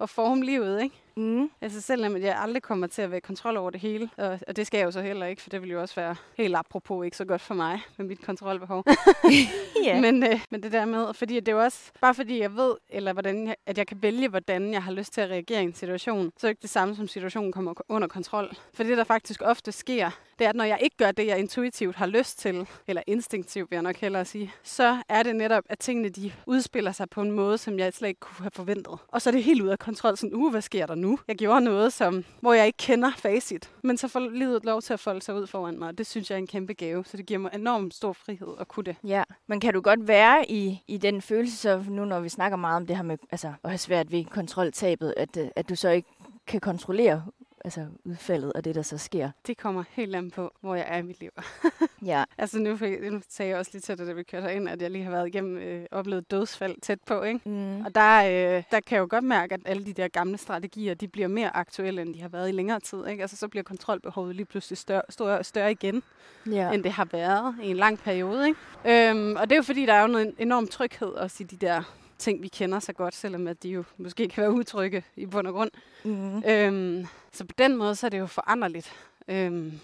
at 0.00 0.10
forme 0.10 0.44
livet, 0.44 0.82
ikke? 0.82 1.02
Mm. 1.16 1.50
Altså 1.60 1.80
selvom 1.80 2.16
jeg 2.16 2.38
aldrig 2.38 2.62
kommer 2.62 2.86
til 2.86 3.02
at 3.02 3.10
være 3.10 3.20
kontrol 3.20 3.56
over 3.56 3.70
det 3.70 3.80
hele, 3.80 4.10
og, 4.16 4.38
og 4.48 4.56
det 4.56 4.66
skal 4.66 4.78
jeg 4.78 4.84
jo 4.84 4.90
så 4.90 5.00
heller 5.00 5.26
ikke, 5.26 5.42
for 5.42 5.50
det 5.50 5.62
vil 5.62 5.70
jo 5.70 5.80
også 5.80 5.94
være 5.94 6.16
helt 6.36 6.56
apropos 6.56 7.04
ikke 7.04 7.16
så 7.16 7.24
godt 7.24 7.40
for 7.40 7.54
mig 7.54 7.80
med 7.96 8.06
mit 8.06 8.22
kontrolbehov. 8.22 8.84
ja. 9.84 10.00
men, 10.00 10.22
øh, 10.24 10.40
men 10.50 10.62
det 10.62 10.72
der 10.72 10.84
med, 10.84 11.14
fordi 11.14 11.40
det 11.40 11.48
er 11.48 11.52
jo 11.52 11.62
også, 11.62 11.90
bare 12.00 12.14
fordi 12.14 12.40
jeg 12.40 12.56
ved, 12.56 12.74
eller 12.88 13.12
hvordan 13.12 13.46
jeg, 13.46 13.56
at 13.66 13.78
jeg 13.78 13.86
kan 13.86 14.02
vælge, 14.02 14.28
hvordan 14.28 14.72
jeg 14.72 14.82
har 14.82 14.92
lyst 14.92 15.12
til 15.12 15.20
at 15.20 15.30
reagere 15.30 15.60
i 15.60 15.64
en 15.64 15.74
situation, 15.74 16.32
så 16.36 16.46
er 16.46 16.48
det 16.48 16.52
ikke 16.52 16.62
det 16.62 16.70
samme, 16.70 16.96
som 16.96 17.08
situationen 17.08 17.52
kommer 17.52 17.74
under 17.88 18.08
kontrol. 18.08 18.56
For 18.74 18.82
det, 18.82 18.98
der 18.98 19.04
faktisk 19.04 19.42
ofte 19.44 19.72
sker, 19.72 20.10
det 20.38 20.44
er, 20.44 20.48
at 20.48 20.56
når 20.56 20.64
jeg 20.64 20.78
ikke 20.82 20.96
gør 20.96 21.10
det, 21.10 21.26
jeg 21.26 21.38
intuitivt 21.38 21.96
har 21.96 22.06
lyst 22.06 22.38
til, 22.38 22.68
eller 22.86 23.02
instinktivt 23.06 23.70
vil 23.70 23.76
jeg 23.76 23.82
nok 23.82 23.96
hellere 23.96 24.24
sige, 24.24 24.52
så 24.62 24.96
er 25.08 25.22
det 25.22 25.36
netop, 25.36 25.64
at 25.68 25.78
tingene 25.78 26.08
de 26.08 26.32
udspiller 26.46 26.92
sig 26.92 27.10
på 27.10 27.22
en 27.22 27.30
måde, 27.30 27.58
som 27.58 27.78
jeg 27.78 27.92
slet 27.92 28.08
ikke 28.08 28.20
kunne 28.20 28.42
have 28.42 28.50
forventet. 28.50 28.98
Og 29.08 29.22
så 29.22 29.30
er 29.30 29.32
det 29.32 29.44
helt 29.44 29.62
ud 29.62 29.68
af 29.68 29.78
kontrol, 29.78 30.16
sådan, 30.16 30.34
uh, 30.34 30.50
hvad 30.50 30.62
sker 30.62 30.86
der 30.86 30.94
nu? 31.00 31.18
Jeg 31.28 31.36
gjorde 31.36 31.60
noget, 31.60 31.92
som, 31.92 32.24
hvor 32.40 32.52
jeg 32.52 32.66
ikke 32.66 32.76
kender 32.76 33.10
facit, 33.16 33.70
men 33.82 33.96
så 33.96 34.08
får 34.08 34.20
livet 34.20 34.64
lov 34.64 34.82
til 34.82 34.92
at 34.92 35.00
folde 35.00 35.22
sig 35.22 35.34
ud 35.34 35.46
foran 35.46 35.78
mig, 35.78 35.88
og 35.88 35.98
det 35.98 36.06
synes 36.06 36.30
jeg 36.30 36.36
er 36.36 36.38
en 36.38 36.46
kæmpe 36.46 36.72
gave, 36.72 37.04
så 37.04 37.16
det 37.16 37.26
giver 37.26 37.40
mig 37.40 37.50
enormt 37.54 37.94
stor 37.94 38.12
frihed 38.12 38.48
at 38.60 38.68
kunne 38.68 38.84
det. 38.84 38.96
Ja, 39.04 39.22
men 39.46 39.60
kan 39.60 39.74
du 39.74 39.80
godt 39.80 40.08
være 40.08 40.50
i, 40.50 40.82
i 40.88 40.98
den 40.98 41.22
følelse, 41.22 41.56
så 41.56 41.84
nu 41.88 42.04
når 42.04 42.20
vi 42.20 42.28
snakker 42.28 42.56
meget 42.56 42.76
om 42.76 42.86
det 42.86 42.96
her 42.96 43.02
med 43.02 43.18
altså, 43.30 43.52
at 43.64 43.70
have 43.70 43.78
svært 43.78 44.12
ved 44.12 44.24
kontroltabet, 44.24 45.14
at, 45.16 45.36
øh, 45.36 45.48
at 45.56 45.68
du 45.68 45.76
så 45.76 45.88
ikke 45.88 46.08
kan 46.46 46.60
kontrollere 46.60 47.24
altså 47.64 47.86
udfaldet 48.04 48.52
af 48.54 48.62
det, 48.62 48.74
der 48.74 48.82
så 48.82 48.98
sker. 48.98 49.30
Det 49.46 49.58
kommer 49.58 49.84
helt 49.90 50.16
an 50.16 50.30
på, 50.30 50.52
hvor 50.60 50.74
jeg 50.74 50.86
er 50.88 50.96
i 50.96 51.02
mit 51.02 51.20
liv. 51.20 51.30
ja. 52.12 52.24
Altså 52.38 52.58
nu, 52.58 52.78
nu 53.10 53.20
sagde 53.28 53.50
jeg 53.50 53.58
også 53.58 53.70
lige 53.74 53.80
til 53.80 53.98
dig, 53.98 54.06
da 54.06 54.12
vi 54.12 54.22
kørte 54.22 54.54
ind, 54.54 54.68
at 54.68 54.82
jeg 54.82 54.90
lige 54.90 55.04
har 55.04 55.10
været 55.10 55.26
igennem 55.26 55.56
øh, 55.56 55.86
oplevet 55.90 56.30
dødsfald 56.30 56.80
tæt 56.80 57.00
på. 57.00 57.22
Ikke? 57.22 57.48
Mm. 57.48 57.84
Og 57.84 57.94
der, 57.94 58.22
øh, 58.22 58.62
der 58.70 58.80
kan 58.80 58.96
jeg 58.96 59.00
jo 59.00 59.06
godt 59.10 59.24
mærke, 59.24 59.54
at 59.54 59.60
alle 59.64 59.84
de 59.84 59.92
der 59.92 60.08
gamle 60.08 60.38
strategier, 60.38 60.94
de 60.94 61.08
bliver 61.08 61.28
mere 61.28 61.56
aktuelle, 61.56 62.02
end 62.02 62.14
de 62.14 62.20
har 62.20 62.28
været 62.28 62.48
i 62.48 62.52
længere 62.52 62.80
tid. 62.80 63.06
Ikke? 63.06 63.22
Altså 63.22 63.36
så 63.36 63.48
bliver 63.48 63.64
kontrolbehovet 63.64 64.36
lige 64.36 64.46
pludselig 64.46 64.78
større, 64.78 65.02
større, 65.08 65.44
større 65.44 65.70
igen, 65.70 66.02
ja. 66.46 66.72
end 66.72 66.82
det 66.82 66.92
har 66.92 67.08
været 67.12 67.54
i 67.62 67.70
en 67.70 67.76
lang 67.76 67.98
periode. 67.98 68.46
Ikke? 68.48 69.10
Øhm, 69.10 69.36
og 69.36 69.50
det 69.50 69.52
er 69.52 69.56
jo 69.56 69.62
fordi, 69.62 69.86
der 69.86 69.94
er 69.94 70.00
jo 70.00 70.06
noget 70.06 70.34
enorm 70.38 70.68
tryghed 70.68 71.08
også 71.08 71.36
i 71.42 71.46
de 71.46 71.56
der 71.56 71.99
ting, 72.20 72.42
vi 72.42 72.48
kender 72.48 72.78
så 72.78 72.92
godt, 72.92 73.14
selvom 73.14 73.46
at 73.46 73.62
de 73.62 73.68
jo 73.68 73.84
måske 73.96 74.28
kan 74.28 74.42
være 74.42 74.52
utrygge 74.52 75.04
i 75.16 75.26
bund 75.26 75.46
og 75.46 75.52
grund. 75.52 75.70
Mm. 76.04 76.42
Øhm, 76.46 77.06
så 77.32 77.44
på 77.44 77.54
den 77.58 77.76
måde, 77.76 77.94
så 77.94 78.06
er 78.06 78.08
det 78.08 78.18
jo 78.18 78.26
foranderligt. 78.26 78.92
Øhm, 79.28 79.80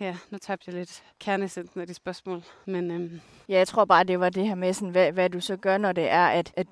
ja, 0.00 0.16
nu 0.30 0.38
tabte 0.38 0.64
jeg 0.66 0.74
lidt 0.74 1.02
kernesætten 1.20 1.80
af 1.80 1.86
de 1.86 1.94
spørgsmål. 1.94 2.42
Men, 2.66 2.90
øhm, 2.90 3.20
ja, 3.48 3.58
jeg 3.58 3.68
tror 3.68 3.84
bare, 3.84 4.04
det 4.04 4.20
var 4.20 4.28
det 4.28 4.48
her 4.48 4.54
med, 4.54 4.72
sådan, 4.72 4.88
hvad, 4.88 5.12
hvad 5.12 5.30
du 5.30 5.40
så 5.40 5.56
gør, 5.56 5.78
når 5.78 5.92
det 5.92 6.10
er, 6.10 6.26
at, 6.26 6.52
at, 6.56 6.66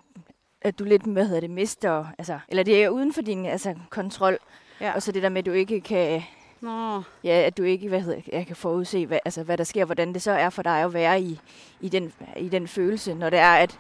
at 0.63 0.79
du 0.79 0.85
lidt, 0.85 1.03
hvad 1.03 1.27
hedder 1.27 1.41
det, 1.41 1.51
mister, 1.51 2.07
altså, 2.19 2.39
eller 2.49 2.63
det 2.63 2.85
er 2.85 2.89
uden 2.89 3.13
for 3.13 3.23
din 3.23 3.47
altså, 3.47 3.75
kontrol, 3.91 4.39
ja. 4.81 4.95
og 4.95 5.03
så 5.03 5.13
det 5.13 5.23
der 5.23 5.29
med, 5.29 5.39
at 5.39 5.47
du 5.47 5.53
ikke 5.53 5.81
kan, 5.81 6.23
Nå. 6.61 7.03
Ja, 7.25 7.43
at 7.47 7.57
du 7.59 7.63
ikke 7.63 7.89
hvad 7.89 8.01
hedder, 8.01 8.21
jeg 8.33 8.47
kan 8.47 8.57
forudse, 8.57 9.07
hvad, 9.07 9.19
altså, 9.25 9.43
hvad 9.43 9.59
der 9.59 9.65
sker, 9.65 9.85
hvordan 9.85 10.15
det 10.15 10.23
så 10.23 10.33
er 10.33 10.51
for 10.51 10.63
dig 10.63 10.83
at 10.83 10.93
være 10.93 11.21
i, 11.21 11.41
i, 11.81 11.89
den, 11.89 12.13
i 12.37 12.49
den 12.49 12.69
følelse, 12.69 13.15
når 13.15 13.31
det 13.31 13.39
er, 13.39 13.55
at, 13.55 13.79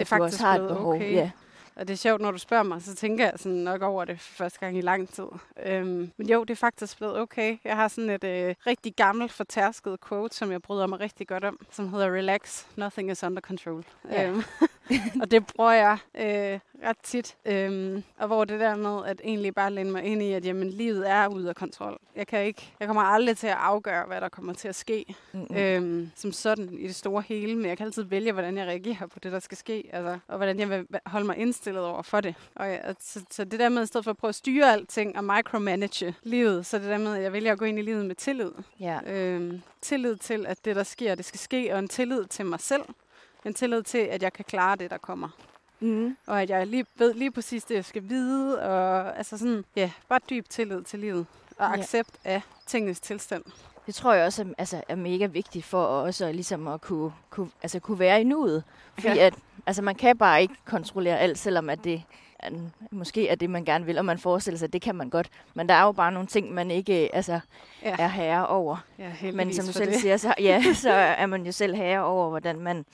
det 0.00 0.08
faktisk 0.08 0.40
du 0.40 0.44
også 0.44 0.44
har 0.44 0.58
et 0.58 0.68
behov. 0.68 0.94
okay. 0.94 1.12
Ja. 1.12 1.30
Og 1.76 1.88
det 1.88 1.94
er 1.94 1.98
sjovt, 1.98 2.20
når 2.20 2.30
du 2.30 2.38
spørger 2.38 2.62
mig, 2.62 2.82
så 2.82 2.94
tænker 2.94 3.24
jeg 3.24 3.32
sådan 3.36 3.58
nok 3.58 3.82
over 3.82 4.04
det 4.04 4.20
for 4.20 4.34
første 4.34 4.60
gang 4.60 4.78
i 4.78 4.80
lang 4.80 5.08
tid. 5.08 5.24
Øhm, 5.66 6.12
men 6.16 6.28
jo, 6.28 6.44
det 6.44 6.50
er 6.50 6.56
faktisk 6.56 6.96
blevet 6.96 7.18
okay. 7.18 7.58
Jeg 7.64 7.76
har 7.76 7.88
sådan 7.88 8.10
et 8.10 8.24
øh, 8.24 8.54
rigtig 8.66 8.94
gammelt, 8.96 9.32
fortærsket 9.32 9.98
quote, 10.08 10.36
som 10.36 10.52
jeg 10.52 10.62
bryder 10.62 10.86
mig 10.86 11.00
rigtig 11.00 11.28
godt 11.28 11.44
om, 11.44 11.58
som 11.70 11.88
hedder 11.88 12.14
Relax, 12.14 12.64
nothing 12.76 13.10
is 13.10 13.22
under 13.22 13.40
control. 13.40 13.84
Ja. 14.10 14.28
Øhm, 14.28 14.42
og 15.22 15.30
det 15.30 15.46
bruger 15.46 15.72
jeg 15.72 15.98
øh, 16.14 16.60
ret 16.84 16.96
tit. 17.02 17.36
Øhm, 17.44 18.02
og 18.18 18.26
hvor 18.26 18.44
det 18.44 18.60
der 18.60 18.76
med 18.76 19.06
at 19.06 19.20
egentlig 19.24 19.54
bare 19.54 19.70
læne 19.70 19.90
mig 19.90 20.04
ind 20.04 20.22
i, 20.22 20.32
at 20.32 20.44
jamen, 20.44 20.70
livet 20.70 21.10
er 21.10 21.28
ude 21.28 21.48
af 21.48 21.54
kontrol. 21.54 21.98
Jeg, 22.16 22.26
kan 22.26 22.44
ikke, 22.44 22.72
jeg 22.80 22.86
kommer 22.86 23.02
aldrig 23.02 23.36
til 23.36 23.46
at 23.46 23.56
afgøre, 23.56 24.06
hvad 24.06 24.20
der 24.20 24.28
kommer 24.28 24.52
til 24.52 24.68
at 24.68 24.74
ske 24.74 25.14
Mm-mm. 25.32 25.56
øhm, 25.56 26.10
som 26.14 26.32
sådan 26.32 26.78
i 26.78 26.86
det 26.86 26.94
store 26.94 27.22
hele, 27.22 27.56
men 27.56 27.66
jeg 27.66 27.76
kan 27.76 27.86
altid 27.86 28.02
vælge, 28.02 28.32
hvordan 28.32 28.56
jeg 28.56 28.66
reagerer 28.66 29.06
på 29.06 29.18
det, 29.18 29.32
der 29.32 29.38
skal 29.38 29.58
ske, 29.58 29.90
altså, 29.92 30.18
og 30.28 30.36
hvordan 30.36 30.58
jeg 30.58 30.70
vil 30.70 30.86
holde 31.06 31.26
mig 31.26 31.36
indstillet 31.36 31.84
over 31.84 32.02
for 32.02 32.20
det. 32.20 32.34
Og 32.54 32.66
ja, 32.66 32.92
så, 33.00 33.24
så 33.30 33.44
det 33.44 33.60
der 33.60 33.68
med, 33.68 33.82
i 33.82 33.86
stedet 33.86 34.04
for 34.04 34.10
at 34.10 34.16
prøve 34.16 34.28
at 34.28 34.34
styre 34.34 34.72
alting 34.72 35.16
og 35.16 35.24
micromanage 35.24 36.14
livet, 36.22 36.66
så 36.66 36.78
det 36.78 36.86
der 36.86 36.98
med, 36.98 37.16
at 37.16 37.22
jeg 37.22 37.32
vælger 37.32 37.52
at 37.52 37.58
gå 37.58 37.64
ind 37.64 37.78
i 37.78 37.82
livet 37.82 38.06
med 38.06 38.14
tillid. 38.14 38.52
Ja. 38.80 38.98
Øhm, 39.06 39.62
tillid 39.82 40.16
til, 40.16 40.46
at 40.46 40.64
det, 40.64 40.76
der 40.76 40.82
sker, 40.82 41.14
det 41.14 41.24
skal 41.24 41.40
ske, 41.40 41.72
og 41.72 41.78
en 41.78 41.88
tillid 41.88 42.24
til 42.24 42.46
mig 42.46 42.60
selv. 42.60 42.82
En 43.44 43.54
tillid 43.54 43.82
til, 43.82 43.98
at 43.98 44.22
jeg 44.22 44.32
kan 44.32 44.44
klare 44.44 44.76
det, 44.76 44.90
der 44.90 44.98
kommer. 44.98 45.28
Mm. 45.80 46.16
Og 46.26 46.42
at 46.42 46.50
jeg 46.50 46.66
lige 46.66 46.86
ved 46.98 47.14
lige 47.14 47.30
præcis 47.30 47.64
det, 47.64 47.74
jeg 47.74 47.84
skal 47.84 48.02
vide. 48.08 48.62
Og 48.62 49.18
altså 49.18 49.38
sådan, 49.38 49.64
ja, 49.76 49.90
bare 50.08 50.20
dyb 50.30 50.48
tillid 50.48 50.82
til 50.82 50.98
livet. 50.98 51.26
Og 51.58 51.68
Ja. 51.76 51.80
accept 51.80 52.10
af 52.24 52.42
tingens 52.66 53.00
tilstand. 53.00 53.42
Det 53.86 53.94
tror 53.94 54.12
jeg 54.14 54.26
også 54.26 54.42
er, 54.42 54.46
altså, 54.58 54.82
er 54.88 54.94
mega 54.96 55.26
vigtigt 55.26 55.64
for 55.64 55.84
også 55.84 56.32
ligesom 56.32 56.68
at 56.68 56.80
kunne, 56.80 57.12
kunne, 57.30 57.50
altså, 57.62 57.80
kunne 57.80 57.98
være 57.98 58.20
i 58.20 58.24
nuet. 58.24 58.64
Fordi 58.94 59.08
Ja. 59.08 59.14
ja. 59.14 59.26
at, 59.26 59.34
altså, 59.66 59.82
man 59.82 59.94
kan 59.94 60.18
bare 60.18 60.42
ikke 60.42 60.54
kontrollere 60.64 61.18
alt, 61.18 61.38
selvom 61.38 61.70
at 61.70 61.84
det 61.84 62.02
at 62.42 62.52
måske 62.90 63.28
er 63.28 63.34
det, 63.34 63.50
man 63.50 63.64
gerne 63.64 63.84
vil, 63.86 63.98
og 63.98 64.04
man 64.04 64.18
forestiller 64.18 64.58
sig, 64.58 64.66
at 64.66 64.72
det 64.72 64.82
kan 64.82 64.94
man 64.94 65.10
godt. 65.10 65.28
Men 65.54 65.68
der 65.68 65.74
er 65.74 65.82
jo 65.84 65.92
bare 65.92 66.12
nogle 66.12 66.26
ting, 66.28 66.54
man 66.54 66.70
ikke 66.70 67.14
altså, 67.14 67.40
ja. 67.82 67.96
er 67.98 68.08
herre 68.08 68.46
over. 68.46 68.76
Ja, 68.98 69.32
Men 69.32 69.54
som 69.54 69.64
du 69.66 69.72
selv 69.72 69.90
det. 69.92 70.00
siger, 70.00 70.16
så, 70.16 70.34
ja, 70.38 70.62
så 70.74 70.90
er 70.90 71.26
man 71.26 71.46
jo 71.46 71.52
selv 71.52 71.74
herre 71.74 72.04
over, 72.04 72.28
hvordan 72.28 72.60
man, 72.60 72.84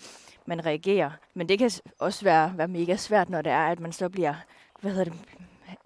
man 0.48 0.66
reagerer. 0.66 1.10
Men 1.34 1.48
det 1.48 1.58
kan 1.58 1.70
også 1.98 2.24
være, 2.24 2.52
være 2.56 2.68
mega 2.68 2.96
svært, 2.96 3.30
når 3.30 3.42
det 3.42 3.52
er, 3.52 3.66
at 3.66 3.80
man 3.80 3.92
så 3.92 4.08
bliver, 4.08 4.34
hvad 4.80 4.90
hedder 4.90 5.04
det, 5.04 5.14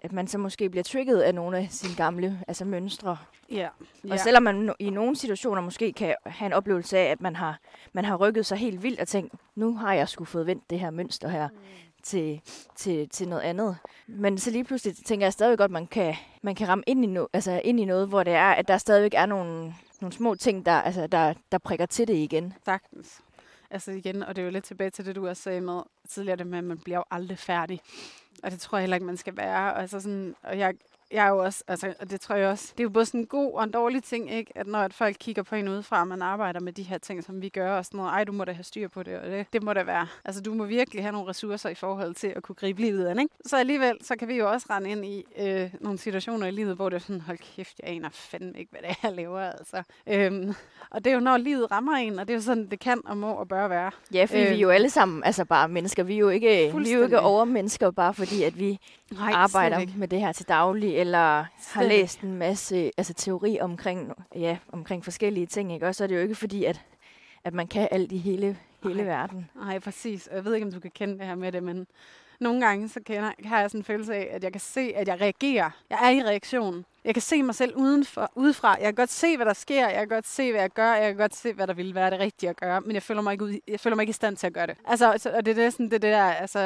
at 0.01 0.11
man 0.11 0.27
så 0.27 0.37
måske 0.37 0.69
bliver 0.69 0.83
trigget 0.83 1.21
af 1.21 1.35
nogle 1.35 1.57
af 1.57 1.67
sine 1.69 1.95
gamle 1.95 2.41
altså 2.47 2.65
mønstre. 2.65 3.17
Ja. 3.51 3.67
Og 4.09 4.19
selvom 4.19 4.43
man 4.43 4.73
i 4.79 4.89
nogle 4.89 5.15
situationer 5.15 5.61
måske 5.61 5.93
kan 5.93 6.15
have 6.25 6.45
en 6.45 6.53
oplevelse 6.53 6.97
af, 6.97 7.11
at 7.11 7.21
man 7.21 7.35
har, 7.35 7.59
man 7.93 8.05
har 8.05 8.15
rykket 8.15 8.45
sig 8.45 8.57
helt 8.57 8.83
vildt 8.83 8.99
og 8.99 9.07
tænkt, 9.07 9.33
nu 9.55 9.77
har 9.77 9.93
jeg 9.93 10.09
skulle 10.09 10.27
fået 10.27 10.47
vendt 10.47 10.69
det 10.69 10.79
her 10.79 10.89
mønster 10.89 11.29
her 11.29 11.47
mm. 11.47 11.57
til, 12.03 12.41
til, 12.75 13.09
til 13.09 13.27
noget 13.27 13.41
andet. 13.41 13.77
Men 14.07 14.37
så 14.37 14.51
lige 14.51 14.63
pludselig 14.63 14.95
tænker 15.05 15.25
jeg 15.25 15.33
stadig 15.33 15.57
godt, 15.57 15.71
man 15.71 15.87
kan, 15.87 16.15
man 16.41 16.55
kan 16.55 16.67
ramme 16.67 16.83
ind 16.87 17.03
i, 17.03 17.07
no, 17.07 17.25
altså 17.33 17.61
ind 17.63 17.79
i 17.79 17.85
noget, 17.85 18.07
hvor 18.07 18.23
det 18.23 18.33
er, 18.33 18.51
at 18.51 18.67
der 18.67 18.77
stadigvæk 18.77 19.13
er 19.13 19.25
nogle, 19.25 19.73
nogle 20.01 20.13
små 20.13 20.35
ting, 20.35 20.65
der, 20.65 20.71
altså, 20.71 21.07
der, 21.07 21.33
der 21.51 21.57
prikker 21.57 21.85
til 21.85 22.07
det 22.07 22.15
igen. 22.15 22.53
Sagtens. 22.65 23.21
Altså 23.71 23.91
igen, 23.91 24.23
og 24.23 24.35
det 24.35 24.41
er 24.41 24.45
jo 24.45 24.51
lidt 24.51 24.63
tilbage 24.63 24.89
til 24.89 25.05
det, 25.05 25.15
du 25.15 25.27
også 25.27 25.43
sagde 25.43 25.61
med 25.61 25.81
tidligere, 26.09 26.37
det 26.37 26.47
med, 26.47 26.57
at 26.57 26.63
man 26.63 26.77
bliver 26.77 26.97
jo 26.97 27.03
aldrig 27.11 27.37
færdig. 27.37 27.81
Og 28.43 28.51
det 28.51 28.59
tror 28.59 28.77
jeg 28.77 28.83
heller 28.83 28.95
ikke, 28.95 29.05
man 29.05 29.17
skal 29.17 29.37
være. 29.37 29.73
Og, 29.73 29.81
Altså 29.81 29.99
sådan, 29.99 30.35
og 30.43 30.57
jeg, 30.57 30.73
jeg 31.13 31.25
er 31.25 31.29
jo 31.29 31.37
også, 31.37 31.63
altså, 31.67 31.93
og 31.99 32.09
det 32.09 32.21
tror 32.21 32.35
jeg 32.35 32.49
også, 32.49 32.67
det 32.71 32.79
er 32.79 32.83
jo 32.83 32.89
både 32.89 33.05
sådan 33.05 33.19
en 33.19 33.25
god 33.25 33.53
og 33.53 33.63
en 33.63 33.71
dårlig 33.71 34.03
ting, 34.03 34.31
ikke? 34.31 34.51
At 34.55 34.67
når 34.67 34.79
at 34.79 34.93
folk 34.93 35.15
kigger 35.19 35.43
på 35.43 35.55
en 35.55 35.67
udefra, 35.67 36.01
og 36.01 36.07
man 36.07 36.21
arbejder 36.21 36.59
med 36.59 36.73
de 36.73 36.83
her 36.83 36.97
ting, 36.97 37.23
som 37.23 37.41
vi 37.41 37.49
gør, 37.49 37.77
og 37.77 37.85
sådan 37.85 37.97
noget, 37.97 38.11
ej, 38.11 38.23
du 38.23 38.31
må 38.31 38.45
da 38.45 38.51
have 38.51 38.63
styr 38.63 38.87
på 38.87 39.03
det, 39.03 39.19
og 39.19 39.27
det, 39.27 39.45
det 39.53 39.63
må 39.63 39.73
da 39.73 39.83
være. 39.83 40.07
Altså, 40.25 40.41
du 40.41 40.53
må 40.53 40.65
virkelig 40.65 41.03
have 41.03 41.11
nogle 41.11 41.29
ressourcer 41.29 41.69
i 41.69 41.75
forhold 41.75 42.15
til 42.15 42.27
at 42.27 42.43
kunne 42.43 42.55
gribe 42.55 42.81
livet 42.81 43.07
an, 43.07 43.19
ikke? 43.19 43.35
Så 43.45 43.57
alligevel, 43.57 43.97
så 44.01 44.15
kan 44.15 44.27
vi 44.27 44.35
jo 44.35 44.51
også 44.51 44.67
rende 44.69 44.89
ind 44.89 45.05
i 45.05 45.23
øh, 45.37 45.73
nogle 45.79 45.99
situationer 45.99 46.47
i 46.47 46.51
livet, 46.51 46.75
hvor 46.75 46.89
det 46.89 46.95
er 46.95 46.99
sådan, 46.99 47.21
hold 47.21 47.37
kæft, 47.55 47.79
jeg 47.83 47.89
aner 47.89 48.09
fandme 48.11 48.59
ikke, 48.59 48.71
hvad 48.71 48.81
det 48.81 48.89
er, 48.89 48.95
jeg 49.03 49.11
laver, 49.11 49.39
altså. 49.39 49.83
Øhm, 50.07 50.53
og 50.89 51.03
det 51.03 51.09
er 51.11 51.13
jo, 51.13 51.19
når 51.19 51.37
livet 51.37 51.71
rammer 51.71 51.95
en, 51.95 52.19
og 52.19 52.27
det 52.27 52.33
er 52.33 52.37
jo 52.37 52.41
sådan, 52.41 52.67
det 52.67 52.79
kan 52.79 53.01
og 53.05 53.17
må 53.17 53.31
og 53.31 53.47
bør 53.47 53.67
være. 53.67 53.91
Ja, 54.13 54.25
fordi 54.25 54.41
øh, 54.41 54.49
vi 54.49 54.55
er 54.55 54.59
jo 54.59 54.69
alle 54.69 54.89
sammen 54.89 55.23
altså 55.23 55.45
bare 55.45 55.67
mennesker. 55.67 56.03
Vi 56.03 56.13
er 56.13 56.17
jo 56.17 56.29
ikke, 56.29 56.71
vi 56.77 56.91
er 56.91 56.97
jo 56.97 57.03
ikke 57.03 57.19
overmennesker, 57.19 57.91
bare 57.91 58.13
fordi 58.13 58.43
at 58.43 58.59
vi 58.59 58.79
Nej, 59.11 59.31
arbejder 59.33 59.85
med 59.97 60.07
det 60.07 60.19
her 60.19 60.31
til 60.31 60.47
daglig, 60.47 60.97
eller 61.01 61.45
har 61.73 61.83
læst 61.83 62.21
en 62.21 62.33
masse 62.33 62.91
altså, 62.97 63.13
teori 63.13 63.59
omkring, 63.59 64.13
ja, 64.35 64.57
omkring 64.71 65.03
forskellige 65.03 65.45
ting. 65.45 65.73
Ikke? 65.73 65.87
Og 65.87 65.95
så 65.95 66.03
er 66.03 66.07
det 66.07 66.15
jo 66.15 66.21
ikke 66.21 66.35
fordi, 66.35 66.63
at, 66.65 66.81
at 67.43 67.53
man 67.53 67.67
kan 67.67 67.87
alt 67.91 68.11
i 68.11 68.17
hele, 68.17 68.57
hele 68.83 68.95
Nej. 68.95 69.05
verden. 69.05 69.49
Nej, 69.55 69.79
præcis. 69.79 70.29
Jeg 70.31 70.45
ved 70.45 70.53
ikke, 70.53 70.65
om 70.65 70.73
du 70.73 70.79
kan 70.79 70.91
kende 70.91 71.17
det 71.17 71.25
her 71.25 71.35
med 71.35 71.51
det, 71.51 71.63
men 71.63 71.87
nogle 72.39 72.65
gange 72.65 72.89
så 72.89 72.99
kender, 73.05 73.31
har 73.43 73.59
jeg 73.59 73.69
sådan 73.69 73.79
en 73.79 73.85
følelse 73.85 74.15
af, 74.15 74.29
at 74.31 74.43
jeg 74.43 74.51
kan 74.51 74.61
se, 74.61 74.91
at 74.95 75.07
jeg 75.07 75.21
reagerer. 75.21 75.69
Jeg 75.89 75.99
er 76.01 76.09
i 76.09 76.23
reaktion. 76.23 76.85
Jeg 77.05 77.13
kan 77.15 77.21
se 77.21 77.43
mig 77.43 77.55
selv 77.55 77.75
udenfor, 77.75 78.31
udefra. 78.35 78.69
Jeg 78.69 78.83
kan 78.85 78.93
godt 78.95 79.09
se, 79.11 79.35
hvad 79.37 79.45
der 79.45 79.53
sker. 79.53 79.87
Jeg 79.87 79.97
kan 79.97 80.07
godt 80.07 80.27
se, 80.27 80.51
hvad 80.51 80.61
jeg 80.61 80.69
gør. 80.69 80.93
Jeg 80.93 81.07
kan 81.09 81.17
godt 81.17 81.35
se, 81.35 81.53
hvad 81.53 81.67
der 81.67 81.73
ville 81.73 81.95
være 81.95 82.11
det 82.11 82.19
rigtige 82.19 82.49
at 82.49 82.55
gøre. 82.57 82.81
Men 82.81 82.91
jeg 82.91 83.03
føler 83.03 83.21
mig 83.21 83.31
ikke, 83.31 83.43
ud, 83.45 83.53
jeg 83.67 83.79
føler 83.79 83.95
mig 83.95 84.03
ikke 84.03 84.09
i 84.09 84.13
stand 84.13 84.37
til 84.37 84.47
at 84.47 84.53
gøre 84.53 84.67
det. 84.67 84.75
Altså, 84.87 85.13
så- 85.17 85.29
og 85.29 85.45
det 85.45 85.57
er 85.57 85.69
sådan, 85.69 85.85
det, 85.85 85.93
er 85.93 85.97
der, 85.99 86.23
altså, 86.23 86.59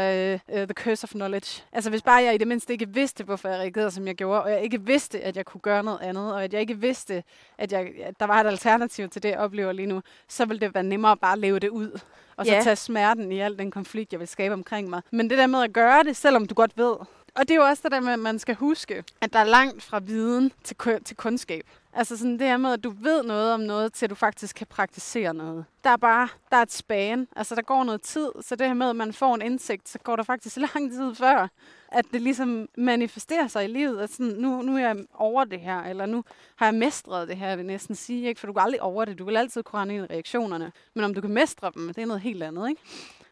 uh, 0.47 0.53
the 0.55 0.65
curse 0.73 1.03
of 1.03 1.09
knowledge. 1.09 1.63
Altså, 1.71 1.89
hvis 1.89 2.01
bare 2.01 2.23
jeg 2.23 2.35
i 2.35 2.37
det 2.37 2.47
mindste 2.47 2.73
ikke 2.73 2.89
vidste, 2.89 3.23
hvorfor 3.23 3.49
jeg 3.49 3.59
reagerede, 3.59 3.91
som 3.91 4.07
jeg 4.07 4.15
gjorde, 4.15 4.43
og 4.43 4.51
jeg 4.51 4.61
ikke 4.63 4.81
vidste, 4.81 5.21
at 5.21 5.37
jeg 5.37 5.45
kunne 5.45 5.61
gøre 5.61 5.83
noget 5.83 5.99
andet, 6.01 6.33
og 6.33 6.43
at 6.43 6.53
jeg 6.53 6.61
ikke 6.61 6.77
vidste, 6.77 7.23
at, 7.57 7.71
jeg, 7.71 7.89
at 8.03 8.19
der 8.19 8.25
var 8.25 8.41
et 8.41 8.47
alternativ 8.47 9.09
til 9.09 9.23
det, 9.23 9.29
jeg 9.29 9.37
oplever 9.39 9.71
lige 9.71 9.85
nu, 9.85 10.01
så 10.27 10.45
ville 10.45 10.59
det 10.61 10.73
være 10.73 10.83
nemmere 10.83 11.17
bare 11.17 11.33
at 11.33 11.39
leve 11.39 11.59
det 11.59 11.69
ud. 11.69 11.99
Og 12.37 12.45
så 12.45 12.51
Ja. 12.53 12.61
tage 12.63 12.75
smerten 12.75 13.31
i 13.31 13.39
al 13.39 13.57
den 13.59 13.71
konflikt, 13.71 14.11
jeg 14.11 14.19
vil 14.19 14.27
skabe 14.27 14.53
omkring 14.53 14.89
mig. 14.89 15.01
Men 15.11 15.29
det 15.29 15.37
der 15.37 15.47
med 15.47 15.63
at 15.63 15.73
gøre 15.73 16.03
det, 16.03 16.15
selvom 16.15 16.45
du 16.45 16.55
godt 16.55 16.77
ved. 16.77 16.95
Og 17.35 17.47
det 17.47 17.51
er 17.51 17.55
jo 17.55 17.65
også 17.65 17.81
det 17.83 17.91
der 17.91 17.99
med, 17.99 18.13
at 18.13 18.19
man 18.19 18.39
skal 18.39 18.55
huske, 18.55 19.03
at 19.21 19.33
der 19.33 19.39
er 19.39 19.43
langt 19.43 19.83
fra 19.83 19.99
viden 19.99 20.51
til, 20.63 20.75
til 21.05 21.15
kundskab. 21.15 21.63
Altså 21.93 22.17
sådan 22.17 22.39
det 22.39 22.47
her 22.47 22.57
med, 22.57 22.73
at 22.73 22.83
du 22.83 22.89
ved 22.89 23.23
noget 23.23 23.53
om 23.53 23.59
noget, 23.59 23.93
til 23.93 24.09
du 24.09 24.15
faktisk 24.15 24.55
kan 24.55 24.67
praktisere 24.67 25.33
noget. 25.33 25.65
Der 25.83 25.89
er 25.89 25.97
bare, 25.97 26.27
der 26.49 26.57
er 26.57 26.61
et 26.61 26.71
span. 26.71 27.27
Altså 27.35 27.55
der 27.55 27.61
går 27.61 27.83
noget 27.83 28.01
tid, 28.01 28.29
så 28.41 28.55
det 28.55 28.67
her 28.67 28.73
med, 28.73 28.89
at 28.89 28.95
man 28.95 29.13
får 29.13 29.35
en 29.35 29.41
indsigt, 29.41 29.89
så 29.89 29.99
går 29.99 30.15
der 30.15 30.23
faktisk 30.23 30.57
lang 30.73 30.91
tid 30.91 31.15
før, 31.15 31.47
at 31.87 32.05
det 32.13 32.21
ligesom 32.21 32.69
manifesterer 32.77 33.47
sig 33.47 33.63
i 33.63 33.67
livet. 33.67 33.99
At 33.99 34.09
sådan, 34.13 34.33
nu, 34.33 34.61
nu 34.61 34.75
er 34.75 34.79
jeg 34.79 34.95
over 35.13 35.43
det 35.43 35.59
her, 35.59 35.81
eller 35.81 36.05
nu 36.05 36.23
har 36.55 36.65
jeg 36.65 36.75
mestret 36.75 37.27
det 37.27 37.37
her, 37.37 37.47
jeg 37.47 37.57
vil 37.57 37.65
næsten 37.65 37.95
sige. 37.95 38.27
Ikke? 38.27 38.39
For 38.39 38.47
du 38.47 38.53
går 38.53 38.61
aldrig 38.61 38.81
over 38.81 39.05
det. 39.05 39.19
Du 39.19 39.25
vil 39.25 39.37
altid 39.37 39.63
kunne 39.63 39.81
rende 39.81 39.95
ind 39.95 40.03
i 40.03 40.13
reaktionerne. 40.13 40.71
Men 40.93 41.03
om 41.03 41.13
du 41.13 41.21
kan 41.21 41.33
mestre 41.33 41.71
dem, 41.75 41.87
det 41.87 42.01
er 42.01 42.05
noget 42.05 42.21
helt 42.21 42.43
andet. 42.43 42.69
Ikke? 42.69 42.81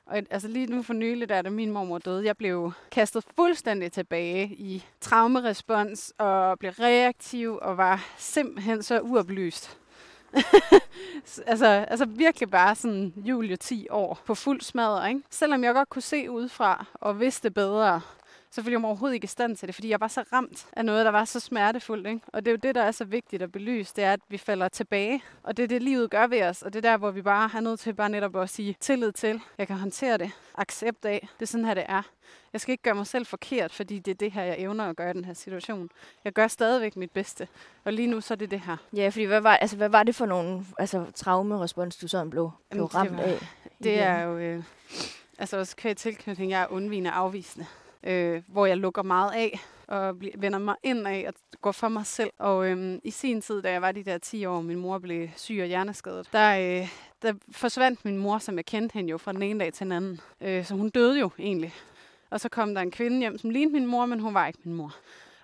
Og 0.06 0.22
altså 0.30 0.48
lige 0.48 0.68
nu 0.68 0.82
for 0.82 0.94
nylig, 0.94 1.30
da 1.30 1.50
min 1.50 1.72
mormor 1.72 1.98
døde, 1.98 2.26
jeg 2.26 2.38
blev 2.38 2.72
kastet 2.92 3.24
fuldstændig 3.36 3.92
tilbage 3.92 4.46
i 4.46 4.86
traumerespons 5.02 6.14
og 6.18 6.60
blev 6.60 6.72
reaktiv 6.72 7.60
og 7.62 7.78
var 7.78 8.06
simpelthen 8.18 8.84
så 8.84 9.00
uoplyst. 9.02 9.78
Altså, 11.48 11.66
altså 11.66 12.06
virkelig 12.06 12.50
bare 12.50 12.76
sådan 12.76 13.14
Julie 13.16 13.56
10 13.56 13.88
år 13.90 14.20
på 14.26 14.36
fuld 14.36 14.62
smadre, 14.62 15.10
ikke? 15.10 15.22
Selvom 15.30 15.64
jeg 15.64 15.74
godt 15.74 15.90
kunne 15.90 16.02
se 16.02 16.32
udefra 16.32 16.86
og 16.94 17.20
vidste 17.20 17.52
bedre, 17.52 18.02
så 18.56 18.62
følte 18.62 18.72
jeg 18.72 18.82
mig 18.82 18.88
overhovedet 18.88 19.14
ikke 19.16 19.26
i 19.26 19.28
stand 19.28 19.56
til 19.58 19.68
det, 19.68 19.76
fordi 19.76 19.90
jeg 19.90 20.00
var 20.00 20.08
så 20.08 20.24
ramt 20.34 20.66
af 20.74 20.86
noget, 20.86 21.06
der 21.06 21.12
var 21.12 21.26
så 21.26 21.40
smertefuldt. 21.40 22.08
Ikke? 22.08 22.20
Og 22.28 22.46
det 22.46 22.52
er 22.52 22.54
jo 22.54 22.58
det, 22.64 22.76
der 22.76 22.84
er 22.84 22.92
så 22.92 23.06
vigtigt 23.06 23.42
at 23.42 23.52
belyse, 23.52 23.94
det 23.96 24.04
er, 24.04 24.14
at 24.14 24.20
vi 24.30 24.38
falder 24.38 24.68
tilbage. 24.68 25.24
Og 25.44 25.58
det 25.58 25.64
er 25.64 25.68
det, 25.68 25.84
livet 25.84 26.10
gør 26.12 26.28
ved 26.28 26.44
os. 26.44 26.62
Og 26.62 26.74
det 26.74 26.86
er 26.86 26.92
der, 26.92 26.98
hvor 26.98 27.12
vi 27.12 27.22
bare 27.22 27.48
har 27.48 27.60
nødt 27.60 27.80
til 27.80 27.94
bare 27.94 28.10
netop 28.10 28.36
at 28.36 28.50
sige 28.50 28.76
tillid 28.80 29.12
til. 29.12 29.42
Jeg 29.58 29.68
kan 29.68 29.76
håndtere 29.76 30.18
det. 30.18 30.32
Accept 30.56 31.06
af. 31.06 31.28
Det 31.40 31.46
er 31.46 31.48
sådan 31.48 31.66
her, 31.66 31.74
det 31.74 31.84
er. 31.88 32.02
Jeg 32.54 32.62
skal 32.62 32.72
ikke 32.72 32.84
gøre 32.84 32.96
mig 32.96 33.08
selv 33.08 33.26
forkert, 33.26 33.74
fordi 33.74 34.00
det 34.00 34.12
er 34.12 34.16
det 34.16 34.32
her, 34.32 34.44
jeg 34.44 34.56
evner 34.60 34.90
at 34.90 34.96
gøre 34.96 35.10
i 35.10 35.14
den 35.14 35.26
her 35.26 35.34
situation. 35.34 35.90
Jeg 36.26 36.34
gør 36.34 36.48
stadigvæk 36.48 36.96
mit 36.96 37.12
bedste. 37.12 37.48
Og 37.86 37.94
lige 37.94 38.08
nu, 38.08 38.22
så 38.22 38.34
er 38.34 38.36
det 38.36 38.52
det 38.52 38.60
her. 38.60 38.78
Ja, 38.96 39.10
fordi 39.10 39.24
hvad 39.24 39.42
var, 39.42 39.56
altså, 39.58 39.78
hvad 39.78 39.90
var 39.90 40.04
det 40.04 40.16
for 40.16 40.26
nogle 40.26 40.66
altså, 40.80 41.06
traumerespons, 41.16 41.98
du 41.98 42.08
sådan 42.08 42.30
blev, 42.30 42.52
blev 42.70 42.80
Jamen, 42.82 42.88
det 42.88 42.96
ramt 42.96 43.18
var- 43.18 43.24
af? 43.24 43.48
Det 43.84 44.00
er 44.00 44.22
jo, 44.22 44.38
øh, 44.38 44.64
altså 45.38 45.58
også 45.58 45.76
kvæg 45.76 45.98
tilknytning, 45.98 46.52
jeg 46.52 46.62
er 46.62 46.68
undvigende 46.72 47.12
afvisende. 47.12 47.66
Øh, 48.04 48.42
hvor 48.48 48.66
jeg 48.66 48.78
lukker 48.78 49.04
meget 49.04 49.32
af 49.32 49.60
og 49.88 50.16
vender 50.38 50.60
mig 50.60 50.76
ind 50.84 51.08
af 51.08 51.26
og 51.28 51.34
går 51.62 51.72
for 51.72 51.88
mig 51.88 52.06
selv. 52.06 52.30
Og 52.40 52.68
øhm, 52.68 53.00
i 53.04 53.12
sin 53.12 53.42
tid, 53.42 53.62
da 53.62 53.72
jeg 53.72 53.82
var 53.82 53.92
de 53.92 54.04
der 54.04 54.18
10 54.18 54.46
år, 54.46 54.62
min 54.62 54.78
mor 54.78 55.00
blev 55.00 55.28
syg 55.36 55.60
og 55.62 55.68
hjerneskadet, 55.68 56.30
der, 56.32 56.80
øh, 56.82 56.90
der 57.22 57.34
forsvandt 57.52 58.06
min 58.06 58.18
mor, 58.18 58.38
som 58.38 58.56
jeg 58.56 58.66
kendte 58.66 58.94
hende 58.94 59.10
jo 59.10 59.18
fra 59.18 59.34
den 59.34 59.42
ene 59.42 59.60
dag 59.60 59.74
til 59.74 59.84
den 59.84 59.92
anden. 59.92 60.20
Øh, 60.42 60.66
så 60.66 60.76
hun 60.76 60.90
døde 60.90 61.20
jo 61.20 61.30
egentlig. 61.40 61.74
Og 62.30 62.40
så 62.40 62.50
kom 62.50 62.76
der 62.76 62.82
en 62.82 62.92
kvinde 62.92 63.20
hjem, 63.20 63.38
som 63.38 63.50
lignede 63.50 63.74
min 63.74 63.86
mor, 63.86 64.06
men 64.06 64.20
hun 64.20 64.34
var 64.34 64.48
ikke 64.48 64.60
min 64.64 64.76
mor. 64.76 64.96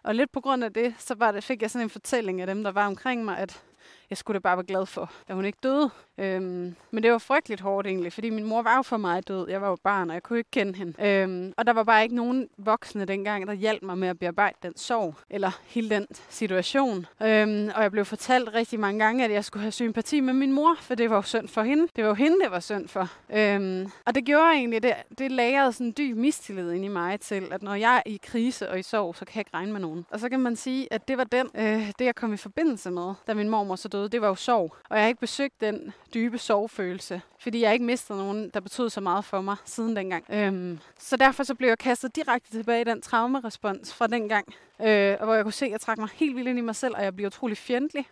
Og 0.04 0.16
lidt 0.16 0.32
på 0.32 0.42
grund 0.42 0.64
af 0.64 0.74
det, 0.74 0.96
så 0.98 1.16
var 1.16 1.32
det, 1.32 1.44
fik 1.44 1.62
jeg 1.62 1.72
sådan 1.72 1.86
en 1.86 1.90
fortælling 1.90 2.42
af 2.42 2.48
dem, 2.48 2.64
der 2.64 2.72
var 2.72 2.88
omkring 2.88 3.26
mig, 3.26 3.38
at 3.38 3.64
jeg 4.10 4.18
skulle 4.18 4.36
da 4.36 4.40
bare 4.40 4.58
være 4.58 4.66
glad 4.66 4.86
for, 4.86 5.12
at 5.28 5.36
hun 5.36 5.46
ikke 5.46 5.58
døde. 5.64 5.90
Øhm, 6.18 6.76
men 6.92 7.04
det 7.04 7.12
var 7.12 7.18
frygteligt 7.18 7.62
hårdt 7.62 7.88
egentlig, 7.88 8.14
fordi 8.14 8.30
min 8.30 8.46
mor 8.46 8.62
var 8.62 8.76
jo 8.76 8.82
for 8.82 8.98
mig 8.98 9.28
død. 9.28 9.50
Jeg 9.50 9.62
var 9.62 9.70
jo 9.70 9.78
barn, 9.84 10.10
og 10.10 10.14
jeg 10.14 10.24
kunne 10.24 10.40
ikke 10.40 10.52
kende 10.52 10.76
hende. 10.76 11.06
Øhm, 11.08 11.54
og 11.58 11.66
der 11.66 11.74
var 11.74 11.84
bare 11.84 12.04
ikke 12.04 12.16
nogen 12.16 12.50
voksne 12.58 13.06
dengang, 13.06 13.48
der 13.48 13.54
hjalp 13.54 13.84
mig 13.84 13.98
med 13.98 14.08
at 14.08 14.20
bearbejde 14.20 14.58
den 14.64 14.78
sorg, 14.78 15.16
eller 15.30 15.60
hele 15.66 15.90
den 15.90 16.08
situation. 16.30 17.06
Øhm, 17.24 17.70
og 17.76 17.84
jeg 17.84 17.92
blev 17.92 18.06
fortalt 18.06 18.54
rigtig 18.54 18.80
mange 18.80 19.00
gange, 19.06 19.26
at 19.26 19.32
jeg 19.32 19.46
skulle 19.46 19.62
have 19.62 19.72
sympati 19.72 20.20
med 20.20 20.34
min 20.34 20.52
mor, 20.52 20.76
for 20.82 20.96
det 20.96 21.10
var 21.10 21.16
jo 21.16 21.22
synd 21.22 21.48
for 21.48 21.62
hende. 21.62 21.88
Det 21.96 22.04
var 22.04 22.10
jo 22.10 22.16
hende, 22.16 22.40
det 22.44 22.52
var 22.52 22.60
synd 22.60 22.88
for. 22.88 23.12
Øhm, 23.34 23.92
og 24.06 24.16
det 24.16 24.26
gjorde 24.26 24.52
egentlig, 24.52 24.84
det, 24.84 24.94
det 25.20 25.32
lagrede 25.32 25.74
sådan 25.74 25.88
en 25.88 25.94
dyb 25.98 26.18
mistillid 26.18 26.72
ind 26.72 26.86
i 26.86 26.88
mig 26.88 27.20
til, 27.20 27.48
at 27.52 27.64
når 27.64 27.76
jeg 27.76 27.96
er 27.96 28.02
i 28.06 28.20
krise 28.24 28.70
og 28.70 28.80
i 28.80 28.84
sorg, 28.84 29.16
så 29.16 29.26
kan 29.26 29.36
jeg 29.36 29.42
ikke 29.42 29.54
regne 29.54 29.72
med 29.72 29.80
nogen. 29.82 30.06
Og 30.12 30.20
så 30.20 30.30
kan 30.30 30.40
man 30.40 30.56
sige, 30.56 30.94
at 30.94 31.08
det 31.08 31.18
var 31.18 31.24
den, 31.24 31.48
øh, 31.56 31.88
det 32.00 32.06
jeg 32.06 32.16
kom 32.16 32.34
i 32.34 32.38
forbindelse 32.38 32.92
med, 32.92 33.14
da 33.28 33.34
min 33.34 33.50
mormor 33.50 33.76
så 33.76 33.88
døde, 33.88 33.99
det 34.08 34.22
var 34.22 34.28
jo 34.28 34.36
sorg. 34.36 34.76
Og 34.90 34.96
jeg 34.96 35.04
har 35.04 35.08
ikke 35.08 35.20
besøgt 35.20 35.62
den 35.62 35.94
dybe 36.14 36.38
sorgfølelse, 36.38 37.22
fordi 37.40 37.62
jeg 37.62 37.74
ikke 37.74 37.86
mistet 37.86 38.18
nogen, 38.18 38.50
der 38.54 38.60
betød 38.60 38.90
så 38.90 39.02
meget 39.02 39.26
for 39.26 39.42
mig 39.42 39.56
siden 39.66 39.96
dengang. 39.96 40.26
Øhm, 40.30 40.80
så 41.00 41.18
derfor 41.18 41.44
så 41.44 41.56
blev 41.56 41.70
jeg 41.70 41.78
kastet 41.78 42.16
direkte 42.16 42.52
tilbage 42.52 42.82
i 42.82 42.84
den 42.84 43.02
traumerespons 43.02 43.94
fra 43.94 44.08
dengang, 44.08 44.54
øh, 44.82 45.16
hvor 45.24 45.34
jeg 45.34 45.44
kunne 45.44 45.54
se, 45.54 45.66
at 45.66 45.72
jeg 45.72 45.82
trak 45.82 45.98
mig 45.98 46.10
helt 46.14 46.36
vildt 46.36 46.50
ind 46.50 46.58
i 46.58 46.62
mig 46.62 46.76
selv, 46.76 46.96
og 46.96 47.04
jeg 47.04 47.16
blev 47.16 47.28
utrolig 47.28 47.58
fjendtlig 47.58 48.06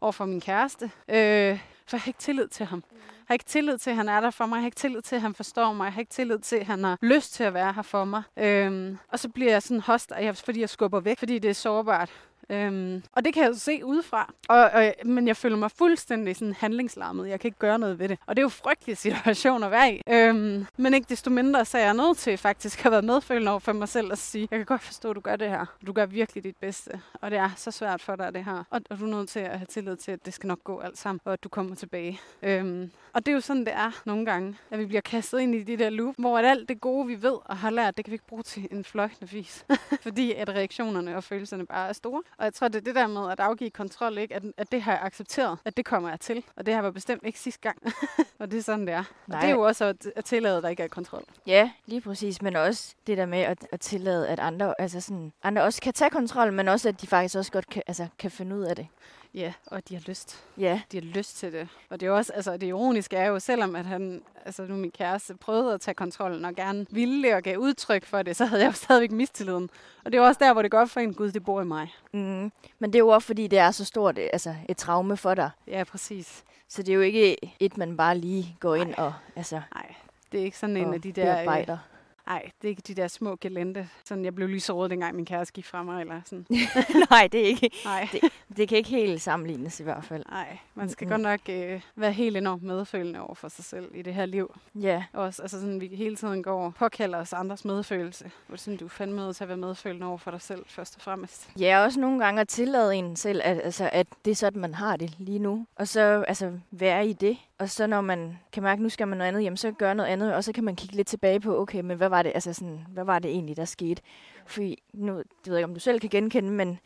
over 0.00 0.12
for 0.12 0.24
min 0.24 0.40
kæreste. 0.40 0.90
Øh, 1.08 1.58
for 1.86 1.96
jeg 1.96 2.00
har 2.00 2.08
ikke 2.08 2.18
tillid 2.18 2.48
til 2.48 2.66
ham. 2.66 2.84
Jeg 2.92 3.24
har 3.26 3.34
ikke 3.34 3.44
tillid 3.44 3.78
til, 3.78 3.90
at 3.90 3.96
han 3.96 4.08
er 4.08 4.20
der 4.20 4.30
for 4.30 4.46
mig. 4.46 4.56
Jeg 4.56 4.62
har 4.62 4.66
ikke 4.66 4.76
tillid 4.76 5.02
til, 5.02 5.16
at 5.16 5.22
han 5.22 5.34
forstår 5.34 5.72
mig. 5.72 5.84
Jeg 5.84 5.92
har 5.92 6.00
ikke 6.00 6.12
tillid 6.12 6.38
til, 6.38 6.56
at 6.56 6.66
han 6.66 6.84
har 6.84 6.98
lyst 7.02 7.34
til 7.34 7.44
at 7.44 7.54
være 7.54 7.72
her 7.72 7.82
for 7.82 8.04
mig. 8.04 8.22
Øhm, 8.36 8.98
og 9.08 9.18
så 9.18 9.28
bliver 9.28 9.52
jeg 9.52 9.62
sådan 9.62 9.80
host, 9.80 10.12
fordi 10.44 10.60
jeg 10.60 10.68
skubber 10.68 11.00
væk, 11.00 11.18
fordi 11.18 11.38
det 11.38 11.50
er 11.50 11.54
sårbart. 11.54 12.10
Øhm, 12.50 13.02
og 13.12 13.24
det 13.24 13.34
kan 13.34 13.42
jeg 13.42 13.48
jo 13.48 13.54
se 13.54 13.84
udefra. 13.84 14.32
Og, 14.48 14.58
og, 14.58 14.92
men 15.04 15.28
jeg 15.28 15.36
føler 15.36 15.56
mig 15.56 15.70
fuldstændig 15.70 16.36
sådan 16.36 16.54
handlingslarmet. 16.54 17.28
Jeg 17.28 17.40
kan 17.40 17.48
ikke 17.48 17.58
gøre 17.58 17.78
noget 17.78 17.98
ved 17.98 18.08
det. 18.08 18.18
Og 18.26 18.36
det 18.36 18.40
er 18.40 18.44
jo 18.44 18.48
frygtelig 18.48 18.96
situation 19.06 19.62
at 19.62 19.70
være 19.70 19.94
i. 19.94 20.02
Øhm, 20.08 20.66
men 20.76 20.94
ikke 20.94 21.06
desto 21.08 21.30
mindre, 21.30 21.64
så 21.64 21.78
er 21.78 21.82
jeg 21.82 21.94
nødt 21.94 22.18
til 22.18 22.38
faktisk 22.38 22.86
at 22.86 22.92
være 22.92 23.02
medfølende 23.02 23.50
over 23.50 23.60
for 23.60 23.72
mig 23.72 23.88
selv 23.88 24.10
og 24.10 24.18
sige, 24.18 24.48
jeg 24.50 24.58
kan 24.58 24.66
godt 24.66 24.82
forstå, 24.82 25.10
at 25.10 25.16
du 25.16 25.20
gør 25.20 25.36
det 25.36 25.48
her. 25.48 25.66
Du 25.86 25.92
gør 25.92 26.06
virkelig 26.06 26.44
dit 26.44 26.56
bedste. 26.56 27.00
Og 27.14 27.30
det 27.30 27.38
er 27.38 27.50
så 27.56 27.70
svært 27.70 28.02
for 28.02 28.16
dig, 28.16 28.34
det 28.34 28.44
her. 28.44 28.64
Og, 28.70 28.80
og 28.90 28.98
du 28.98 29.04
er 29.04 29.16
nødt 29.16 29.28
til 29.28 29.40
at 29.40 29.58
have 29.58 29.66
tillid 29.66 29.96
til, 29.96 30.12
at 30.12 30.26
det 30.26 30.34
skal 30.34 30.46
nok 30.46 30.64
gå 30.64 30.80
alt 30.80 30.98
sammen, 30.98 31.20
og 31.24 31.32
at 31.32 31.44
du 31.44 31.48
kommer 31.48 31.74
tilbage. 31.74 32.20
Øhm, 32.42 32.90
og 33.12 33.26
det 33.26 33.32
er 33.32 33.34
jo 33.34 33.40
sådan, 33.40 33.64
det 33.64 33.72
er 33.74 34.02
nogle 34.04 34.26
gange, 34.26 34.56
at 34.70 34.78
vi 34.78 34.86
bliver 34.86 35.00
kastet 35.00 35.40
ind 35.40 35.54
i 35.54 35.62
de 35.62 35.76
der 35.76 35.90
loop, 35.90 36.14
hvor 36.18 36.38
at 36.38 36.44
alt 36.44 36.68
det 36.68 36.80
gode, 36.80 37.06
vi 37.06 37.22
ved 37.22 37.36
og 37.44 37.56
har 37.56 37.70
lært, 37.70 37.96
det 37.96 38.04
kan 38.04 38.10
vi 38.10 38.14
ikke 38.14 38.26
bruge 38.26 38.42
til 38.42 38.68
en 38.70 38.84
fløjtende 38.84 39.30
vis. 39.30 39.64
Fordi 40.02 40.32
at 40.32 40.48
reaktionerne 40.48 41.16
og 41.16 41.24
følelserne 41.24 41.66
bare 41.66 41.88
er 41.88 41.92
store. 41.92 42.22
Og 42.40 42.46
jeg 42.46 42.54
tror, 42.54 42.68
det 42.68 42.76
er 42.76 42.80
det 42.80 42.94
der 42.94 43.06
med 43.06 43.32
at 43.32 43.40
afgive 43.40 43.70
kontrol, 43.70 44.18
ikke? 44.18 44.34
At, 44.34 44.42
at 44.56 44.72
det 44.72 44.82
har 44.82 44.92
jeg 44.92 45.00
accepteret, 45.02 45.58
at 45.64 45.76
det 45.76 45.84
kommer 45.84 46.08
jeg 46.08 46.20
til. 46.20 46.44
Og 46.56 46.66
det 46.66 46.74
har 46.74 46.82
var 46.82 46.90
bestemt 46.90 47.22
ikke 47.26 47.40
sidste 47.40 47.60
gang. 47.60 47.78
og 48.38 48.50
det 48.50 48.58
er 48.58 48.62
sådan, 48.62 48.86
det 48.86 48.94
er. 48.94 49.04
Nej. 49.26 49.36
Og 49.36 49.42
det 49.42 49.50
er 49.50 49.54
jo 49.54 49.60
også 49.60 49.84
at, 49.84 50.06
at 50.16 50.24
tillade, 50.24 50.56
at 50.56 50.62
der 50.62 50.68
ikke 50.68 50.82
er 50.82 50.88
kontrol. 50.88 51.24
Ja, 51.46 51.70
lige 51.86 52.00
præcis. 52.00 52.42
Men 52.42 52.56
også 52.56 52.94
det 53.06 53.18
der 53.18 53.26
med 53.26 53.38
at, 53.38 53.66
at 53.72 53.80
tillade, 53.80 54.28
at 54.28 54.40
andre, 54.40 54.74
altså 54.78 55.00
sådan, 55.00 55.32
andre 55.42 55.62
også 55.62 55.80
kan 55.80 55.92
tage 55.92 56.10
kontrol, 56.10 56.52
men 56.52 56.68
også 56.68 56.88
at 56.88 57.00
de 57.00 57.06
faktisk 57.06 57.36
også 57.36 57.52
godt 57.52 57.68
kan, 57.68 57.82
altså, 57.86 58.06
kan 58.18 58.30
finde 58.30 58.56
ud 58.56 58.62
af 58.62 58.76
det. 58.76 58.86
Ja, 59.34 59.52
og 59.66 59.88
de 59.88 59.94
har 59.94 60.02
lyst. 60.06 60.44
Ja. 60.58 60.80
De 60.92 60.96
har 60.96 61.04
lyst 61.04 61.36
til 61.36 61.52
det. 61.52 61.68
Og 61.90 62.00
det 62.00 62.06
er 62.06 62.10
også, 62.10 62.32
altså 62.32 62.56
det 62.56 62.66
ironiske 62.66 63.16
er 63.16 63.26
jo, 63.26 63.38
selvom 63.38 63.76
at 63.76 63.86
han, 63.86 64.22
altså 64.44 64.62
nu 64.62 64.76
min 64.76 64.90
kæreste, 64.90 65.34
prøvede 65.34 65.74
at 65.74 65.80
tage 65.80 65.94
kontrollen 65.94 66.44
og 66.44 66.54
gerne 66.54 66.86
ville 66.90 67.36
og 67.36 67.42
gav 67.42 67.56
udtryk 67.56 68.04
for 68.04 68.22
det, 68.22 68.36
så 68.36 68.44
havde 68.44 68.62
jeg 68.62 68.68
jo 68.68 68.72
stadigvæk 68.84 69.10
mistilliden. 69.10 69.70
Og 70.04 70.12
det 70.12 70.18
er 70.18 70.22
også 70.22 70.38
der, 70.38 70.52
hvor 70.52 70.62
det 70.62 70.70
går 70.70 70.84
for 70.84 71.00
en, 71.00 71.14
Gud, 71.14 71.30
det 71.30 71.44
bor 71.44 71.60
i 71.60 71.64
mig. 71.64 71.94
Mm. 72.12 72.52
Men 72.78 72.92
det 72.92 72.94
er 72.94 72.98
jo 72.98 73.08
også, 73.08 73.26
fordi 73.26 73.46
det 73.46 73.58
er 73.58 73.70
så 73.70 73.84
stort 73.84 74.18
altså, 74.18 74.54
et 74.68 74.76
traume 74.76 75.16
for 75.16 75.34
dig. 75.34 75.50
Ja, 75.66 75.84
præcis. 75.84 76.44
Så 76.68 76.82
det 76.82 76.92
er 76.92 76.96
jo 76.96 77.00
ikke 77.00 77.36
et, 77.60 77.76
man 77.76 77.96
bare 77.96 78.18
lige 78.18 78.56
går 78.60 78.74
ind 78.74 78.94
og... 78.94 79.14
Altså, 79.36 79.60
Nej, 79.74 79.94
det 80.32 80.40
er 80.40 80.44
ikke 80.44 80.58
sådan 80.58 80.76
en 80.76 80.94
af 80.94 81.02
de 81.02 81.12
der... 81.12 81.24
Bearbejder. 81.34 81.78
Nej, 82.30 82.50
det 82.62 82.68
er 82.68 82.70
ikke 82.70 82.82
de 82.86 82.94
der 82.94 83.08
små 83.08 83.36
gelente. 83.40 83.88
Sådan, 84.04 84.24
jeg 84.24 84.34
blev 84.34 84.48
lyserød, 84.48 84.88
dengang 84.88 85.16
min 85.16 85.24
kæreste 85.24 85.52
gik 85.52 85.66
fra 85.66 85.82
mig. 85.82 86.00
Eller 86.00 86.20
sådan. 86.24 86.46
Nej, 87.10 87.28
det 87.32 87.40
er 87.40 87.46
ikke. 87.46 87.70
Nej. 87.84 88.08
Det, 88.12 88.20
det 88.56 88.68
kan 88.68 88.78
ikke 88.78 88.90
helt 88.90 89.22
sammenlignes 89.22 89.80
i 89.80 89.82
hvert 89.82 90.04
fald. 90.04 90.24
Nej, 90.30 90.58
man 90.74 90.88
skal 90.88 91.04
mm. 91.04 91.10
godt 91.10 91.22
nok 91.22 91.40
øh, 91.48 91.80
være 91.96 92.12
helt 92.12 92.36
enormt 92.36 92.62
medfølende 92.62 93.20
over 93.20 93.34
for 93.34 93.48
sig 93.48 93.64
selv 93.64 93.90
i 93.94 94.02
det 94.02 94.14
her 94.14 94.26
liv. 94.26 94.56
Ja. 94.74 95.04
Også, 95.12 95.42
altså 95.42 95.60
sådan, 95.60 95.80
vi 95.80 95.86
hele 95.86 96.16
tiden 96.16 96.42
går 96.42 96.64
og 96.64 96.74
påkalder 96.74 97.18
os 97.18 97.32
andres 97.32 97.64
medfølelse. 97.64 98.30
Hvor 98.46 98.56
sådan, 98.56 98.76
du 98.76 98.84
er 98.84 98.88
fandme 98.88 99.16
med 99.16 99.34
til 99.34 99.44
at 99.44 99.48
være 99.48 99.56
medfølende 99.56 100.06
over 100.06 100.18
for 100.18 100.30
dig 100.30 100.40
selv, 100.40 100.64
først 100.66 100.96
og 100.96 101.02
fremmest. 101.02 101.50
Ja, 101.58 101.84
også 101.84 102.00
nogle 102.00 102.24
gange 102.24 102.40
at 102.40 102.48
tillade 102.48 102.94
en 102.94 103.16
selv, 103.16 103.40
at, 103.44 103.60
altså, 103.64 103.90
at 103.92 104.06
det 104.24 104.30
er 104.30 104.34
sådan, 104.34 104.60
man 104.60 104.74
har 104.74 104.96
det 104.96 105.14
lige 105.18 105.38
nu. 105.38 105.66
Og 105.76 105.88
så 105.88 106.24
altså, 106.28 106.58
være 106.70 107.06
i 107.06 107.12
det. 107.12 107.36
Og 107.60 107.68
så 107.70 107.86
når 107.86 108.00
man 108.00 108.38
kan 108.52 108.62
mærke, 108.62 108.78
at 108.78 108.82
nu 108.82 108.88
skal 108.88 109.08
man 109.08 109.18
noget 109.18 109.28
andet, 109.28 109.42
jamen 109.42 109.56
så 109.56 109.72
gør 109.72 109.94
noget 109.94 110.10
andet, 110.10 110.34
og 110.34 110.44
så 110.44 110.52
kan 110.52 110.64
man 110.64 110.76
kigge 110.76 110.96
lidt 110.96 111.08
tilbage 111.08 111.40
på, 111.40 111.60
okay, 111.60 111.80
men 111.80 111.96
hvad 111.96 112.08
var 112.08 112.22
det, 112.22 112.32
altså 112.34 112.52
sådan, 112.52 112.86
hvad 112.88 113.04
var 113.04 113.18
det 113.18 113.30
egentlig, 113.30 113.56
der 113.56 113.64
skete? 113.64 114.02
Fordi 114.46 114.82
nu, 114.92 115.18
det 115.18 115.26
ved 115.46 115.54
jeg 115.54 115.58
ikke, 115.58 115.64
om 115.64 115.74
du 115.74 115.80
selv 115.80 116.00
kan 116.00 116.10
genkende, 116.10 116.50
men 116.50 116.78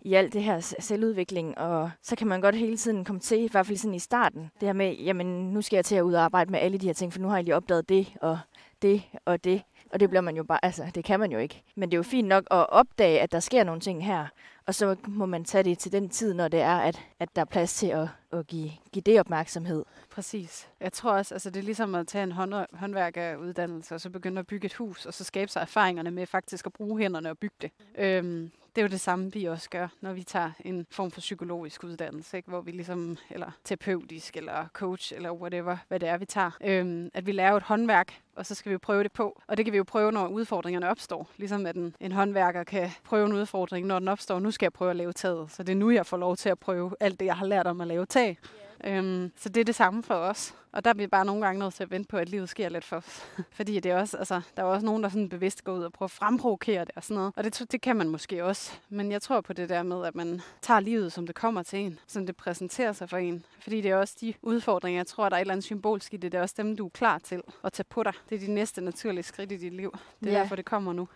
i 0.00 0.14
alt 0.14 0.32
det 0.32 0.42
her 0.42 0.74
selvudvikling, 0.78 1.58
og 1.58 1.90
så 2.02 2.16
kan 2.16 2.26
man 2.26 2.40
godt 2.40 2.54
hele 2.54 2.76
tiden 2.76 3.04
komme 3.04 3.20
til, 3.20 3.44
i 3.44 3.48
hvert 3.50 3.66
fald 3.66 3.78
sådan 3.78 3.94
i 3.94 3.98
starten, 3.98 4.50
det 4.60 4.68
her 4.68 4.72
med, 4.72 4.94
jamen 4.94 5.26
nu 5.26 5.62
skal 5.62 5.76
jeg 5.76 5.84
til 5.84 5.96
at 5.96 6.02
ud 6.02 6.14
og 6.14 6.22
arbejde 6.22 6.50
med 6.50 6.60
alle 6.60 6.78
de 6.78 6.86
her 6.86 6.94
ting, 6.94 7.12
for 7.12 7.20
nu 7.20 7.28
har 7.28 7.36
jeg 7.36 7.44
lige 7.44 7.56
opdaget 7.56 7.88
det, 7.88 8.16
og 8.20 8.38
det, 8.82 9.02
og 9.24 9.44
det, 9.44 9.62
og 9.96 10.00
det 10.00 10.08
bliver 10.08 10.20
man 10.20 10.36
jo 10.36 10.44
bare, 10.44 10.64
altså 10.64 10.90
det 10.94 11.04
kan 11.04 11.20
man 11.20 11.32
jo 11.32 11.38
ikke. 11.38 11.62
Men 11.74 11.90
det 11.90 11.94
er 11.94 11.98
jo 11.98 12.02
fint 12.02 12.28
nok 12.28 12.44
at 12.50 12.70
opdage, 12.70 13.20
at 13.20 13.32
der 13.32 13.40
sker 13.40 13.64
nogle 13.64 13.80
ting 13.80 14.06
her, 14.06 14.26
og 14.66 14.74
så 14.74 14.96
må 15.08 15.26
man 15.26 15.44
tage 15.44 15.64
det 15.64 15.78
til 15.78 15.92
den 15.92 16.08
tid, 16.08 16.34
når 16.34 16.48
det 16.48 16.60
er, 16.60 16.76
at, 16.76 17.02
at 17.20 17.36
der 17.36 17.42
er 17.42 17.46
plads 17.46 17.74
til 17.74 17.86
at, 17.86 18.08
at 18.32 18.46
give, 18.46 18.70
give 18.92 19.02
det 19.02 19.20
opmærksomhed. 19.20 19.84
Præcis. 20.10 20.68
Jeg 20.80 20.92
tror 20.92 21.12
også, 21.12 21.34
altså 21.34 21.50
det 21.50 21.60
er 21.60 21.64
ligesom 21.64 21.94
at 21.94 22.06
tage 22.06 22.24
en 22.24 22.32
hånd, 22.32 22.54
håndværkeruddannelse, 22.72 23.94
og 23.94 24.00
så 24.00 24.10
begynde 24.10 24.38
at 24.38 24.46
bygge 24.46 24.66
et 24.66 24.74
hus, 24.74 25.06
og 25.06 25.14
så 25.14 25.24
skabe 25.24 25.50
sig 25.50 25.60
erfaringerne 25.60 26.10
med 26.10 26.26
faktisk 26.26 26.66
at 26.66 26.72
bruge 26.72 27.00
hænderne 27.00 27.30
og 27.30 27.38
bygge 27.38 27.56
det. 27.60 27.70
Øhm, 27.98 28.50
det 28.76 28.82
er 28.82 28.86
jo 28.86 28.90
det 28.90 29.00
samme, 29.00 29.32
vi 29.32 29.44
også 29.44 29.70
gør, 29.70 29.88
når 30.00 30.12
vi 30.12 30.22
tager 30.22 30.50
en 30.64 30.86
form 30.90 31.10
for 31.10 31.20
psykologisk 31.20 31.84
uddannelse, 31.84 32.36
ikke? 32.36 32.48
hvor 32.48 32.60
vi 32.60 32.70
ligesom, 32.70 33.16
eller 33.30 33.50
terapeutisk, 33.64 34.36
eller 34.36 34.68
coach, 34.72 35.12
eller 35.16 35.32
whatever, 35.32 35.76
hvad 35.88 36.00
det 36.00 36.08
er, 36.08 36.16
vi 36.16 36.24
tager. 36.24 36.50
Øhm, 36.64 37.10
at 37.14 37.26
vi 37.26 37.32
lærer 37.32 37.56
et 37.56 37.62
håndværk, 37.62 38.20
og 38.34 38.46
så 38.46 38.54
skal 38.54 38.70
vi 38.70 38.72
jo 38.72 38.78
prøve 38.82 39.02
det 39.02 39.12
på. 39.12 39.42
Og 39.46 39.56
det 39.56 39.64
kan 39.64 39.72
vi 39.72 39.76
jo 39.76 39.84
prøve, 39.84 40.12
når 40.12 40.26
udfordringerne 40.26 40.88
opstår. 40.88 41.30
Ligesom 41.36 41.66
at 41.66 41.76
en, 41.76 41.94
en 42.00 42.12
håndværker 42.12 42.64
kan 42.64 42.90
prøve 43.04 43.26
en 43.26 43.32
udfordring, 43.32 43.86
når 43.86 43.98
den 43.98 44.08
opstår. 44.08 44.38
Nu 44.38 44.50
skal 44.50 44.66
jeg 44.66 44.72
prøve 44.72 44.90
at 44.90 44.96
lave 44.96 45.12
taget. 45.12 45.52
Så 45.52 45.62
det 45.62 45.72
er 45.72 45.76
nu, 45.76 45.90
jeg 45.90 46.06
får 46.06 46.16
lov 46.16 46.36
til 46.36 46.48
at 46.48 46.58
prøve 46.58 46.94
alt 47.00 47.20
det, 47.20 47.26
jeg 47.26 47.36
har 47.36 47.46
lært 47.46 47.66
om 47.66 47.80
at 47.80 47.86
lave 47.86 48.06
tag. 48.06 48.26
Yeah. 48.28 48.65
Øhm, 48.84 49.32
så 49.36 49.48
det 49.48 49.60
er 49.60 49.64
det 49.64 49.74
samme 49.74 50.02
for 50.02 50.14
os. 50.14 50.54
Og 50.72 50.84
der 50.84 50.90
er 50.90 50.94
vi 50.94 51.06
bare 51.06 51.24
nogle 51.24 51.44
gange 51.44 51.58
nødt 51.58 51.74
til 51.74 51.82
at 51.82 51.90
vente 51.90 52.08
på, 52.08 52.16
at 52.16 52.28
livet 52.28 52.48
sker 52.48 52.68
lidt 52.68 52.84
for 52.84 52.96
os. 52.96 53.26
Fordi 53.56 53.80
det 53.80 53.92
er 53.92 53.98
også, 53.98 54.16
altså, 54.16 54.40
der 54.56 54.62
er 54.62 54.66
også 54.66 54.86
nogen, 54.86 55.02
der 55.02 55.08
sådan 55.08 55.28
bevidst 55.28 55.64
går 55.64 55.72
ud 55.72 55.82
og 55.82 55.92
prøver 55.92 56.06
at 56.06 56.10
fremprovokere 56.10 56.80
det 56.80 56.90
og 56.96 57.04
sådan 57.04 57.14
noget. 57.14 57.32
Og 57.36 57.44
det, 57.44 57.72
det 57.72 57.80
kan 57.80 57.96
man 57.96 58.08
måske 58.08 58.44
også. 58.44 58.72
Men 58.88 59.12
jeg 59.12 59.22
tror 59.22 59.40
på 59.40 59.52
det 59.52 59.68
der 59.68 59.82
med, 59.82 60.04
at 60.04 60.14
man 60.14 60.40
tager 60.62 60.80
livet, 60.80 61.12
som 61.12 61.26
det 61.26 61.34
kommer 61.34 61.62
til 61.62 61.78
en. 61.78 61.98
Som 62.06 62.26
det 62.26 62.36
præsenterer 62.36 62.92
sig 62.92 63.10
for 63.10 63.16
en. 63.16 63.44
Fordi 63.60 63.80
det 63.80 63.90
er 63.90 63.96
også 63.96 64.14
de 64.20 64.34
udfordringer, 64.42 64.98
jeg 64.98 65.06
tror, 65.06 65.28
der 65.28 65.36
er 65.36 65.40
et 65.40 65.40
eller 65.40 65.54
andet 65.54 65.64
symbolsk 65.64 66.14
i 66.14 66.16
det. 66.16 66.32
Det 66.32 66.38
er 66.38 66.42
også 66.42 66.54
dem, 66.58 66.76
du 66.76 66.86
er 66.86 66.90
klar 66.90 67.18
til 67.18 67.42
at 67.64 67.72
tage 67.72 67.86
på 67.90 68.02
dig. 68.02 68.12
Det 68.28 68.34
er 68.34 68.46
de 68.46 68.52
næste 68.52 68.80
naturlige 68.80 69.22
skridt 69.22 69.52
i 69.52 69.56
dit 69.56 69.74
liv. 69.74 69.98
Det 70.20 70.28
er 70.28 70.32
ja. 70.32 70.38
derfor, 70.38 70.56
det 70.56 70.64
kommer 70.64 70.92
nu. 70.92 71.08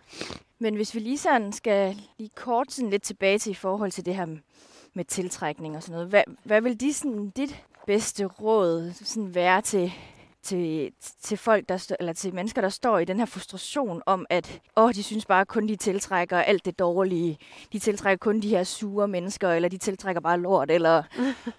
Men 0.59 0.75
hvis 0.75 0.95
vi 0.95 0.99
lige 0.99 1.17
sådan 1.17 1.53
skal 1.53 1.97
lige 2.17 2.31
kort 2.35 2.71
sådan 2.71 2.89
lidt 2.89 3.03
tilbage 3.03 3.39
til 3.39 3.51
i 3.51 3.55
forhold 3.55 3.91
til 3.91 4.05
det 4.05 4.15
her 4.15 4.25
med 4.93 5.05
tiltrækning 5.05 5.75
og 5.75 5.83
sådan 5.83 5.93
noget. 5.93 6.09
Hvad, 6.09 6.23
hvad 6.43 6.61
vil 6.61 6.79
de 6.79 6.93
sådan, 6.93 7.29
dit 7.29 7.63
bedste 7.87 8.25
råd 8.25 8.91
sådan 8.93 9.35
være 9.35 9.61
til, 9.61 9.91
til, 10.43 10.91
til 11.21 11.37
folk, 11.37 11.69
der 11.69 11.77
stå, 11.77 11.95
eller 11.99 12.13
til 12.13 12.33
mennesker, 12.33 12.61
der 12.61 12.69
står 12.69 12.99
i 12.99 13.05
den 13.05 13.19
her 13.19 13.25
frustration 13.25 14.01
om, 14.05 14.25
at 14.29 14.61
åh, 14.75 14.93
de 14.93 15.03
synes 15.03 15.25
bare 15.25 15.45
kun, 15.45 15.67
de 15.67 15.75
tiltrækker 15.75 16.37
alt 16.37 16.65
det 16.65 16.79
dårlige. 16.79 17.37
De 17.73 17.79
tiltrækker 17.79 18.17
kun 18.17 18.39
de 18.39 18.49
her 18.49 18.63
sure 18.63 19.07
mennesker, 19.07 19.49
eller 19.49 19.69
de 19.69 19.77
tiltrækker 19.77 20.21
bare 20.21 20.39
lort, 20.39 20.71
eller 20.71 21.03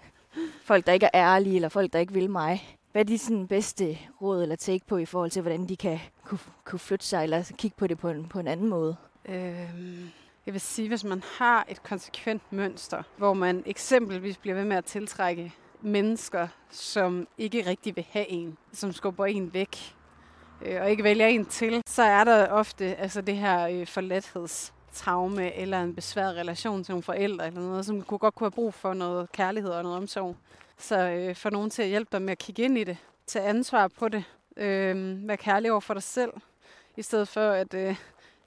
folk, 0.69 0.85
der 0.85 0.93
ikke 0.93 1.05
er 1.05 1.35
ærlige, 1.35 1.55
eller 1.55 1.69
folk, 1.69 1.93
der 1.93 1.99
ikke 1.99 2.13
vil 2.13 2.29
mig. 2.29 2.77
Hvad 2.91 3.01
er 3.01 3.05
de 3.05 3.17
sådan 3.17 3.47
bedste 3.47 3.97
råd 4.21 4.41
eller 4.41 4.55
take 4.55 4.85
på 4.87 4.97
i 4.97 5.05
forhold 5.05 5.31
til, 5.31 5.41
hvordan 5.41 5.69
de 5.69 5.77
kan 5.77 5.99
kunne, 6.25 6.39
kunne 6.65 6.79
flytte 6.79 7.05
sig, 7.05 7.23
eller 7.23 7.51
kigge 7.57 7.77
på 7.77 7.87
det 7.87 7.97
på 7.97 8.09
en, 8.09 8.27
på 8.27 8.39
en 8.39 8.47
anden 8.47 8.67
måde? 8.67 8.95
Øhm, 9.25 10.09
jeg 10.45 10.53
vil 10.53 10.61
sige, 10.61 10.87
hvis 10.87 11.03
man 11.03 11.23
har 11.37 11.65
et 11.69 11.83
konsekvent 11.83 12.41
mønster, 12.51 13.03
hvor 13.17 13.33
man 13.33 13.63
eksempelvis 13.65 14.37
bliver 14.37 14.55
ved 14.55 14.65
med 14.65 14.77
at 14.77 14.85
tiltrække 14.85 15.53
mennesker, 15.81 16.47
som 16.69 17.27
ikke 17.37 17.67
rigtig 17.67 17.95
vil 17.95 18.05
have 18.09 18.29
en, 18.29 18.57
som 18.71 18.93
skubber 18.93 19.25
en 19.25 19.53
væk, 19.53 19.95
øh, 20.61 20.81
og 20.81 20.91
ikke 20.91 21.03
vælger 21.03 21.27
en 21.27 21.45
til, 21.45 21.81
så 21.87 22.03
er 22.03 22.23
der 22.23 22.47
ofte 22.47 22.95
altså 22.95 23.21
det 23.21 23.37
her 23.37 23.67
øh, 23.67 23.87
forladthedstraume 23.87 25.53
eller 25.53 25.81
en 25.81 25.95
besværet 25.95 26.35
relation 26.35 26.83
til 26.83 26.91
nogle 26.91 27.03
forældre 27.03 27.47
eller 27.47 27.61
noget, 27.61 27.85
som 27.85 28.01
kunne 28.01 28.17
godt 28.17 28.35
kunne 28.35 28.45
have 28.45 28.51
brug 28.51 28.73
for 28.73 28.93
noget 28.93 29.31
kærlighed 29.31 29.71
og 29.71 29.83
noget 29.83 29.97
omsorg. 29.97 30.35
Så 30.77 31.09
øh, 31.09 31.35
for 31.35 31.49
nogen 31.49 31.69
til 31.69 31.81
at 31.81 31.89
hjælpe 31.89 32.09
dig 32.11 32.21
med 32.21 32.31
at 32.31 32.37
kigge 32.37 32.63
ind 32.63 32.77
i 32.77 32.83
det, 32.83 32.97
tage 33.27 33.45
ansvar 33.45 33.87
på 33.87 34.09
det, 34.09 34.23
øh, 34.57 35.27
være 35.27 35.37
kærlig 35.37 35.71
over 35.71 35.81
for 35.81 35.93
dig 35.93 36.03
selv, 36.03 36.31
i 36.97 37.01
stedet 37.01 37.27
for 37.27 37.51
at 37.51 37.73
øh, 37.73 37.95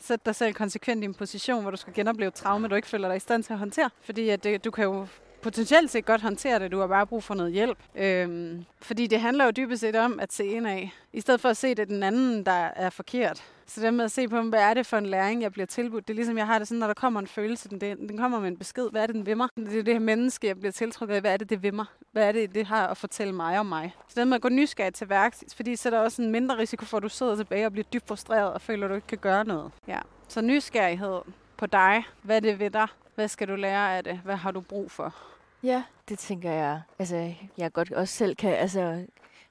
sætte 0.00 0.22
dig 0.26 0.34
selv 0.34 0.54
konsekvent 0.54 1.02
i 1.02 1.04
en 1.04 1.14
position, 1.14 1.62
hvor 1.62 1.70
du 1.70 1.76
skal 1.76 1.94
genopleve 1.94 2.30
traume, 2.30 2.68
du 2.68 2.74
ikke 2.74 2.88
føler 2.88 3.08
dig 3.08 3.16
i 3.16 3.20
stand 3.20 3.42
til 3.42 3.52
at 3.52 3.58
håndtere. 3.58 3.90
Fordi 4.02 4.28
at 4.28 4.44
det, 4.44 4.64
du 4.64 4.70
kan 4.70 4.84
jo 4.84 5.06
potentielt 5.42 5.90
set 5.90 6.04
godt 6.04 6.22
håndtere 6.22 6.58
det, 6.58 6.72
du 6.72 6.78
har 6.80 6.86
bare 6.86 7.06
brug 7.06 7.22
for 7.22 7.34
noget 7.34 7.52
hjælp. 7.52 7.78
Øhm, 7.94 8.64
fordi 8.82 9.06
det 9.06 9.20
handler 9.20 9.44
jo 9.44 9.50
dybest 9.50 9.80
set 9.80 9.96
om 9.96 10.20
at 10.20 10.32
se 10.32 10.46
ind 10.46 10.66
af, 10.66 10.92
i 11.12 11.20
stedet 11.20 11.40
for 11.40 11.48
at 11.48 11.56
se 11.56 11.74
det 11.74 11.88
den 11.88 12.02
anden, 12.02 12.46
der 12.46 12.70
er 12.76 12.90
forkert. 12.90 13.44
Så 13.66 13.80
det 13.80 13.94
med 13.94 14.04
at 14.04 14.10
se 14.10 14.28
på, 14.28 14.42
hvad 14.42 14.60
er 14.60 14.74
det 14.74 14.86
for 14.86 14.96
en 14.96 15.06
læring, 15.06 15.42
jeg 15.42 15.52
bliver 15.52 15.66
tilbudt. 15.66 16.08
Det 16.08 16.14
er 16.14 16.16
ligesom, 16.16 16.38
jeg 16.38 16.46
har 16.46 16.58
det 16.58 16.68
sådan, 16.68 16.78
når 16.78 16.86
der 16.86 16.94
kommer 16.94 17.20
en 17.20 17.26
følelse, 17.26 17.68
den, 17.68 17.80
den 17.80 18.18
kommer 18.18 18.40
med 18.40 18.48
en 18.48 18.56
besked. 18.56 18.90
Hvad 18.90 19.02
er 19.02 19.06
det, 19.06 19.14
den 19.14 19.26
vil 19.26 19.36
mig? 19.36 19.48
Det 19.56 19.78
er 19.78 19.82
det 19.82 19.94
her 19.94 20.00
menneske, 20.00 20.46
jeg 20.46 20.58
bliver 20.58 20.72
tiltrukket 20.72 21.14
af. 21.14 21.20
Hvad 21.20 21.32
er 21.32 21.36
det, 21.36 21.50
det 21.50 21.62
vil 21.62 21.74
mig? 21.74 21.86
Hvad 22.12 22.28
er 22.28 22.32
det, 22.32 22.54
det 22.54 22.66
har 22.66 22.86
at 22.86 22.96
fortælle 22.96 23.32
mig 23.34 23.58
om 23.58 23.66
mig? 23.66 23.94
Så 24.08 24.20
det 24.20 24.28
med 24.28 24.34
at 24.36 24.42
gå 24.42 24.48
nysgerrig 24.48 24.94
til 24.94 25.08
værks, 25.08 25.44
fordi 25.56 25.76
så 25.76 25.88
er 25.88 25.90
der 25.90 26.00
også 26.00 26.22
en 26.22 26.30
mindre 26.30 26.58
risiko 26.58 26.84
for, 26.84 26.96
at 26.96 27.02
du 27.02 27.08
sidder 27.08 27.36
tilbage 27.36 27.66
og 27.66 27.72
bliver 27.72 27.86
dybt 27.92 28.08
frustreret 28.08 28.52
og 28.52 28.60
føler, 28.60 28.84
at 28.86 28.90
du 28.90 28.94
ikke 28.94 29.06
kan 29.06 29.18
gøre 29.18 29.44
noget. 29.44 29.72
Ja. 29.88 29.98
Så 30.28 30.40
nysgerrighed 30.40 31.20
på 31.56 31.66
dig. 31.66 32.04
Hvad 32.22 32.36
er 32.36 32.40
det 32.40 32.58
ved 32.58 32.70
dig? 32.70 32.88
Hvad 33.16 33.28
skal 33.28 33.48
du 33.48 33.54
lære 33.54 33.96
af 33.96 34.04
det? 34.04 34.20
Hvad 34.24 34.36
har 34.36 34.50
du 34.50 34.60
brug 34.60 34.90
for? 34.90 35.14
Ja, 35.62 35.82
det 36.08 36.18
tænker 36.18 36.50
jeg, 36.50 36.80
altså 36.98 37.32
jeg 37.58 37.72
godt 37.72 37.92
også 37.92 38.14
selv 38.14 38.36
kan 38.36 38.50
altså, 38.50 39.04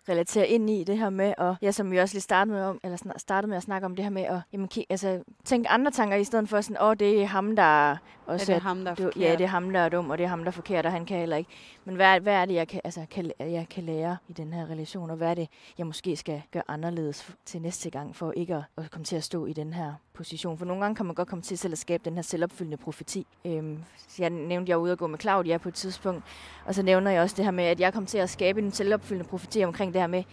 relatere 0.10 0.48
ind 0.48 0.70
i 0.70 0.84
det 0.84 0.98
her 0.98 1.10
med, 1.10 1.34
og 1.38 1.56
ja, 1.62 1.72
som 1.72 1.92
vi 1.92 1.98
også 1.98 2.16
lige 2.16 2.22
startede 2.22 2.56
med, 2.56 2.64
om, 2.64 2.80
eller 2.84 3.14
startede 3.18 3.50
med 3.50 3.58
at 3.58 3.64
snakke 3.64 3.86
om 3.86 3.96
det 3.96 4.06
her 4.06 4.10
med 4.10 4.24
at 4.24 4.40
jamen, 4.54 4.70
altså, 4.90 5.24
tænke 5.44 5.70
andre 5.70 5.92
tanker, 5.92 6.18
i 6.18 6.24
stedet 6.24 6.50
for 6.50 6.62
sådan, 6.62 6.82
åh, 6.82 6.88
oh, 6.88 6.96
det 7.00 7.22
er 7.22 7.26
ham, 7.26 7.56
der 7.56 7.98
også 8.26 8.44
er 8.44 8.46
det 8.46 8.54
at 8.54 8.62
ham, 8.62 8.84
der 8.84 8.92
er 8.92 8.96
forkert? 8.96 9.18
ja, 9.18 9.32
det 9.32 9.42
er 9.42 9.48
ham, 9.48 9.70
der 9.70 9.80
er 9.80 9.90
dum, 9.90 10.10
og 10.10 10.18
det 10.18 10.24
er 10.24 10.28
ham, 10.28 10.40
der 10.40 10.48
er 10.48 10.52
forkert, 10.52 10.86
og 10.86 10.92
han 10.92 11.06
kan 11.06 11.18
heller 11.18 11.38
ikke. 11.38 11.50
Men 11.86 11.96
hvad, 11.96 12.20
hvad 12.20 12.34
er 12.34 12.46
det, 12.46 12.54
jeg 12.54 12.68
kan, 12.68 12.82
altså, 12.84 13.06
kan, 13.12 13.32
jeg 13.40 13.68
kan 13.70 13.84
lære 13.84 14.18
i 14.28 14.34
den 14.34 14.54
her 14.54 14.66
relation, 14.66 15.10
og 15.10 15.18
hvad 15.18 15.30
er 15.30 15.34
det, 15.34 15.50
jeg 15.78 15.88
måske 15.88 16.16
skal 16.16 16.42
gøre 16.52 16.64
anderledes 16.68 17.36
til 17.46 17.62
næste 17.62 17.90
gang, 17.90 18.16
for 18.16 18.32
ikke 18.32 18.56
at, 18.56 18.64
at 18.78 18.92
komme 18.92 19.06
til 19.06 19.16
at 19.16 19.24
stå 19.24 19.46
i 19.46 19.54
den 19.54 19.74
her 19.74 19.94
position. 20.14 20.58
For 20.58 20.66
nogle 20.66 20.82
gange 20.82 20.96
kan 20.96 21.06
man 21.06 21.16
godt 21.16 21.28
komme 21.28 21.42
til 21.42 21.58
selv 21.58 21.72
at 21.72 21.78
skabe 21.78 22.06
den 22.06 22.16
her 22.16 22.22
selvopfyldende 22.22 22.78
profeti. 22.78 23.28
Øhm, 23.46 23.84
jeg 24.20 24.30
nævnte, 24.30 24.62
at 24.64 24.70
jeg 24.70 24.78
var 24.78 24.84
ude 24.84 24.92
og 24.92 24.98
gå 24.98 25.08
med 25.08 25.20
Claudia 25.20 25.58
på 25.58 25.70
et 25.70 25.76
tidspunkt, 25.76 26.24
og 26.66 26.76
så 26.76 26.84
nævner 26.84 27.12
jeg 27.12 27.22
også 27.22 27.36
det 27.36 27.46
her 27.46 27.52
med, 27.52 27.64
at 27.64 27.80
jeg 27.80 27.94
kom 27.94 28.06
til 28.06 28.18
at 28.18 28.30
skabe 28.30 28.62
en 28.62 28.72
selvopfyldende 28.72 29.30
profeti 29.30 29.64
omkring 29.64 29.94
det 29.94 30.02
her 30.02 30.08
med, 30.08 30.24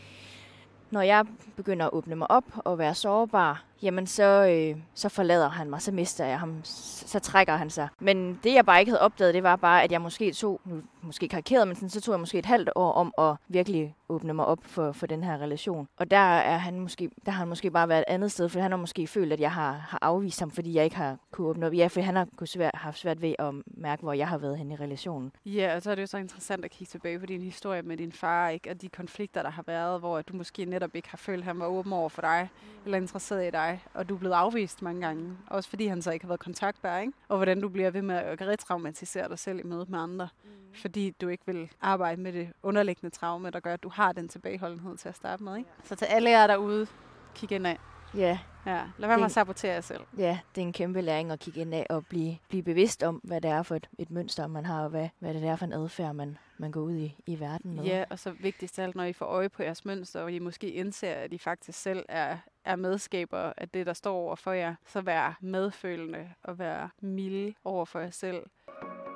når 0.90 1.02
jeg 1.02 1.24
begynder 1.56 1.86
at 1.86 1.92
åbne 1.92 2.16
mig 2.16 2.30
op 2.30 2.44
og 2.56 2.78
være 2.78 2.94
sårbar, 2.94 3.64
jamen 3.82 4.06
så, 4.06 4.24
øh, 4.24 4.82
så 4.94 5.08
forlader 5.08 5.48
han 5.48 5.70
mig, 5.70 5.82
så 5.82 5.92
mister 5.92 6.24
jeg 6.24 6.38
ham, 6.40 6.60
så, 6.64 7.08
så 7.08 7.18
trækker 7.18 7.56
han 7.56 7.70
sig. 7.70 7.88
Men 8.00 8.40
det 8.44 8.54
jeg 8.54 8.66
bare 8.66 8.80
ikke 8.80 8.90
havde 8.90 9.02
opdaget, 9.02 9.34
det 9.34 9.42
var 9.42 9.56
bare, 9.56 9.82
at 9.82 9.92
jeg 9.92 10.00
måske 10.00 10.32
tog, 10.32 10.60
nu 10.64 10.82
måske 11.02 11.28
karikeret, 11.28 11.68
men 11.68 11.76
sådan, 11.76 11.88
så 11.88 12.00
tog 12.00 12.12
jeg 12.12 12.20
måske 12.20 12.38
et 12.38 12.46
halvt 12.46 12.70
år 12.74 12.92
om 12.92 13.12
at 13.18 13.36
virkelig 13.48 13.94
åbne 14.08 14.34
mig 14.34 14.46
op 14.46 14.58
for, 14.62 14.92
for 14.92 15.06
den 15.06 15.24
her 15.24 15.38
relation. 15.38 15.88
Og 15.96 16.10
der 16.10 16.16
er 16.16 16.56
han 16.56 16.80
måske, 16.80 17.10
der 17.26 17.32
har 17.32 17.38
han 17.38 17.48
måske 17.48 17.70
bare 17.70 17.88
været 17.88 18.00
et 18.00 18.04
andet 18.08 18.32
sted, 18.32 18.48
for 18.48 18.60
han 18.60 18.70
har 18.70 18.78
måske 18.78 19.06
følt, 19.06 19.32
at 19.32 19.40
jeg 19.40 19.52
har, 19.52 19.72
har 19.72 19.98
afvist 20.02 20.40
ham, 20.40 20.50
fordi 20.50 20.74
jeg 20.74 20.84
ikke 20.84 20.96
har 20.96 21.16
kunne 21.30 21.46
åbne 21.46 21.66
op. 21.66 21.74
Ja, 21.74 21.86
for 21.86 22.00
han 22.00 22.16
har 22.16 22.28
kunne 22.36 22.46
svært, 22.46 22.74
haft 22.74 22.98
svært 22.98 23.22
ved 23.22 23.34
at 23.38 23.54
mærke, 23.66 24.02
hvor 24.02 24.12
jeg 24.12 24.28
har 24.28 24.38
været 24.38 24.58
hen 24.58 24.70
i 24.70 24.76
relationen. 24.76 25.32
Ja, 25.46 25.76
og 25.76 25.82
så 25.82 25.90
er 25.90 25.94
det 25.94 26.02
jo 26.02 26.06
så 26.06 26.18
interessant 26.18 26.64
at 26.64 26.70
kigge 26.70 26.90
tilbage 26.90 27.18
på 27.18 27.26
din 27.26 27.42
historie 27.42 27.82
med 27.82 27.96
din 27.96 28.12
far, 28.12 28.48
ikke? 28.48 28.70
og 28.70 28.82
de 28.82 28.88
konflikter, 28.88 29.42
der 29.42 29.50
har 29.50 29.64
været, 29.66 30.00
hvor 30.00 30.22
du 30.22 30.36
måske 30.36 30.64
netop 30.64 30.94
ikke 30.94 31.08
har 31.08 31.18
følt, 31.18 31.38
at 31.38 31.44
han 31.44 31.58
var 31.58 31.66
åben 31.66 31.92
over 31.92 32.08
for 32.08 32.22
dig, 32.22 32.48
eller 32.84 32.98
interesseret 32.98 33.46
i 33.46 33.50
dig, 33.50 33.71
og 33.94 34.08
du 34.08 34.14
er 34.14 34.18
blevet 34.18 34.34
afvist 34.34 34.82
mange 34.82 35.00
gange. 35.00 35.36
Også 35.46 35.70
fordi 35.70 35.86
han 35.86 36.02
så 36.02 36.10
ikke 36.10 36.24
har 36.24 36.28
været 36.28 36.40
kontaktbar, 36.40 36.98
ikke? 36.98 37.12
og 37.28 37.36
hvordan 37.36 37.60
du 37.60 37.68
bliver 37.68 37.90
ved 37.90 38.02
med 38.02 38.14
at 38.14 38.40
retraumatisere 38.40 39.28
dig 39.28 39.38
selv 39.38 39.58
i 39.58 39.62
mødet 39.62 39.88
med 39.88 39.98
andre, 39.98 40.28
mm. 40.44 40.50
fordi 40.74 41.10
du 41.10 41.28
ikke 41.28 41.42
vil 41.46 41.70
arbejde 41.80 42.20
med 42.20 42.32
det 42.32 42.52
underliggende 42.62 43.14
traume, 43.14 43.50
der 43.50 43.60
gør, 43.60 43.74
at 43.74 43.82
du 43.82 43.88
har 43.88 44.12
den 44.12 44.28
tilbageholdenhed 44.28 44.96
til 44.96 45.08
at 45.08 45.16
starte 45.16 45.44
med. 45.44 45.56
Ikke? 45.56 45.70
Så 45.84 45.94
til 45.94 46.04
alle 46.04 46.30
jer 46.30 46.46
derude, 46.46 46.86
kig 47.34 47.52
ind 47.52 47.66
af. 47.66 47.78
Ja, 48.14 48.38
Ja, 48.66 48.82
lad 48.98 49.08
være 49.08 49.18
med 49.18 49.24
at 49.24 49.32
sabotere 49.32 49.72
jer 49.72 49.80
selv. 49.80 50.00
Ja, 50.18 50.38
det 50.54 50.60
er 50.60 50.66
en 50.66 50.72
kæmpe 50.72 51.00
læring 51.00 51.30
at 51.30 51.38
kigge 51.38 51.60
ind 51.60 51.74
af 51.74 51.86
og 51.90 52.06
blive, 52.06 52.38
blive 52.48 52.62
bevidst 52.62 53.02
om, 53.02 53.20
hvad 53.24 53.40
det 53.40 53.50
er 53.50 53.62
for 53.62 53.74
et, 53.74 53.88
et 53.98 54.10
mønster, 54.10 54.46
man 54.46 54.66
har, 54.66 54.82
og 54.82 54.90
hvad, 54.90 55.08
hvad 55.18 55.34
det 55.34 55.44
er 55.44 55.56
for 55.56 55.64
en 55.64 55.72
adfærd, 55.72 56.14
man, 56.14 56.38
man 56.58 56.72
går 56.72 56.80
ud 56.80 56.94
i, 56.94 57.16
i 57.26 57.40
verden 57.40 57.76
med. 57.76 57.84
Ja, 57.84 58.04
og 58.10 58.18
så 58.18 58.30
vigtigst 58.30 58.78
af 58.78 58.82
alt, 58.82 58.94
når 58.94 59.04
I 59.04 59.12
får 59.12 59.26
øje 59.26 59.48
på 59.48 59.62
jeres 59.62 59.84
mønster, 59.84 60.20
og 60.20 60.32
I 60.32 60.38
måske 60.38 60.70
indser, 60.70 61.14
at 61.14 61.32
I 61.32 61.38
faktisk 61.38 61.78
selv 61.78 62.04
er, 62.08 62.36
er 62.64 62.76
medskaber 62.76 63.52
af 63.56 63.68
det, 63.68 63.86
der 63.86 63.92
står 63.92 64.14
over 64.14 64.36
for 64.36 64.52
jer, 64.52 64.74
så 64.86 65.00
vær 65.00 65.38
medfølende 65.40 66.32
og 66.42 66.58
vær 66.58 66.92
milde 67.00 67.54
over 67.64 67.84
for 67.84 68.00
jer 68.00 68.10
selv. 68.10 68.46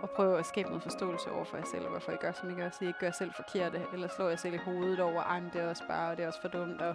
Og 0.02 0.10
prøv 0.10 0.36
at 0.36 0.46
skabe 0.46 0.68
noget 0.68 0.82
forståelse 0.82 1.30
over 1.30 1.44
for 1.44 1.56
jer 1.56 1.64
selv, 1.64 1.84
og 1.84 1.90
hvorfor 1.90 2.12
I 2.12 2.16
gør, 2.16 2.32
som 2.32 2.50
I 2.50 2.54
gør, 2.54 2.70
så 2.70 2.78
I 2.84 2.86
ikke 2.86 2.98
gør 2.98 3.10
selv 3.10 3.30
forkerte, 3.36 3.82
eller 3.92 4.08
slår 4.08 4.28
jer 4.28 4.36
selv 4.36 4.54
i 4.54 4.58
hovedet 4.64 5.00
over, 5.00 5.40
men 5.40 5.50
det 5.52 5.60
er 5.60 5.68
også 5.68 5.82
bare, 5.88 6.10
og 6.10 6.16
det 6.16 6.22
er 6.22 6.26
også 6.26 6.40
for 6.40 6.48
dumt, 6.48 6.82
og 6.82 6.94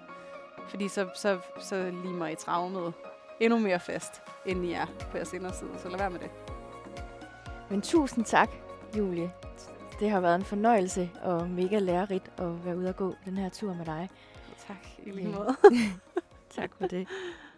fordi 0.69 0.87
så, 0.87 1.09
så, 1.15 1.39
så 1.59 1.91
limer 2.03 2.27
I 2.27 2.35
traumet 2.35 2.93
endnu 3.39 3.59
mere 3.59 3.79
fast, 3.79 4.21
end 4.45 4.65
I 4.65 4.71
er 4.71 4.85
på 5.11 5.17
jeres 5.17 5.33
inderside, 5.33 5.69
så 5.77 5.89
lad 5.89 5.97
være 5.97 6.09
med 6.09 6.19
det. 6.19 6.29
Men 7.69 7.81
tusind 7.81 8.25
tak, 8.25 8.49
Julie. 8.97 9.31
Det 9.99 10.09
har 10.09 10.19
været 10.19 10.35
en 10.35 10.43
fornøjelse 10.43 11.09
og 11.21 11.49
mega 11.49 11.79
lærerigt 11.79 12.31
at 12.37 12.65
være 12.65 12.77
ude 12.77 12.89
og 12.89 12.95
gå 12.95 13.15
den 13.25 13.37
her 13.37 13.49
tur 13.49 13.73
med 13.73 13.85
dig. 13.85 14.09
Tak, 14.67 14.87
i 15.03 15.11
lige 15.11 15.27
måde. 15.27 15.55
Tak 16.51 16.75
for 16.75 16.87
det. 16.87 17.07